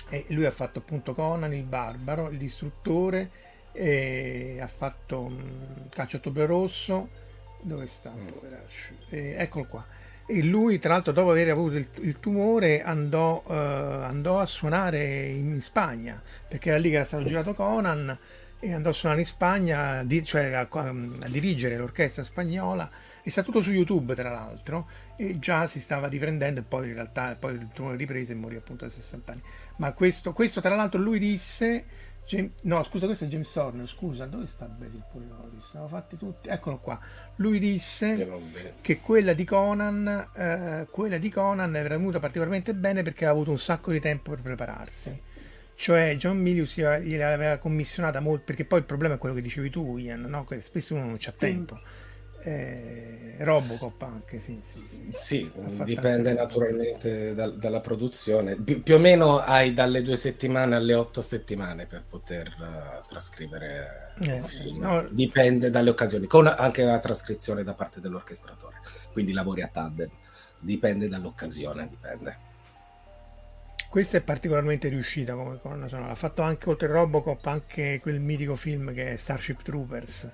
e 0.09 0.27
lui 0.29 0.47
ha 0.47 0.51
fatto 0.51 0.79
appunto 0.79 1.13
Conan, 1.15 1.53
il 1.53 1.65
barbaro, 1.65 2.29
il 2.31 2.39
distruttore, 2.39 3.31
e 3.73 4.59
ha 4.61 4.67
fatto 4.69 5.21
um, 5.21 5.89
Caccia 5.89 6.21
Rosso, 6.23 7.09
dove 7.61 7.87
sta? 7.87 8.13
Mm. 8.15 8.29
Eh, 9.11 9.35
eccolo 9.37 9.65
qua 9.67 9.87
e 10.27 10.43
lui 10.43 10.79
tra 10.79 10.95
l'altro 10.95 11.13
dopo 11.13 11.31
aver 11.31 11.51
avuto 11.51 11.77
il, 11.77 11.87
il 12.01 12.19
tumore 12.19 12.83
andò, 12.83 13.43
uh, 13.45 13.53
andò, 13.53 14.41
a 14.41 14.47
suonare 14.47 15.27
in 15.27 15.61
Spagna 15.61 16.23
perché 16.49 16.71
era 16.71 16.79
lì 16.79 16.89
che 16.91 16.97
era 16.97 17.05
stato 17.05 17.25
girato 17.25 17.53
Conan 17.55 18.19
e 18.65 18.73
andò 18.73 18.89
a 18.89 18.93
suonare 18.95 19.21
in 19.21 19.27
Spagna, 19.27 20.03
di, 20.05 20.25
cioè 20.25 20.53
a, 20.53 20.67
a, 20.71 21.29
dirigere 21.29 21.77
l'orchestra 21.77 22.25
spagnola 22.25 22.91
e 23.23 23.31
sta 23.31 23.43
tutto 23.43 23.61
su 23.61 23.71
YouTube 23.71 24.15
tra 24.15 24.31
l'altro 24.31 24.89
e 25.17 25.39
già 25.39 25.67
si 25.67 25.81
stava 25.81 26.09
riprendendo 26.09 26.61
e 26.61 26.63
poi 26.63 26.89
in 26.89 26.95
realtà 26.95 27.37
poi 27.39 27.53
il 27.55 27.69
turno 27.75 27.95
riprese 27.95 28.33
e 28.33 28.37
morì 28.37 28.57
appunto 28.57 28.87
a 28.87 28.89
60 28.89 29.33
anni. 29.33 29.43
Ma 29.77 29.93
questo, 29.93 30.33
questo 30.33 30.63
tra 30.63 30.75
l'altro 30.75 30.99
lui 30.99 31.19
disse 31.19 31.85
James, 32.27 32.53
no, 32.63 32.83
scusa, 32.85 33.07
questo 33.07 33.25
è 33.25 33.29
James 33.29 33.55
Horner. 33.55 33.87
Scusa, 33.87 34.27
dove 34.27 34.47
sta 34.47 34.67
Basil 34.67 35.03
Poliloris? 35.11 35.69
Siamo 35.71 35.89
fatti 35.89 36.17
tutti. 36.17 36.49
Eccolo 36.49 36.79
qua. 36.79 36.99
Lui 37.37 37.59
disse 37.59 38.15
che 38.81 39.01
quella 39.01 39.33
di 39.33 39.45
Conan, 39.45 40.31
eh, 40.35 40.87
quella 40.91 41.19
di 41.19 41.29
Conan 41.29 41.77
era 41.77 41.97
venuta 41.97 42.19
particolarmente 42.19 42.75
bene 42.75 43.03
perché 43.03 43.25
aveva 43.25 43.33
avuto 43.33 43.51
un 43.51 43.59
sacco 43.59 43.93
di 43.93 44.01
tempo 44.01 44.31
per 44.31 44.41
prepararsi. 44.41 45.21
Cioè, 45.77 46.17
John 46.17 46.39
Milius 46.39 46.77
gliel'aveva 46.77 47.59
commissionata 47.59 48.21
molto. 48.21 48.45
Perché 48.45 48.65
poi 48.65 48.79
il 48.79 48.85
problema 48.85 49.15
è 49.15 49.19
quello 49.19 49.35
che 49.35 49.43
dicevi 49.43 49.71
tu, 49.71 49.99
Ian, 49.99 50.23
no? 50.23 50.45
Che 50.45 50.61
spesso 50.63 50.95
uno 50.95 51.05
non 51.05 51.17
c'ha 51.19 51.33
tempo. 51.33 51.75
Mm 51.75 52.03
eh, 52.45 53.37
Robocop 53.39 54.03
anche, 54.03 54.39
sì. 54.39 54.61
Sì, 54.71 54.85
sì. 54.87 55.09
sì 55.11 55.51
dipende 55.83 56.35
naturalmente 56.35 57.35
da, 57.35 57.49
dalla 57.49 57.81
produzione. 57.81 58.55
Pi- 58.57 58.77
più 58.77 58.97
o 58.97 58.99
meno 58.99 59.39
hai 59.39 59.73
dalle 59.73 60.03
due 60.03 60.17
settimane 60.17 60.77
alle 60.77 60.95
otto 60.95 61.23
settimane 61.23 61.87
per 61.87 62.05
poter 62.09 62.55
uh, 62.59 63.09
trascrivere 63.09 64.13
eh, 64.21 64.33
un 64.35 64.45
film. 64.45 64.81
No. 64.83 65.07
Dipende 65.11 65.71
dalle 65.71 65.89
occasioni, 65.91 66.27
con 66.27 66.47
anche 66.47 66.85
la 66.85 66.99
trascrizione 66.99 67.65
da 67.65 67.73
parte 67.73 68.01
dell'orchestratore. 68.01 68.77
Quindi 69.13 69.33
lavori 69.33 69.63
a 69.63 69.69
tandem. 69.73 70.11
Dipende 70.61 71.09
dall'occasione, 71.09 71.89
dipende. 71.89 72.37
Questa 73.89 74.19
è 74.19 74.21
particolarmente 74.21 74.89
riuscita 74.89 75.35
come 75.35 75.59
colonna 75.61 75.89
sonora. 75.89 76.11
Ha 76.11 76.17
fatto 76.17 76.43
anche 76.43 76.69
oltre 76.69 76.89
Robocop 76.89 77.47
anche 77.47 78.01
quel 78.03 78.21
mitico 78.21 78.55
film 78.55 78.93
che 78.93 79.15
è 79.15 79.17
Starship 79.17 79.63
Troopers 79.63 80.33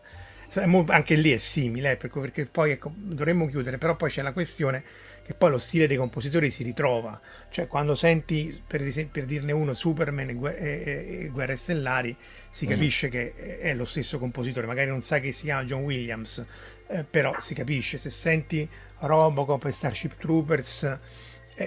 anche 0.89 1.14
lì 1.14 1.31
è 1.31 1.36
simile, 1.39 1.93
eh, 1.93 1.97
perché 1.97 2.47
poi 2.47 2.72
ecco, 2.72 2.90
dovremmo 2.94 3.47
chiudere, 3.47 3.78
però 3.78 3.94
poi 3.94 4.10
c'è 4.10 4.22
la 4.22 4.32
questione 4.32 4.82
che 5.24 5.35
poi 5.35 5.51
lo 5.51 5.59
stile 5.59 5.86
dei 5.86 5.97
compositori 5.97 6.51
si 6.51 6.64
ritrova, 6.64 7.20
cioè 7.51 7.68
quando 7.68 7.94
senti, 7.94 8.60
per, 8.66 8.82
per 9.10 9.27
dirne 9.27 9.52
uno, 9.52 9.72
Superman 9.74 10.28
e, 10.28 10.55
e, 10.56 11.24
e, 11.24 11.28
Guerre 11.28 11.55
Stellari, 11.55 12.16
si 12.51 12.66
mm. 12.66 12.68
capisce 12.68 13.06
mm. 13.06 13.10
che 13.10 13.59
è 13.60 13.74
lo 13.74 13.85
stesso 13.85 14.18
compositore, 14.18 14.66
magari 14.66 14.89
non 14.89 15.02
sai 15.02 15.20
che 15.20 15.31
si 15.31 15.43
chiama 15.44 15.64
John 15.64 15.82
Williams, 15.82 16.44
eh, 16.89 17.05
però 17.05 17.39
si 17.39 17.55
capisce, 17.55 17.98
se 17.98 18.10
senti 18.10 18.68
Robocop 18.98 19.64
e 19.66 19.72
Starship 19.72 20.16
Troopers 20.18 20.98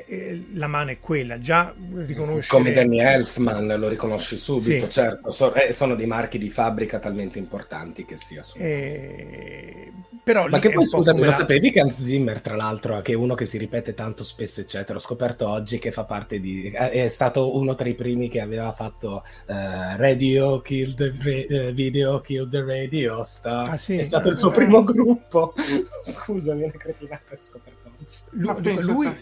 eh, 0.07 0.45
la 0.53 0.67
mano 0.67 0.91
è 0.91 0.99
quella, 0.99 1.39
già 1.39 1.73
riconosci... 1.93 2.49
Come 2.49 2.71
Danny 2.71 2.99
Elfman 2.99 3.75
lo 3.77 3.87
riconosci 3.87 4.37
subito, 4.37 4.85
sì. 4.85 4.91
certo, 4.91 5.29
so, 5.29 5.53
eh, 5.53 5.71
sono 5.71 5.95
dei 5.95 6.07
marchi 6.07 6.37
di 6.37 6.49
fabbrica 6.49 6.97
talmente 6.97 7.37
importanti 7.37 8.03
che 8.03 8.17
sia. 8.17 8.43
Eh, 8.55 9.91
però 10.23 10.47
Ma 10.47 10.59
che 10.59 10.71
poi 10.71 10.85
scusami, 10.85 11.19
lo 11.19 11.25
la... 11.25 11.31
sapevi 11.33 11.69
che 11.69 11.81
Hans 11.81 12.01
Zimmer, 12.01 12.41
tra 12.41 12.55
l'altro, 12.55 13.01
che 13.01 13.11
è 13.11 13.15
uno 13.15 13.35
che 13.35 13.45
si 13.45 13.57
ripete 13.57 13.93
tanto 13.93 14.23
spesso, 14.23 14.61
eccetera, 14.61 14.97
ho 14.97 15.01
scoperto 15.01 15.47
oggi 15.47 15.77
che 15.77 15.91
fa 15.91 16.05
parte 16.05 16.39
di... 16.39 16.71
è 16.71 17.07
stato 17.09 17.55
uno 17.55 17.75
tra 17.75 17.87
i 17.87 17.93
primi 17.93 18.29
che 18.29 18.39
aveva 18.39 18.71
fatto 18.71 19.23
uh, 19.47 19.53
Radio, 19.97 20.61
Kill 20.61 20.95
the 20.95 21.05
uh, 21.07 21.73
Video, 21.73 22.21
Kill 22.21 22.49
the 22.49 22.63
Radio, 22.63 23.21
sta... 23.23 23.63
ah, 23.63 23.77
sì? 23.77 23.97
è 23.97 24.03
stato 24.03 24.29
il 24.29 24.37
suo 24.37 24.49
primo 24.49 24.83
gruppo. 24.83 25.53
Scusami, 26.03 26.63
una 26.63 26.71
cretinata 26.71 27.33
ho 27.33 27.37
scoperto 27.39 27.91
oggi. 27.99 28.17
Lui, 28.31 28.63
lui, 28.63 28.81
lui 28.81 29.17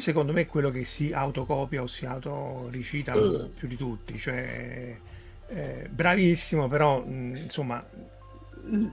secondo 0.00 0.32
me 0.32 0.42
è 0.42 0.46
quello 0.46 0.70
che 0.70 0.84
si 0.84 1.12
autocopia 1.12 1.82
o 1.82 1.86
si 1.86 2.06
autoricita 2.06 3.16
uh. 3.16 3.52
più 3.52 3.66
di 3.66 3.76
tutti, 3.76 4.18
cioè 4.18 4.96
eh, 5.48 5.88
bravissimo, 5.90 6.68
però 6.68 7.00
mh, 7.04 7.36
insomma 7.36 7.84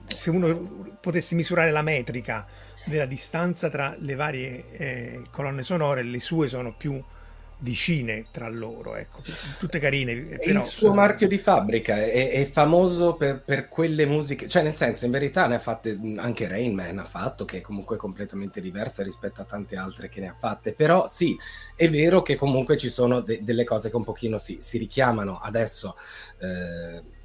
se 0.07 0.29
uno 0.29 0.97
potesse 0.99 1.35
misurare 1.35 1.71
la 1.71 1.81
metrica 1.81 2.45
della 2.85 3.05
distanza 3.05 3.69
tra 3.69 3.95
le 3.99 4.15
varie 4.15 4.71
eh, 4.71 5.21
colonne 5.31 5.63
sonore, 5.63 6.03
le 6.03 6.19
sue 6.19 6.47
sono 6.47 6.73
più 6.73 7.01
vicine 7.61 8.25
tra 8.31 8.49
loro, 8.49 8.95
ecco, 8.95 9.21
tutte 9.57 9.79
carine. 9.79 10.15
Però... 10.15 10.59
Il 10.59 10.61
suo 10.61 10.93
marchio 10.93 11.27
di 11.27 11.37
fabbrica 11.37 11.97
è, 11.97 12.31
è 12.31 12.45
famoso 12.45 13.15
per, 13.15 13.41
per, 13.41 13.67
quelle 13.67 14.05
musiche, 14.05 14.47
cioè 14.47 14.63
nel 14.63 14.73
senso 14.73 15.05
in 15.05 15.11
verità 15.11 15.47
ne 15.47 15.55
ha 15.55 15.59
fatte 15.59 15.97
anche 16.17 16.47
Rain 16.47 16.73
Man 16.73 16.99
ha 16.99 17.03
fatto, 17.03 17.45
che 17.45 17.57
è 17.57 17.61
comunque 17.61 17.97
completamente 17.97 18.61
diversa 18.61 19.03
rispetto 19.03 19.41
a 19.41 19.45
tante 19.45 19.75
altre 19.75 20.09
che 20.09 20.19
ne 20.19 20.29
ha 20.29 20.35
fatte, 20.37 20.73
però 20.73 21.07
sì, 21.09 21.37
è 21.75 21.89
vero 21.89 22.21
che 22.21 22.35
comunque 22.35 22.77
ci 22.77 22.89
sono 22.89 23.21
de- 23.21 23.43
delle 23.43 23.63
cose 23.63 23.89
che 23.89 23.95
un 23.95 24.03
pochino 24.03 24.37
si, 24.37 24.57
si 24.59 24.77
richiamano 24.77 25.39
adesso. 25.39 25.95
Eh, 26.39 27.19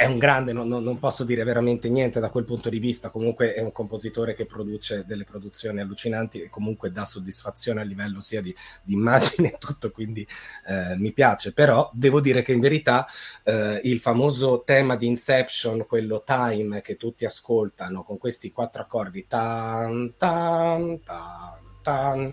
è 0.00 0.06
un 0.06 0.16
grande, 0.16 0.54
non, 0.54 0.66
non, 0.66 0.98
posso 0.98 1.24
dire 1.24 1.44
veramente 1.44 1.90
niente 1.90 2.20
da 2.20 2.30
quel 2.30 2.46
punto 2.46 2.70
di 2.70 2.78
vista, 2.78 3.10
comunque 3.10 3.52
è 3.52 3.60
un 3.60 3.70
compositore 3.70 4.32
che 4.32 4.46
produce 4.46 5.04
delle 5.06 5.24
produzioni 5.24 5.78
allucinanti 5.78 6.40
e 6.40 6.48
comunque 6.48 6.90
dà 6.90 7.04
soddisfazione 7.04 7.82
a 7.82 7.84
livello 7.84 8.22
sia 8.22 8.40
di, 8.40 8.54
di 8.82 8.94
immagine 8.94 9.52
e 9.52 9.58
tutto, 9.58 9.90
quindi 9.90 10.26
eh, 10.66 10.96
mi 10.96 11.12
piace, 11.12 11.52
però 11.52 11.90
devo 11.92 12.22
dire 12.22 12.40
che 12.40 12.52
in 12.52 12.60
verità 12.60 13.06
eh, 13.44 13.78
il 13.84 14.00
famoso 14.00 14.62
tema 14.64 14.96
di 14.96 15.06
Inception, 15.06 15.84
quello 15.86 16.22
time 16.24 16.80
che 16.80 16.96
tutti 16.96 17.26
ascoltano 17.26 18.02
con 18.02 18.16
questi 18.16 18.52
quattro 18.52 18.80
accordi, 18.80 19.26
tan, 19.26 20.14
tan, 20.16 21.02
tan, 21.02 21.58
tan 21.82 22.32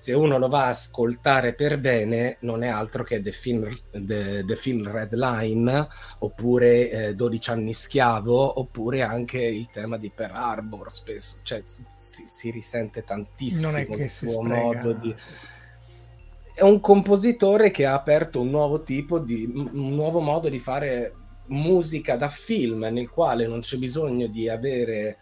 se 0.00 0.14
uno 0.14 0.38
lo 0.38 0.48
va 0.48 0.64
a 0.64 0.68
ascoltare 0.68 1.52
per 1.52 1.78
bene, 1.78 2.38
non 2.40 2.62
è 2.62 2.68
altro 2.68 3.04
che 3.04 3.20
The 3.20 3.32
Film, 3.32 3.68
The, 3.90 4.42
The 4.46 4.56
film 4.56 4.90
Red 4.90 5.12
Line, 5.12 5.88
oppure 6.20 6.90
eh, 6.90 7.14
12 7.14 7.50
anni 7.50 7.74
schiavo, 7.74 8.60
oppure 8.60 9.02
anche 9.02 9.42
il 9.42 9.68
tema 9.68 9.98
di 9.98 10.10
Pearl 10.10 10.34
Harbor, 10.34 10.90
spesso, 10.90 11.40
cioè 11.42 11.60
si, 11.62 11.84
si 11.96 12.50
risente 12.50 13.04
tantissimo 13.04 13.94
il 13.94 14.08
suo 14.08 14.40
modo 14.40 14.94
di... 14.94 15.14
È 16.54 16.62
un 16.62 16.80
compositore 16.80 17.70
che 17.70 17.84
ha 17.84 17.92
aperto 17.92 18.40
un 18.40 18.48
nuovo 18.48 18.82
tipo 18.82 19.18
di... 19.18 19.52
un 19.54 19.94
nuovo 19.94 20.20
modo 20.20 20.48
di 20.48 20.58
fare 20.58 21.14
musica 21.48 22.16
da 22.16 22.30
film, 22.30 22.88
nel 22.90 23.10
quale 23.10 23.46
non 23.46 23.60
c'è 23.60 23.76
bisogno 23.76 24.28
di 24.28 24.48
avere 24.48 25.18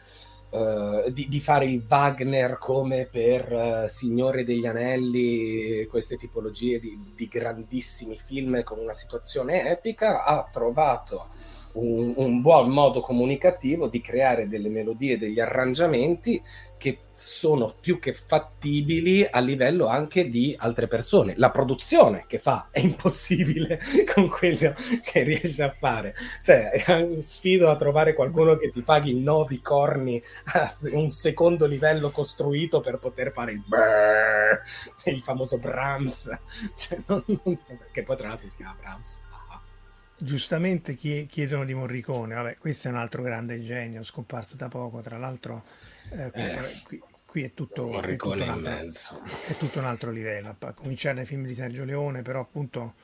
Uh, 0.51 1.11
di, 1.11 1.29
di, 1.29 1.41
fare 1.41 1.67
il 1.67 1.85
Wagner 1.87 2.57
come 2.57 3.07
per 3.11 3.53
uh, 3.53 3.89
Signore 3.89 4.45
degli 4.45 4.67
Anelli, 4.67 5.85
queste 5.87 6.17
tipologie 6.17 6.81
di, 6.81 6.99
di, 7.15 7.29
grandissimi 7.29 8.17
film 8.17 8.63
con 8.63 8.79
una 8.79 8.95
situazione 8.95 9.71
epica, 9.71 10.25
ha 10.25 10.49
trovato 10.51 11.29
un, 11.75 12.15
un 12.17 12.41
buon 12.41 12.71
modo 12.71 13.01
comunicativo 13.01 13.89
di 13.89 14.01
creare 14.01 14.49
delle 14.49 14.69
melodie, 14.69 15.19
degli 15.19 15.41
arrangiamenti 15.41 16.41
che 16.79 17.01
sono 17.13 17.75
più 17.79 17.99
che 17.99 18.13
fattibili 18.13 19.27
a 19.29 19.41
livello 19.41 19.89
anche 19.89 20.29
di 20.29 20.55
altre 20.57 20.87
persone. 20.87 21.35
La 21.37 21.51
produzione 21.51 22.25
che 22.29 22.39
fa 22.39 22.69
è 22.71 22.79
impossibile 22.79 23.81
con 24.15 24.29
quello 24.29 24.73
che 25.03 25.25
riesce 25.25 25.65
a 25.65 25.75
fare. 25.77 26.15
Cioè, 26.43 26.85
sfido 27.19 27.69
a 27.71 27.77
trovare 27.77 28.15
qualcuno 28.15 28.57
che 28.57 28.71
ti 28.71 28.83
paghi 28.83 29.21
nove 29.21 29.61
corni 29.61 30.23
a 30.55 30.73
un 30.93 31.11
secondo 31.11 31.67
livello 31.67 32.11
costruito 32.11 32.81
per 32.81 32.99
poter 32.99 33.33
fare 33.33 33.53
il 33.53 33.65
brrr, 33.67 34.63
il 35.07 35.23
famoso 35.23 35.59
Brahms. 35.59 36.31
Cioè, 36.79 37.03
non, 37.07 37.23
non 37.27 37.59
so 37.59 37.77
perché 37.77 38.05
poi 38.05 38.17
tra 38.17 38.29
l'altro 38.29 38.49
si 38.49 38.57
chiama 38.57 38.77
Brahms. 38.79 39.27
Giustamente 40.21 40.97
chiedono 40.97 41.65
di 41.65 41.75
Morricone, 41.75 42.35
vabbè, 42.35 42.59
questo 42.59 42.89
è 42.89 42.91
un 42.91 42.97
altro 42.97 43.23
grande 43.23 43.63
genio, 43.63 44.03
scomparso 44.03 44.57
da 44.57 44.69
poco, 44.69 45.01
tra 45.01 45.17
l'altro 45.17 45.63
eh, 46.11 46.31
eh, 46.33 46.83
qui, 46.83 47.01
qui, 47.25 47.43
è 47.45 47.55
tutto, 47.55 48.01
è 48.01 48.17
tutto, 48.17 48.33
altro, 48.33 48.83
è 49.47 49.57
tutto, 49.57 49.79
un 49.79 49.85
altro 49.85 50.11
livello, 50.11 50.57
a 50.59 50.73
cominciare 50.73 51.15
dai 51.15 51.25
film 51.25 51.47
di 51.47 51.55
Sergio 51.55 51.85
Leone, 51.85 52.23
però 52.23 52.41
appunto 52.41 52.95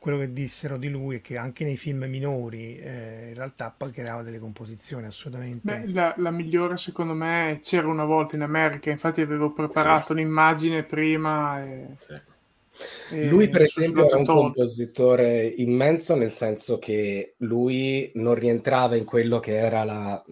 quello 0.00 0.18
che 0.18 0.32
dissero 0.32 0.76
di 0.76 0.90
lui 0.90 1.16
è 1.16 1.20
che 1.20 1.38
anche 1.38 1.64
nei 1.64 1.76
film 1.76 2.04
minori 2.04 2.76
eh, 2.76 3.28
in 3.28 3.34
realtà 3.34 3.72
poi 3.74 3.92
creava 3.92 4.22
delle 4.22 4.40
composizioni 4.40 5.06
assolutamente... 5.06 5.60
Beh, 5.62 5.92
la, 5.92 6.12
la, 6.18 6.30
migliore 6.30 6.76
secondo 6.76 7.14
me 7.14 7.58
c'era 7.62 7.86
una 7.86 8.04
volta 8.04 8.34
in 8.34 8.42
America, 8.42 8.90
infatti 8.90 9.20
avevo 9.20 9.52
preparato 9.52 10.06
sì. 10.06 10.12
un'immagine 10.12 10.82
prima 10.82 11.64
e... 11.64 11.86
Sì 12.00 12.32
lui, 13.10 13.48
per 13.48 13.62
esempio, 13.62 14.06
era 14.06 14.16
un 14.16 14.24
compositore 14.24 15.44
immenso, 15.44 16.14
nel 16.16 16.30
senso 16.30 16.78
che 16.78 17.34
lui 17.38 18.10
non 18.14 18.34
rientrava 18.34 18.96
in 18.96 19.04
quello 19.04 19.38
che 19.38 19.56
era 19.56 19.84
la, 19.84 20.22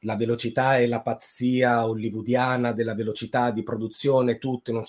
la 0.00 0.16
velocità 0.16 0.78
e 0.78 0.86
la 0.86 1.00
pazzia 1.00 1.86
hollywoodiana 1.86 2.72
della 2.72 2.94
velocità 2.94 3.50
di 3.50 3.62
produzione, 3.62 4.38
tutto. 4.38 4.84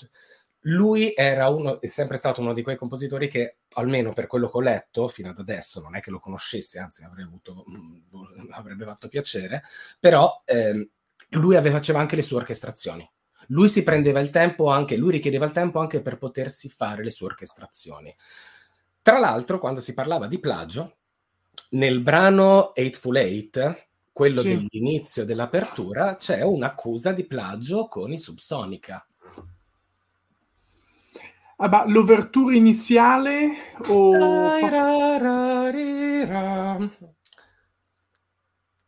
lui 0.62 1.14
era 1.16 1.50
uno, 1.50 1.82
è 1.82 1.88
sempre 1.88 2.18
stato 2.18 2.42
uno 2.42 2.54
di 2.54 2.62
quei 2.62 2.76
compositori 2.76 3.28
che, 3.28 3.58
almeno 3.74 4.14
per 4.14 4.28
quello 4.28 4.50
che 4.50 4.58
ho 4.58 4.62
letto 4.62 5.08
fino 5.08 5.30
ad 5.30 5.40
adesso, 5.40 5.82
non 5.82 5.96
è 5.96 6.00
che 6.02 6.12
lo 6.12 6.20
conoscesse, 6.20 6.80
anzi 6.80 7.04
avuto, 7.04 7.66
mm, 7.70 8.52
avrebbe 8.52 8.86
fatto 8.86 9.08
piacere, 9.08 9.64
però 10.00 10.42
eh, 10.46 10.90
lui 11.30 11.56
aveva, 11.56 11.78
faceva 11.78 12.00
anche 12.00 12.16
le 12.16 12.22
sue 12.22 12.38
orchestrazioni 12.38 13.10
lui 13.48 13.70
si 13.70 13.84
prendeva 13.84 14.20
il 14.20 14.30
tempo 14.30 14.70
anche, 14.70 14.98
lui 14.98 15.12
richiedeva 15.12 15.46
il 15.46 15.52
tempo 15.52 15.80
anche 15.80 16.02
per 16.02 16.18
potersi 16.18 16.70
fare 16.70 17.04
le 17.04 17.12
sue 17.12 17.28
orchestrazioni. 17.28 18.16
Tra 19.02 19.20
l'altro, 19.20 19.60
quando 19.60 19.80
si 19.80 19.94
parlava 19.94 20.28
di 20.28 20.40
plagio, 20.40 20.98
nel 21.72 22.02
brano 22.02 22.74
Eightful 22.74 23.18
Eight, 23.18 23.88
quello 24.12 24.42
Sì. 24.42 24.48
dell'inizio 24.48 25.26
dell'apertura, 25.26 26.16
c'è 26.16 26.42
un'accusa 26.42 27.12
di 27.12 27.26
plagio 27.26 27.88
con 27.88 28.12
i 28.12 28.18
Subsonica. 28.18 29.06
Ah, 31.58 31.70
ma 31.70 31.86
l'overture 31.88 32.56
iniziale 32.56 33.74
o... 33.88 34.14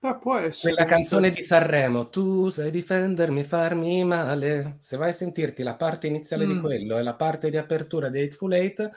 Ah, 0.07 0.15
può 0.15 0.37
essere. 0.37 0.73
Quella 0.73 0.89
canzone 0.89 1.29
di 1.29 1.41
Sanremo, 1.41 2.09
tu 2.09 2.49
sai 2.49 2.71
difendermi, 2.71 3.43
farmi 3.43 4.03
male. 4.03 4.77
Se 4.81 4.97
vai 4.97 5.09
a 5.09 5.13
sentirti 5.13 5.63
la 5.63 5.75
parte 5.75 6.07
iniziale 6.07 6.45
di 6.45 6.53
Mm. 6.53 6.61
quello 6.61 6.97
e 6.97 7.03
la 7.03 7.15
parte 7.15 7.49
di 7.49 7.57
apertura 7.57 8.09
di 8.09 8.19
Eightful 8.19 8.53
Eight, 8.53 8.89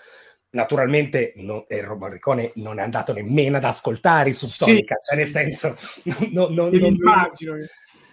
naturalmente 0.51 1.33
no, 1.37 1.67
il 1.69 1.97
Morricone 1.99 2.53
non 2.57 2.79
è 2.79 2.83
andato 2.83 3.13
nemmeno 3.13 3.57
ad 3.57 3.65
ascoltare 3.65 4.31
i 4.31 4.33
Subsonica, 4.33 4.97
cioè 5.01 5.17
nel 5.17 5.27
senso, 5.27 5.77
no, 6.33 6.49
no, 6.49 6.69
Io 6.69 6.81
non- 6.81 6.95
immagino 6.95 7.55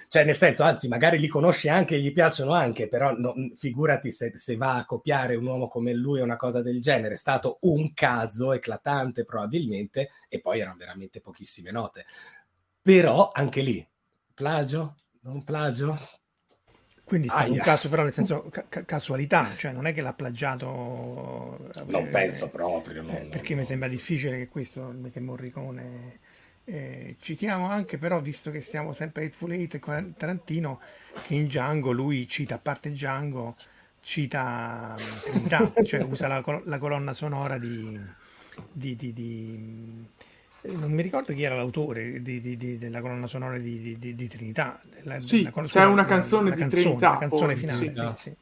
cioè 0.10 0.24
nel 0.24 0.36
senso, 0.38 0.64
anzi, 0.64 0.88
magari 0.88 1.19
li 1.19 1.28
conosci 1.28 1.68
anche 1.68 1.95
e 1.95 1.99
gli 1.99 2.14
piacciono 2.14 2.53
anche, 2.53 2.88
però 2.88 3.11
no- 3.18 3.34
figurati 3.57 4.10
se, 4.10 4.32
se 4.38 4.56
va 4.56 4.76
a 4.76 4.86
copiare 4.86 5.36
un 5.36 5.45
uomo 5.45 5.68
come 5.68 5.94
lui 5.94 6.22
o 6.22 6.24
una 6.24 6.38
cosa 6.38 6.61
del 6.61 6.82
genere. 6.82 7.15
È 7.15 7.18
stato 7.18 7.57
un 7.64 7.94
caso 7.94 8.53
eclatante 8.53 9.26
probabilmente, 9.26 10.10
e 10.30 10.40
poi 10.40 10.61
erano 10.61 10.78
veramente 10.78 11.19
pochissime 11.19 11.72
note. 11.72 12.06
Però 12.88 13.31
anche 13.34 13.59
lì, 13.61 13.85
plagio? 14.34 14.95
Non 15.23 15.43
plagio? 15.43 15.99
Quindi 17.03 17.27
è 17.27 17.43
un 17.49 17.57
caso, 17.57 17.89
però, 17.89 18.03
nel 18.03 18.14
senso 18.14 18.47
ca- 18.49 18.65
ca- 18.69 18.85
casualità, 18.85 19.53
cioè 19.57 19.73
non 19.73 19.88
è 19.88 19.93
che 19.93 19.99
l'ha 19.99 20.14
plagiato. 20.14 21.69
Non 21.85 22.05
eh, 22.05 22.07
penso 22.07 22.49
proprio. 22.49 23.01
no, 23.01 23.09
eh, 23.18 23.23
no, 23.23 23.30
perché 23.30 23.55
no. 23.55 23.59
mi 23.59 23.65
sembra 23.65 23.89
difficile 23.89 24.38
che 24.38 24.47
questo, 24.47 24.95
che 25.11 25.19
Morricone. 25.19 26.19
eh, 26.64 27.18
citiamo 27.19 27.68
anche, 27.69 27.97
però, 27.97 28.22
visto 28.22 28.51
che 28.51 28.61
stiamo 28.61 28.93
sempre 28.93 29.23
a 29.23 29.26
Hateful 29.26 29.51
Eight 29.51 29.73
e 29.76 29.80
con 29.80 30.14
Tarantino, 30.18 30.80
che 31.23 31.35
in 31.35 31.47
Django 31.47 31.91
lui 31.91 32.26
cita, 32.30 32.55
a 32.55 32.59
parte 32.59 32.91
Django, 32.91 33.55
cita 33.99 34.95
mm, 34.97 35.18
Trinità, 35.23 35.73
cioè 35.84 36.01
usa 36.03 36.27
la, 36.27 36.41
col- 36.41 36.61
la 36.65 36.77
colonna 36.77 37.14
sonora 37.14 37.57
di. 37.57 37.99
di- 38.72 38.95
di- 38.95 39.14
di- 39.14 40.07
eh, 40.35 40.36
non 40.73 40.91
mi 40.91 41.02
ricordo 41.02 41.34
chi 41.34 41.44
era 41.44 41.56
l'autore 41.56 42.22
di- 42.22 42.41
di- 42.41 42.57
di- 42.57 42.77
della 42.77 43.02
colonna 43.02 43.27
sonora 43.27 43.57
di, 43.57 43.80
di- 43.80 43.98
di- 43.99 44.15
di 44.15 44.27
Trinità. 44.27 44.81
della- 45.02 45.19
Sì, 45.19 45.44
della 45.44 45.64
c'è 45.64 45.84
una 45.85 45.95
la- 46.02 46.06
canzone 46.06 46.49
la 46.49 46.56
di 46.56 46.61
canzone, 46.61 46.81
Trinità, 46.84 47.10
La 47.11 47.18
canzone 47.18 47.53
poi, 47.53 47.61
finale, 47.61 47.77
sì. 47.91 47.94
sì, 48.15 48.22
sì. 48.22 48.35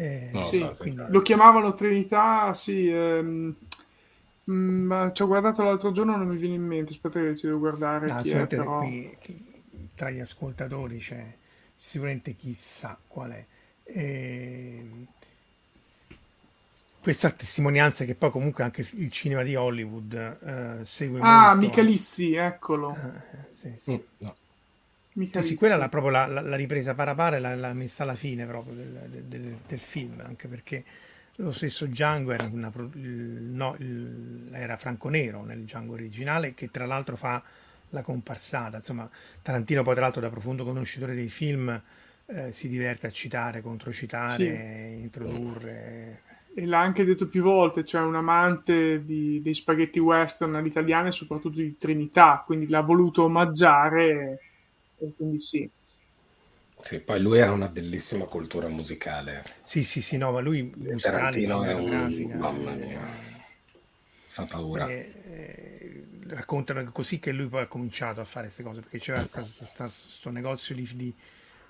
Eh, 0.00 0.30
No, 0.32 0.42
Sì, 0.42 0.70
quindi- 0.78 1.02
Lo 1.08 1.20
chiamavano 1.22 1.74
Trinità, 1.74 2.54
sì. 2.54 2.88
ehm, 2.88 3.54
mm, 4.50 4.80
ma 4.84 5.10
ci 5.12 5.22
ho 5.22 5.26
guardato 5.26 5.62
l'altro 5.64 5.90
giorno, 5.90 6.16
non 6.16 6.28
mi 6.28 6.36
viene 6.36 6.54
in 6.54 6.64
mente. 6.64 6.92
Aspetta 6.92 7.20
che 7.20 7.36
ci 7.36 7.46
devo 7.46 7.58
guardare 7.58 8.06
No, 8.06 8.20
chi 8.22 8.30
è, 8.30 8.46
però. 8.46 8.78
qui- 8.78 9.16
chi- 9.20 9.44
tra 9.94 10.10
gli 10.10 10.20
ascoltatori 10.20 10.98
c'è 10.98 11.24
sicuramente 11.76 12.34
chi 12.34 12.54
sa 12.54 12.96
qual 13.06 13.30
è. 13.32 13.44
Ehm, 13.84 15.06
questa 17.08 17.30
testimonianza 17.30 18.04
che 18.04 18.14
poi 18.14 18.30
comunque 18.30 18.64
anche 18.64 18.86
il 18.92 19.10
cinema 19.10 19.42
di 19.42 19.56
Hollywood 19.56 20.12
eh, 20.82 20.84
segue 20.84 21.22
Ah, 21.22 21.54
molto. 21.54 21.54
Michalizzi, 21.54 22.34
eccolo. 22.34 22.96
Eh, 22.96 23.54
sì, 23.54 23.74
sì. 23.78 23.92
Mm, 23.92 23.96
no. 24.18 24.36
Sì, 25.30 25.42
sì, 25.42 25.54
quella 25.54 25.76
l'ha 25.76 25.88
proprio 25.88 26.10
la, 26.12 26.26
la- 26.26 26.40
la 26.42 26.56
ripresa 26.56 26.94
parapara 26.94 27.36
e 27.36 27.38
l'ha, 27.40 27.54
l'ha 27.54 27.72
messa 27.72 28.02
alla 28.02 28.14
fine 28.14 28.44
proprio 28.46 28.74
del, 28.74 29.06
del- 29.08 29.24
del- 29.24 29.56
del 29.66 29.80
film, 29.80 30.20
anche 30.20 30.48
perché 30.48 30.84
lo 31.36 31.52
stesso 31.52 31.86
Django 31.86 32.32
era, 32.32 32.44
una 32.44 32.70
no, 32.74 33.74
il- 33.78 34.48
era 34.52 34.76
Franco 34.76 35.08
Nero 35.08 35.44
nel 35.44 35.60
Django 35.62 35.94
originale, 35.94 36.52
che 36.54 36.70
tra 36.70 36.84
l'altro 36.86 37.16
fa 37.16 37.42
la 37.90 38.02
comparsata. 38.02 38.78
Insomma, 38.78 39.08
Tarantino 39.42 39.82
poi 39.82 39.94
tra 39.94 40.02
l'altro 40.04 40.20
da 40.20 40.28
profondo 40.30 40.64
conoscitore 40.64 41.14
dei 41.14 41.28
film 41.30 41.80
eh, 42.26 42.52
si 42.52 42.68
diverte 42.68 43.06
a 43.06 43.10
citare, 43.10 43.62
controcitare, 43.62 44.92
introdurre. 45.00 46.22
E 46.58 46.66
l'ha 46.66 46.80
anche 46.80 47.04
detto 47.04 47.28
più 47.28 47.44
volte, 47.44 47.84
cioè 47.84 48.00
un 48.00 48.16
amante 48.16 49.04
di- 49.04 49.40
dei 49.40 49.54
spaghetti 49.54 50.00
western 50.00 50.56
all'italiana 50.56 51.06
e 51.06 51.12
soprattutto 51.12 51.56
di 51.56 51.76
Trinità, 51.78 52.42
quindi 52.44 52.66
l'ha 52.66 52.80
voluto 52.80 53.22
omaggiare 53.22 54.40
e 54.98 55.12
quindi 55.16 55.40
sì. 55.40 55.70
Sì, 56.80 57.00
poi 57.00 57.20
lui 57.20 57.40
ha 57.40 57.52
una 57.52 57.68
bellissima 57.68 58.24
cultura 58.24 58.66
musicale. 58.66 59.44
Sì, 59.62 59.84
sì, 59.84 60.02
sì, 60.02 60.16
no, 60.16 60.32
ma 60.32 60.40
lui 60.40 60.62
musicale, 60.76 61.00
Tarantino 61.00 61.62
è 61.62 61.74
un- 61.74 62.36
mamma 62.36 62.72
mia. 62.72 63.00
Fa 64.26 64.44
paura. 64.44 64.88
Eh, 64.88 65.14
eh, 65.30 66.04
raccontano 66.26 66.90
così 66.90 67.20
che 67.20 67.30
lui 67.30 67.46
poi 67.46 67.62
ha 67.62 67.66
cominciato 67.66 68.20
a 68.20 68.24
fare 68.24 68.46
queste 68.46 68.64
cose 68.64 68.80
perché 68.80 68.98
c'era 68.98 69.24
questo 69.26 70.30
negozio 70.30 70.74
di, 70.74 70.88
di- 70.94 71.14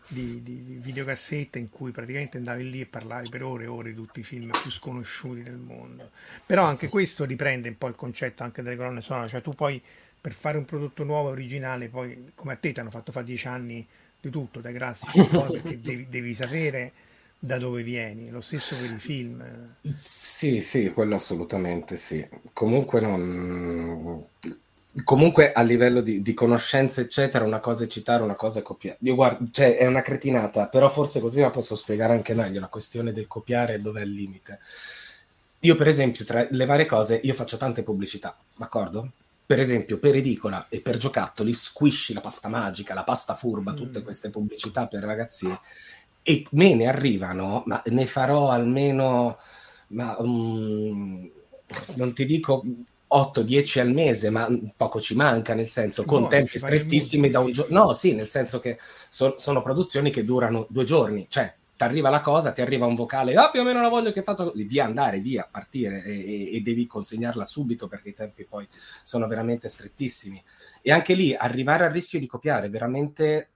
di- 0.09 0.43
di- 0.43 0.65
di 0.65 0.75
videocassette 0.77 1.59
in 1.59 1.69
cui 1.71 1.91
praticamente 1.93 2.39
andavi 2.39 2.71
lì 2.71 2.81
e 2.81 2.87
parlavi 2.87 3.29
per 3.29 3.43
ore 3.43 3.65
e 3.65 3.67
ore 3.67 3.91
di 3.91 3.97
tutti 3.97 4.21
i 4.21 4.23
film 4.25 4.57
più 4.57 4.71
sconosciuti 4.71 5.43
del 5.43 5.57
mondo. 5.57 6.11
Però 6.47 6.65
anche 6.65 6.89
questo 6.89 7.25
riprende 7.25 7.69
un 7.69 7.79
po' 7.79 7.89
il 7.89 7.95
concetto 7.95 8.43
anche 8.43 8.63
delle 8.63 8.77
colonne 8.77 9.01
sonore. 9.03 9.29
Cioè 9.29 9.43
tu 9.43 9.55
poi 9.55 9.81
per 10.21 10.33
fare 10.33 10.59
un 10.59 10.65
prodotto 10.65 11.05
nuovo 11.05 11.29
originale 11.29 11.89
poi 11.89 12.33
come 12.35 12.55
a 12.55 12.57
te 12.57 12.73
ti 12.73 12.81
hanno 12.81 12.91
fatto 12.91 13.13
fare 13.13 13.25
dieci 13.27 13.47
anni 13.47 13.87
di 14.21 14.31
tutto 14.31 14.61
dai 14.61 14.75
classici 14.75 15.29
poi 15.29 15.51
perché 15.51 15.81
devi, 15.81 16.09
devi 16.09 16.35
sapere 16.35 16.93
da 17.39 17.59
dove 17.59 17.83
vieni. 17.83 18.31
Lo 18.31 18.41
stesso 18.41 18.77
per 18.79 18.91
i 18.91 18.99
film. 18.99 19.77
Sì, 19.83 20.61
sì, 20.61 20.91
quello 20.93 21.15
assolutamente 21.17 21.97
sì. 21.97 22.27
Comunque 22.53 23.01
non... 23.01 24.25
Comunque 25.05 25.53
a 25.53 25.63
livello 25.63 26.01
di, 26.01 26.23
di 26.23 26.35
conoscenze, 26.35 27.03
eccetera, 27.03 27.45
una 27.45 27.61
cosa 27.61 27.85
è 27.85 27.87
citare, 27.87 28.23
una 28.23 28.35
cosa 28.35 28.59
è 28.61 28.63
copiare. 28.63 28.99
Io 29.03 29.15
guardo, 29.15 29.47
cioè 29.53 29.77
è 29.77 29.87
una 29.87 30.03
cretinata, 30.03 30.69
però 30.69 30.89
forse 30.89 31.21
così 31.21 31.41
la 31.41 31.51
posso 31.51 31.77
spiegare 31.77 32.15
anche 32.15 32.35
meglio, 32.35 32.59
la 32.59 32.69
questione 32.69 33.13
del 33.13 33.27
copiare 33.27 33.79
dov'è 33.79 34.01
il 34.03 34.11
limite. 34.11 34.59
Io, 35.61 35.77
per 35.77 35.89
esempio, 35.89 36.25
tra 36.25 36.47
le 36.51 36.65
varie 36.65 36.87
cose, 36.87 37.21
io 37.23 37.35
faccio 37.35 37.57
tante 37.57 37.83
pubblicità, 37.83 38.37
d'accordo? 38.57 39.11
Per 39.45 39.61
esempio, 39.61 39.99
per 39.99 40.15
edicola 40.15 40.67
e 40.69 40.81
per 40.81 40.97
giocattoli, 40.97 41.53
squishy, 41.53 42.15
la 42.15 42.21
pasta 42.21 42.49
magica, 42.49 42.95
la 42.95 43.05
pasta 43.05 43.35
furba, 43.35 43.73
tutte 43.75 44.01
Mm. 44.01 44.03
queste 44.05 44.31
pubblicità 44.31 44.87
per 44.87 45.03
ragazzini, 45.03 45.59
e 46.23 46.47
me 46.53 46.75
ne 46.75 46.87
arrivano, 46.87 47.63
ma 47.67 47.83
ne 47.87 48.07
farò 48.07 48.51
almeno, 48.51 49.39
ma, 49.89 50.17
mm, 50.21 51.27
non 51.97 52.15
ti 52.15 52.25
dico 52.27 52.63
8-10 53.09 53.81
al 53.81 53.93
mese, 53.93 54.31
ma 54.31 54.49
poco 54.77 55.01
ci 55.01 55.15
manca, 55.15 55.55
nel 55.55 55.67
senso, 55.67 56.05
con 56.05 56.21
Buono, 56.21 56.29
tempi 56.29 56.59
strettissimi 56.59 57.31
da 57.31 57.41
un 57.41 57.53
giorno. 57.53 57.85
No, 57.85 57.93
sì, 57.93 58.15
nel 58.15 58.27
senso 58.27 58.61
che 58.61 58.79
so- 59.09 59.37
sono 59.39 59.63
produzioni 59.63 60.11
che 60.11 60.25
durano 60.25 60.67
due 60.69 60.85
giorni, 60.85 61.27
cioè 61.29 61.55
ti 61.77 61.85
arriva 61.85 62.11
la 62.11 62.21
cosa, 62.21 62.51
ti 62.51 62.61
arriva 62.61 62.87
un 62.87 62.97
vocale, 62.97 63.35
ah, 63.35 63.51
più 63.51 63.61
o 63.61 63.65
meno 63.65 63.81
la 63.81 63.89
voglio 63.89 64.11
che 64.13 64.25
faccia 64.25 64.51
via 64.55 64.85
andare, 64.85 65.21
via, 65.21 65.49
partire 65.49 66.03
e, 66.05 66.13
e- 66.13 66.57
e 66.57 66.61
devi 66.61 66.87
consegnarla 66.87 67.45
subito 67.45 67.87
perché 67.87 68.09
i 68.09 68.15
tempi 68.15 68.45
poi 68.45 68.67
sono 69.05 69.29
veramente 69.29 69.69
strettissimi. 69.69 70.43
E 70.83 70.91
anche 70.91 71.15
lì 71.15 71.35
arrivare 71.35 71.85
al 71.87 71.93
rischio 71.93 72.19
di 72.19 72.27
copiare 72.27 72.69
veramente 72.69 73.51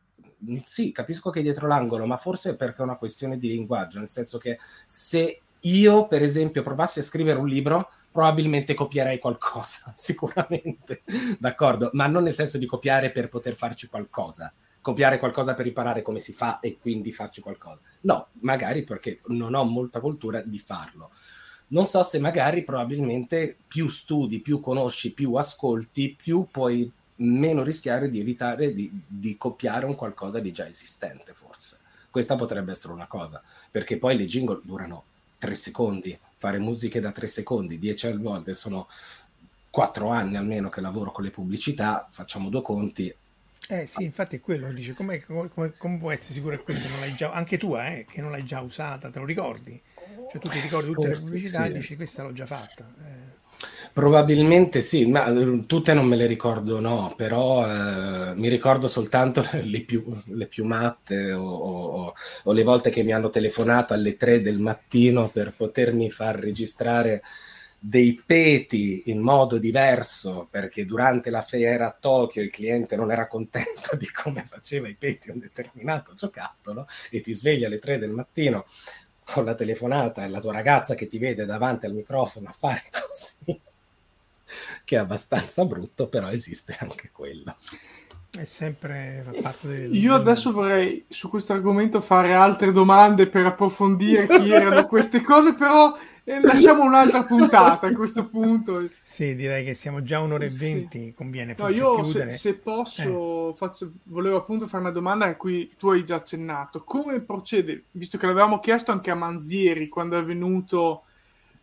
mm, 0.49 0.59
sì, 0.65 0.93
capisco 0.93 1.31
che 1.31 1.41
è 1.41 1.43
dietro 1.43 1.67
l'angolo, 1.67 2.07
ma 2.07 2.17
forse 2.17 2.51
è 2.51 2.57
perché 2.57 2.79
è 2.81 2.85
una 2.85 2.97
questione 2.97 3.37
di 3.39 3.49
linguaggio, 3.49 3.99
nel 3.99 4.09
senso 4.09 4.39
che 4.39 4.59
se 4.87 5.41
io, 5.63 6.07
per 6.07 6.23
esempio, 6.23 6.63
provassi 6.63 7.01
a 7.01 7.03
scrivere 7.03 7.39
un 7.39 7.49
libro, 7.49 7.91
probabilmente 8.13 8.75
copierei 8.75 9.19
qualcosa, 9.19 9.91
sicuramente, 9.97 11.03
d'accordo, 11.39 11.91
ma 11.95 12.07
non 12.07 12.25
nel 12.25 12.35
senso 12.35 12.59
di 12.59 12.67
copiare 12.67 13.11
per 13.11 13.29
poter 13.29 13.55
farci 13.55 13.89
qualcosa, 13.89 14.53
copiare 14.81 15.19
qualcosa 15.19 15.55
per 15.55 15.67
imparare 15.67 16.03
come 16.03 16.21
si 16.21 16.33
fa 16.33 16.61
e 16.61 16.79
quindi 16.79 17.11
farci 17.11 17.41
qualcosa. 17.41 17.81
No, 18.03 18.29
magari 18.41 18.85
perché 18.85 19.21
non 19.27 19.55
ho 19.55 19.65
molta 19.65 20.01
cultura 20.01 20.43
di 20.43 20.59
farlo. 20.59 21.11
Non 21.69 21.87
so 21.87 22.03
se 22.03 22.19
magari 22.19 22.65
probabilmente 22.65 23.57
più 23.67 23.89
studi, 23.89 24.41
più 24.41 24.61
conosci, 24.61 25.15
più 25.15 25.35
ascolti, 25.35 26.15
più 26.15 26.47
puoi 26.51 26.93
meno 27.17 27.63
rischiare 27.63 28.09
di 28.11 28.21
evitare 28.21 28.75
di, 28.75 28.91
di 29.07 29.39
copiare 29.39 29.87
un 29.87 29.95
qualcosa 29.95 30.39
di 30.39 30.53
già 30.53 30.69
esistente, 30.69 31.33
forse. 31.33 31.79
Questa 32.11 32.37
potrebbe 32.37 32.73
essere 32.73 32.93
una 32.93 33.07
cosa, 33.07 33.43
perché 33.71 33.97
poi 33.97 34.19
le 34.19 34.27
jingle 34.27 34.61
durano 34.63 35.05
tre 35.43 35.57
secondi, 35.57 36.17
fare 36.37 36.59
musiche 36.59 37.01
da 37.01 37.11
tre 37.11 37.27
secondi, 37.27 37.77
dieci 37.77 38.07
al 38.07 38.21
volte, 38.21 38.55
sono 38.55 38.87
quattro 39.71 40.11
anni 40.11 40.37
almeno 40.37 40.69
che 40.69 40.81
lavoro 40.81 41.11
con 41.11 41.25
le 41.25 41.31
pubblicità, 41.31 42.09
facciamo 42.13 42.49
due 42.49 42.63
conti, 42.63 43.13
Eh 43.69 43.89
sì, 43.89 44.05
infatti 44.05 44.37
è 44.37 44.41
quello, 44.41 44.73
dice 44.73 44.93
come, 44.93 45.21
come, 45.25 45.51
come- 45.77 45.99
può 45.99 46.13
essere 46.13 46.35
sicuro 46.35 46.57
che 46.57 46.63
questa 46.63 46.89
non 46.89 47.01
l'hai 47.01 47.15
già, 47.17 47.33
anche 47.33 47.59
tu 47.59 47.75
eh, 47.75 48.07
che 48.09 48.21
non 48.21 48.31
l'hai 48.31 48.45
già 48.45 48.61
usata, 48.61 49.11
te 49.11 49.19
lo 49.19 49.25
ricordi? 49.25 49.81
Cioè 50.31 50.41
tu 50.41 50.49
ti 50.51 50.61
ricordi 50.61 50.93
tutte 50.93 51.09
le 51.09 51.19
pubblicità 51.19 51.65
sì. 51.65 51.71
e 51.71 51.73
dici 51.73 51.97
questa 51.97 52.23
l'ho 52.23 52.33
già 52.33 52.47
fatta. 52.47 52.85
Eh, 52.99 53.42
Probabilmente 53.93 54.81
sì, 54.81 55.05
ma 55.07 55.27
eh, 55.27 55.67
tutte 55.67 55.93
non 55.93 56.07
me 56.07 56.17
le 56.17 56.27
ricordo, 56.27 56.81
no, 56.81 57.13
però 57.15 57.67
eh, 57.67 58.35
mi 58.35 58.49
ricordo 58.49 58.89
soltanto 58.89 59.45
le 59.63 59.83
più, 59.83 60.03
le 60.29 60.47
più 60.47 60.65
matte 60.65 61.33
o, 61.33 61.43
o- 61.45 62.15
o 62.45 62.53
le 62.53 62.63
volte 62.63 62.89
che 62.89 63.03
mi 63.03 63.13
hanno 63.13 63.29
telefonato 63.29 63.93
alle 63.93 64.17
3 64.17 64.41
del 64.41 64.59
mattino 64.61 65.29
per 65.29 65.53
potermi 65.55 66.09
far 66.11 66.37
registrare 66.39 67.23
dei 67.79 68.23
peti 68.25 69.03
in 69.11 69.21
modo 69.21 69.59
diverso 69.59 70.47
perché 70.51 70.87
durante 70.87 71.31
la 71.31 71.43
fiera 71.43 71.89
a 71.89 71.97
Tokyo 71.99 72.41
il 72.43 72.51
cliente 72.51 72.95
non 72.97 73.11
era 73.11 73.27
contento 73.27 73.97
di 73.99 74.09
come 74.11 74.45
faceva 74.47 74.89
i 74.89 74.95
peti 74.95 75.31
un 75.31 75.39
determinato 75.41 76.15
giocattolo 76.15 76.87
e 77.11 77.21
ti 77.21 77.35
svegli 77.35 77.65
alle 77.65 77.79
3 77.81 77.99
del 77.99 78.11
mattino 78.11 78.65
con 79.25 79.45
la 79.45 79.55
telefonata 79.55 80.25
e 80.25 80.29
la 80.29 80.41
tua 80.41 80.53
ragazza 80.53 80.95
che 80.95 81.07
ti 81.07 81.19
vede 81.19 81.45
davanti 81.45 81.87
al 81.87 81.93
microfono 81.95 82.49
a 82.49 82.53
fare 82.53 82.85
così, 82.91 83.61
che 84.85 84.97
è 84.97 84.99
abbastanza 84.99 85.65
brutto, 85.65 86.09
però 86.09 86.31
esiste 86.31 86.77
anche 86.79 87.11
quello. 87.13 87.57
È 88.31 88.45
sempre 88.45 89.27
parte 89.43 89.69
del... 89.69 89.95
Io 89.95 90.15
adesso 90.15 90.53
vorrei 90.53 91.05
su 91.09 91.29
questo 91.29 91.53
argomento 91.53 92.01
fare 92.01 92.33
altre 92.33 92.73
domande 92.73 93.27
per 93.27 93.45
approfondire 93.45 94.27
chi 94.27 94.51
erano 94.51 94.87
queste 94.89 95.21
cose, 95.21 95.53
però 95.53 95.95
eh, 96.25 96.41
lasciamo 96.41 96.83
un'altra 96.83 97.25
puntata 97.25 97.89
a 97.89 97.93
questo 97.93 98.29
punto. 98.29 98.89
Sì, 99.03 99.35
direi 99.35 99.65
che 99.65 99.75
siamo 99.75 100.03
già 100.03 100.21
un'ora 100.21 100.45
e 100.45 100.51
venti, 100.51 101.07
sì. 101.07 101.15
conviene 101.15 101.55
no, 101.59 101.69
io 101.69 102.05
se, 102.05 102.31
se, 102.31 102.55
posso, 102.55 103.51
eh. 103.51 103.55
faccio, 103.55 103.91
volevo 104.05 104.37
appunto 104.39 104.67
fare 104.67 104.85
una 104.85 104.93
domanda 104.93 105.27
a 105.27 105.37
cui 105.37 105.71
tu 105.77 105.91
hai 105.91 106.05
già 106.05 106.17
accennato. 106.17 106.85
Come 106.85 107.21
procede, 107.21 107.85
visto 107.91 108.19
che 108.19 108.27
l'avevamo 108.27 108.61
chiesto 108.61 108.93
anche 108.93 109.11
a 109.11 109.15
Manzieri 109.15 109.89
quando 109.89 110.19
è 110.19 110.23
venuto 110.23 111.03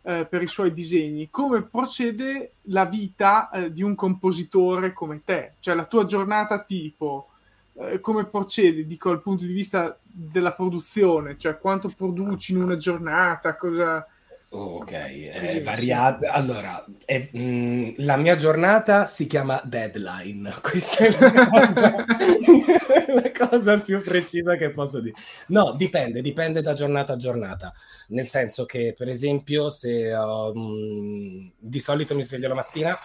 eh, 0.02 0.26
per 0.26 0.42
i 0.42 0.46
suoi 0.46 0.72
disegni, 0.72 1.28
come 1.30 1.62
procede 1.62 2.54
la 2.62 2.84
vita 2.86 3.50
eh, 3.50 3.72
di 3.72 3.82
un 3.82 3.94
compositore 3.94 4.92
come 4.92 5.22
te? 5.24 5.54
Cioè 5.60 5.74
la 5.74 5.84
tua 5.84 6.04
giornata 6.04 6.62
tipo, 6.62 7.28
eh, 7.74 8.00
come 8.00 8.24
procede, 8.24 8.86
dico 8.86 9.10
dal 9.10 9.22
punto 9.22 9.44
di 9.44 9.52
vista 9.52 9.98
della 10.02 10.52
produzione, 10.52 11.36
cioè 11.36 11.58
quanto 11.58 11.92
produci 11.94 12.52
in 12.52 12.62
una 12.62 12.76
giornata, 12.76 13.56
cosa... 13.56 14.06
Ok, 14.52 14.90
è 14.90 15.62
variabile. 15.62 16.26
Allora, 16.26 16.84
è, 17.04 17.28
mh, 17.30 17.40
mm, 17.40 17.88
la 17.98 18.16
mia 18.16 18.34
giornata 18.34 19.06
si 19.06 19.28
chiama 19.28 19.62
deadline. 19.64 20.52
Questa 20.60 21.04
è 21.04 21.16
la 21.20 21.48
cosa, 21.48 21.94
la 23.14 23.48
cosa, 23.48 23.78
più 23.78 24.02
precisa 24.02 24.56
che 24.56 24.70
posso 24.70 24.98
dire. 24.98 25.14
No, 25.48 25.72
dipende, 25.76 26.20
dipende 26.20 26.62
da 26.62 26.72
giornata 26.72 27.12
a 27.12 27.16
giornata. 27.16 27.72
Nel 28.08 28.26
senso 28.26 28.64
che, 28.64 28.92
per 28.98 29.08
esempio, 29.08 29.70
se 29.70 30.12
um, 30.14 31.48
di 31.56 31.78
solito 31.78 32.16
mi 32.16 32.24
sveglio 32.24 32.48
la 32.48 32.54
mattina 32.54 32.98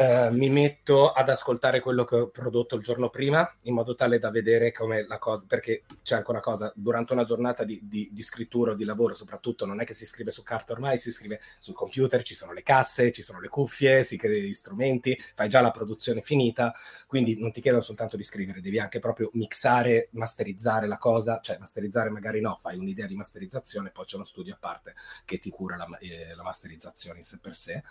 eh, 0.00 0.30
mi 0.30 0.48
metto 0.48 1.12
ad 1.12 1.28
ascoltare 1.28 1.80
quello 1.80 2.04
che 2.04 2.16
ho 2.16 2.28
prodotto 2.30 2.74
il 2.74 2.82
giorno 2.82 3.10
prima 3.10 3.46
in 3.64 3.74
modo 3.74 3.94
tale 3.94 4.18
da 4.18 4.30
vedere 4.30 4.72
come 4.72 5.06
la 5.06 5.18
cosa, 5.18 5.44
perché 5.46 5.82
c'è 6.02 6.14
anche 6.14 6.30
una 6.30 6.40
cosa, 6.40 6.72
durante 6.74 7.12
una 7.12 7.24
giornata 7.24 7.64
di, 7.64 7.80
di, 7.82 8.08
di 8.10 8.22
scrittura 8.22 8.70
o 8.70 8.74
di 8.74 8.84
lavoro 8.84 9.12
soprattutto 9.12 9.66
non 9.66 9.78
è 9.78 9.84
che 9.84 9.92
si 9.92 10.06
scrive 10.06 10.30
su 10.30 10.42
carta 10.42 10.72
ormai, 10.72 10.96
si 10.96 11.12
scrive 11.12 11.38
sul 11.58 11.74
computer, 11.74 12.22
ci 12.22 12.34
sono 12.34 12.54
le 12.54 12.62
casse, 12.62 13.12
ci 13.12 13.20
sono 13.20 13.40
le 13.40 13.48
cuffie, 13.48 14.02
si 14.02 14.16
crea 14.16 14.38
gli 14.38 14.54
strumenti, 14.54 15.20
fai 15.34 15.50
già 15.50 15.60
la 15.60 15.70
produzione 15.70 16.22
finita, 16.22 16.72
quindi 17.06 17.38
non 17.38 17.52
ti 17.52 17.60
chiedono 17.60 17.82
soltanto 17.82 18.16
di 18.16 18.22
scrivere, 18.22 18.62
devi 18.62 18.78
anche 18.78 19.00
proprio 19.00 19.28
mixare, 19.34 20.08
masterizzare 20.12 20.86
la 20.86 20.96
cosa, 20.96 21.40
cioè 21.42 21.58
masterizzare 21.58 22.08
magari 22.08 22.40
no, 22.40 22.58
fai 22.62 22.78
un'idea 22.78 23.06
di 23.06 23.16
masterizzazione, 23.16 23.90
poi 23.90 24.06
c'è 24.06 24.16
uno 24.16 24.24
studio 24.24 24.54
a 24.54 24.58
parte 24.58 24.94
che 25.26 25.38
ti 25.38 25.50
cura 25.50 25.76
la, 25.76 25.86
eh, 25.98 26.34
la 26.34 26.42
masterizzazione 26.42 27.18
in 27.18 27.24
sé 27.24 27.38
per 27.38 27.54
sé. 27.54 27.82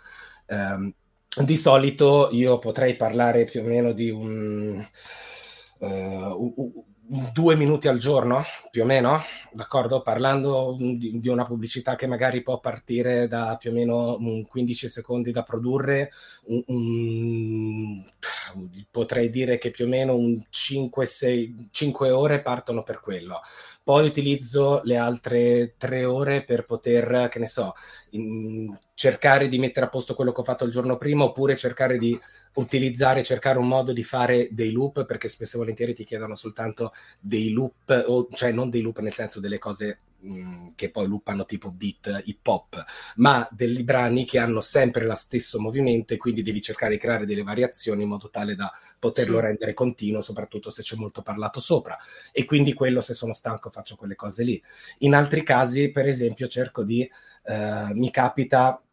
Um, 0.48 0.92
di 1.44 1.58
solito 1.58 2.30
io 2.32 2.60
potrei 2.60 2.96
parlare 2.96 3.46
più 3.46 3.62
o 3.62 3.64
meno 3.64 3.92
di 3.92 4.10
un, 4.10 4.86
uh, 5.80 6.86
due 7.34 7.56
minuti 7.56 7.88
al 7.88 7.98
giorno, 7.98 8.44
più 8.70 8.84
o 8.84 8.86
meno, 8.86 9.20
d'accordo? 9.52 10.02
Parlando 10.02 10.76
di, 10.78 11.20
di, 11.20 11.28
una 11.28 11.46
pubblicità 11.46 11.96
che 11.96 12.06
magari 12.06 12.44
può 12.44 12.60
partire 12.60 13.28
da 13.28 13.58
più 13.60 13.72
o 13.72 13.74
meno 13.74 14.46
15 14.48 14.90
secondi 14.90 15.32
da 15.32 15.42
produrre, 15.42 16.12
un, 16.46 18.04
potrei 18.92 19.30
dire 19.32 19.58
che 19.58 19.72
più 19.72 19.86
o 19.86 19.88
meno 19.88 20.16
un 20.16 20.40
5-6 20.52 21.68
5 21.72 22.12
ore 22.12 22.42
partono 22.42 22.84
per 22.84 23.00
quello 23.00 23.42
poi 23.90 24.06
utilizzo 24.06 24.82
le 24.84 24.98
altre 24.98 25.74
tre 25.76 26.06
ore 26.06 26.44
per 26.44 26.64
poter, 26.66 27.28
che 27.28 27.40
ne 27.40 27.48
so, 27.48 27.74
in, 28.12 28.78
cercare 29.00 29.48
di 29.48 29.60
mettere 29.60 29.86
a 29.86 29.90
posto 29.90 30.14
quello 30.14 30.34
che 30.34 30.42
ho 30.42 30.44
fatto 30.44 30.66
il 30.66 30.72
giorno 30.72 30.98
prima 30.98 31.24
oppure 31.24 31.56
cercare 31.56 31.98
di 31.98 32.20
utilizzare, 32.56 33.24
cercare 33.24 33.58
un 33.58 33.66
modo 33.66 33.94
di 33.94 34.04
fare 34.04 34.50
dei 34.52 34.74
loop 34.74 35.06
perché 35.06 35.30
spesso 35.30 35.56
e 35.56 35.60
volentieri 35.60 35.94
ti 35.94 36.04
chiedono 36.04 36.36
soltanto 36.36 36.92
dei 37.18 37.52
loop, 37.52 38.04
o, 38.08 38.28
cioè 38.34 38.52
non 38.52 38.70
dei 38.70 38.82
loop 38.82 39.00
nel 39.00 39.14
senso 39.14 39.40
delle 39.40 39.58
cose 39.58 40.00
Mm, 40.26 40.72
che 40.76 40.92
poi 40.92 41.08
loopano 41.08 41.46
tipo 41.46 41.72
beat 41.72 42.24
hip 42.26 42.46
hop, 42.46 42.84
ma 43.16 43.48
dei 43.54 43.84
brani 43.84 44.26
che 44.26 44.38
hanno 44.38 44.60
sempre 44.60 45.06
lo 45.06 45.16
stesso 45.16 45.62
movimento 45.62 46.14
e 46.14 46.18
quindi 46.18 46.44
devi 46.44 46.62
cercare 46.62 46.92
di 46.92 47.00
creare 47.00 47.26
delle 47.26 47.42
variazioni 47.42 48.04
in 48.04 48.10
modo 48.10 48.30
tale 48.30 48.54
da 48.54 48.70
poterlo 49.00 49.38
sì. 49.40 49.46
rendere 49.46 49.74
continuo, 49.74 50.20
soprattutto 50.20 50.72
se 50.72 50.82
c'è 50.82 50.98
molto 50.98 51.22
parlato 51.22 51.62
sopra. 51.62 51.98
E 52.34 52.44
quindi 52.44 52.74
quello, 52.74 53.00
se 53.00 53.14
sono 53.14 53.34
stanco, 53.34 53.70
faccio 53.70 53.96
quelle 53.96 54.16
cose 54.16 54.44
lì. 54.44 54.62
In 55.00 55.16
altri 55.16 55.42
casi, 55.42 55.90
per 55.90 56.06
esempio, 56.06 56.50
cerco 56.50 56.84
di, 56.84 57.10
eh, 57.46 57.88
mi 57.94 58.12
capita 58.12 58.84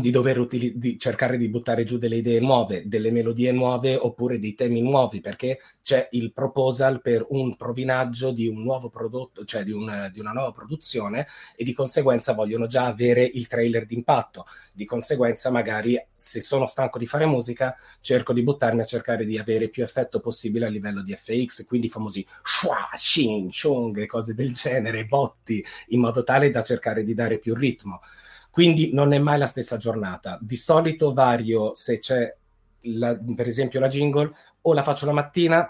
di 0.00 0.10
dover 0.10 0.38
utili- 0.38 0.76
di 0.76 0.98
cercare 0.98 1.36
di 1.36 1.48
buttare 1.48 1.84
giù 1.84 1.98
delle 1.98 2.16
idee 2.16 2.40
nuove, 2.40 2.82
delle 2.86 3.10
melodie 3.10 3.52
nuove 3.52 3.96
oppure 3.96 4.38
dei 4.38 4.54
temi 4.54 4.80
nuovi, 4.80 5.20
perché 5.20 5.60
c'è 5.82 6.08
il 6.12 6.32
proposal 6.32 7.00
per 7.00 7.24
un 7.28 7.56
provinaggio 7.56 8.30
di 8.32 8.46
un 8.46 8.62
nuovo 8.62 8.88
prodotto, 8.88 9.44
cioè 9.44 9.62
di, 9.62 9.72
un, 9.72 10.10
di 10.12 10.20
una 10.20 10.32
nuova 10.32 10.52
produzione 10.52 11.26
e 11.56 11.64
di 11.64 11.72
conseguenza 11.72 12.32
vogliono 12.32 12.66
già 12.66 12.86
avere 12.86 13.24
il 13.24 13.46
trailer 13.46 13.86
d'impatto. 13.86 14.46
Di 14.72 14.84
conseguenza 14.84 15.50
magari 15.50 16.02
se 16.14 16.40
sono 16.40 16.66
stanco 16.66 16.98
di 16.98 17.06
fare 17.06 17.26
musica 17.26 17.76
cerco 18.00 18.32
di 18.32 18.42
buttarmi 18.42 18.80
a 18.80 18.84
cercare 18.84 19.24
di 19.24 19.38
avere 19.38 19.68
più 19.68 19.82
effetto 19.82 20.20
possibile 20.20 20.66
a 20.66 20.68
livello 20.68 21.02
di 21.02 21.14
FX, 21.14 21.66
quindi 21.66 21.86
i 21.86 21.90
famosi 21.90 22.26
shua, 22.42 22.88
shin, 22.96 23.52
shung 23.52 23.98
e 23.98 24.06
cose 24.06 24.34
del 24.34 24.52
genere, 24.52 25.04
botti, 25.04 25.64
in 25.88 26.00
modo 26.00 26.24
tale 26.24 26.50
da 26.50 26.62
cercare 26.62 27.04
di 27.04 27.14
dare 27.14 27.38
più 27.38 27.54
ritmo. 27.54 28.00
Quindi 28.54 28.90
non 28.92 29.12
è 29.12 29.18
mai 29.18 29.36
la 29.36 29.48
stessa 29.48 29.78
giornata. 29.78 30.38
Di 30.40 30.54
solito 30.54 31.12
vario 31.12 31.74
se 31.74 31.98
c'è, 31.98 32.32
la, 32.82 33.18
per 33.34 33.48
esempio, 33.48 33.80
la 33.80 33.88
jingle, 33.88 34.30
o 34.60 34.72
la 34.72 34.84
faccio 34.84 35.06
la 35.06 35.12
mattina 35.12 35.68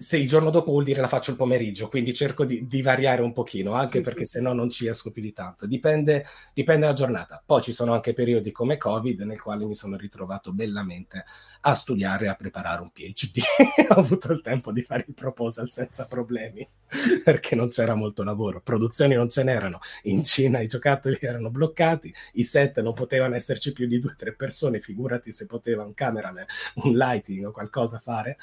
se 0.00 0.16
il 0.16 0.28
giorno 0.28 0.50
dopo 0.50 0.70
vuol 0.70 0.84
dire 0.84 1.00
la 1.00 1.08
faccio 1.08 1.32
il 1.32 1.36
pomeriggio, 1.36 1.88
quindi 1.88 2.14
cerco 2.14 2.44
di, 2.44 2.68
di 2.68 2.82
variare 2.82 3.20
un 3.20 3.32
pochino, 3.32 3.72
anche 3.72 4.00
perché 4.00 4.24
se 4.24 4.40
no 4.40 4.52
non 4.52 4.70
ci 4.70 4.86
esco 4.86 5.10
più 5.10 5.20
di 5.20 5.32
tanto. 5.32 5.66
Dipende, 5.66 6.24
dipende 6.54 6.82
dalla 6.82 6.92
giornata. 6.92 7.42
Poi 7.44 7.60
ci 7.62 7.72
sono 7.72 7.92
anche 7.92 8.12
periodi 8.12 8.52
come 8.52 8.76
Covid 8.76 9.22
nel 9.22 9.42
quale 9.42 9.64
mi 9.64 9.74
sono 9.74 9.96
ritrovato 9.96 10.52
bellamente 10.52 11.24
a 11.62 11.74
studiare 11.74 12.26
e 12.26 12.28
a 12.28 12.36
preparare 12.36 12.80
un 12.80 12.92
PhD. 12.92 13.42
Ho 13.90 13.94
avuto 13.94 14.30
il 14.32 14.40
tempo 14.40 14.70
di 14.70 14.82
fare 14.82 15.04
il 15.08 15.14
proposal 15.14 15.68
senza 15.68 16.06
problemi, 16.06 16.64
perché 17.24 17.56
non 17.56 17.68
c'era 17.68 17.96
molto 17.96 18.22
lavoro. 18.22 18.60
Produzioni 18.60 19.16
non 19.16 19.28
ce 19.28 19.42
n'erano. 19.42 19.80
In 20.02 20.22
Cina 20.22 20.60
i 20.60 20.68
giocattoli 20.68 21.18
erano 21.20 21.50
bloccati, 21.50 22.14
i 22.34 22.44
set 22.44 22.80
non 22.82 22.94
potevano 22.94 23.34
esserci 23.34 23.72
più 23.72 23.88
di 23.88 23.98
due 23.98 24.12
o 24.12 24.16
tre 24.16 24.32
persone, 24.32 24.78
figurati 24.78 25.32
se 25.32 25.46
poteva 25.46 25.82
un 25.82 25.92
cameraman, 25.92 26.46
un 26.84 26.96
lighting 26.96 27.46
o 27.46 27.50
qualcosa 27.50 27.98
fare. 27.98 28.38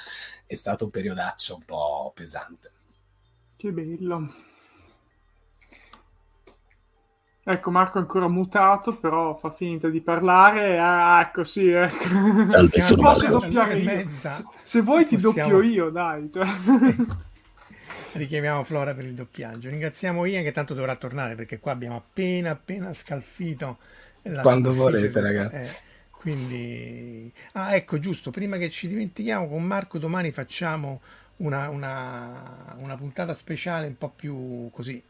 È 0.46 0.54
stato 0.54 0.84
un 0.84 0.92
periodaccio 0.92 1.45
faccia 1.46 1.54
un 1.54 1.64
po' 1.66 2.12
pesante. 2.16 2.72
Che 3.56 3.72
bello. 3.72 4.34
Ecco, 7.48 7.70
Marco 7.70 8.00
è 8.00 8.02
ancora 8.02 8.28
mutato, 8.28 8.98
però 8.98 9.36
fa 9.36 9.52
finta 9.52 9.88
di 9.90 10.02
parlare. 10.02 10.80
Ah, 10.80 11.22
ecco, 11.22 11.44
sì, 11.44 11.70
ecco. 11.70 12.04
Salve, 12.50 12.82
sono 12.82 13.16
Se, 13.42 14.44
se, 14.64 14.82
vuoi 14.82 15.06
ti 15.06 15.18
Possiamo... 15.18 15.52
doppio 15.52 15.62
io, 15.62 15.90
dai. 15.92 16.30
Cioè. 16.32 16.46
Richiamiamo 18.14 18.64
Flora 18.64 18.96
per 18.96 19.06
il 19.06 19.14
doppiaggio. 19.14 19.70
Ringraziamo 19.70 20.26
Ian 20.26 20.44
che 20.44 20.52
tanto 20.52 20.74
dovrà 20.74 20.96
tornare 20.96 21.36
perché 21.36 21.60
qua 21.60 21.74
abbiamo 21.74 21.98
appena 21.98 22.52
appena 22.52 22.92
scalfito. 22.94 23.78
Quando 24.42 24.74
volete, 24.74 25.22
ragazzi. 25.22 25.56
Eh, 25.56 25.80
quindi, 26.10 27.32
ah, 27.52 27.76
ecco, 27.76 28.00
giusto, 28.00 28.32
prima 28.32 28.58
che 28.58 28.72
ci 28.72 28.88
dimentichiamo, 28.88 29.48
con 29.48 29.64
Marco 29.64 30.00
domani 30.00 30.32
facciamo 30.32 31.02
una, 31.38 31.70
una, 31.70 32.76
una 32.80 32.96
puntata 32.96 33.36
speciale 33.36 33.88
un 33.88 33.98
po' 33.98 34.10
più 34.10 34.70
così, 34.72 35.02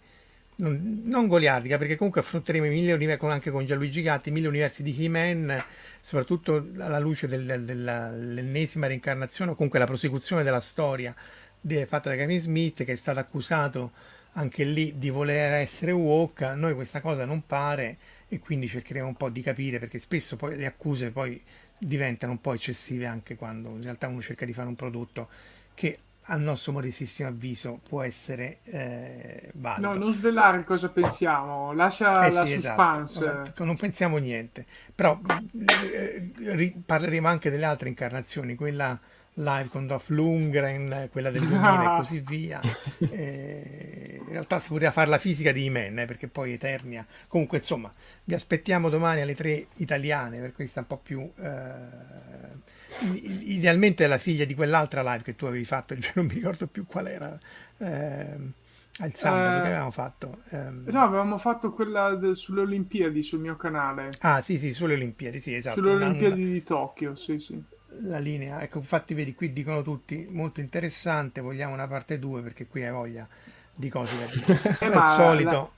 non, 0.58 1.02
non 1.06 1.28
goliardica, 1.28 1.78
perché 1.78 1.96
comunque 1.96 2.22
affronteremo 2.22 2.66
mille 2.68 2.94
universi, 2.94 3.26
anche 3.26 3.52
con 3.52 3.66
Gianluigi 3.66 4.02
Gatti, 4.02 4.32
mille 4.32 4.48
universi 4.48 4.84
di 4.84 4.96
He-Man, 4.98 5.64
soprattutto 6.00 6.68
alla 6.78 7.00
luce 7.00 7.28
del, 7.28 7.46
del, 7.46 7.64
dell'ennesima 7.66 8.88
reincarnazione 8.88 9.52
o 9.52 9.56
comunque 9.56 9.80
la 9.80 9.86
prosecuzione 9.86 10.44
della 10.44 10.62
storia 10.62 11.14
de, 11.60 11.86
fatta 11.86 12.10
da 12.10 12.16
Kevin 12.16 12.40
Smith, 12.40 12.84
che 12.84 12.94
è 12.94 12.96
stato 12.96 13.20
accusato 13.20 13.92
anche 14.34 14.64
lì 14.64 14.98
di 14.98 15.10
voler 15.10 15.54
essere 15.54 15.92
woke. 15.92 16.54
Noi 16.56 16.74
questa 16.74 17.02
cosa 17.02 17.26
non 17.26 17.46
pare 17.46 17.98
e 18.28 18.40
quindi 18.40 18.68
cercheremo 18.68 19.08
un 19.08 19.16
po' 19.16 19.30
di 19.30 19.42
capire 19.42 19.80
perché 19.80 20.00
spesso 20.00 20.36
poi 20.36 20.56
le 20.56 20.66
accuse 20.66 21.12
poi 21.12 21.42
diventano 21.78 22.32
un 22.34 22.42
po' 22.42 22.54
eccessive 22.54 23.06
anche 23.06 23.36
quando 23.36 23.70
in 23.70 23.84
realtà 23.84 24.08
uno 24.08 24.22
cerca 24.22 24.46
di 24.46 24.54
fare 24.54 24.68
un 24.68 24.76
prodotto 24.76 25.30
che 25.74 26.00
a 26.28 26.38
nostro 26.38 26.72
modestissimo 26.72 27.28
avviso 27.30 27.80
può 27.88 28.02
essere 28.02 28.60
eh, 28.64 29.52
valido. 29.56 29.84
No, 29.84 29.94
non 29.94 30.12
svelare 30.14 30.64
cosa 30.66 30.90
pensiamo, 30.92 31.72
lascia 31.74 32.28
Eh 32.28 32.30
la 32.30 32.46
sì, 32.46 32.46
suspense. 32.46 33.52
esatto. 33.52 33.64
Non 33.66 33.76
pensiamo 33.78 34.18
niente, 34.18 34.66
però 34.94 35.20
eh, 35.68 36.32
ri- 36.36 36.82
parleremo 36.86 37.28
anche 37.28 37.50
delle 37.50 37.66
altre 37.66 37.90
incarnazioni, 37.90 38.56
quella 38.56 38.98
live 39.38 39.68
con 39.68 39.86
Dolph 39.86 40.08
Lundgren, 40.10 41.10
quella 41.12 41.30
del 41.30 41.46
2000 41.46 41.86
e 41.86 41.90
così 41.92 42.20
via. 42.22 42.66
Eh, 43.08 44.22
in 44.26 44.32
realtà 44.32 44.60
si 44.62 44.70
poteva 44.70 44.92
fare 44.92 45.10
la 45.10 45.18
fisica 45.18 45.52
di 45.52 45.66
Imen, 45.66 46.00
eh, 46.00 46.06
perché 46.06 46.28
poi 46.30 46.54
Eternia. 46.54 47.06
Comunque, 47.28 47.58
insomma, 47.58 47.94
vi 48.24 48.34
aspettiamo 48.34 48.88
domani 48.90 49.20
alle 49.22 49.36
tre 49.36 49.68
italiane, 49.76 50.40
per 50.40 50.54
questa 50.54 50.80
un 50.82 50.88
po' 50.88 50.98
più... 50.98 51.30
eh, 51.38 52.74
idealmente 53.00 54.06
è 54.06 54.08
la 54.08 54.18
figlia 54.18 54.46
di 54.46 54.56
quell'altra 54.56 55.02
live 55.02 55.24
che 55.24 55.36
tu 55.36 55.46
avevi 55.46 55.66
fatto, 55.66 55.98
cioè 56.00 56.12
non 56.16 56.26
mi 56.26 56.34
ricordo 56.36 56.68
più 56.68 56.86
qual 56.86 57.08
era. 57.08 57.40
ehm, 57.78 58.52
al 59.00 59.14
sabato 59.14 59.50
Eh, 59.58 59.62
che 59.62 59.68
avevamo 59.68 59.92
fatto. 59.92 60.42
ehm, 60.50 60.84
No, 60.92 61.02
avevamo 61.02 61.38
fatto 61.38 61.72
quella 61.72 62.16
de- 62.16 62.34
sulle 62.36 62.62
Olimpiadi 62.62 63.22
sul 63.24 63.40
mio 63.40 63.56
canale. 63.56 64.18
Ah, 64.22 64.42
sì, 64.42 64.58
sì, 64.58 64.74
sulle 64.74 64.94
Olimpiadi, 64.94 65.40
sì, 65.40 65.54
esatto. 65.54 65.82
sulle 65.82 65.90
una- 65.90 66.06
Olimpiadi 66.08 66.46
di 66.52 66.64
Tokyo, 66.64 67.16
sì, 67.16 67.40
sì. 67.40 67.62
la 68.02 68.20
linea. 68.20 68.62
Ecco, 68.62 68.80
infatti, 68.80 69.14
vedi, 69.14 69.34
qui 69.36 69.54
dicono 69.54 69.82
tutti 69.82 70.28
molto 70.30 70.60
interessante. 70.62 71.42
Vogliamo 71.42 71.74
una 71.74 71.88
parte 71.88 72.20
2 72.20 72.42
perché 72.42 72.68
qui 72.68 72.84
hai 72.84 72.92
voglia 72.92 73.28
di 73.74 73.90
cose 73.90 74.18
da 74.18 74.26
dire. 74.28 74.56
Come 74.78 74.92
Eh, 74.92 74.96
ma 74.96 75.02
al 75.02 75.08
solito, 75.08 75.50
La 75.50 75.72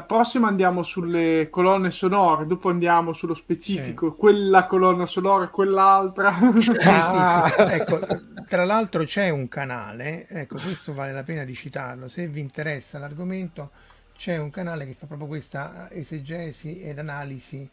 prossima 0.00 0.48
andiamo 0.48 0.82
sulle 0.82 1.48
colonne 1.50 1.90
sonore, 1.90 2.46
dopo 2.46 2.70
andiamo 2.70 3.12
sullo 3.12 3.34
specifico, 3.34 4.14
quella 4.14 4.66
colonna 4.66 5.04
sonora 5.04 5.44
e 5.44 5.50
quell'altra. 5.50 6.30
Sì, 6.62 6.70
sì, 6.72 6.80
sì. 6.80 6.88
Ah. 6.88 7.52
Ecco, 7.58 8.00
tra 8.48 8.64
l'altro 8.64 9.04
c'è 9.04 9.28
un 9.28 9.48
canale, 9.48 10.26
ecco, 10.28 10.56
questo 10.58 10.94
vale 10.94 11.12
la 11.12 11.24
pena 11.24 11.44
di 11.44 11.54
citarlo. 11.54 12.08
Se 12.08 12.26
vi 12.26 12.40
interessa 12.40 12.98
l'argomento, 12.98 13.70
c'è 14.16 14.38
un 14.38 14.48
canale 14.48 14.86
che 14.86 14.94
fa 14.94 15.06
proprio 15.06 15.28
questa 15.28 15.88
esegesi 15.90 16.80
ed 16.80 16.98
analisi 16.98 17.68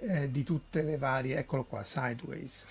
eh, 0.00 0.30
di 0.30 0.42
tutte 0.42 0.82
le 0.82 0.98
varie, 0.98 1.38
eccolo 1.38 1.64
qua, 1.64 1.82
Sideways. 1.84 2.64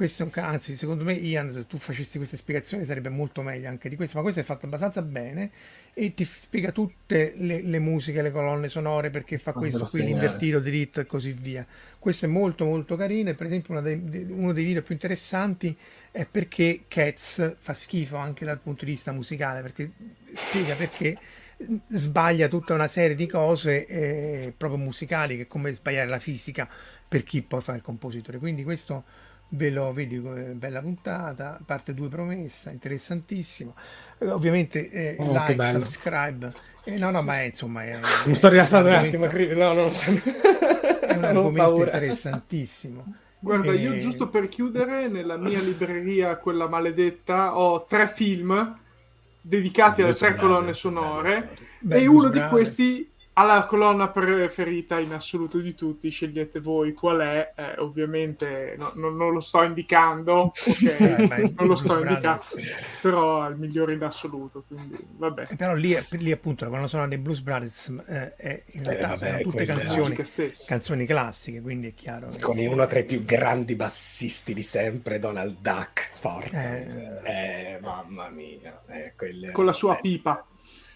Questo 0.00 0.22
è 0.22 0.24
un 0.24 0.32
canale, 0.32 0.54
anzi, 0.54 0.76
secondo 0.76 1.04
me, 1.04 1.12
Ian, 1.12 1.52
se 1.52 1.66
tu 1.66 1.76
facessi 1.76 2.16
queste 2.16 2.38
spiegazioni 2.38 2.86
sarebbe 2.86 3.10
molto 3.10 3.42
meglio 3.42 3.68
anche 3.68 3.90
di 3.90 3.96
questo, 3.96 4.16
ma 4.16 4.22
questo 4.22 4.40
è 4.40 4.44
fatto 4.44 4.64
abbastanza 4.64 5.02
bene 5.02 5.50
e 5.92 6.14
ti 6.14 6.24
spiega 6.24 6.72
tutte 6.72 7.34
le, 7.36 7.60
le 7.60 7.78
musiche, 7.80 8.22
le 8.22 8.30
colonne 8.30 8.70
sonore, 8.70 9.10
perché 9.10 9.36
fa 9.36 9.52
questo 9.52 9.84
qui, 9.84 10.02
l'invertito 10.02 10.58
dritto 10.58 11.00
e 11.00 11.04
così 11.04 11.32
via. 11.32 11.66
Questo 11.98 12.24
è 12.24 12.28
molto 12.30 12.64
molto 12.64 12.96
carino 12.96 13.28
e 13.28 13.34
per 13.34 13.48
esempio 13.48 13.74
uno 13.74 13.82
dei, 13.82 14.02
de- 14.02 14.26
uno 14.30 14.54
dei 14.54 14.64
video 14.64 14.80
più 14.80 14.94
interessanti 14.94 15.76
è 16.10 16.24
perché 16.24 16.84
Cats 16.88 17.56
fa 17.58 17.74
schifo 17.74 18.16
anche 18.16 18.46
dal 18.46 18.58
punto 18.58 18.86
di 18.86 18.92
vista 18.92 19.12
musicale, 19.12 19.60
perché 19.60 19.90
spiega 20.32 20.76
perché 20.76 21.18
sbaglia 21.88 22.48
tutta 22.48 22.72
una 22.72 22.88
serie 22.88 23.14
di 23.14 23.26
cose 23.26 23.84
eh, 23.86 24.54
proprio 24.56 24.78
musicali, 24.78 25.36
che 25.36 25.42
è 25.42 25.46
come 25.46 25.74
sbagliare 25.74 26.08
la 26.08 26.18
fisica 26.18 26.66
per 27.06 27.22
chi 27.22 27.42
poi 27.42 27.60
fa 27.60 27.74
il 27.74 27.82
compositore. 27.82 28.38
Quindi 28.38 28.62
questo 28.62 29.28
ve 29.50 29.70
lo 29.70 29.92
vedi, 29.92 30.16
eh, 30.16 30.54
bella 30.54 30.80
puntata, 30.80 31.60
parte 31.64 31.94
2 31.94 32.08
promessa, 32.08 32.70
interessantissimo. 32.70 33.74
Eh, 34.18 34.28
ovviamente 34.30 34.90
eh, 34.90 35.16
Oh, 35.18 35.32
like, 35.32 35.54
bello. 35.54 35.84
subscribe. 35.84 36.52
Eh, 36.84 36.98
no, 36.98 37.10
no, 37.10 37.22
ma 37.22 37.40
è 37.40 37.44
insomma... 37.46 37.84
È, 37.84 37.98
Mi 38.26 38.34
sto 38.34 38.48
rilassando 38.48 38.88
un 38.88 38.94
attimo, 38.94 39.26
no, 39.26 39.72
no, 39.72 39.88
È 39.90 41.14
un 41.14 41.24
argomento 41.24 41.52
paura. 41.52 41.84
interessantissimo. 41.84 43.14
Guarda, 43.38 43.72
io 43.72 43.94
Eh, 43.94 43.98
giusto 43.98 44.28
per 44.28 44.48
chiudere, 44.48 45.08
nella 45.08 45.36
mia 45.36 45.60
libreria, 45.60 46.36
quella 46.36 46.68
maledetta, 46.68 47.56
ho 47.58 47.84
tre 47.84 48.08
film 48.08 48.78
dedicati 49.40 50.02
alle 50.02 50.14
tre 50.14 50.34
colonne 50.36 50.74
sonore 50.74 51.56
Beh, 51.78 51.96
e 51.96 52.06
Blues 52.06 52.24
uno 52.24 52.28
di 52.28 52.40
questi 52.48 53.09
ha 53.40 53.44
la 53.44 53.64
colonna 53.64 54.08
preferita 54.08 54.98
in 54.98 55.12
assoluto 55.12 55.58
di 55.58 55.74
tutti, 55.74 56.10
scegliete 56.10 56.60
voi 56.60 56.92
qual 56.92 57.20
è, 57.20 57.52
eh, 57.56 57.78
ovviamente 57.78 58.74
no- 58.78 58.92
no- 58.96 59.10
non 59.10 59.32
lo 59.32 59.40
sto 59.40 59.62
indicando, 59.62 60.52
ok? 60.66 60.82
Eh, 60.82 61.52
non 61.56 61.66
lo 61.68 61.74
sto 61.74 61.98
indicando, 61.98 62.42
però 63.00 63.46
è 63.46 63.50
il 63.50 63.56
migliore 63.56 63.94
in 63.94 64.02
assoluto, 64.02 64.64
quindi 64.66 64.96
vabbè. 65.16 65.46
Eh, 65.50 65.56
Però 65.56 65.74
lì, 65.74 65.96
lì 66.10 66.32
appunto 66.32 66.64
la 66.64 66.70
colonna 66.70 66.88
sonora 66.88 67.08
dei 67.08 67.18
Blues 67.18 67.40
Brothers 67.40 67.88
eh, 68.06 68.34
è 68.34 68.62
in 68.72 68.84
realtà 68.84 69.08
vabbè, 69.08 69.26
sono 69.30 69.42
tutte 69.42 69.64
canzoni, 69.64 70.22
canzoni 70.66 71.06
classiche, 71.06 71.60
quindi 71.62 71.88
è 71.88 71.94
chiaro. 71.94 72.28
che- 72.28 72.40
Con 72.40 72.58
uno 72.58 72.86
tra 72.86 72.98
i 72.98 73.04
più 73.04 73.24
grandi 73.24 73.74
bassisti 73.74 74.52
di 74.54 74.62
sempre, 74.62 75.18
Donald 75.18 75.56
Duck. 75.60 76.10
Porca 76.20 76.76
Eh. 76.76 76.86
eh, 77.24 77.78
mamma 77.80 78.28
mia. 78.28 78.82
Eh, 78.88 79.14
quelle- 79.16 79.50
Con 79.52 79.64
la 79.64 79.72
sua 79.72 79.96
eh. 79.96 80.00
pipa. 80.00 80.44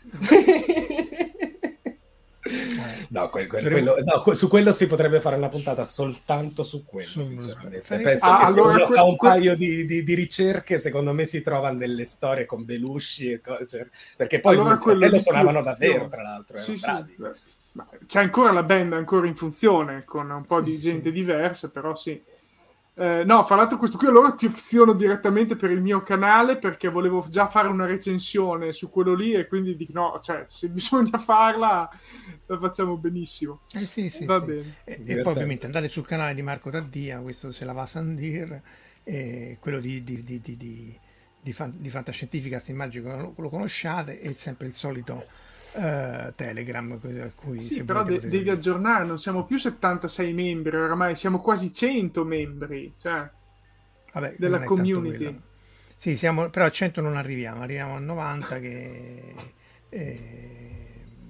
No, 3.08 3.30
quel- 3.30 3.46
quel- 3.46 3.70
quello- 3.70 3.96
no, 4.04 4.34
su 4.34 4.48
quello 4.48 4.72
si 4.72 4.86
potrebbe 4.86 5.20
fare 5.20 5.36
una 5.36 5.48
puntata 5.48 5.84
soltanto 5.84 6.62
su 6.62 6.84
quello, 6.84 7.22
sinceramente. 7.22 7.98
Penso 7.98 8.26
Ah, 8.26 8.38
che 8.40 8.46
se 8.46 8.52
allora 8.52 8.74
uno 8.74 8.86
que- 8.86 8.96
fa 8.96 9.02
un 9.04 9.16
paio 9.16 9.56
di, 9.56 9.84
di- 9.86 10.02
di 10.02 10.14
ricerche, 10.14 10.78
secondo 10.78 11.12
me 11.14 11.24
si 11.24 11.40
trovano 11.42 11.78
delle 11.78 12.04
storie 12.04 12.44
con 12.44 12.64
Belushi 12.64 13.32
e 13.32 13.40
cose, 13.40 13.90
perché 14.16 14.40
poi 14.40 14.56
Allora 14.56 15.08
di 15.08 15.20
suonavano 15.20 15.62
davvero, 15.62 16.08
tra 16.08 16.22
l'altro, 16.22 16.56
Sì, 16.58 16.76
sì. 16.76 16.86
C'è 18.06 18.20
ancora 18.20 18.52
la 18.52 18.62
band 18.62 18.92
ancora 18.92 19.26
in 19.26 19.34
funzione 19.34 20.04
con 20.04 20.30
un 20.30 20.44
po' 20.44 20.60
di 20.60 20.76
Sì, 20.76 20.80
gente 20.82 21.08
sì. 21.08 21.12
diversa, 21.14 21.70
però 21.70 21.96
sì. 21.96 22.22
Eh, 22.96 23.24
no, 23.24 23.42
fra 23.42 23.56
l'altro 23.56 23.76
questo 23.76 23.98
qui 23.98 24.06
allora 24.06 24.32
ti 24.34 24.46
opziono 24.46 24.92
direttamente 24.92 25.56
per 25.56 25.72
il 25.72 25.80
mio 25.80 26.04
canale 26.04 26.58
perché 26.58 26.88
volevo 26.88 27.24
già 27.28 27.48
fare 27.48 27.66
una 27.66 27.86
recensione 27.86 28.70
su 28.70 28.88
quello 28.88 29.14
lì 29.14 29.32
e 29.32 29.48
quindi 29.48 29.74
dico 29.74 29.92
no, 29.94 30.20
cioè 30.22 30.44
se 30.46 30.68
bisogna 30.70 31.18
farla 31.18 31.88
la 32.46 32.58
facciamo 32.58 32.96
benissimo. 32.96 33.62
Eh 33.72 33.84
sì, 33.86 34.08
sì, 34.10 34.24
Va 34.24 34.38
sì. 34.38 34.46
bene. 34.46 34.74
E, 34.84 35.02
e 35.04 35.18
poi 35.18 35.32
ovviamente 35.32 35.66
andate 35.66 35.88
sul 35.88 36.06
canale 36.06 36.34
di 36.34 36.42
Marco 36.42 36.70
Taddia, 36.70 37.18
questo 37.20 37.50
se 37.50 37.64
la 37.64 37.72
va 37.72 37.82
a 37.82 37.86
Sandir, 37.86 38.62
e 39.02 39.56
quello 39.60 39.80
di, 39.80 40.04
di, 40.04 40.22
di, 40.22 40.40
di, 40.40 40.56
di, 40.56 41.00
di, 41.40 41.52
fan- 41.52 41.74
di 41.76 41.90
Fantascientificast, 41.90 42.68
immagino 42.68 43.10
che 43.10 43.22
lo, 43.22 43.34
lo 43.36 43.48
conosciate, 43.48 44.20
e 44.20 44.32
sempre 44.34 44.66
il 44.68 44.74
solito 44.74 45.24
eh, 45.74 46.32
Telegram 46.36 46.92
a 46.92 47.30
cui 47.34 47.60
Sì, 47.60 47.74
se 47.74 47.84
però 47.84 48.02
de- 48.02 48.14
potete- 48.14 48.28
devi 48.28 48.50
aggiornare, 48.50 49.04
non 49.04 49.18
siamo 49.18 49.44
più 49.44 49.56
76 49.58 50.32
membri, 50.32 50.76
oramai 50.76 51.16
siamo 51.16 51.40
quasi 51.40 51.72
100 51.72 52.24
membri, 52.24 52.92
cioè 52.98 53.28
Vabbè, 54.12 54.36
della 54.38 54.60
è 54.62 54.64
community. 54.64 55.40
Sì, 55.96 56.16
siamo, 56.16 56.48
però 56.50 56.66
a 56.66 56.70
100 56.70 57.00
non 57.00 57.16
arriviamo, 57.16 57.62
arriviamo 57.62 57.94
a 57.96 57.98
90 57.98 58.60
che 58.60 59.34
eh, 59.88 60.18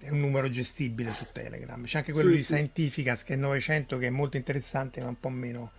è 0.01 0.11
un 0.11 0.21
numero 0.21 0.51
gestibile 0.51 1.13
su 1.13 1.27
Telegram. 1.33 1.83
C'è 1.85 1.99
anche 1.99 2.13
quello 2.13 2.31
Sì, 2.31 2.37
di 2.37 2.43
sì. 2.43 2.53
Scientificas 2.53 3.25
che 3.25 3.35
è 3.35 3.37
900 3.37 3.99
che 3.99 4.07
è 4.09 4.11
molto 4.11 4.37
interessante 4.37 5.01
ma 5.01 5.09
un 5.09 5.19
po' 5.21 5.29
meno, 5.31 5.71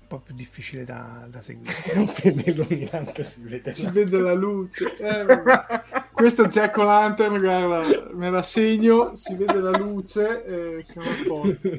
un 0.00 0.06
po' 0.08 0.18
più 0.20 0.34
difficile 0.34 0.84
da, 0.84 1.26
da 1.30 1.42
seguire. 1.42 1.74
È 1.92 1.96
un 1.98 2.08
film 2.08 2.42
illuminante, 2.44 3.22
si 3.24 3.42
vede. 3.42 3.72
si 3.74 3.88
vede 3.90 4.18
la 4.18 4.32
luce. 4.34 4.96
Eh. 4.96 5.26
Questo 6.18 6.42
è 6.42 6.48
Jack 6.48 6.76
O'Lantern, 6.76 7.38
guarda, 7.38 8.10
me 8.12 8.28
la 8.28 8.42
segno, 8.42 9.14
si 9.14 9.36
vede 9.36 9.60
la 9.60 9.70
luce 9.70 10.76
e 10.78 10.82
siamo 10.82 11.08
a 11.08 11.14
posto. 11.28 11.70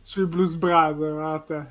Sui 0.00 0.24
Blues 0.26 0.54
Brothers, 0.54 1.12
guarda. 1.12 1.68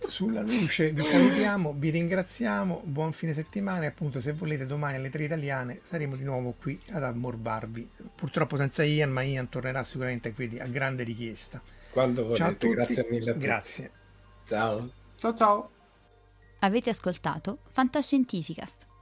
Sulla 0.00 0.42
luce 0.42 0.90
vi 0.90 1.02
salutiamo, 1.02 1.74
vi 1.76 1.90
ringraziamo, 1.90 2.82
buon 2.84 3.12
fine 3.12 3.34
settimana 3.34 3.84
e 3.84 3.86
appunto 3.86 4.20
se 4.20 4.32
volete 4.32 4.66
domani 4.66 4.96
alle 4.96 5.10
3 5.10 5.24
italiane 5.24 5.80
saremo 5.88 6.16
di 6.16 6.24
nuovo 6.24 6.56
qui 6.60 6.80
ad 6.90 7.04
ammorbarvi. 7.04 7.88
Purtroppo 8.16 8.56
senza 8.56 8.82
Ian, 8.82 9.10
ma 9.10 9.22
Ian 9.22 9.48
tornerà 9.48 9.84
sicuramente 9.84 10.32
qui 10.32 10.58
a 10.58 10.66
grande 10.66 11.04
richiesta. 11.04 11.60
Quando 11.90 12.34
Ciao 12.34 12.48
a 12.48 12.50
volete, 12.50 12.56
tutti. 12.56 12.74
grazie 12.74 13.06
mille 13.08 13.30
a 13.30 13.32
tutti. 13.34 13.46
Grazie. 13.46 13.90
Ciao. 14.44 14.90
Ciao 15.16 15.34
ciao. 15.36 15.70
Avete 16.60 16.90
ascoltato 16.90 17.58
Fantascientificast, 17.70 18.86